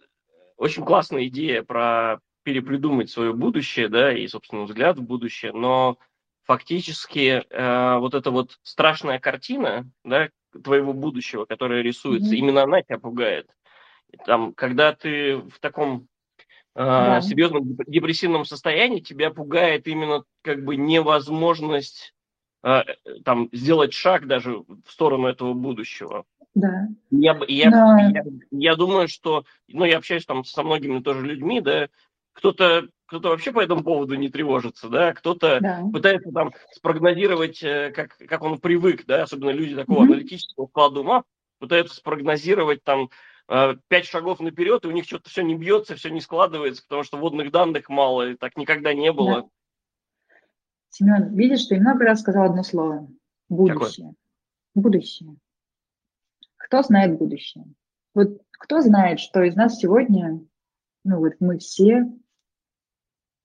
очень 0.56 0.84
классная 0.84 1.26
идея 1.26 1.62
про 1.62 2.20
перепридумать 2.44 3.10
свое 3.10 3.32
будущее, 3.32 3.88
да, 3.88 4.12
и, 4.16 4.26
собственно, 4.28 4.64
взгляд 4.64 4.98
в 4.98 5.02
будущее, 5.02 5.52
но 5.52 5.98
фактически 6.44 7.42
э, 7.48 7.98
вот 7.98 8.14
эта 8.14 8.30
вот 8.30 8.58
страшная 8.62 9.18
картина, 9.18 9.90
да, 10.04 10.28
твоего 10.62 10.92
будущего, 10.92 11.46
которая 11.46 11.82
рисуется, 11.82 12.32
mm-hmm. 12.32 12.38
именно 12.38 12.62
она 12.62 12.82
тебя 12.82 12.98
пугает. 12.98 13.48
Там, 14.24 14.52
когда 14.52 14.92
ты 14.92 15.36
в 15.36 15.58
таком 15.60 16.08
э, 16.74 16.84
да. 16.84 17.20
серьезном 17.20 17.76
депрессивном 17.86 18.44
состоянии, 18.44 19.00
тебя 19.00 19.30
пугает 19.30 19.86
именно 19.86 20.24
как 20.42 20.64
бы 20.64 20.76
невозможность 20.76 22.14
э, 22.62 22.82
там 23.24 23.48
сделать 23.52 23.92
шаг 23.92 24.26
даже 24.26 24.58
в 24.58 24.90
сторону 24.90 25.28
этого 25.28 25.54
будущего. 25.54 26.24
Да. 26.54 26.88
Я, 27.10 27.38
я, 27.48 27.70
Но... 27.70 27.98
я, 27.98 28.24
я 28.50 28.76
думаю, 28.76 29.08
что, 29.08 29.44
ну, 29.68 29.84
я 29.84 29.98
общаюсь 29.98 30.24
там 30.24 30.44
со 30.44 30.62
многими 30.62 31.00
тоже 31.00 31.26
людьми, 31.26 31.60
да, 31.60 31.88
кто-то 32.32 32.88
кто-то 33.06 33.28
вообще 33.28 33.52
по 33.52 33.60
этому 33.60 33.82
поводу 33.84 34.14
не 34.14 34.28
тревожится, 34.28 34.88
да, 34.88 35.12
кто-то 35.12 35.60
да. 35.60 35.82
пытается 35.92 36.32
там 36.32 36.52
спрогнозировать, 36.72 37.62
э, 37.62 37.92
как, 37.94 38.16
как 38.16 38.42
он 38.42 38.58
привык, 38.58 39.04
да, 39.06 39.22
особенно 39.22 39.50
люди 39.50 39.76
такого 39.76 40.02
mm-hmm. 40.02 40.06
аналитического 40.06 40.66
склада 40.66 41.00
ума, 41.00 41.24
пытаются 41.58 41.96
спрогнозировать 41.96 42.82
там 42.82 43.10
пять 43.46 44.06
шагов 44.06 44.40
наперед, 44.40 44.84
и 44.84 44.88
у 44.88 44.92
них 44.92 45.04
что-то 45.04 45.28
все 45.28 45.42
не 45.42 45.54
бьется, 45.54 45.96
все 45.96 46.10
не 46.10 46.20
складывается, 46.20 46.82
потому 46.82 47.02
что 47.02 47.18
водных 47.18 47.50
данных 47.50 47.88
мало, 47.88 48.30
и 48.30 48.36
так 48.36 48.56
никогда 48.56 48.94
не 48.94 49.12
было. 49.12 49.42
Да. 49.42 49.48
Семен, 50.90 51.34
видишь, 51.34 51.66
ты 51.66 51.78
много 51.78 52.04
раз 52.04 52.20
сказал 52.20 52.44
одно 52.44 52.62
слово. 52.62 53.08
Будущее. 53.48 54.06
Какое? 54.06 54.14
Будущее. 54.74 55.36
Кто 56.56 56.82
знает 56.82 57.18
будущее? 57.18 57.64
Вот 58.14 58.40
кто 58.52 58.80
знает, 58.80 59.20
что 59.20 59.42
из 59.42 59.56
нас 59.56 59.76
сегодня, 59.76 60.40
ну 61.04 61.18
вот 61.18 61.34
мы 61.40 61.58
все 61.58 62.06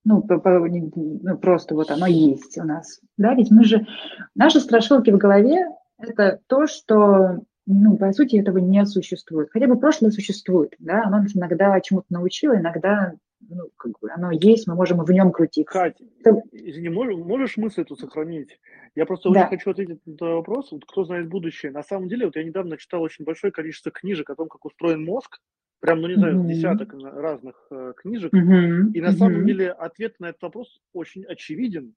ну, 0.06 0.26
ну, 0.26 1.38
просто 1.38 1.76
вот 1.76 1.92
оно 1.92 2.08
есть 2.08 2.58
у 2.58 2.64
нас. 2.64 3.00
Да, 3.18 3.34
ведь 3.36 3.52
мы 3.52 3.64
же, 3.64 3.86
наши 4.34 4.60
страшилки 4.60 5.12
в 5.12 5.18
голове– 5.18 5.68
это 5.98 6.40
то, 6.48 6.68
что, 6.68 7.44
ну, 7.72 7.98
по 7.98 8.12
сути, 8.14 8.38
этого 8.38 8.58
не 8.58 8.84
существует. 8.88 9.50
Хотя 9.52 9.68
бы 9.68 9.80
прошлое 9.80 10.10
существует, 10.10 10.74
да, 10.80 11.04
оно 11.04 11.22
нас 11.22 11.36
иногда 11.36 11.80
чему-то 11.80 12.08
научило, 12.10 12.58
иногда 12.58 13.14
ну, 13.48 13.70
как 13.78 14.00
бы 14.00 14.10
оно 14.12 14.32
есть, 14.32 14.68
мы 14.68 14.74
можем 14.74 15.04
в 15.04 15.12
нем 15.12 15.32
крутиться. 15.32 15.72
Кать, 15.72 16.02
это... 16.24 16.42
извини, 16.52 16.90
можешь, 16.90 17.16
можешь 17.18 17.58
мысль 17.58 17.82
эту 17.82 17.96
сохранить? 17.96 18.60
Я 18.96 19.06
просто 19.06 19.30
да. 19.30 19.42
очень 19.42 19.50
хочу 19.50 19.70
ответить 19.70 20.06
на 20.06 20.12
этот 20.12 20.22
вопрос. 20.22 20.72
Вот 20.72 20.84
кто 20.86 21.04
знает 21.04 21.30
будущее? 21.30 21.72
На 21.72 21.84
самом 21.84 22.10
деле, 22.10 22.26
вот 22.26 22.36
я 22.36 22.44
недавно 22.44 22.76
читал 22.78 23.04
очень 23.04 23.24
большое 23.24 23.54
количество 23.54 23.92
книжек 23.92 24.32
о 24.32 24.36
том, 24.36 24.50
как 24.50 24.66
устроен 24.66 25.06
мозг, 25.06 25.38
прям, 25.80 26.02
ну 26.02 26.08
не 26.08 26.16
знаю, 26.16 26.40
mm-hmm. 26.40 26.48
десяток 26.48 26.94
разных 26.94 27.68
э, 27.70 27.94
книжек. 27.98 28.34
Mm-hmm. 28.34 28.94
И 28.94 29.02
на 29.02 29.10
mm-hmm. 29.10 29.12
самом 29.12 29.46
деле 29.46 29.72
ответ 29.72 30.16
на 30.20 30.30
этот 30.30 30.42
вопрос 30.42 30.82
очень 30.92 31.24
очевиден. 31.24 31.94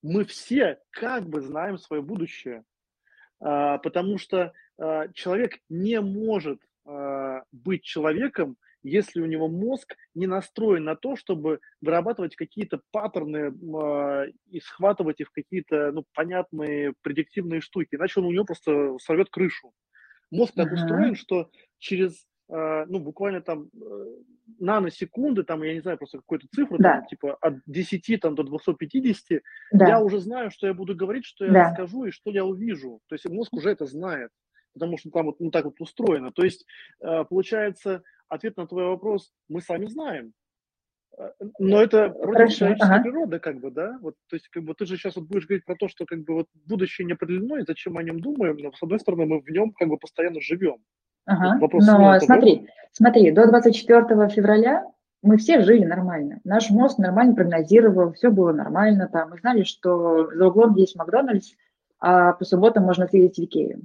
Мы 0.00 0.24
все 0.24 0.78
как 0.90 1.28
бы 1.28 1.40
знаем 1.40 1.76
свое 1.76 2.02
будущее, 2.02 2.62
а, 3.40 3.78
потому 3.78 4.16
что 4.16 4.52
человек 5.14 5.58
не 5.68 6.00
может 6.00 6.60
а, 6.88 7.42
быть 7.52 7.82
человеком, 7.82 8.56
если 8.82 9.20
у 9.20 9.26
него 9.26 9.48
мозг 9.48 9.94
не 10.14 10.26
настроен 10.26 10.84
на 10.84 10.96
то, 10.96 11.16
чтобы 11.16 11.60
вырабатывать 11.80 12.36
какие-то 12.36 12.80
паттерны 12.92 13.52
э, 13.52 14.30
и 14.50 14.60
схватывать 14.60 15.20
их 15.20 15.28
в 15.28 15.32
какие-то 15.32 15.92
ну, 15.92 16.04
понятные 16.14 16.94
предиктивные 17.02 17.60
штуки, 17.60 17.96
иначе 17.96 18.20
он 18.20 18.26
у 18.26 18.32
него 18.32 18.44
просто 18.44 18.96
сорвет 19.00 19.30
крышу. 19.30 19.72
Мозг 20.30 20.54
так 20.54 20.70
uh-huh. 20.70 20.74
устроен, 20.74 21.14
что 21.16 21.50
через 21.78 22.24
э, 22.50 22.84
ну, 22.86 23.00
буквально 23.00 23.40
там 23.40 23.68
э, 23.74 24.04
наносекунды, 24.58 25.42
там, 25.42 25.62
я 25.62 25.74
не 25.74 25.80
знаю, 25.80 25.98
просто 25.98 26.18
какую-то 26.18 26.46
цифру, 26.54 26.78
да. 26.78 26.98
там, 26.98 27.06
типа 27.06 27.36
от 27.40 27.54
10 27.66 28.20
там, 28.20 28.34
до 28.34 28.44
250, 28.44 29.42
да. 29.72 29.88
я 29.88 30.00
уже 30.00 30.20
знаю, 30.20 30.50
что 30.50 30.66
я 30.66 30.74
буду 30.74 30.94
говорить, 30.94 31.24
что 31.24 31.44
я 31.44 31.52
да. 31.52 31.68
расскажу 31.68 32.04
и 32.04 32.10
что 32.10 32.30
я 32.30 32.44
увижу. 32.44 33.00
То 33.08 33.14
есть 33.14 33.28
мозг 33.28 33.52
уже 33.52 33.70
это 33.70 33.86
знает, 33.86 34.30
потому 34.74 34.98
что 34.98 35.10
там 35.10 35.26
вот 35.26 35.40
ну, 35.40 35.50
так 35.50 35.64
вот 35.64 35.80
устроено. 35.80 36.32
То 36.32 36.44
есть, 36.44 36.64
э, 37.00 37.24
получается, 37.24 38.02
ответ 38.28 38.56
на 38.56 38.66
твой 38.66 38.86
вопрос 38.86 39.32
мы 39.48 39.60
сами 39.60 39.86
знаем. 39.86 40.32
Э, 41.18 41.30
но 41.58 41.82
это 41.82 42.10
против 42.10 42.34
Хорошо. 42.34 42.56
человеческой 42.56 42.94
ага. 42.94 43.02
природы, 43.02 43.38
как 43.38 43.60
бы, 43.60 43.70
да? 43.70 43.98
Вот, 44.00 44.14
то 44.28 44.36
есть, 44.36 44.48
как 44.48 44.64
бы 44.64 44.74
ты 44.74 44.86
же 44.86 44.96
сейчас 44.96 45.16
вот 45.16 45.26
будешь 45.26 45.46
говорить 45.46 45.64
про 45.64 45.76
то, 45.76 45.88
что 45.88 46.04
как 46.04 46.20
бы 46.20 46.34
вот 46.34 46.46
будущее 46.66 47.06
не 47.06 47.12
определено, 47.12 47.58
и 47.58 47.64
зачем 47.66 47.94
мы 47.94 48.00
о 48.00 48.04
нем 48.04 48.20
думаем, 48.20 48.56
но 48.58 48.72
с 48.72 48.82
одной 48.82 49.00
стороны 49.00 49.26
мы 49.26 49.40
в 49.40 49.48
нем 49.48 49.72
как 49.72 49.88
бы 49.88 49.98
постоянно 49.98 50.40
живем. 50.40 50.76
Ага. 51.26 51.58
Вопрос 51.60 51.86
но 51.86 52.18
смотри, 52.20 52.56
того. 52.56 52.68
смотри, 52.92 53.30
до 53.32 53.46
24 53.46 54.28
февраля 54.30 54.86
мы 55.22 55.36
все 55.36 55.60
жили 55.60 55.84
нормально. 55.84 56.40
Наш 56.44 56.70
мозг 56.70 56.98
нормально 56.98 57.34
прогнозировал, 57.34 58.12
все 58.12 58.30
было 58.30 58.52
нормально 58.52 59.08
там. 59.12 59.30
Мы 59.30 59.38
знали, 59.38 59.64
что 59.64 60.30
за 60.32 60.46
углом 60.46 60.74
есть 60.76 60.96
Макдональдс, 60.96 61.52
а 61.98 62.32
по 62.32 62.44
субботам 62.44 62.84
можно 62.84 63.08
съездить 63.08 63.36
в 63.36 63.44
Икею 63.44 63.82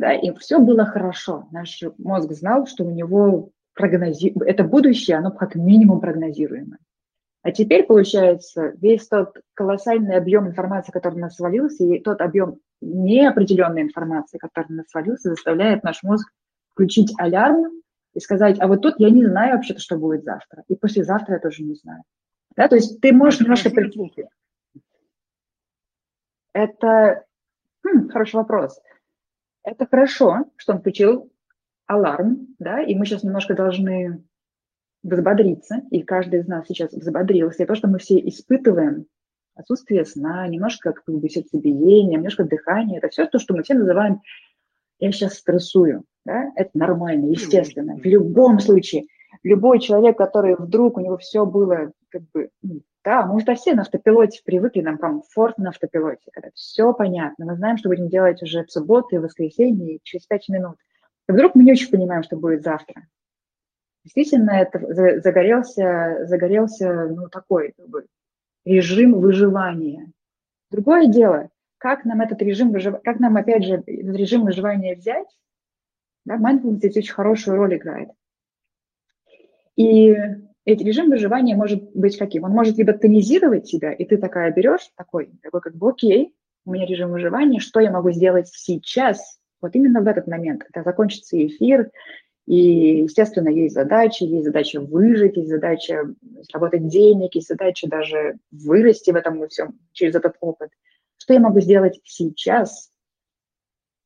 да, 0.00 0.14
и 0.14 0.32
все 0.36 0.58
было 0.58 0.86
хорошо. 0.86 1.46
Наш 1.52 1.78
мозг 1.98 2.32
знал, 2.32 2.66
что 2.66 2.84
у 2.84 2.90
него 2.90 3.50
прогнози... 3.74 4.32
это 4.46 4.64
будущее, 4.64 5.18
оно 5.18 5.30
как 5.30 5.54
минимум 5.54 6.00
прогнозируемо. 6.00 6.78
А 7.42 7.52
теперь, 7.52 7.84
получается, 7.84 8.72
весь 8.80 9.06
тот 9.08 9.36
колоссальный 9.52 10.16
объем 10.16 10.48
информации, 10.48 10.90
который 10.90 11.16
на 11.16 11.26
нас 11.26 11.36
свалился, 11.36 11.84
и 11.84 11.98
тот 11.98 12.22
объем 12.22 12.60
неопределенной 12.80 13.82
информации, 13.82 14.38
который 14.38 14.68
на 14.70 14.76
нас 14.76 14.88
свалился, 14.88 15.28
заставляет 15.28 15.84
наш 15.84 16.02
мозг 16.02 16.32
включить 16.70 17.12
алярм 17.18 17.70
и 18.14 18.20
сказать, 18.20 18.58
а 18.58 18.68
вот 18.68 18.80
тут 18.80 18.94
я 18.98 19.10
не 19.10 19.26
знаю 19.26 19.56
вообще-то, 19.56 19.80
что 19.80 19.98
будет 19.98 20.24
завтра. 20.24 20.64
И 20.68 20.76
послезавтра 20.76 21.34
я 21.34 21.40
тоже 21.40 21.62
не 21.62 21.74
знаю. 21.74 22.04
Да, 22.56 22.68
то 22.68 22.76
есть 22.76 23.02
ты 23.02 23.12
можешь 23.12 23.40
немножко... 23.40 23.70
Это 26.54 27.24
хм, 27.84 28.08
хороший 28.08 28.36
вопрос. 28.36 28.80
Это 29.62 29.86
хорошо, 29.86 30.44
что 30.56 30.72
он 30.72 30.80
включил 30.80 31.30
аларм, 31.86 32.48
да, 32.58 32.82
и 32.82 32.94
мы 32.94 33.04
сейчас 33.04 33.24
немножко 33.24 33.54
должны 33.54 34.24
взбодриться, 35.02 35.82
и 35.90 36.02
каждый 36.02 36.40
из 36.40 36.46
нас 36.46 36.66
сейчас 36.66 36.92
взбодрился. 36.92 37.62
И 37.62 37.66
то, 37.66 37.74
что 37.74 37.88
мы 37.88 37.98
все 37.98 38.18
испытываем, 38.28 39.06
отсутствие 39.54 40.04
сна, 40.04 40.46
немножко 40.46 40.92
как 40.92 41.04
бы 41.14 41.28
сердцебиение, 41.28 42.16
немножко 42.16 42.44
дыхания, 42.44 42.98
это 42.98 43.08
все 43.08 43.26
то, 43.26 43.38
что 43.38 43.54
мы 43.54 43.62
все 43.62 43.74
называем 43.74 44.20
«я 44.98 45.12
сейчас 45.12 45.34
стрессую». 45.34 46.04
Да? 46.24 46.50
Это 46.54 46.70
нормально, 46.74 47.26
естественно. 47.26 47.96
В 47.96 48.04
любом 48.04 48.60
случае, 48.60 49.04
любой 49.42 49.80
человек, 49.80 50.16
который 50.16 50.56
вдруг, 50.56 50.96
у 50.96 51.00
него 51.00 51.16
все 51.16 51.46
было 51.46 51.92
как 52.10 52.22
бы 52.32 52.50
ну, 52.62 52.82
да, 53.04 53.24
мы 53.24 53.36
уже 53.36 53.54
все 53.54 53.74
на 53.74 53.82
автопилоте 53.82 54.42
привыкли, 54.44 54.82
нам 54.82 54.98
комфорт 54.98 55.56
на 55.58 55.70
автопилоте, 55.70 56.30
когда 56.32 56.50
все 56.54 56.92
понятно. 56.92 57.46
Мы 57.46 57.56
знаем, 57.56 57.78
что 57.78 57.88
будем 57.88 58.08
делать 58.08 58.42
уже 58.42 58.64
в 58.64 58.70
субботу 58.70 59.14
и 59.14 59.18
в 59.18 59.22
воскресенье 59.22 59.96
и 59.96 60.00
через 60.02 60.26
пять 60.26 60.48
минут. 60.48 60.76
И 61.28 61.32
вдруг 61.32 61.54
мы 61.54 61.64
не 61.64 61.72
очень 61.72 61.90
понимаем, 61.90 62.22
что 62.22 62.36
будет 62.36 62.62
завтра. 62.62 63.06
Действительно, 64.04 64.50
это 64.50 64.80
загорелся, 65.20 66.26
загорелся 66.26 67.08
ну, 67.08 67.28
такой 67.28 67.72
как 67.76 67.88
бы, 67.88 68.06
режим 68.64 69.18
выживания. 69.18 70.10
Другое 70.70 71.06
дело, 71.06 71.48
как 71.78 72.04
нам 72.04 72.20
этот 72.20 72.42
режим 72.42 72.70
выживания, 72.72 73.02
как 73.02 73.18
нам, 73.20 73.36
опять 73.36 73.64
же, 73.64 73.74
этот 73.74 74.16
режим 74.16 74.44
выживания 74.44 74.94
взять, 74.94 75.28
да, 76.24 76.36
mindfulness 76.36 76.76
здесь 76.76 76.96
очень 76.96 77.14
хорошую 77.14 77.56
роль 77.56 77.76
играет. 77.76 78.10
И 79.76 80.14
ведь 80.66 80.82
режим 80.82 81.10
выживания 81.10 81.56
может 81.56 81.82
быть 81.94 82.18
каким? 82.18 82.44
Он 82.44 82.52
может 82.52 82.76
либо 82.76 82.92
тонизировать 82.92 83.70
тебя, 83.70 83.92
и 83.92 84.04
ты 84.04 84.18
такая 84.18 84.52
берешь, 84.52 84.90
такой, 84.96 85.30
такой 85.42 85.60
как 85.60 85.74
бы, 85.74 85.90
окей, 85.90 86.34
у 86.64 86.72
меня 86.72 86.86
режим 86.86 87.10
выживания, 87.10 87.60
что 87.60 87.80
я 87.80 87.90
могу 87.90 88.10
сделать 88.10 88.48
сейчас, 88.48 89.38
вот 89.60 89.74
именно 89.74 90.00
в 90.00 90.06
этот 90.06 90.26
момент, 90.26 90.64
когда 90.64 90.82
закончится 90.82 91.44
эфир, 91.44 91.90
и, 92.46 93.02
естественно, 93.02 93.48
есть 93.48 93.74
задачи, 93.74 94.24
есть 94.24 94.44
задача 94.44 94.80
выжить, 94.80 95.36
есть 95.36 95.50
задача 95.50 96.12
заработать 96.42 96.88
денег, 96.88 97.34
есть 97.34 97.48
задача 97.48 97.88
даже 97.88 98.38
вырасти 98.50 99.10
в 99.10 99.16
этом 99.16 99.46
всем 99.48 99.78
через 99.92 100.14
этот 100.16 100.36
опыт. 100.40 100.70
Что 101.16 101.34
я 101.34 101.40
могу 101.40 101.60
сделать 101.60 102.00
сейчас? 102.04 102.90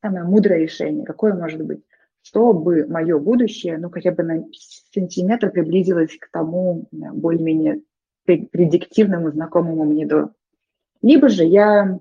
Самое 0.02 0.24
мудрое 0.24 0.60
решение, 0.60 1.06
какое 1.06 1.32
может 1.32 1.64
быть? 1.64 1.81
Чтобы 2.24 2.86
мое 2.86 3.18
будущее, 3.18 3.76
ну, 3.76 3.90
хотя 3.90 4.10
бы 4.10 4.22
на 4.22 4.44
сантиметр 4.92 5.51
приблизилось 5.51 6.16
к 6.18 6.30
тому 6.30 6.88
более-менее 6.90 7.82
предиктивному, 8.24 9.30
знакомому 9.30 9.84
мне 9.84 10.06
до 10.06 10.30
Либо 11.02 11.28
же 11.28 11.44
я 11.44 12.01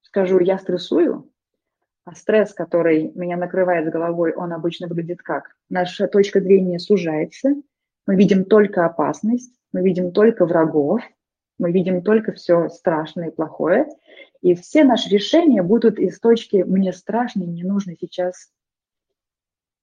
скажу, 0.00 0.38
я 0.40 0.58
стрессую, 0.58 1.30
а 2.06 2.14
стресс, 2.14 2.54
который 2.54 3.12
меня 3.14 3.36
накрывает 3.36 3.86
с 3.86 3.92
головой, 3.92 4.32
он 4.32 4.54
обычно 4.54 4.88
выглядит 4.88 5.20
как? 5.20 5.54
Наша 5.68 6.08
точка 6.08 6.40
зрения 6.40 6.78
сужается, 6.78 7.50
мы 8.06 8.16
видим 8.16 8.46
только 8.46 8.86
опасность, 8.86 9.54
мы 9.74 9.82
видим 9.82 10.12
только 10.12 10.46
врагов, 10.46 11.02
мы 11.58 11.72
видим 11.72 12.02
только 12.02 12.32
все 12.32 12.70
страшное 12.70 13.28
и 13.28 13.34
плохое, 13.34 13.86
и 14.40 14.54
все 14.54 14.82
наши 14.82 15.10
решения 15.10 15.62
будут 15.62 15.98
из 15.98 16.18
точки 16.18 16.64
«мне 16.66 16.94
страшно, 16.94 17.44
мне 17.44 17.64
нужно 17.64 17.94
сейчас 18.00 18.50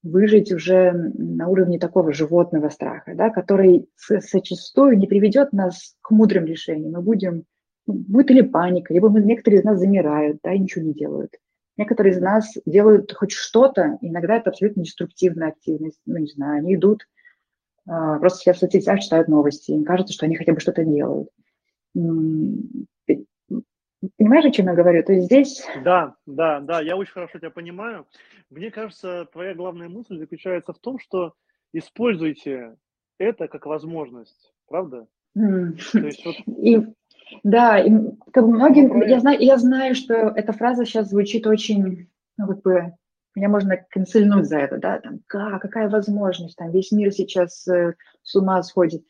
выжить 0.03 0.51
уже 0.51 0.91
на 0.93 1.47
уровне 1.47 1.79
такого 1.79 2.13
животного 2.13 2.69
страха, 2.69 3.13
да, 3.15 3.29
который 3.29 3.89
зачастую 4.07 4.97
не 4.97 5.07
приведет 5.07 5.51
нас 5.53 5.95
к 6.01 6.11
мудрым 6.11 6.45
решениям. 6.45 6.93
Мы 6.93 7.01
будем, 7.01 7.43
ну, 7.85 7.93
будет 7.93 8.31
или 8.31 8.41
паника, 8.41 8.93
либо 8.93 9.09
мы, 9.09 9.21
некоторые 9.21 9.59
из 9.59 9.65
нас 9.65 9.79
замирают, 9.79 10.39
да, 10.43 10.53
и 10.53 10.59
ничего 10.59 10.85
не 10.85 10.93
делают. 10.93 11.31
Некоторые 11.77 12.13
из 12.13 12.21
нас 12.21 12.53
делают 12.65 13.13
хоть 13.13 13.31
что-то, 13.31 13.97
иногда 14.01 14.37
это 14.37 14.49
абсолютно 14.49 14.83
деструктивная 14.83 15.49
активность, 15.49 15.99
ну, 16.05 16.17
не 16.17 16.27
знаю, 16.27 16.59
они 16.59 16.75
идут, 16.75 17.03
а, 17.87 18.19
просто 18.19 18.39
сидят 18.39 18.57
в 18.57 18.59
соцсетях, 18.59 18.99
читают 18.99 19.27
новости, 19.27 19.71
им 19.71 19.83
кажется, 19.83 20.13
что 20.13 20.25
они 20.25 20.35
хотя 20.35 20.53
бы 20.53 20.59
что-то 20.59 20.83
делают. 20.83 21.29
Понимаешь, 24.17 24.45
о 24.45 24.51
чем 24.51 24.67
я 24.67 24.73
говорю? 24.73 25.03
То 25.03 25.13
есть 25.13 25.25
здесь... 25.25 25.67
Да, 25.83 26.15
да, 26.25 26.59
да, 26.61 26.81
я 26.81 26.95
очень 26.95 27.11
хорошо 27.11 27.37
тебя 27.37 27.49
понимаю. 27.49 28.05
Мне 28.49 28.71
кажется, 28.71 29.27
твоя 29.31 29.53
главная 29.53 29.89
мысль 29.89 30.17
заключается 30.17 30.73
в 30.73 30.79
том, 30.79 30.99
что 30.99 31.33
используйте 31.73 32.77
это 33.17 33.47
как 33.47 33.65
возможность, 33.65 34.53
правда? 34.67 35.07
Mm. 35.37 35.77
То 35.91 35.99
есть 35.99 36.25
вот... 36.25 36.35
и, 36.57 36.79
да, 37.43 37.79
и 37.79 37.91
как 38.31 38.45
многим, 38.45 39.01
я 39.01 39.19
знаю, 39.19 39.39
я 39.41 39.57
знаю, 39.57 39.95
что 39.95 40.13
эта 40.13 40.53
фраза 40.53 40.85
сейчас 40.85 41.09
звучит 41.09 41.45
очень, 41.45 42.09
ну, 42.37 42.47
как 42.47 42.61
бы, 42.61 42.93
меня 43.35 43.49
можно 43.49 43.77
канцельнуть 43.89 44.47
за 44.47 44.59
это, 44.59 44.77
да, 44.77 44.99
там, 44.99 45.19
как, 45.27 45.61
какая 45.61 45.89
возможность, 45.89 46.55
там, 46.55 46.71
весь 46.71 46.91
мир 46.91 47.11
сейчас 47.11 47.67
э, 47.67 47.95
с 48.23 48.35
ума 48.35 48.63
сходит 48.63 49.03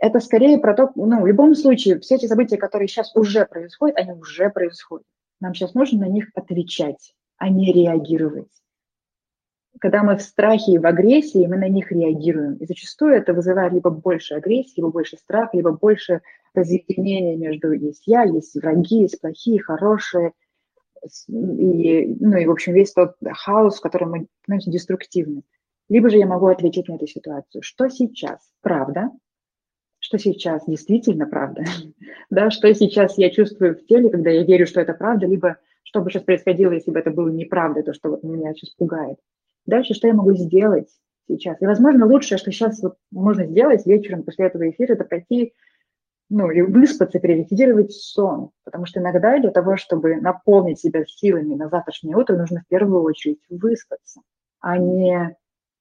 это 0.00 0.20
скорее 0.20 0.58
про 0.58 0.74
то, 0.74 0.90
ну, 0.94 1.22
в 1.22 1.26
любом 1.26 1.54
случае, 1.54 1.98
все 2.00 2.16
эти 2.16 2.26
события, 2.26 2.56
которые 2.56 2.88
сейчас 2.88 3.14
уже 3.16 3.44
происходят, 3.44 3.96
они 3.96 4.12
уже 4.12 4.48
происходят. 4.48 5.06
Нам 5.40 5.54
сейчас 5.54 5.74
нужно 5.74 6.06
на 6.06 6.08
них 6.08 6.30
отвечать, 6.34 7.14
а 7.36 7.48
не 7.48 7.72
реагировать. 7.72 8.50
Когда 9.80 10.02
мы 10.02 10.16
в 10.16 10.22
страхе 10.22 10.72
и 10.72 10.78
в 10.78 10.86
агрессии, 10.86 11.46
мы 11.46 11.56
на 11.56 11.68
них 11.68 11.92
реагируем. 11.92 12.54
И 12.54 12.66
зачастую 12.66 13.14
это 13.14 13.32
вызывает 13.32 13.72
либо 13.72 13.90
больше 13.90 14.34
агрессии, 14.34 14.74
либо 14.76 14.90
больше 14.90 15.16
страха, 15.16 15.56
либо 15.56 15.72
больше 15.72 16.22
разъединения 16.54 17.36
между 17.36 17.72
есть 17.72 18.04
я, 18.06 18.22
есть 18.24 18.54
враги, 18.54 19.02
есть 19.02 19.20
плохие, 19.20 19.62
хорошие. 19.62 20.32
И, 21.28 22.16
ну 22.20 22.36
и, 22.36 22.46
в 22.46 22.50
общем, 22.50 22.72
весь 22.72 22.92
тот 22.92 23.14
хаос, 23.22 23.78
в 23.78 23.82
котором 23.82 24.10
мы, 24.10 24.26
знаете, 24.46 24.70
деструктивны. 24.70 25.42
Либо 25.88 26.10
же 26.10 26.18
я 26.18 26.26
могу 26.26 26.46
ответить 26.46 26.88
на 26.88 26.94
эту 26.94 27.06
ситуацию. 27.06 27.62
Что 27.62 27.88
сейчас? 27.88 28.40
Правда? 28.62 29.10
Что 30.00 30.18
сейчас 30.18 30.64
действительно 30.66 31.26
правда, 31.26 31.64
да, 32.30 32.50
что 32.50 32.72
сейчас 32.74 33.18
я 33.18 33.30
чувствую 33.30 33.76
в 33.76 33.86
теле, 33.86 34.10
когда 34.10 34.30
я 34.30 34.44
верю, 34.44 34.66
что 34.66 34.80
это 34.80 34.94
правда, 34.94 35.26
либо 35.26 35.56
что 35.88 36.02
бы 36.02 36.10
сейчас 36.10 36.22
происходило, 36.22 36.72
если 36.72 36.90
бы 36.90 36.98
это 36.98 37.10
было 37.10 37.28
неправда, 37.28 37.82
то, 37.82 37.94
что 37.94 38.10
вот 38.10 38.22
меня 38.22 38.52
сейчас 38.52 38.70
пугает. 38.70 39.18
Дальше, 39.64 39.94
что 39.94 40.06
я 40.06 40.14
могу 40.14 40.34
сделать 40.34 40.88
сейчас? 41.26 41.60
И, 41.60 41.66
возможно, 41.66 42.06
лучшее, 42.06 42.38
что 42.38 42.50
сейчас 42.52 42.82
вот 42.82 42.96
можно 43.10 43.46
сделать 43.46 43.86
вечером 43.86 44.22
после 44.22 44.46
этого 44.46 44.68
эфира, 44.68 44.94
это 44.94 45.04
пойти, 45.04 45.54
ну, 46.28 46.50
или 46.50 46.60
выспаться, 46.60 47.18
переликвидировать 47.18 47.92
сон. 47.92 48.50
Потому 48.64 48.84
что 48.84 49.00
иногда 49.00 49.38
для 49.38 49.50
того, 49.50 49.76
чтобы 49.76 50.16
наполнить 50.16 50.78
себя 50.78 51.04
силами 51.06 51.54
на 51.54 51.68
завтрашнее 51.68 52.16
утро, 52.16 52.36
нужно 52.36 52.60
в 52.60 52.68
первую 52.68 53.02
очередь 53.02 53.40
выспаться, 53.48 54.20
а 54.60 54.76
не... 54.76 55.36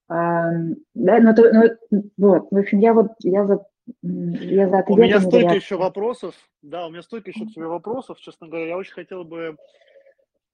Э, 0.09 0.73
да, 0.93 1.19
ну, 1.19 1.35
то, 1.35 1.51
ну, 1.91 2.03
вот, 2.17 2.47
в 2.49 2.57
общем, 2.57 2.79
я 2.79 2.93
вот, 2.93 3.11
я 3.23 3.45
за 3.45 3.65
я 4.01 4.69
за 4.69 4.83
у 4.87 4.97
меня 4.97 5.21
столько 5.21 5.53
еще 5.53 5.77
вопросов, 5.77 6.35
да, 6.61 6.87
у 6.87 6.89
меня 6.89 7.01
столько 7.01 7.29
еще 7.31 7.45
к 7.45 7.53
тебе 7.53 7.67
вопросов, 7.67 8.19
честно 8.19 8.47
говоря, 8.47 8.67
я 8.67 8.77
очень 8.77 8.93
хотел 8.93 9.23
бы 9.23 9.57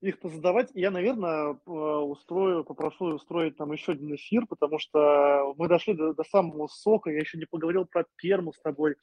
их 0.02 0.20
позадавать. 0.20 0.70
Я, 0.74 0.92
наверное, 0.92 1.54
э, 1.54 1.70
устрою, 1.70 2.66
попрошу 2.66 3.16
устроить 3.16 3.56
там 3.56 3.72
еще 3.72 3.94
один 3.94 4.14
эфир, 4.16 4.46
потому 4.48 4.78
что 4.78 5.54
мы 5.58 5.70
дошли 5.70 5.94
до, 5.94 6.14
до 6.14 6.24
самого 6.24 6.68
сока, 6.68 7.10
я 7.10 7.20
еще 7.20 7.38
не 7.38 7.46
поговорил 7.46 7.86
про 7.86 8.06
перму 8.18 8.52
с 8.52 8.60
тобой. 8.60 8.96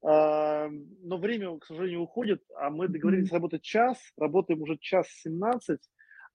Но 0.00 1.16
время, 1.18 1.58
к 1.58 1.64
сожалению, 1.64 2.02
уходит, 2.02 2.42
а 2.56 2.70
мы 2.70 2.86
договорились 2.86 3.32
работать 3.32 3.62
час, 3.62 3.98
работаем 4.16 4.62
уже 4.62 4.76
час 4.78 5.08
17, 5.22 5.80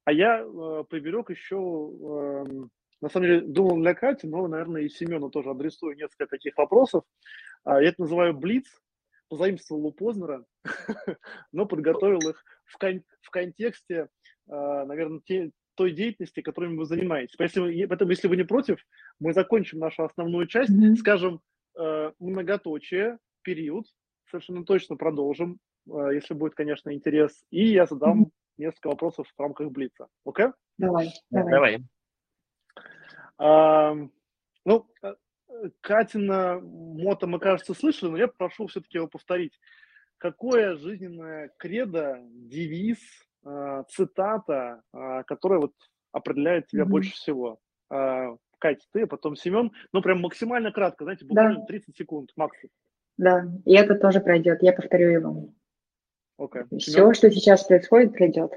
а 0.10 0.12
я 0.12 0.40
э, 0.40 0.84
приберег 0.90 1.30
еще 1.30 1.56
эм, 1.56 2.72
на 3.02 3.10
самом 3.10 3.28
деле, 3.28 3.42
думал 3.42 3.78
для 3.78 3.94
Кати, 3.94 4.28
но, 4.28 4.48
наверное, 4.48 4.82
и 4.82 4.90
Семену 4.90 5.30
тоже 5.30 5.52
адресую 5.52 5.96
несколько 5.96 6.28
таких 6.28 6.58
вопросов. 6.58 7.04
А, 7.64 7.82
я 7.82 7.90
это 7.90 8.02
называю 8.02 8.34
блиц, 8.34 8.66
позаимствовал 9.30 9.86
у 9.86 9.92
Познера, 9.92 10.46
но 11.52 11.66
подготовил 11.66 12.20
их 12.30 12.44
в, 12.66 12.78
кон- 12.78 13.04
в 13.22 13.30
контексте, 13.30 14.10
а, 14.50 14.86
наверное, 14.86 15.22
те, 15.24 15.52
той 15.76 15.92
деятельности, 15.92 16.42
которой 16.42 16.76
вы 16.76 16.86
занимаетесь. 16.86 17.36
Если, 17.40 17.86
поэтому, 17.86 18.12
если 18.12 18.28
вы 18.28 18.36
не 18.36 18.44
против, 18.44 18.86
мы 19.20 19.34
закончим 19.34 19.80
нашу 19.80 20.04
основную 20.04 20.46
часть, 20.46 20.72
mm-hmm. 20.72 20.96
скажем, 20.96 21.40
э, 21.80 22.12
многоточие, 22.20 23.18
период, 23.44 23.86
совершенно 24.30 24.66
точно 24.66 24.98
продолжим, 24.98 25.58
если 25.88 26.34
будет, 26.34 26.54
конечно, 26.54 26.94
интерес, 26.94 27.46
и 27.50 27.68
я 27.68 27.86
задам 27.86 28.24
mm-hmm. 28.24 28.32
несколько 28.58 28.88
вопросов 28.90 29.26
в 29.34 29.42
рамках 29.42 29.72
Блица. 29.72 30.08
Окей? 30.26 30.48
Okay? 30.48 30.54
Давай, 30.78 31.14
давай. 31.32 31.52
давай. 31.54 31.84
А, 33.40 33.96
ну, 34.66 34.88
э, 35.02 35.14
Катина 35.82 36.60
мото 36.60 37.26
мы, 37.26 37.40
кажется, 37.40 37.74
слышали, 37.74 38.12
но 38.12 38.18
я 38.18 38.28
прошу 38.28 38.68
все-таки 38.68 38.98
его 38.98 39.08
повторить. 39.08 39.58
Какое 40.18 40.76
жизненное 40.76 41.52
кредо, 41.58 42.20
девиз, 42.22 43.00
э, 43.46 43.84
цитата, 43.90 44.82
э, 44.94 45.24
которая 45.24 45.60
вот 45.62 45.74
определяет 46.12 46.68
тебя 46.68 46.84
mm-hmm. 46.84 46.88
больше 46.88 47.12
всего? 47.14 47.60
Катя, 48.60 48.86
ты, 48.92 49.08
потом 49.08 49.36
Семен. 49.36 49.72
Ну, 49.94 50.02
прям 50.04 50.20
максимально 50.20 50.72
кратко, 50.72 51.06
знаете, 51.06 51.26
буквально 51.26 51.62
да. 51.62 51.66
30 51.66 51.98
секунд 51.98 52.32
максимум. 52.36 52.72
Да, 53.18 53.46
и 53.66 53.74
это 53.74 53.96
тоже 53.96 54.20
пройдет, 54.20 54.62
я 54.62 54.74
повторю 54.74 55.10
его. 55.10 55.50
Okay. 56.40 56.66
Все, 56.78 57.14
что 57.14 57.32
сейчас 57.32 57.66
происходит, 57.66 58.14
пройдет. 58.14 58.52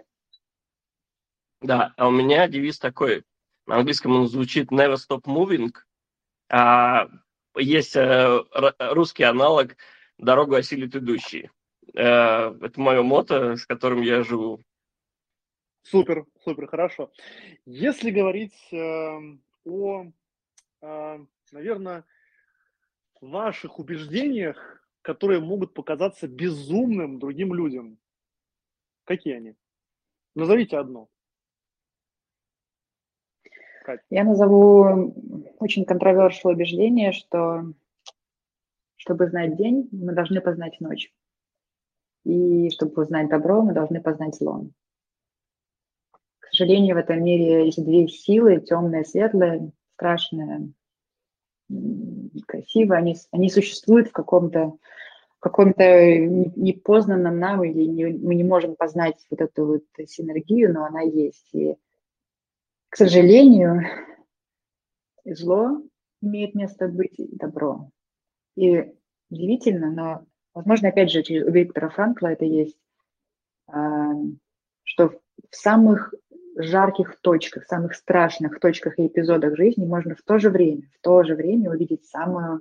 Да, 1.62 1.94
а 1.96 2.09
у 2.09 2.10
меня 2.10 2.46
девиз 2.46 2.78
такой. 2.78 3.24
На 3.66 3.76
английском 3.76 4.12
он 4.12 4.28
звучит 4.28 4.70
never 4.70 4.97
stop 4.97 5.22
moving. 5.24 5.72
А 6.51 7.09
есть 7.56 7.97
э, 7.97 8.40
русский 8.78 9.24
аналог 9.24 9.76
«Дорогу 10.18 10.55
осилит 10.55 10.94
идущий». 10.94 11.51
Э, 11.94 12.55
это 12.60 12.80
мое 12.80 13.02
мото, 13.02 13.56
с 13.56 13.66
которым 13.66 14.02
я 14.02 14.22
живу. 14.22 14.60
Супер, 15.82 16.26
супер, 16.44 16.66
хорошо. 16.68 17.12
Если 17.66 18.10
говорить 18.10 18.56
э, 18.72 19.18
о, 19.64 20.06
э, 20.80 21.18
наверное, 21.51 22.05
ваших 23.20 23.78
убеждениях, 23.78 24.84
которые 25.02 25.40
могут 25.40 25.74
показаться 25.74 26.28
безумным 26.28 27.18
другим 27.18 27.55
людям, 27.55 27.98
какие 29.05 29.34
они? 29.34 29.55
Назовите 30.34 30.78
одно. 30.78 31.09
Я 34.10 34.24
назову 34.24 35.14
очень 35.59 35.84
контровершил 35.84 36.50
убеждение, 36.50 37.12
что 37.12 37.72
чтобы 38.96 39.26
знать 39.28 39.56
день, 39.56 39.88
мы 39.90 40.12
должны 40.12 40.40
познать 40.40 40.80
ночь. 40.80 41.12
И 42.24 42.70
чтобы 42.70 42.92
познать 42.92 43.28
добро, 43.28 43.62
мы 43.62 43.72
должны 43.72 44.00
познать 44.00 44.36
зло. 44.36 44.66
К 46.38 46.46
сожалению, 46.46 46.94
в 46.94 46.98
этом 46.98 47.24
мире 47.24 47.66
есть 47.66 47.82
две 47.82 48.06
силы, 48.06 48.60
темная, 48.60 49.02
светлая, 49.02 49.72
страшная, 49.94 50.68
красивая. 52.46 52.98
Они, 52.98 53.16
они 53.32 53.50
существуют 53.50 54.09
в 54.09 54.12
каком-то 54.12 54.76
каком-то 55.42 55.82
непознанном 56.16 57.40
нам, 57.40 57.64
или 57.64 57.82
не, 57.82 58.06
мы 58.06 58.36
не 58.36 58.44
можем 58.44 58.76
познать 58.76 59.16
вот 59.28 59.40
эту 59.40 59.66
вот 59.66 59.82
синергию, 60.06 60.72
но 60.72 60.84
она 60.84 61.00
есть. 61.00 61.48
И 61.52 61.74
к 62.93 62.97
сожалению, 62.97 63.85
зло 65.24 65.81
имеет 66.20 66.55
место 66.55 66.89
быть 66.89 67.19
и 67.19 67.35
добро. 67.35 67.89
И 68.55 68.93
удивительно, 69.31 69.90
но, 69.90 70.27
возможно, 70.52 70.90
опять 70.90 71.10
же, 71.10 71.20
у 71.43 71.51
Виктора 71.51 71.89
Франкла 71.89 72.27
это 72.27 72.44
есть, 72.44 72.77
а, 73.66 74.12
что 74.82 75.09
в 75.09 75.56
самых 75.56 76.12
жарких 76.56 77.19
точках, 77.23 77.64
самых 77.64 77.94
страшных 77.94 78.60
точках 78.60 78.98
и 78.98 79.06
эпизодах 79.06 79.56
жизни 79.56 79.86
можно 79.86 80.14
в 80.14 80.20
то 80.20 80.39
же 80.39 80.51
время, 80.51 80.82
в 80.93 81.01
то 81.01 81.24
же 81.24 81.35
время 81.35 81.70
увидеть 81.70 82.05
самую 82.05 82.60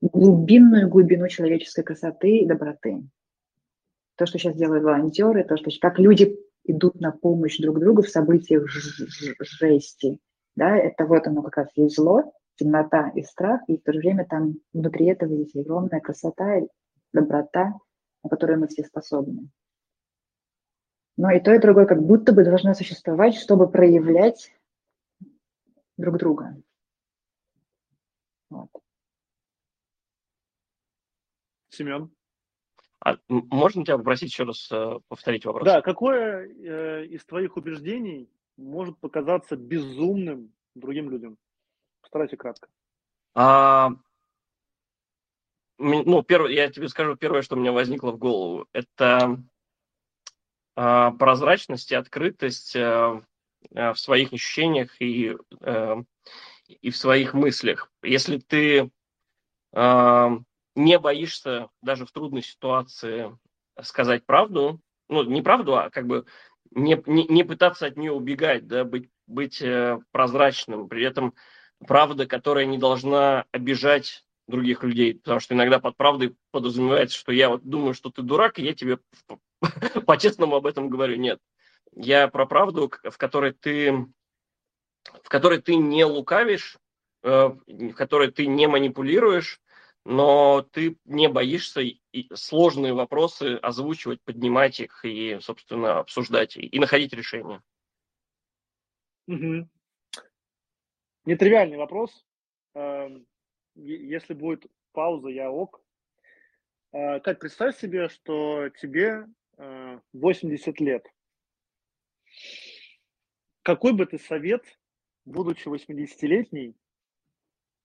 глубинную 0.00 0.88
глубину 0.88 1.26
человеческой 1.26 1.82
красоты 1.82 2.38
и 2.38 2.46
доброты. 2.46 3.02
то, 4.14 4.24
что 4.24 4.38
сейчас 4.38 4.54
делают 4.54 4.84
волонтеры, 4.84 5.42
то, 5.42 5.56
что 5.56 5.68
как 5.80 5.98
люди 5.98 6.38
идут 6.64 7.00
на 7.00 7.12
помощь 7.12 7.58
друг 7.58 7.78
другу 7.80 8.02
в 8.02 8.08
событиях 8.08 8.68
жести, 8.68 10.20
да, 10.54 10.76
это 10.76 11.06
вот 11.06 11.26
оно 11.26 11.42
как 11.42 11.56
раз 11.56 11.68
есть 11.76 11.96
зло, 11.96 12.32
темнота 12.56 13.10
и 13.14 13.22
страх, 13.22 13.62
и 13.68 13.78
в 13.78 13.82
то 13.82 13.92
же 13.92 13.98
время 13.98 14.26
там 14.28 14.54
внутри 14.72 15.06
этого 15.06 15.32
есть 15.32 15.56
огромная 15.56 16.00
красота 16.00 16.58
и 16.58 16.68
доброта, 17.12 17.74
на 18.22 18.30
которую 18.30 18.60
мы 18.60 18.68
все 18.68 18.84
способны. 18.84 19.48
Но 21.16 21.30
и 21.30 21.40
то, 21.40 21.54
и 21.54 21.58
другое 21.58 21.86
как 21.86 22.02
будто 22.02 22.32
бы 22.32 22.44
должно 22.44 22.74
существовать, 22.74 23.34
чтобы 23.34 23.70
проявлять 23.70 24.52
друг 25.96 26.18
друга. 26.18 26.56
Вот. 28.50 28.70
Семен? 31.70 32.10
А 33.04 33.16
можно 33.28 33.84
тебя 33.84 33.98
попросить 33.98 34.30
еще 34.30 34.44
раз 34.44 34.68
э, 34.70 35.00
повторить 35.08 35.44
вопрос? 35.44 35.64
Да, 35.64 35.82
какое 35.82 36.46
э, 36.46 37.06
из 37.06 37.24
твоих 37.24 37.56
убеждений 37.56 38.30
может 38.56 38.96
показаться 38.98 39.56
безумным 39.56 40.52
другим 40.76 41.10
людям? 41.10 41.36
Постарайся 42.00 42.36
кратко. 42.36 42.68
А, 43.34 43.90
ну, 45.78 46.22
первое, 46.22 46.52
я 46.52 46.70
тебе 46.70 46.88
скажу 46.88 47.16
первое, 47.16 47.42
что 47.42 47.56
у 47.56 47.58
меня 47.58 47.72
возникло 47.72 48.12
в 48.12 48.18
голову. 48.18 48.68
Это 48.72 49.42
а, 50.76 51.10
прозрачность 51.12 51.90
и 51.90 51.96
открытость 51.96 52.76
а, 52.76 53.20
а, 53.74 53.94
в 53.94 53.98
своих 53.98 54.32
ощущениях 54.32 55.00
и, 55.00 55.36
а, 55.60 56.02
и 56.68 56.90
в 56.90 56.96
своих 56.96 57.34
мыслях. 57.34 57.90
Если 58.02 58.38
ты 58.38 58.92
а, 59.72 60.38
не 60.74 60.98
боишься 60.98 61.68
даже 61.82 62.06
в 62.06 62.12
трудной 62.12 62.42
ситуации 62.42 63.36
сказать 63.82 64.24
правду, 64.24 64.80
ну, 65.08 65.22
не 65.24 65.42
правду, 65.42 65.76
а 65.76 65.90
как 65.90 66.06
бы 66.06 66.26
не, 66.70 67.02
не, 67.06 67.26
не 67.26 67.44
пытаться 67.44 67.86
от 67.86 67.96
нее 67.96 68.12
убегать, 68.12 68.66
да, 68.66 68.84
быть, 68.84 69.08
быть 69.26 69.60
э, 69.60 69.98
прозрачным, 70.10 70.88
при 70.88 71.04
этом 71.04 71.34
правда, 71.86 72.26
которая 72.26 72.64
не 72.64 72.78
должна 72.78 73.44
обижать 73.52 74.24
других 74.48 74.82
людей, 74.82 75.14
потому 75.14 75.40
что 75.40 75.54
иногда 75.54 75.78
под 75.78 75.96
правдой 75.96 76.36
подразумевается, 76.50 77.18
что 77.18 77.32
я 77.32 77.48
вот 77.48 77.62
думаю, 77.64 77.94
что 77.94 78.10
ты 78.10 78.22
дурак, 78.22 78.58
и 78.58 78.64
я 78.64 78.74
тебе 78.74 78.98
по-честному 80.06 80.56
об 80.56 80.66
этом 80.66 80.88
говорю. 80.88 81.16
Нет, 81.16 81.40
я 81.94 82.28
про 82.28 82.46
правду, 82.46 82.90
в 83.02 83.16
которой 83.18 83.52
ты, 83.52 84.06
в 85.22 85.28
которой 85.28 85.60
ты 85.60 85.76
не 85.76 86.04
лукавишь, 86.04 86.78
э, 87.22 87.50
в 87.66 87.92
которой 87.94 88.30
ты 88.30 88.46
не 88.46 88.66
манипулируешь, 88.66 89.60
но 90.04 90.62
ты 90.62 90.98
не 91.04 91.28
боишься 91.28 91.82
сложные 92.34 92.92
вопросы 92.92 93.56
озвучивать, 93.56 94.20
поднимать 94.22 94.80
их 94.80 95.04
и, 95.04 95.38
собственно, 95.40 96.00
обсуждать 96.00 96.56
и 96.56 96.78
находить 96.78 97.12
решения. 97.12 97.62
Угу. 99.28 99.68
Нетривиальный 101.24 101.76
вопрос. 101.76 102.26
Эм, 102.74 103.26
если 103.74 104.34
будет 104.34 104.66
пауза, 104.92 105.28
я 105.28 105.50
ок. 105.50 105.80
Э, 106.92 107.20
Кать, 107.20 107.38
представь 107.38 107.78
себе, 107.78 108.08
что 108.08 108.70
тебе 108.70 109.26
80 110.12 110.80
э, 110.80 110.84
лет. 110.84 111.06
Какой 113.62 113.92
бы 113.92 114.06
ты 114.06 114.18
совет, 114.18 114.64
будучи 115.24 115.68
80-летней, 115.68 116.74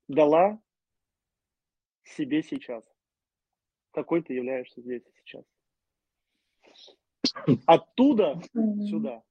дала 0.07 0.59
себе 2.15 2.43
сейчас? 2.43 2.83
Какой 3.91 4.21
ты 4.21 4.33
являешься 4.33 4.81
здесь 4.81 5.03
сейчас? 5.15 5.43
Оттуда 7.65 8.41
сюда. 8.53 9.23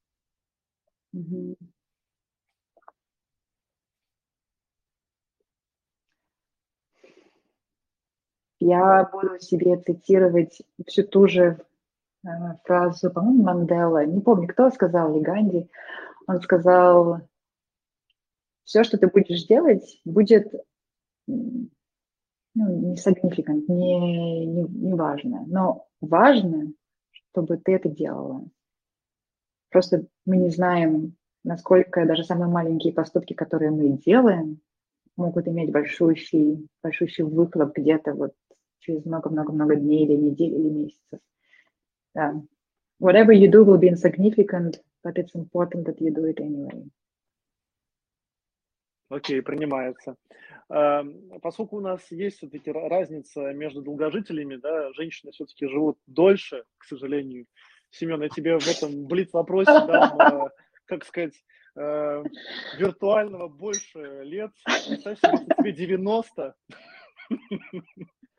Я 8.58 9.04
буду 9.12 9.38
себе 9.38 9.80
цитировать 9.80 10.62
всю 10.86 11.04
ту 11.04 11.28
же 11.28 11.64
э, 12.24 12.28
фразу, 12.64 13.12
по-моему, 13.12 13.42
Мандела. 13.42 14.04
Не 14.04 14.20
помню, 14.20 14.48
кто 14.48 14.70
сказал, 14.70 15.14
ли 15.14 15.20
Ганди. 15.20 15.68
Он 16.26 16.40
сказал, 16.40 17.20
все, 18.64 18.82
что 18.82 18.98
ты 18.98 19.06
будешь 19.06 19.46
делать, 19.46 20.00
будет 20.04 20.52
ну, 22.56 22.74
не 22.74 22.94
significant, 22.96 23.64
не, 23.68 24.46
не, 24.46 24.62
не 24.62 24.94
важно. 24.94 25.44
Но 25.46 25.86
важно, 26.00 26.72
чтобы 27.12 27.58
ты 27.58 27.74
это 27.74 27.90
делала. 27.90 28.48
Просто 29.70 30.06
мы 30.24 30.38
не 30.38 30.48
знаем, 30.48 31.16
насколько 31.44 32.06
даже 32.06 32.24
самые 32.24 32.48
маленькие 32.48 32.94
поступки, 32.94 33.34
которые 33.34 33.70
мы 33.72 33.98
делаем, 33.98 34.60
могут 35.16 35.46
иметь 35.48 35.70
большущий, 35.70 36.66
большущий 36.82 37.24
выхлоп 37.24 37.76
где-то 37.76 38.14
вот 38.14 38.32
через 38.78 39.04
много-много-много 39.04 39.76
дней 39.76 40.06
или 40.06 40.16
недель 40.16 40.54
или 40.54 40.68
месяцев. 40.70 41.20
Да. 42.14 42.42
Whatever 42.98 43.32
you 43.32 43.50
do 43.50 43.64
will 43.66 43.78
be 43.78 43.88
insignificant, 43.88 44.80
but 45.04 45.18
it's 45.18 45.34
important 45.34 45.84
that 45.84 46.00
you 46.00 46.10
do 46.10 46.24
it 46.24 46.40
anyway. 46.40 46.88
Окей, 49.10 49.40
okay, 49.40 49.42
принимается. 49.42 50.16
Эм, 50.68 51.40
поскольку 51.42 51.76
у 51.76 51.80
нас 51.80 52.10
есть 52.10 52.38
все-таки 52.38 52.72
разница 52.72 53.52
между 53.52 53.82
долгожителями, 53.82 54.56
да, 54.56 54.92
женщины 54.94 55.30
все-таки 55.30 55.68
живут 55.68 55.98
дольше, 56.06 56.64
к 56.78 56.84
сожалению. 56.84 57.46
Семен, 57.90 58.20
я 58.22 58.28
тебе 58.28 58.58
в 58.58 58.66
этом 58.66 59.06
блиц 59.06 59.32
вопросе 59.32 59.70
дам, 59.70 60.20
э, 60.20 60.50
как 60.86 61.04
сказать, 61.04 61.34
э, 61.76 62.24
виртуального 62.78 63.46
больше 63.46 64.24
лет. 64.24 64.50
Представь 64.64 65.20
тебе 65.20 65.72
90, 65.72 66.56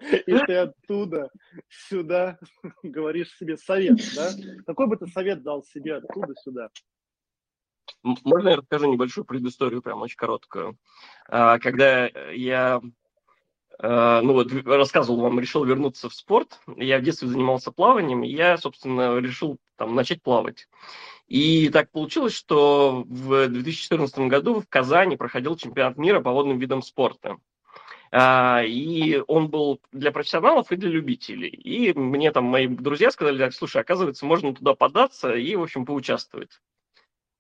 и 0.02 0.38
ты 0.46 0.54
оттуда 0.56 1.30
сюда 1.70 2.38
говоришь 2.84 3.36
себе 3.38 3.58
совет, 3.58 4.00
да? 4.16 4.32
Какой 4.66 4.88
бы 4.88 4.98
ты 4.98 5.08
совет 5.08 5.44
дал 5.44 5.64
себе 5.64 5.96
оттуда 5.96 6.34
сюда? 6.36 6.70
Можно 8.04 8.50
я 8.50 8.56
расскажу 8.58 8.92
небольшую 8.92 9.26
предысторию, 9.26 9.82
прям 9.82 10.02
очень 10.02 10.18
короткую. 10.18 10.78
А, 11.30 11.60
когда 11.60 12.08
я 12.32 12.82
а, 13.80 14.22
ну 14.22 14.34
вот 14.34 14.52
рассказывал 14.66 15.22
вам, 15.22 15.40
решил 15.40 15.64
вернуться 15.64 16.10
в 16.10 16.14
спорт. 16.14 16.60
Я 16.76 17.00
в 17.00 17.04
детстве 17.04 17.28
занимался 17.28 17.72
плаванием, 17.72 18.24
и 18.24 18.30
я, 18.30 18.58
собственно, 18.58 19.18
решил 19.20 19.58
там 19.76 19.96
начать 19.96 20.22
плавать. 20.22 20.68
И 21.28 21.70
так 21.70 21.92
получилось, 21.92 22.34
что 22.34 23.04
в 23.08 23.48
2014 23.48 24.20
году 24.20 24.62
в 24.62 24.68
Казани 24.68 25.18
проходил 25.18 25.58
чемпионат 25.58 25.98
мира 25.98 26.22
по 26.22 26.32
водным 26.32 26.58
видам 26.58 26.82
спорта. 26.82 27.38
А, 28.12 28.64
и 28.64 29.22
он 29.28 29.50
был 29.50 29.82
для 29.92 30.12
профессионалов 30.12 30.72
и 30.72 30.78
для 30.78 30.90
любителей. 30.90 31.50
И 31.50 31.94
мне 31.94 32.32
там 32.32 32.46
мои 32.46 32.68
друзья 32.68 33.12
сказали, 33.12 33.50
слушай, 33.50 33.82
оказывается, 33.82 34.26
можно 34.26 34.56
туда 34.56 34.74
податься 34.74 35.36
и, 35.36 35.56
в 35.56 35.62
общем, 35.62 35.86
поучаствовать. 35.86 36.62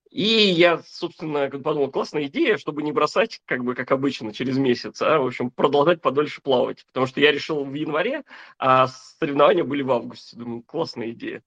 И 0.09 0.23
я, 0.23 0.81
собственно, 0.85 1.49
подумал, 1.49 1.91
классная 1.91 2.25
идея, 2.25 2.57
чтобы 2.57 2.81
не 2.81 2.91
бросать, 2.91 3.41
как 3.45 3.63
бы, 3.63 3.75
как 3.75 3.91
обычно, 3.91 4.33
через 4.33 4.57
месяц, 4.57 5.01
а, 5.01 5.19
в 5.19 5.27
общем, 5.27 5.51
продолжать 5.51 6.01
подольше 6.01 6.41
плавать. 6.41 6.85
Потому 6.85 7.07
что 7.07 7.19
я 7.19 7.31
решил 7.31 7.65
в 7.65 7.73
январе, 7.73 8.23
а 8.57 8.87
соревнования 8.87 9.63
были 9.63 9.81
в 9.81 9.91
августе. 9.91 10.37
Думаю, 10.37 10.63
классная 10.63 11.11
идея. 11.11 11.43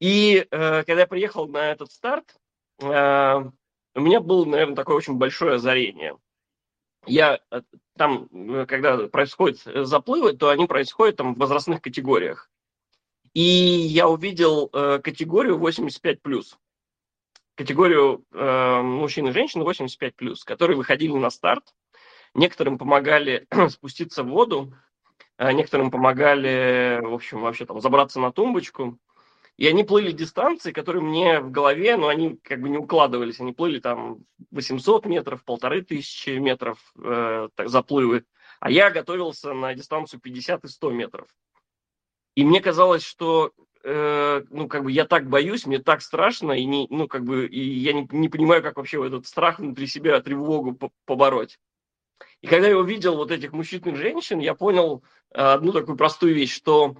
И 0.00 0.46
э, 0.50 0.82
когда 0.84 1.02
я 1.02 1.06
приехал 1.06 1.46
на 1.46 1.70
этот 1.70 1.92
старт, 1.92 2.36
э, 2.80 3.44
у 3.94 4.00
меня 4.00 4.20
было, 4.20 4.44
наверное, 4.44 4.76
такое 4.76 4.96
очень 4.96 5.14
большое 5.14 5.54
озарение. 5.54 6.16
Я 7.06 7.40
э, 7.50 7.62
там, 7.96 8.28
э, 8.32 8.66
когда 8.66 9.08
происходят 9.08 9.60
заплывы, 9.62 10.32
то 10.32 10.48
они 10.48 10.66
происходят 10.66 11.16
там 11.16 11.34
в 11.34 11.38
возрастных 11.38 11.80
категориях. 11.80 12.50
И 13.34 13.40
я 13.40 14.08
увидел 14.08 14.68
э, 14.72 14.98
категорию 15.02 15.58
85+. 15.58 16.42
Категорию 17.54 18.24
э, 18.32 18.80
мужчин 18.82 19.28
и 19.28 19.32
женщин 19.32 19.62
85 19.62 20.16
плюс, 20.16 20.44
которые 20.44 20.76
выходили 20.76 21.12
на 21.12 21.30
старт. 21.30 21.74
Некоторым 22.34 22.78
помогали 22.78 23.46
спуститься 23.68 24.22
в 24.22 24.28
воду, 24.28 24.74
а 25.36 25.52
некоторым 25.52 25.90
помогали, 25.90 27.00
в 27.02 27.12
общем, 27.12 27.40
вообще 27.40 27.66
там 27.66 27.80
забраться 27.80 28.20
на 28.20 28.32
тумбочку. 28.32 28.98
И 29.56 29.68
они 29.68 29.84
плыли 29.84 30.10
дистанции, 30.10 30.72
которые 30.72 31.02
мне 31.02 31.38
в 31.40 31.50
голове, 31.52 31.96
но 31.96 32.08
они 32.08 32.36
как 32.42 32.60
бы 32.60 32.68
не 32.68 32.78
укладывались. 32.78 33.40
Они 33.40 33.52
плыли 33.52 33.78
там 33.78 34.18
800 34.50 35.06
метров, 35.06 35.44
полторы 35.44 35.82
тысячи 35.82 36.30
метров 36.30 36.78
э, 37.00 37.48
так, 37.54 37.68
заплывы. 37.68 38.24
А 38.58 38.70
я 38.70 38.90
готовился 38.90 39.52
на 39.52 39.72
дистанцию 39.74 40.20
50 40.20 40.64
и 40.64 40.68
100 40.68 40.90
метров. 40.90 41.28
И 42.34 42.44
мне 42.44 42.60
казалось, 42.60 43.04
что 43.04 43.52
э, 43.84 44.42
ну, 44.50 44.66
как 44.66 44.82
бы 44.82 44.90
я 44.90 45.04
так 45.04 45.28
боюсь, 45.28 45.66
мне 45.66 45.78
так 45.78 46.02
страшно, 46.02 46.52
и, 46.52 46.64
не, 46.64 46.86
ну, 46.90 47.06
как 47.06 47.24
бы, 47.24 47.46
и 47.46 47.60
я 47.60 47.92
не, 47.92 48.08
не 48.10 48.28
понимаю, 48.28 48.62
как 48.62 48.76
вообще 48.76 49.06
этот 49.06 49.26
страх 49.26 49.58
внутри 49.58 49.86
себя, 49.86 50.20
тревогу 50.20 50.76
побороть. 51.04 51.58
И 52.40 52.46
когда 52.46 52.68
я 52.68 52.78
увидел 52.78 53.16
вот 53.16 53.30
этих 53.30 53.52
мужчин 53.52 53.80
и 53.84 53.94
женщин, 53.94 54.38
я 54.38 54.54
понял 54.54 55.04
э, 55.32 55.40
одну 55.40 55.72
такую 55.72 55.96
простую 55.96 56.34
вещь, 56.34 56.54
что 56.54 56.96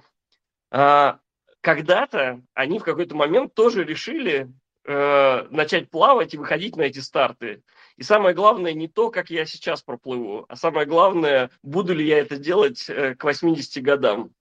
э, 0.71 1.13
когда-то 1.61 2.41
они 2.53 2.79
в 2.79 2.83
какой-то 2.83 3.15
момент 3.15 3.53
тоже 3.55 3.83
решили 3.83 4.51
э, 4.85 5.47
начать 5.49 5.89
плавать 5.89 6.33
и 6.33 6.37
выходить 6.37 6.75
на 6.75 6.83
эти 6.83 6.99
старты. 6.99 7.63
И 7.97 8.03
самое 8.03 8.35
главное 8.35 8.73
не 8.73 8.87
то, 8.87 9.09
как 9.09 9.29
я 9.29 9.45
сейчас 9.45 9.81
проплыву, 9.81 10.45
а 10.49 10.55
самое 10.55 10.85
главное, 10.85 11.49
буду 11.63 11.93
ли 11.93 12.05
я 12.05 12.19
это 12.19 12.37
делать 12.37 12.85
э, 12.89 13.15
к 13.15 13.23
80 13.23 13.81
годам. 13.83 14.31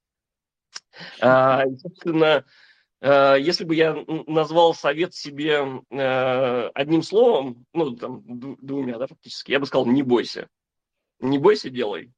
А, 1.21 1.65
собственно, 1.79 2.45
э, 3.01 3.37
если 3.41 3.65
бы 3.65 3.75
я 3.75 3.97
назвал 4.27 4.75
совет 4.75 5.15
себе 5.15 5.83
э, 5.91 6.69
одним 6.75 7.03
словом, 7.03 7.67
ну, 7.73 7.97
там, 7.97 8.23
двумя, 8.27 8.99
да, 8.99 9.07
фактически, 9.07 9.53
я 9.53 9.61
бы 9.61 9.67
сказал, 9.67 9.87
не 9.87 10.03
бойся. 10.03 10.49
Не 11.21 11.39
бойся, 11.39 11.71
делай. 11.71 12.13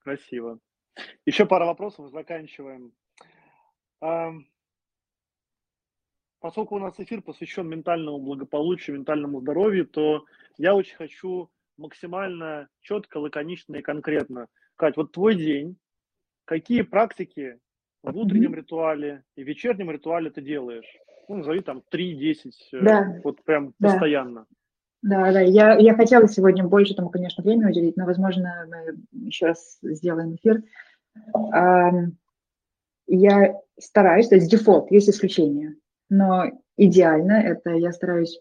Красиво. 0.00 0.58
Еще 1.24 1.46
пара 1.46 1.64
вопросов, 1.64 2.10
заканчиваем. 2.10 2.92
Поскольку 6.44 6.76
у 6.76 6.78
нас 6.78 7.00
эфир 7.00 7.22
посвящен 7.22 7.66
ментальному 7.66 8.18
благополучию, 8.18 8.96
ментальному 8.96 9.40
здоровью, 9.40 9.86
то 9.86 10.26
я 10.58 10.74
очень 10.74 10.94
хочу 10.94 11.50
максимально 11.78 12.68
четко, 12.82 13.16
лаконично 13.16 13.76
и 13.76 13.82
конкретно. 13.82 14.48
Кать, 14.76 14.98
вот 14.98 15.12
твой 15.12 15.36
день, 15.36 15.78
какие 16.44 16.82
практики 16.82 17.58
в 18.02 18.16
утреннем 18.16 18.54
ритуале 18.54 19.24
и 19.36 19.42
вечернем 19.42 19.90
ритуале 19.90 20.30
ты 20.30 20.42
делаешь? 20.42 20.86
Ну, 21.28 21.36
назови 21.36 21.60
там 21.60 21.82
3-10, 21.92 22.34
э, 22.72 22.80
да. 22.82 23.20
вот 23.24 23.42
прям 23.44 23.72
да. 23.78 23.90
постоянно. 23.90 24.46
Да, 25.02 25.32
да, 25.32 25.40
я, 25.40 25.74
я 25.76 25.94
хотела 25.94 26.28
сегодня 26.28 26.64
больше 26.64 26.94
тому, 26.94 27.10
конечно, 27.10 27.42
время 27.42 27.68
уделить, 27.68 27.96
но, 27.96 28.06
возможно, 28.06 28.66
мы 28.68 29.26
еще 29.26 29.46
раз 29.46 29.78
сделаем 29.82 30.34
эфир. 30.34 30.62
Я 33.06 33.60
стараюсь, 33.78 34.28
то 34.28 34.36
есть 34.36 34.50
дефолт, 34.50 34.90
есть 34.90 35.10
исключения, 35.10 35.76
но 36.08 36.44
идеально 36.78 37.32
это 37.32 37.70
я 37.70 37.92
стараюсь 37.92 38.40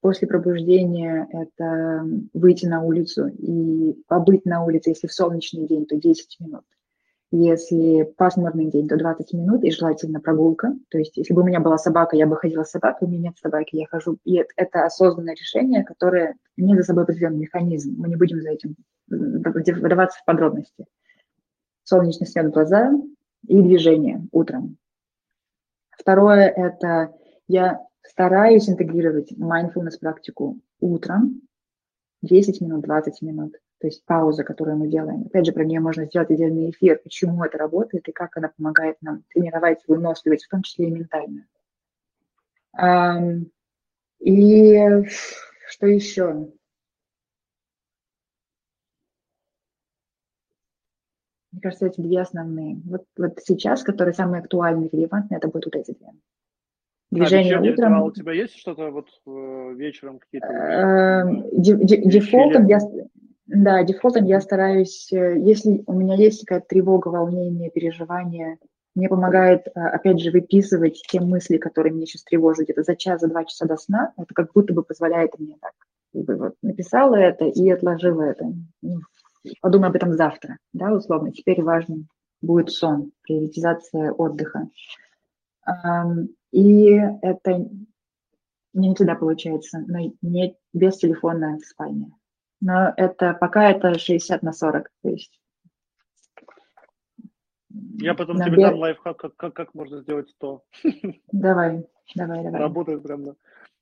после 0.00 0.28
пробуждения 0.28 1.26
это 1.32 2.06
выйти 2.32 2.66
на 2.66 2.82
улицу 2.82 3.26
и 3.26 3.94
побыть 4.06 4.44
на 4.44 4.64
улице, 4.64 4.90
если 4.90 5.08
в 5.08 5.12
солнечный 5.12 5.66
день, 5.66 5.86
то 5.86 5.96
10 5.96 6.40
минут. 6.40 6.64
Если 7.36 8.04
пасмурный 8.16 8.70
день, 8.70 8.86
то 8.86 8.96
20 8.96 9.32
минут 9.32 9.64
и 9.64 9.70
желательно 9.72 10.20
прогулка. 10.20 10.72
То 10.88 10.98
есть, 10.98 11.16
если 11.16 11.34
бы 11.34 11.42
у 11.42 11.44
меня 11.44 11.58
была 11.58 11.78
собака, 11.78 12.14
я 12.14 12.28
бы 12.28 12.36
ходила 12.36 12.62
с 12.62 12.70
собакой, 12.70 13.08
у 13.08 13.10
меня 13.10 13.30
нет 13.30 13.38
собаки, 13.42 13.74
я 13.74 13.88
хожу. 13.88 14.18
И 14.22 14.36
это 14.54 14.84
осознанное 14.84 15.34
решение, 15.34 15.82
которое 15.82 16.36
имеет 16.56 16.78
за 16.78 16.84
собой 16.84 17.02
определенный 17.02 17.40
механизм. 17.40 17.96
Мы 17.98 18.06
не 18.06 18.14
будем 18.14 18.40
за 18.40 18.50
этим 18.50 18.76
вдаваться 19.08 20.20
в 20.20 20.24
подробности. 20.24 20.86
Солнечный 21.82 22.28
свет 22.28 22.46
в 22.46 22.50
глаза 22.50 22.92
и 23.48 23.60
движение 23.60 24.24
утром. 24.30 24.76
Второе– 25.90 26.46
это 26.56 27.16
я 27.48 27.84
стараюсь 28.04 28.68
интегрировать 28.68 29.32
mindfulness 29.32 29.98
практику 30.00 30.60
утром, 30.78 31.42
10 32.22 32.60
минут, 32.60 32.84
20 32.84 33.22
минут 33.22 33.56
то 33.84 33.88
есть 33.88 34.02
пауза, 34.06 34.44
которую 34.44 34.78
мы 34.78 34.88
делаем. 34.88 35.26
Опять 35.26 35.44
же, 35.44 35.52
про 35.52 35.62
нее 35.62 35.78
можно 35.78 36.06
сделать 36.06 36.30
отдельный 36.30 36.70
эфир, 36.70 36.98
почему 37.04 37.44
это 37.44 37.58
работает 37.58 38.08
и 38.08 38.12
как 38.12 38.34
она 38.38 38.50
помогает 38.56 38.96
нам 39.02 39.24
тренировать 39.28 39.80
выносливость, 39.86 40.46
в 40.46 40.48
том 40.48 40.62
числе 40.62 40.88
и 40.88 40.90
ментально. 40.90 41.44
И 44.20 44.78
что 45.68 45.86
еще? 45.86 46.50
Мне 51.52 51.60
кажется, 51.60 51.88
эти 51.88 52.00
две 52.00 52.22
основные. 52.22 52.80
Вот, 52.86 53.04
вот 53.18 53.38
сейчас, 53.44 53.82
которые 53.82 54.14
самые 54.14 54.40
актуальные, 54.40 54.88
релевантные, 54.90 55.36
это 55.36 55.48
будут 55.48 55.66
вот 55.66 55.76
эти 55.76 55.92
две. 55.92 56.08
Движение 57.10 57.58
а, 57.58 57.60
утром. 57.60 58.02
У 58.02 58.12
тебя 58.12 58.32
есть 58.32 58.56
что-то 58.56 58.90
вот 58.90 59.08
э, 59.26 59.74
вечером 59.74 60.20
какие-то? 60.20 60.46
Эм, 60.46 61.44
дефолтом 61.52 62.66
я, 62.66 62.78
да, 63.46 63.82
дефолтом 63.82 64.24
я 64.24 64.40
стараюсь, 64.40 65.12
э, 65.12 65.38
если 65.38 65.82
у 65.86 65.92
меня 65.92 66.14
есть 66.14 66.46
какая-то 66.46 66.66
тревога, 66.66 67.08
волнение, 67.08 67.70
переживание, 67.70 68.58
мне 68.94 69.08
помогает, 69.08 69.66
э, 69.66 69.70
опять 69.80 70.20
же, 70.20 70.30
выписывать 70.30 71.02
те 71.08 71.20
мысли, 71.20 71.58
которые 71.58 71.92
меня 71.92 72.06
сейчас 72.06 72.24
тревожат 72.24 72.64
где-то 72.64 72.84
за 72.84 72.96
час, 72.96 73.20
за 73.20 73.28
два 73.28 73.44
часа 73.44 73.66
до 73.66 73.76
сна. 73.76 74.12
Это 74.16 74.32
как 74.34 74.52
будто 74.54 74.72
бы 74.72 74.82
позволяет 74.82 75.38
мне 75.38 75.58
так. 75.60 75.72
Вот, 76.14 76.54
написала 76.62 77.16
это 77.16 77.44
и 77.44 77.68
отложила 77.70 78.22
это. 78.22 78.46
Ну, 78.80 79.00
подумай 79.60 79.90
об 79.90 79.96
этом 79.96 80.14
завтра, 80.14 80.58
да, 80.72 80.92
условно. 80.92 81.32
Теперь 81.32 81.62
важным 81.62 82.08
будет 82.40 82.70
сон, 82.70 83.12
приоритизация 83.22 84.12
отдыха. 84.12 84.68
И 86.52 86.84
это 87.22 87.68
не 88.74 88.94
всегда 88.94 89.16
получается, 89.16 89.82
но 89.88 90.12
не 90.22 90.56
без 90.72 90.98
телефона 90.98 91.58
в 91.58 91.64
спальне 91.64 92.12
но 92.64 92.94
это 92.96 93.34
пока 93.34 93.70
это 93.70 93.98
60 93.98 94.42
на 94.42 94.52
40, 94.52 94.90
то 95.02 95.08
есть. 95.10 95.38
Я 97.98 98.14
потом 98.14 98.38
тебе 98.42 98.56
дам 98.56 98.76
лайфхак, 98.76 99.18
как, 99.18 99.36
как, 99.36 99.54
как 99.54 99.74
можно 99.74 100.00
сделать 100.00 100.30
100. 100.30 100.64
Давай, 101.32 101.86
давай, 102.14 102.42
давай. 102.42 102.60
Работает 102.60 103.02
прям, 103.02 103.24
да. 103.24 103.34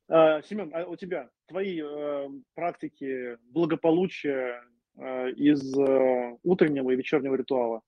А, 0.08 0.42
Семен, 0.42 0.72
а 0.74 0.84
у 0.86 0.96
тебя 0.96 1.30
твои 1.46 1.80
э, 1.80 2.28
практики 2.54 3.38
благополучия 3.52 4.64
э, 4.96 5.30
из 5.30 5.78
э, 5.78 6.36
утреннего 6.42 6.90
и 6.90 6.96
вечернего 6.96 7.36
ритуала? 7.36 7.82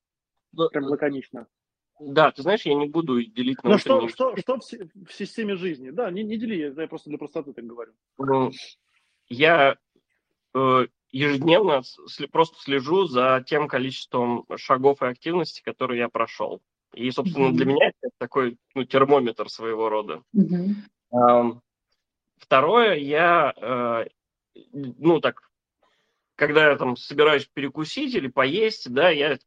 Да. 0.53 0.69
Прям 0.69 0.85
лаконично. 0.85 1.47
Да, 1.99 2.31
ты 2.31 2.41
знаешь, 2.41 2.65
я 2.65 2.73
не 2.73 2.87
буду 2.87 3.21
делить 3.21 3.61
на 3.63 3.71
Ну 3.71 3.77
что, 3.79 4.07
что, 4.07 4.37
что 4.37 4.59
в, 4.59 5.07
в 5.07 5.13
системе 5.13 5.55
жизни? 5.55 5.89
Да, 5.89 6.09
не, 6.09 6.23
не 6.23 6.37
дели, 6.37 6.73
я 6.73 6.87
просто 6.87 7.09
для 7.09 7.17
простоты 7.17 7.51
так 7.51 7.65
говорю. 7.65 7.91
Ну, 8.17 8.51
я 9.27 9.75
Э, 9.75 9.84
ежедневно 11.11 11.81
просто 12.31 12.57
слежу 12.61 13.05
за 13.05 13.43
тем 13.47 13.67
количеством 13.67 14.45
шагов 14.57 15.01
и 15.01 15.05
активности, 15.05 15.61
которые 15.63 15.99
я 15.99 16.09
прошел. 16.09 16.61
И, 16.93 17.09
собственно, 17.11 17.47
mm-hmm. 17.47 17.53
для 17.53 17.65
меня 17.65 17.91
это 18.01 18.11
такой 18.17 18.57
ну, 18.73 18.83
термометр 18.85 19.49
своего 19.49 19.89
рода. 19.89 20.23
Mm-hmm. 20.35 21.59
Второе, 22.37 22.95
я, 22.95 23.53
э, 23.55 24.05
ну, 24.73 25.19
так, 25.19 25.49
когда 26.35 26.69
я 26.69 26.75
там 26.75 26.97
собираюсь 26.97 27.45
перекусить 27.45 28.13
или 28.13 28.27
поесть, 28.27 28.91
да, 28.91 29.09
я, 29.09 29.37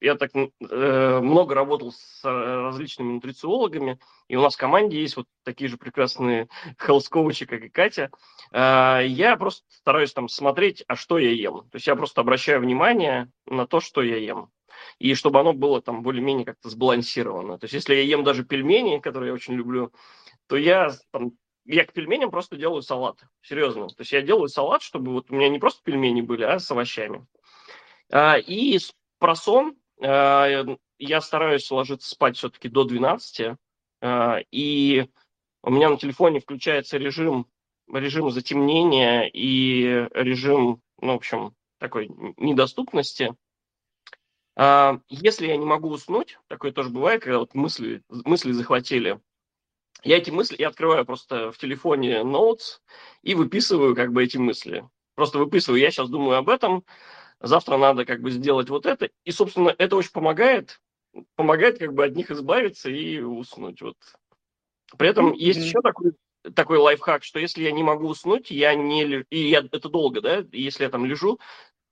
я 0.00 0.16
так 0.16 0.30
э, 0.34 1.20
много 1.20 1.54
работал 1.54 1.92
с 1.92 2.20
различными 2.24 3.12
нутрициологами, 3.12 3.98
и 4.28 4.36
у 4.36 4.42
нас 4.42 4.54
в 4.54 4.58
команде 4.58 5.00
есть 5.00 5.16
вот 5.16 5.26
такие 5.44 5.68
же 5.68 5.76
прекрасные 5.76 6.48
health-коучи, 6.86 7.46
как 7.46 7.62
и 7.62 7.68
Катя. 7.68 8.10
Э, 8.52 9.00
я 9.06 9.36
просто 9.36 9.64
стараюсь 9.68 10.12
там 10.12 10.28
смотреть, 10.28 10.84
а 10.88 10.96
что 10.96 11.18
я 11.18 11.30
ем. 11.30 11.68
То 11.70 11.76
есть 11.76 11.86
я 11.86 11.94
просто 11.94 12.20
обращаю 12.20 12.60
внимание 12.60 13.30
на 13.46 13.66
то, 13.66 13.80
что 13.80 14.02
я 14.02 14.16
ем. 14.16 14.50
И 14.98 15.14
чтобы 15.14 15.38
оно 15.38 15.52
было 15.52 15.80
там 15.80 16.02
более-менее 16.02 16.44
как-то 16.44 16.68
сбалансировано. 16.68 17.58
То 17.58 17.64
есть 17.64 17.74
если 17.74 17.94
я 17.94 18.02
ем 18.02 18.24
даже 18.24 18.44
пельмени, 18.44 18.98
которые 18.98 19.28
я 19.28 19.34
очень 19.34 19.54
люблю, 19.54 19.92
то 20.48 20.56
я 20.56 20.90
там, 21.12 21.32
я 21.64 21.84
к 21.84 21.92
пельменям 21.92 22.30
просто 22.30 22.56
делаю 22.56 22.82
салат. 22.82 23.18
Серьезно. 23.42 23.88
То 23.88 24.00
есть 24.00 24.12
я 24.12 24.22
делаю 24.22 24.48
салат, 24.48 24.82
чтобы 24.82 25.12
вот 25.12 25.30
у 25.30 25.34
меня 25.34 25.48
не 25.48 25.58
просто 25.58 25.82
пельмени 25.82 26.20
были, 26.20 26.42
а 26.42 26.58
с 26.58 26.70
овощами. 26.70 27.26
А, 28.10 28.36
и 28.36 28.78
про 29.18 29.34
сон 29.34 29.76
а, 30.00 30.76
я 30.98 31.20
стараюсь 31.20 31.70
ложиться 31.70 32.10
спать 32.10 32.36
все-таки 32.36 32.68
до 32.68 32.84
12. 32.84 33.56
А, 34.00 34.38
и 34.50 35.08
у 35.62 35.70
меня 35.70 35.88
на 35.88 35.96
телефоне 35.96 36.40
включается 36.40 36.98
режим, 36.98 37.46
режим 37.92 38.30
затемнения 38.30 39.30
и 39.32 40.08
режим, 40.12 40.82
ну, 41.00 41.12
в 41.12 41.16
общем, 41.16 41.54
такой 41.78 42.10
недоступности. 42.36 43.34
Если 44.54 45.46
я 45.46 45.56
не 45.56 45.64
могу 45.64 45.88
уснуть, 45.88 46.38
такое 46.48 46.72
тоже 46.72 46.90
бывает, 46.90 47.22
когда 47.22 47.38
вот 47.38 47.54
мысли, 47.54 48.02
мысли 48.10 48.52
захватили, 48.52 49.18
я 50.02 50.18
эти 50.18 50.30
мысли, 50.30 50.56
я 50.58 50.68
открываю 50.68 51.04
просто 51.04 51.52
в 51.52 51.58
телефоне 51.58 52.20
Notes 52.20 52.80
и 53.22 53.34
выписываю 53.34 53.94
как 53.94 54.12
бы 54.12 54.24
эти 54.24 54.36
мысли. 54.36 54.88
Просто 55.14 55.38
выписываю, 55.38 55.80
я 55.80 55.90
сейчас 55.90 56.08
думаю 56.08 56.38
об 56.38 56.48
этом, 56.48 56.84
завтра 57.40 57.76
надо 57.76 58.04
как 58.04 58.20
бы 58.20 58.30
сделать 58.30 58.70
вот 58.70 58.86
это. 58.86 59.10
И, 59.24 59.30
собственно, 59.30 59.74
это 59.76 59.96
очень 59.96 60.12
помогает, 60.12 60.80
помогает 61.36 61.78
как 61.78 61.92
бы 61.92 62.04
от 62.04 62.16
них 62.16 62.30
избавиться 62.30 62.90
и 62.90 63.20
уснуть. 63.20 63.82
Вот. 63.82 63.96
При 64.96 65.08
этом 65.08 65.32
mm-hmm. 65.32 65.36
есть 65.36 65.60
еще 65.60 65.80
такой, 65.82 66.12
такой 66.54 66.78
лайфхак, 66.78 67.24
что 67.24 67.38
если 67.38 67.62
я 67.62 67.72
не 67.72 67.82
могу 67.82 68.08
уснуть, 68.08 68.50
я 68.50 68.74
не... 68.74 69.24
И 69.30 69.48
я, 69.48 69.60
это 69.60 69.88
долго, 69.88 70.20
да? 70.20 70.44
Если 70.52 70.84
я 70.84 70.90
там 70.90 71.04
лежу, 71.04 71.38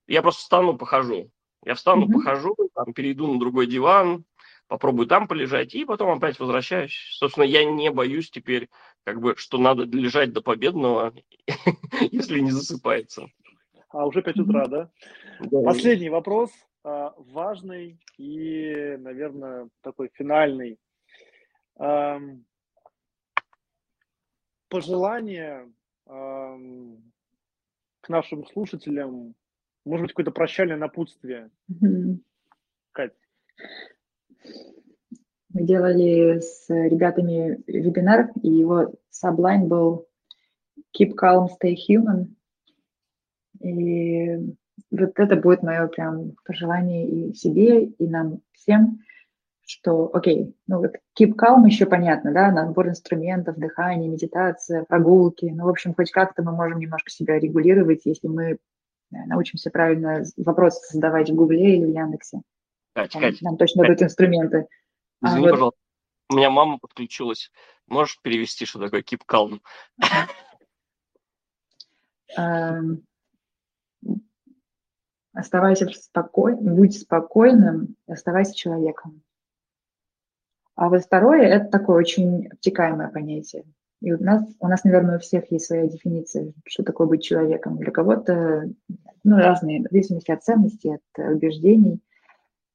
я 0.07 0.23
просто 0.23 0.41
встану, 0.41 0.77
похожу. 0.77 1.31
Я 1.65 1.75
встану, 1.75 2.07
mm-hmm. 2.07 2.13
похожу, 2.13 2.57
там, 2.75 2.93
перейду 2.95 3.33
на 3.33 3.39
другой 3.39 3.67
диван, 3.67 4.25
попробую 4.71 5.09
там 5.09 5.27
полежать, 5.27 5.75
и 5.75 5.85
потом 5.85 6.17
опять 6.17 6.39
возвращаюсь. 6.39 6.95
Собственно, 7.19 7.43
я 7.43 7.65
не 7.65 7.91
боюсь 7.91 8.31
теперь, 8.31 8.71
как 9.03 9.21
бы, 9.21 9.35
что 9.37 9.59
надо 9.59 9.83
лежать 9.83 10.33
до 10.33 10.43
победного, 10.43 11.13
если 12.13 12.39
не 12.39 12.53
засыпается. 12.53 13.27
А 13.89 14.07
уже 14.07 14.23
5 14.23 14.39
утра, 14.39 14.69
да? 14.69 14.91
да? 15.41 15.63
Последний 15.65 16.09
вопрос. 16.09 16.53
э, 16.85 17.11
важный 17.17 17.99
и, 18.17 18.97
наверное, 18.99 19.69
такой 19.83 20.09
финальный. 20.15 20.79
Пожелание 24.69 25.73
к 26.07 28.09
нашим 28.09 28.47
слушателям, 28.47 29.35
может 29.85 30.05
быть, 30.05 30.13
какое-то 30.13 30.31
прощальное 30.31 30.77
напутствие. 30.77 31.51
Кать. 32.93 33.15
Мы 35.53 35.63
делали 35.63 36.41
с 36.41 36.67
ребятами 36.69 37.63
вебинар, 37.67 38.31
и 38.43 38.49
его 38.49 38.93
саблайн 39.11 39.69
был 39.69 40.07
Keep 40.99 41.15
calm, 41.21 41.49
stay 41.61 41.75
human. 41.75 42.27
И 43.61 44.37
вот 44.91 45.13
это 45.17 45.37
будет 45.37 45.63
мое 45.63 45.87
прям 45.89 46.33
пожелание 46.45 47.09
и 47.09 47.35
себе, 47.35 47.85
и 47.85 48.07
нам 48.09 48.41
всем, 48.53 49.01
что, 49.67 50.11
окей, 50.13 50.57
ну 50.67 50.79
вот 50.79 50.97
keep 51.19 51.35
calm 51.37 51.67
еще 51.67 51.87
понятно, 51.87 52.33
да, 52.33 52.51
набор 52.51 52.89
инструментов, 52.89 53.57
дыхание, 53.57 54.09
медитация, 54.09 54.85
прогулки, 54.85 55.47
ну, 55.47 55.65
в 55.65 55.69
общем, 55.69 55.95
хоть 55.95 56.11
как-то 56.11 56.43
мы 56.43 56.53
можем 56.53 56.79
немножко 56.79 57.11
себя 57.11 57.39
регулировать, 57.39 58.03
если 58.05 58.27
мы 58.27 58.59
научимся 59.11 59.71
правильно 59.71 60.25
вопросы 60.37 60.81
создавать 60.87 61.31
в 61.31 61.35
Гугле 61.35 61.77
или 61.77 61.85
в 61.85 61.95
Яндексе. 61.95 62.43
Кать, 62.95 63.13
Кать, 63.13 63.43
нам 63.43 63.57
точно 63.57 63.83
Кать. 63.83 63.89
дадут 63.91 64.03
инструменты. 64.03 64.69
А 65.23 65.29
Извини, 65.29 65.49
а, 65.49 65.51
пожалуйста, 65.51 65.81
у 66.31 66.35
меня 66.37 66.51
мама 66.51 66.79
подключилась. 66.79 67.51
Можешь 67.87 68.21
перевести, 68.23 68.65
что 68.65 68.79
такое 68.79 69.03
keep 69.03 69.21
calm? 69.27 69.61
Эм, 72.37 73.05
оставайся 75.33 75.89
спокойным, 75.89 76.77
будь 76.77 77.01
спокойным, 77.01 77.97
оставайся 78.07 78.55
человеком. 78.55 79.23
А 80.77 80.89
вот 80.89 81.03
второе– 81.03 81.43
это 81.49 81.67
такое 81.67 81.99
очень 81.99 82.47
обтекаемое 82.47 83.09
понятие. 83.09 83.65
И 84.01 84.13
у 84.13 84.23
нас, 84.23 84.43
у 84.61 84.67
нас, 84.67 84.85
наверное, 84.85 85.17
у 85.17 85.21
всех 85.21 85.51
есть 85.53 85.67
своя 85.67 85.87
дефиниция, 85.87 86.55
что 86.65 86.83
такое 86.83 87.07
быть 87.07 87.23
человеком. 87.23 87.77
Для 87.77 87.91
кого-то 87.91 88.73
ну, 89.25 89.37
разные, 89.37 89.81
в 89.81 89.91
зависимости 89.91 90.31
от 90.31 90.43
ценностей, 90.43 90.95
от 90.95 91.19
убеждений. 91.19 92.01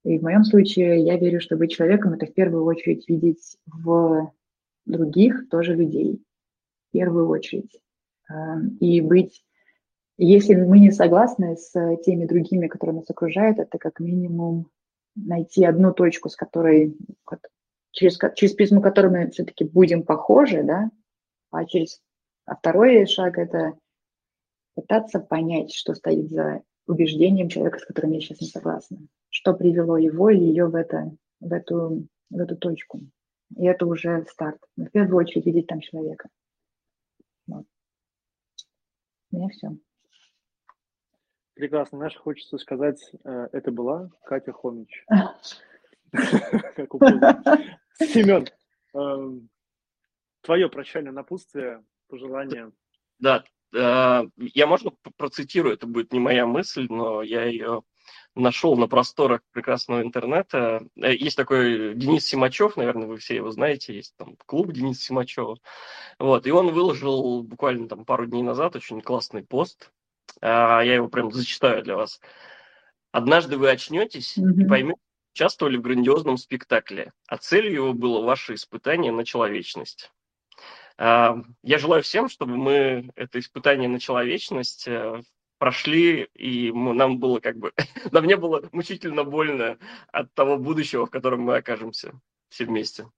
И 0.05 0.17
в 0.17 0.23
моем 0.23 0.45
случае 0.45 1.03
я 1.03 1.17
верю, 1.17 1.41
что 1.41 1.57
быть 1.57 1.71
человеком– 1.71 2.13
это 2.13 2.25
в 2.25 2.33
первую 2.33 2.63
очередь 2.63 3.09
видеть 3.09 3.57
в 3.65 4.31
других 4.85 5.49
тоже 5.49 5.75
людей. 5.75 6.23
В 6.89 6.91
первую 6.93 7.27
очередь. 7.27 7.81
Эм, 8.29 8.77
и 8.79 9.01
быть 9.01 9.43
если 10.17 10.55
мы 10.55 10.79
не 10.79 10.91
согласны 10.91 11.57
с 11.57 11.71
теми 12.05 12.25
другими, 12.25 12.67
которые 12.67 12.97
нас 12.97 13.09
окружают, 13.09 13.59
это 13.59 13.77
как 13.77 13.99
минимум 13.99 14.69
найти 15.15 15.65
одну 15.65 15.93
точку, 15.93 16.29
с 16.29 16.37
которой, 16.37 16.95
через, 17.91 18.17
через 18.35 18.53
призму 18.53 18.81
которой 18.81 19.11
мы 19.11 19.31
все-таки 19.31 19.65
будем 19.65 20.03
похожи, 20.03 20.63
да, 20.63 20.89
а 21.51 21.65
через 21.65 22.01
а 22.45 22.55
второй 22.55 23.05
шаг– 23.07 23.37
это 23.39 23.73
пытаться 24.75 25.19
понять, 25.19 25.73
что 25.73 25.95
стоит 25.95 26.29
за 26.29 26.61
убеждением 26.87 27.49
человека, 27.49 27.79
с 27.79 27.85
которым 27.85 28.11
я 28.11 28.19
сейчас 28.21 28.41
не 28.41 28.47
согласна, 28.47 28.97
что 29.29 29.53
привело 29.53 29.97
его 29.97 30.29
или 30.29 30.43
ее 30.43 30.67
в, 30.67 30.75
это, 30.75 31.11
в, 31.39 31.51
эту, 31.51 32.07
в 32.29 32.39
эту 32.39 32.55
точку. 32.55 33.01
И 33.55 33.65
это 33.65 33.85
уже 33.85 34.25
старт. 34.29 34.59
Но 34.75 34.85
в 34.85 34.91
первую 34.91 35.17
очередь 35.17 35.45
видеть 35.45 35.67
там 35.67 35.79
человека. 35.81 36.29
Вот. 37.47 37.65
У 39.31 39.37
меня 39.37 39.49
все. 39.49 39.77
Прекрасно. 41.53 41.99
Знаешь, 41.99 42.17
хочется 42.17 42.57
сказать, 42.57 42.99
э, 43.23 43.47
это 43.51 43.71
была 43.71 44.09
Катя 44.25 44.51
Хомич. 44.51 45.05
Семен, 47.97 48.45
эм, 48.93 49.49
твое 50.41 50.69
прощальное 50.69 51.13
напутствие, 51.13 51.83
пожелание. 52.07 52.71
Да, 53.19 53.43
я, 53.75 54.67
можно, 54.67 54.91
процитирую, 55.17 55.73
это 55.73 55.87
будет 55.87 56.13
не 56.13 56.19
моя 56.19 56.45
мысль, 56.45 56.87
но 56.89 57.21
я 57.21 57.45
ее 57.45 57.83
нашел 58.35 58.75
на 58.75 58.87
просторах 58.87 59.41
прекрасного 59.51 60.01
интернета. 60.01 60.85
Э, 60.97 61.13
есть 61.13 61.37
такой 61.37 61.95
Денис 61.95 62.25
Симачев, 62.25 62.77
наверное, 62.77 63.07
вы 63.07 63.17
все 63.17 63.35
его 63.35 63.51
знаете, 63.51 63.95
есть 63.95 64.15
там 64.17 64.35
клуб 64.45 64.71
Дениса 64.71 65.01
Симачева. 65.03 65.57
Вот, 66.19 66.45
и 66.45 66.51
он 66.51 66.73
выложил 66.73 67.43
буквально 67.43 67.87
там 67.87 68.05
пару 68.05 68.25
дней 68.25 68.43
назад 68.43 68.75
очень 68.75 69.01
классный 69.01 69.43
пост, 69.43 69.91
а, 70.41 70.81
я 70.81 70.95
его 70.95 71.07
прям 71.07 71.31
зачитаю 71.31 71.83
для 71.83 71.95
вас. 71.95 72.19
Однажды 73.11 73.57
вы 73.57 73.69
очнетесь 73.69 74.37
mm-hmm. 74.37 74.63
и 74.63 74.67
поймете, 74.67 74.99
участвовали 75.33 75.77
в 75.77 75.81
грандиозном 75.81 76.37
спектакле, 76.37 77.13
а 77.27 77.37
целью 77.37 77.73
его 77.73 77.93
было 77.93 78.21
ваше 78.21 78.55
испытание 78.55 79.11
на 79.11 79.25
человечность. 79.25 80.11
А, 80.97 81.37
я 81.61 81.77
желаю 81.77 82.03
всем, 82.03 82.29
чтобы 82.29 82.55
мы 82.55 83.09
это 83.15 83.39
испытание 83.39 83.89
на 83.89 83.99
человечность 83.99 84.87
э, 84.87 85.21
прошли, 85.57 86.29
и 86.33 86.71
мы, 86.71 86.93
нам 86.93 87.19
было 87.19 87.39
как 87.39 87.57
бы, 87.57 87.73
нам 88.11 88.25
не 88.25 88.37
было 88.37 88.67
мучительно 88.71 89.23
больно 89.23 89.77
от 90.11 90.33
того 90.33 90.57
будущего, 90.57 91.05
в 91.05 91.09
котором 91.09 91.41
мы 91.41 91.57
окажемся 91.57 92.13
все 92.49 92.65
вместе. 92.65 93.09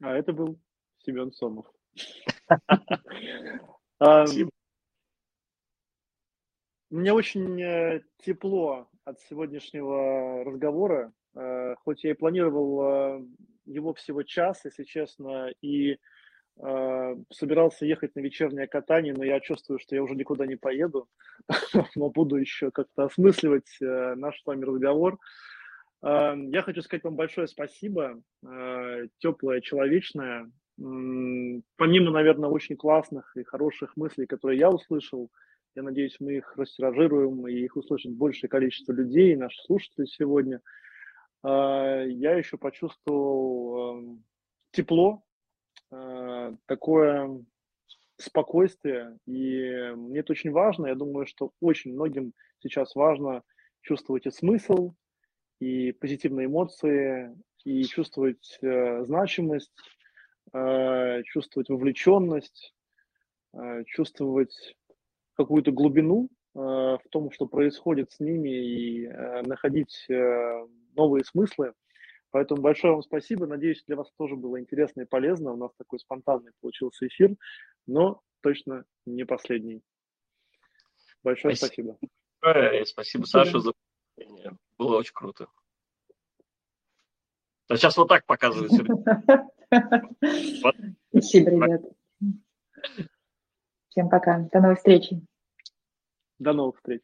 А 0.00 0.14
это 0.14 0.32
был 0.32 0.60
Семен 0.98 1.32
Сомов. 1.32 1.66
Спасибо. 3.96 4.50
Мне 6.90 7.12
очень 7.12 7.60
э, 7.60 8.02
тепло 8.18 8.88
от 9.04 9.20
сегодняшнего 9.22 10.44
разговора, 10.44 11.12
э, 11.34 11.74
хоть 11.76 12.04
я 12.04 12.10
и 12.10 12.14
планировал 12.14 13.26
его 13.68 13.94
всего 13.94 14.22
час, 14.22 14.64
если 14.64 14.84
честно, 14.84 15.50
и 15.60 15.98
собирался 17.30 17.86
ехать 17.86 18.16
на 18.16 18.20
вечернее 18.20 18.66
катание, 18.66 19.14
но 19.14 19.22
я 19.22 19.38
чувствую, 19.38 19.78
что 19.78 19.94
я 19.94 20.02
уже 20.02 20.16
никуда 20.16 20.44
не 20.44 20.56
поеду, 20.56 21.08
но 21.94 22.10
буду 22.10 22.36
еще 22.36 22.72
как-то 22.72 23.04
осмысливать 23.04 23.76
наш 23.80 24.40
с 24.40 24.46
вами 24.46 24.64
разговор. 24.64 25.18
Я 26.02 26.62
хочу 26.62 26.82
сказать 26.82 27.04
вам 27.04 27.14
большое 27.14 27.46
спасибо, 27.46 28.20
теплое, 29.18 29.60
человечное. 29.60 30.50
Помимо, 30.76 32.10
наверное, 32.10 32.50
очень 32.50 32.76
классных 32.76 33.36
и 33.36 33.44
хороших 33.44 33.96
мыслей, 33.96 34.26
которые 34.26 34.58
я 34.58 34.70
услышал, 34.70 35.30
я 35.74 35.82
надеюсь, 35.82 36.16
мы 36.18 36.38
их 36.38 36.56
растиражируем, 36.56 37.46
и 37.46 37.52
их 37.52 37.76
услышит 37.76 38.12
большее 38.12 38.50
количество 38.50 38.92
людей, 38.92 39.36
наши 39.36 39.60
слушатели 39.62 40.06
сегодня. 40.06 40.60
А, 41.42 42.02
я 42.04 42.32
еще 42.34 42.58
почувствовал 42.58 43.98
эм, 43.98 44.24
тепло, 44.72 45.22
э, 45.90 46.56
такое 46.66 47.44
спокойствие, 48.16 49.16
и 49.26 49.92
мне 49.94 50.20
это 50.20 50.32
очень 50.32 50.50
важно. 50.50 50.88
Я 50.88 50.94
думаю, 50.94 51.26
что 51.26 51.52
очень 51.60 51.92
многим 51.92 52.32
сейчас 52.60 52.94
важно 52.94 53.42
чувствовать 53.82 54.26
и 54.26 54.30
смысл, 54.30 54.94
и 55.60 55.92
позитивные 55.92 56.46
эмоции, 56.46 57.36
и 57.64 57.84
чувствовать 57.84 58.58
э, 58.60 59.04
значимость, 59.04 59.72
э, 60.52 61.22
чувствовать 61.24 61.68
вовлеченность, 61.68 62.74
чувствовать 63.86 64.76
какую-то 65.34 65.72
глубину 65.72 66.28
в 66.52 67.00
том, 67.10 67.30
что 67.30 67.46
происходит 67.46 68.12
с 68.12 68.20
ними, 68.20 68.50
и 68.50 69.08
находить 69.08 70.06
новые 70.98 71.24
смыслы. 71.24 71.72
Поэтому 72.30 72.60
большое 72.60 72.92
вам 72.92 73.02
спасибо. 73.02 73.46
Надеюсь, 73.46 73.82
для 73.86 73.96
вас 73.96 74.10
тоже 74.18 74.36
было 74.36 74.60
интересно 74.60 75.02
и 75.02 75.06
полезно. 75.06 75.52
У 75.52 75.56
нас 75.56 75.70
такой 75.78 75.98
спонтанный 75.98 76.52
получился 76.60 77.06
эфир, 77.06 77.36
но 77.86 78.20
точно 78.42 78.84
не 79.06 79.24
последний. 79.24 79.82
Большое 81.22 81.56
спасибо. 81.56 81.96
Спасибо, 82.38 82.84
спасибо 82.84 83.24
Саша, 83.24 83.60
за 83.60 83.72
Было 84.76 84.98
очень 84.98 85.14
круто. 85.14 85.48
А 87.68 87.76
сейчас 87.76 87.96
вот 87.96 88.08
так 88.08 88.24
показывают. 88.26 88.72
Спасибо, 91.10 91.50
ребят. 91.50 91.82
Всем 93.90 94.08
пока. 94.08 94.48
До 94.52 94.60
новых 94.60 94.78
встреч. 94.78 95.10
До 96.38 96.52
новых 96.54 96.76
встреч. 96.76 97.02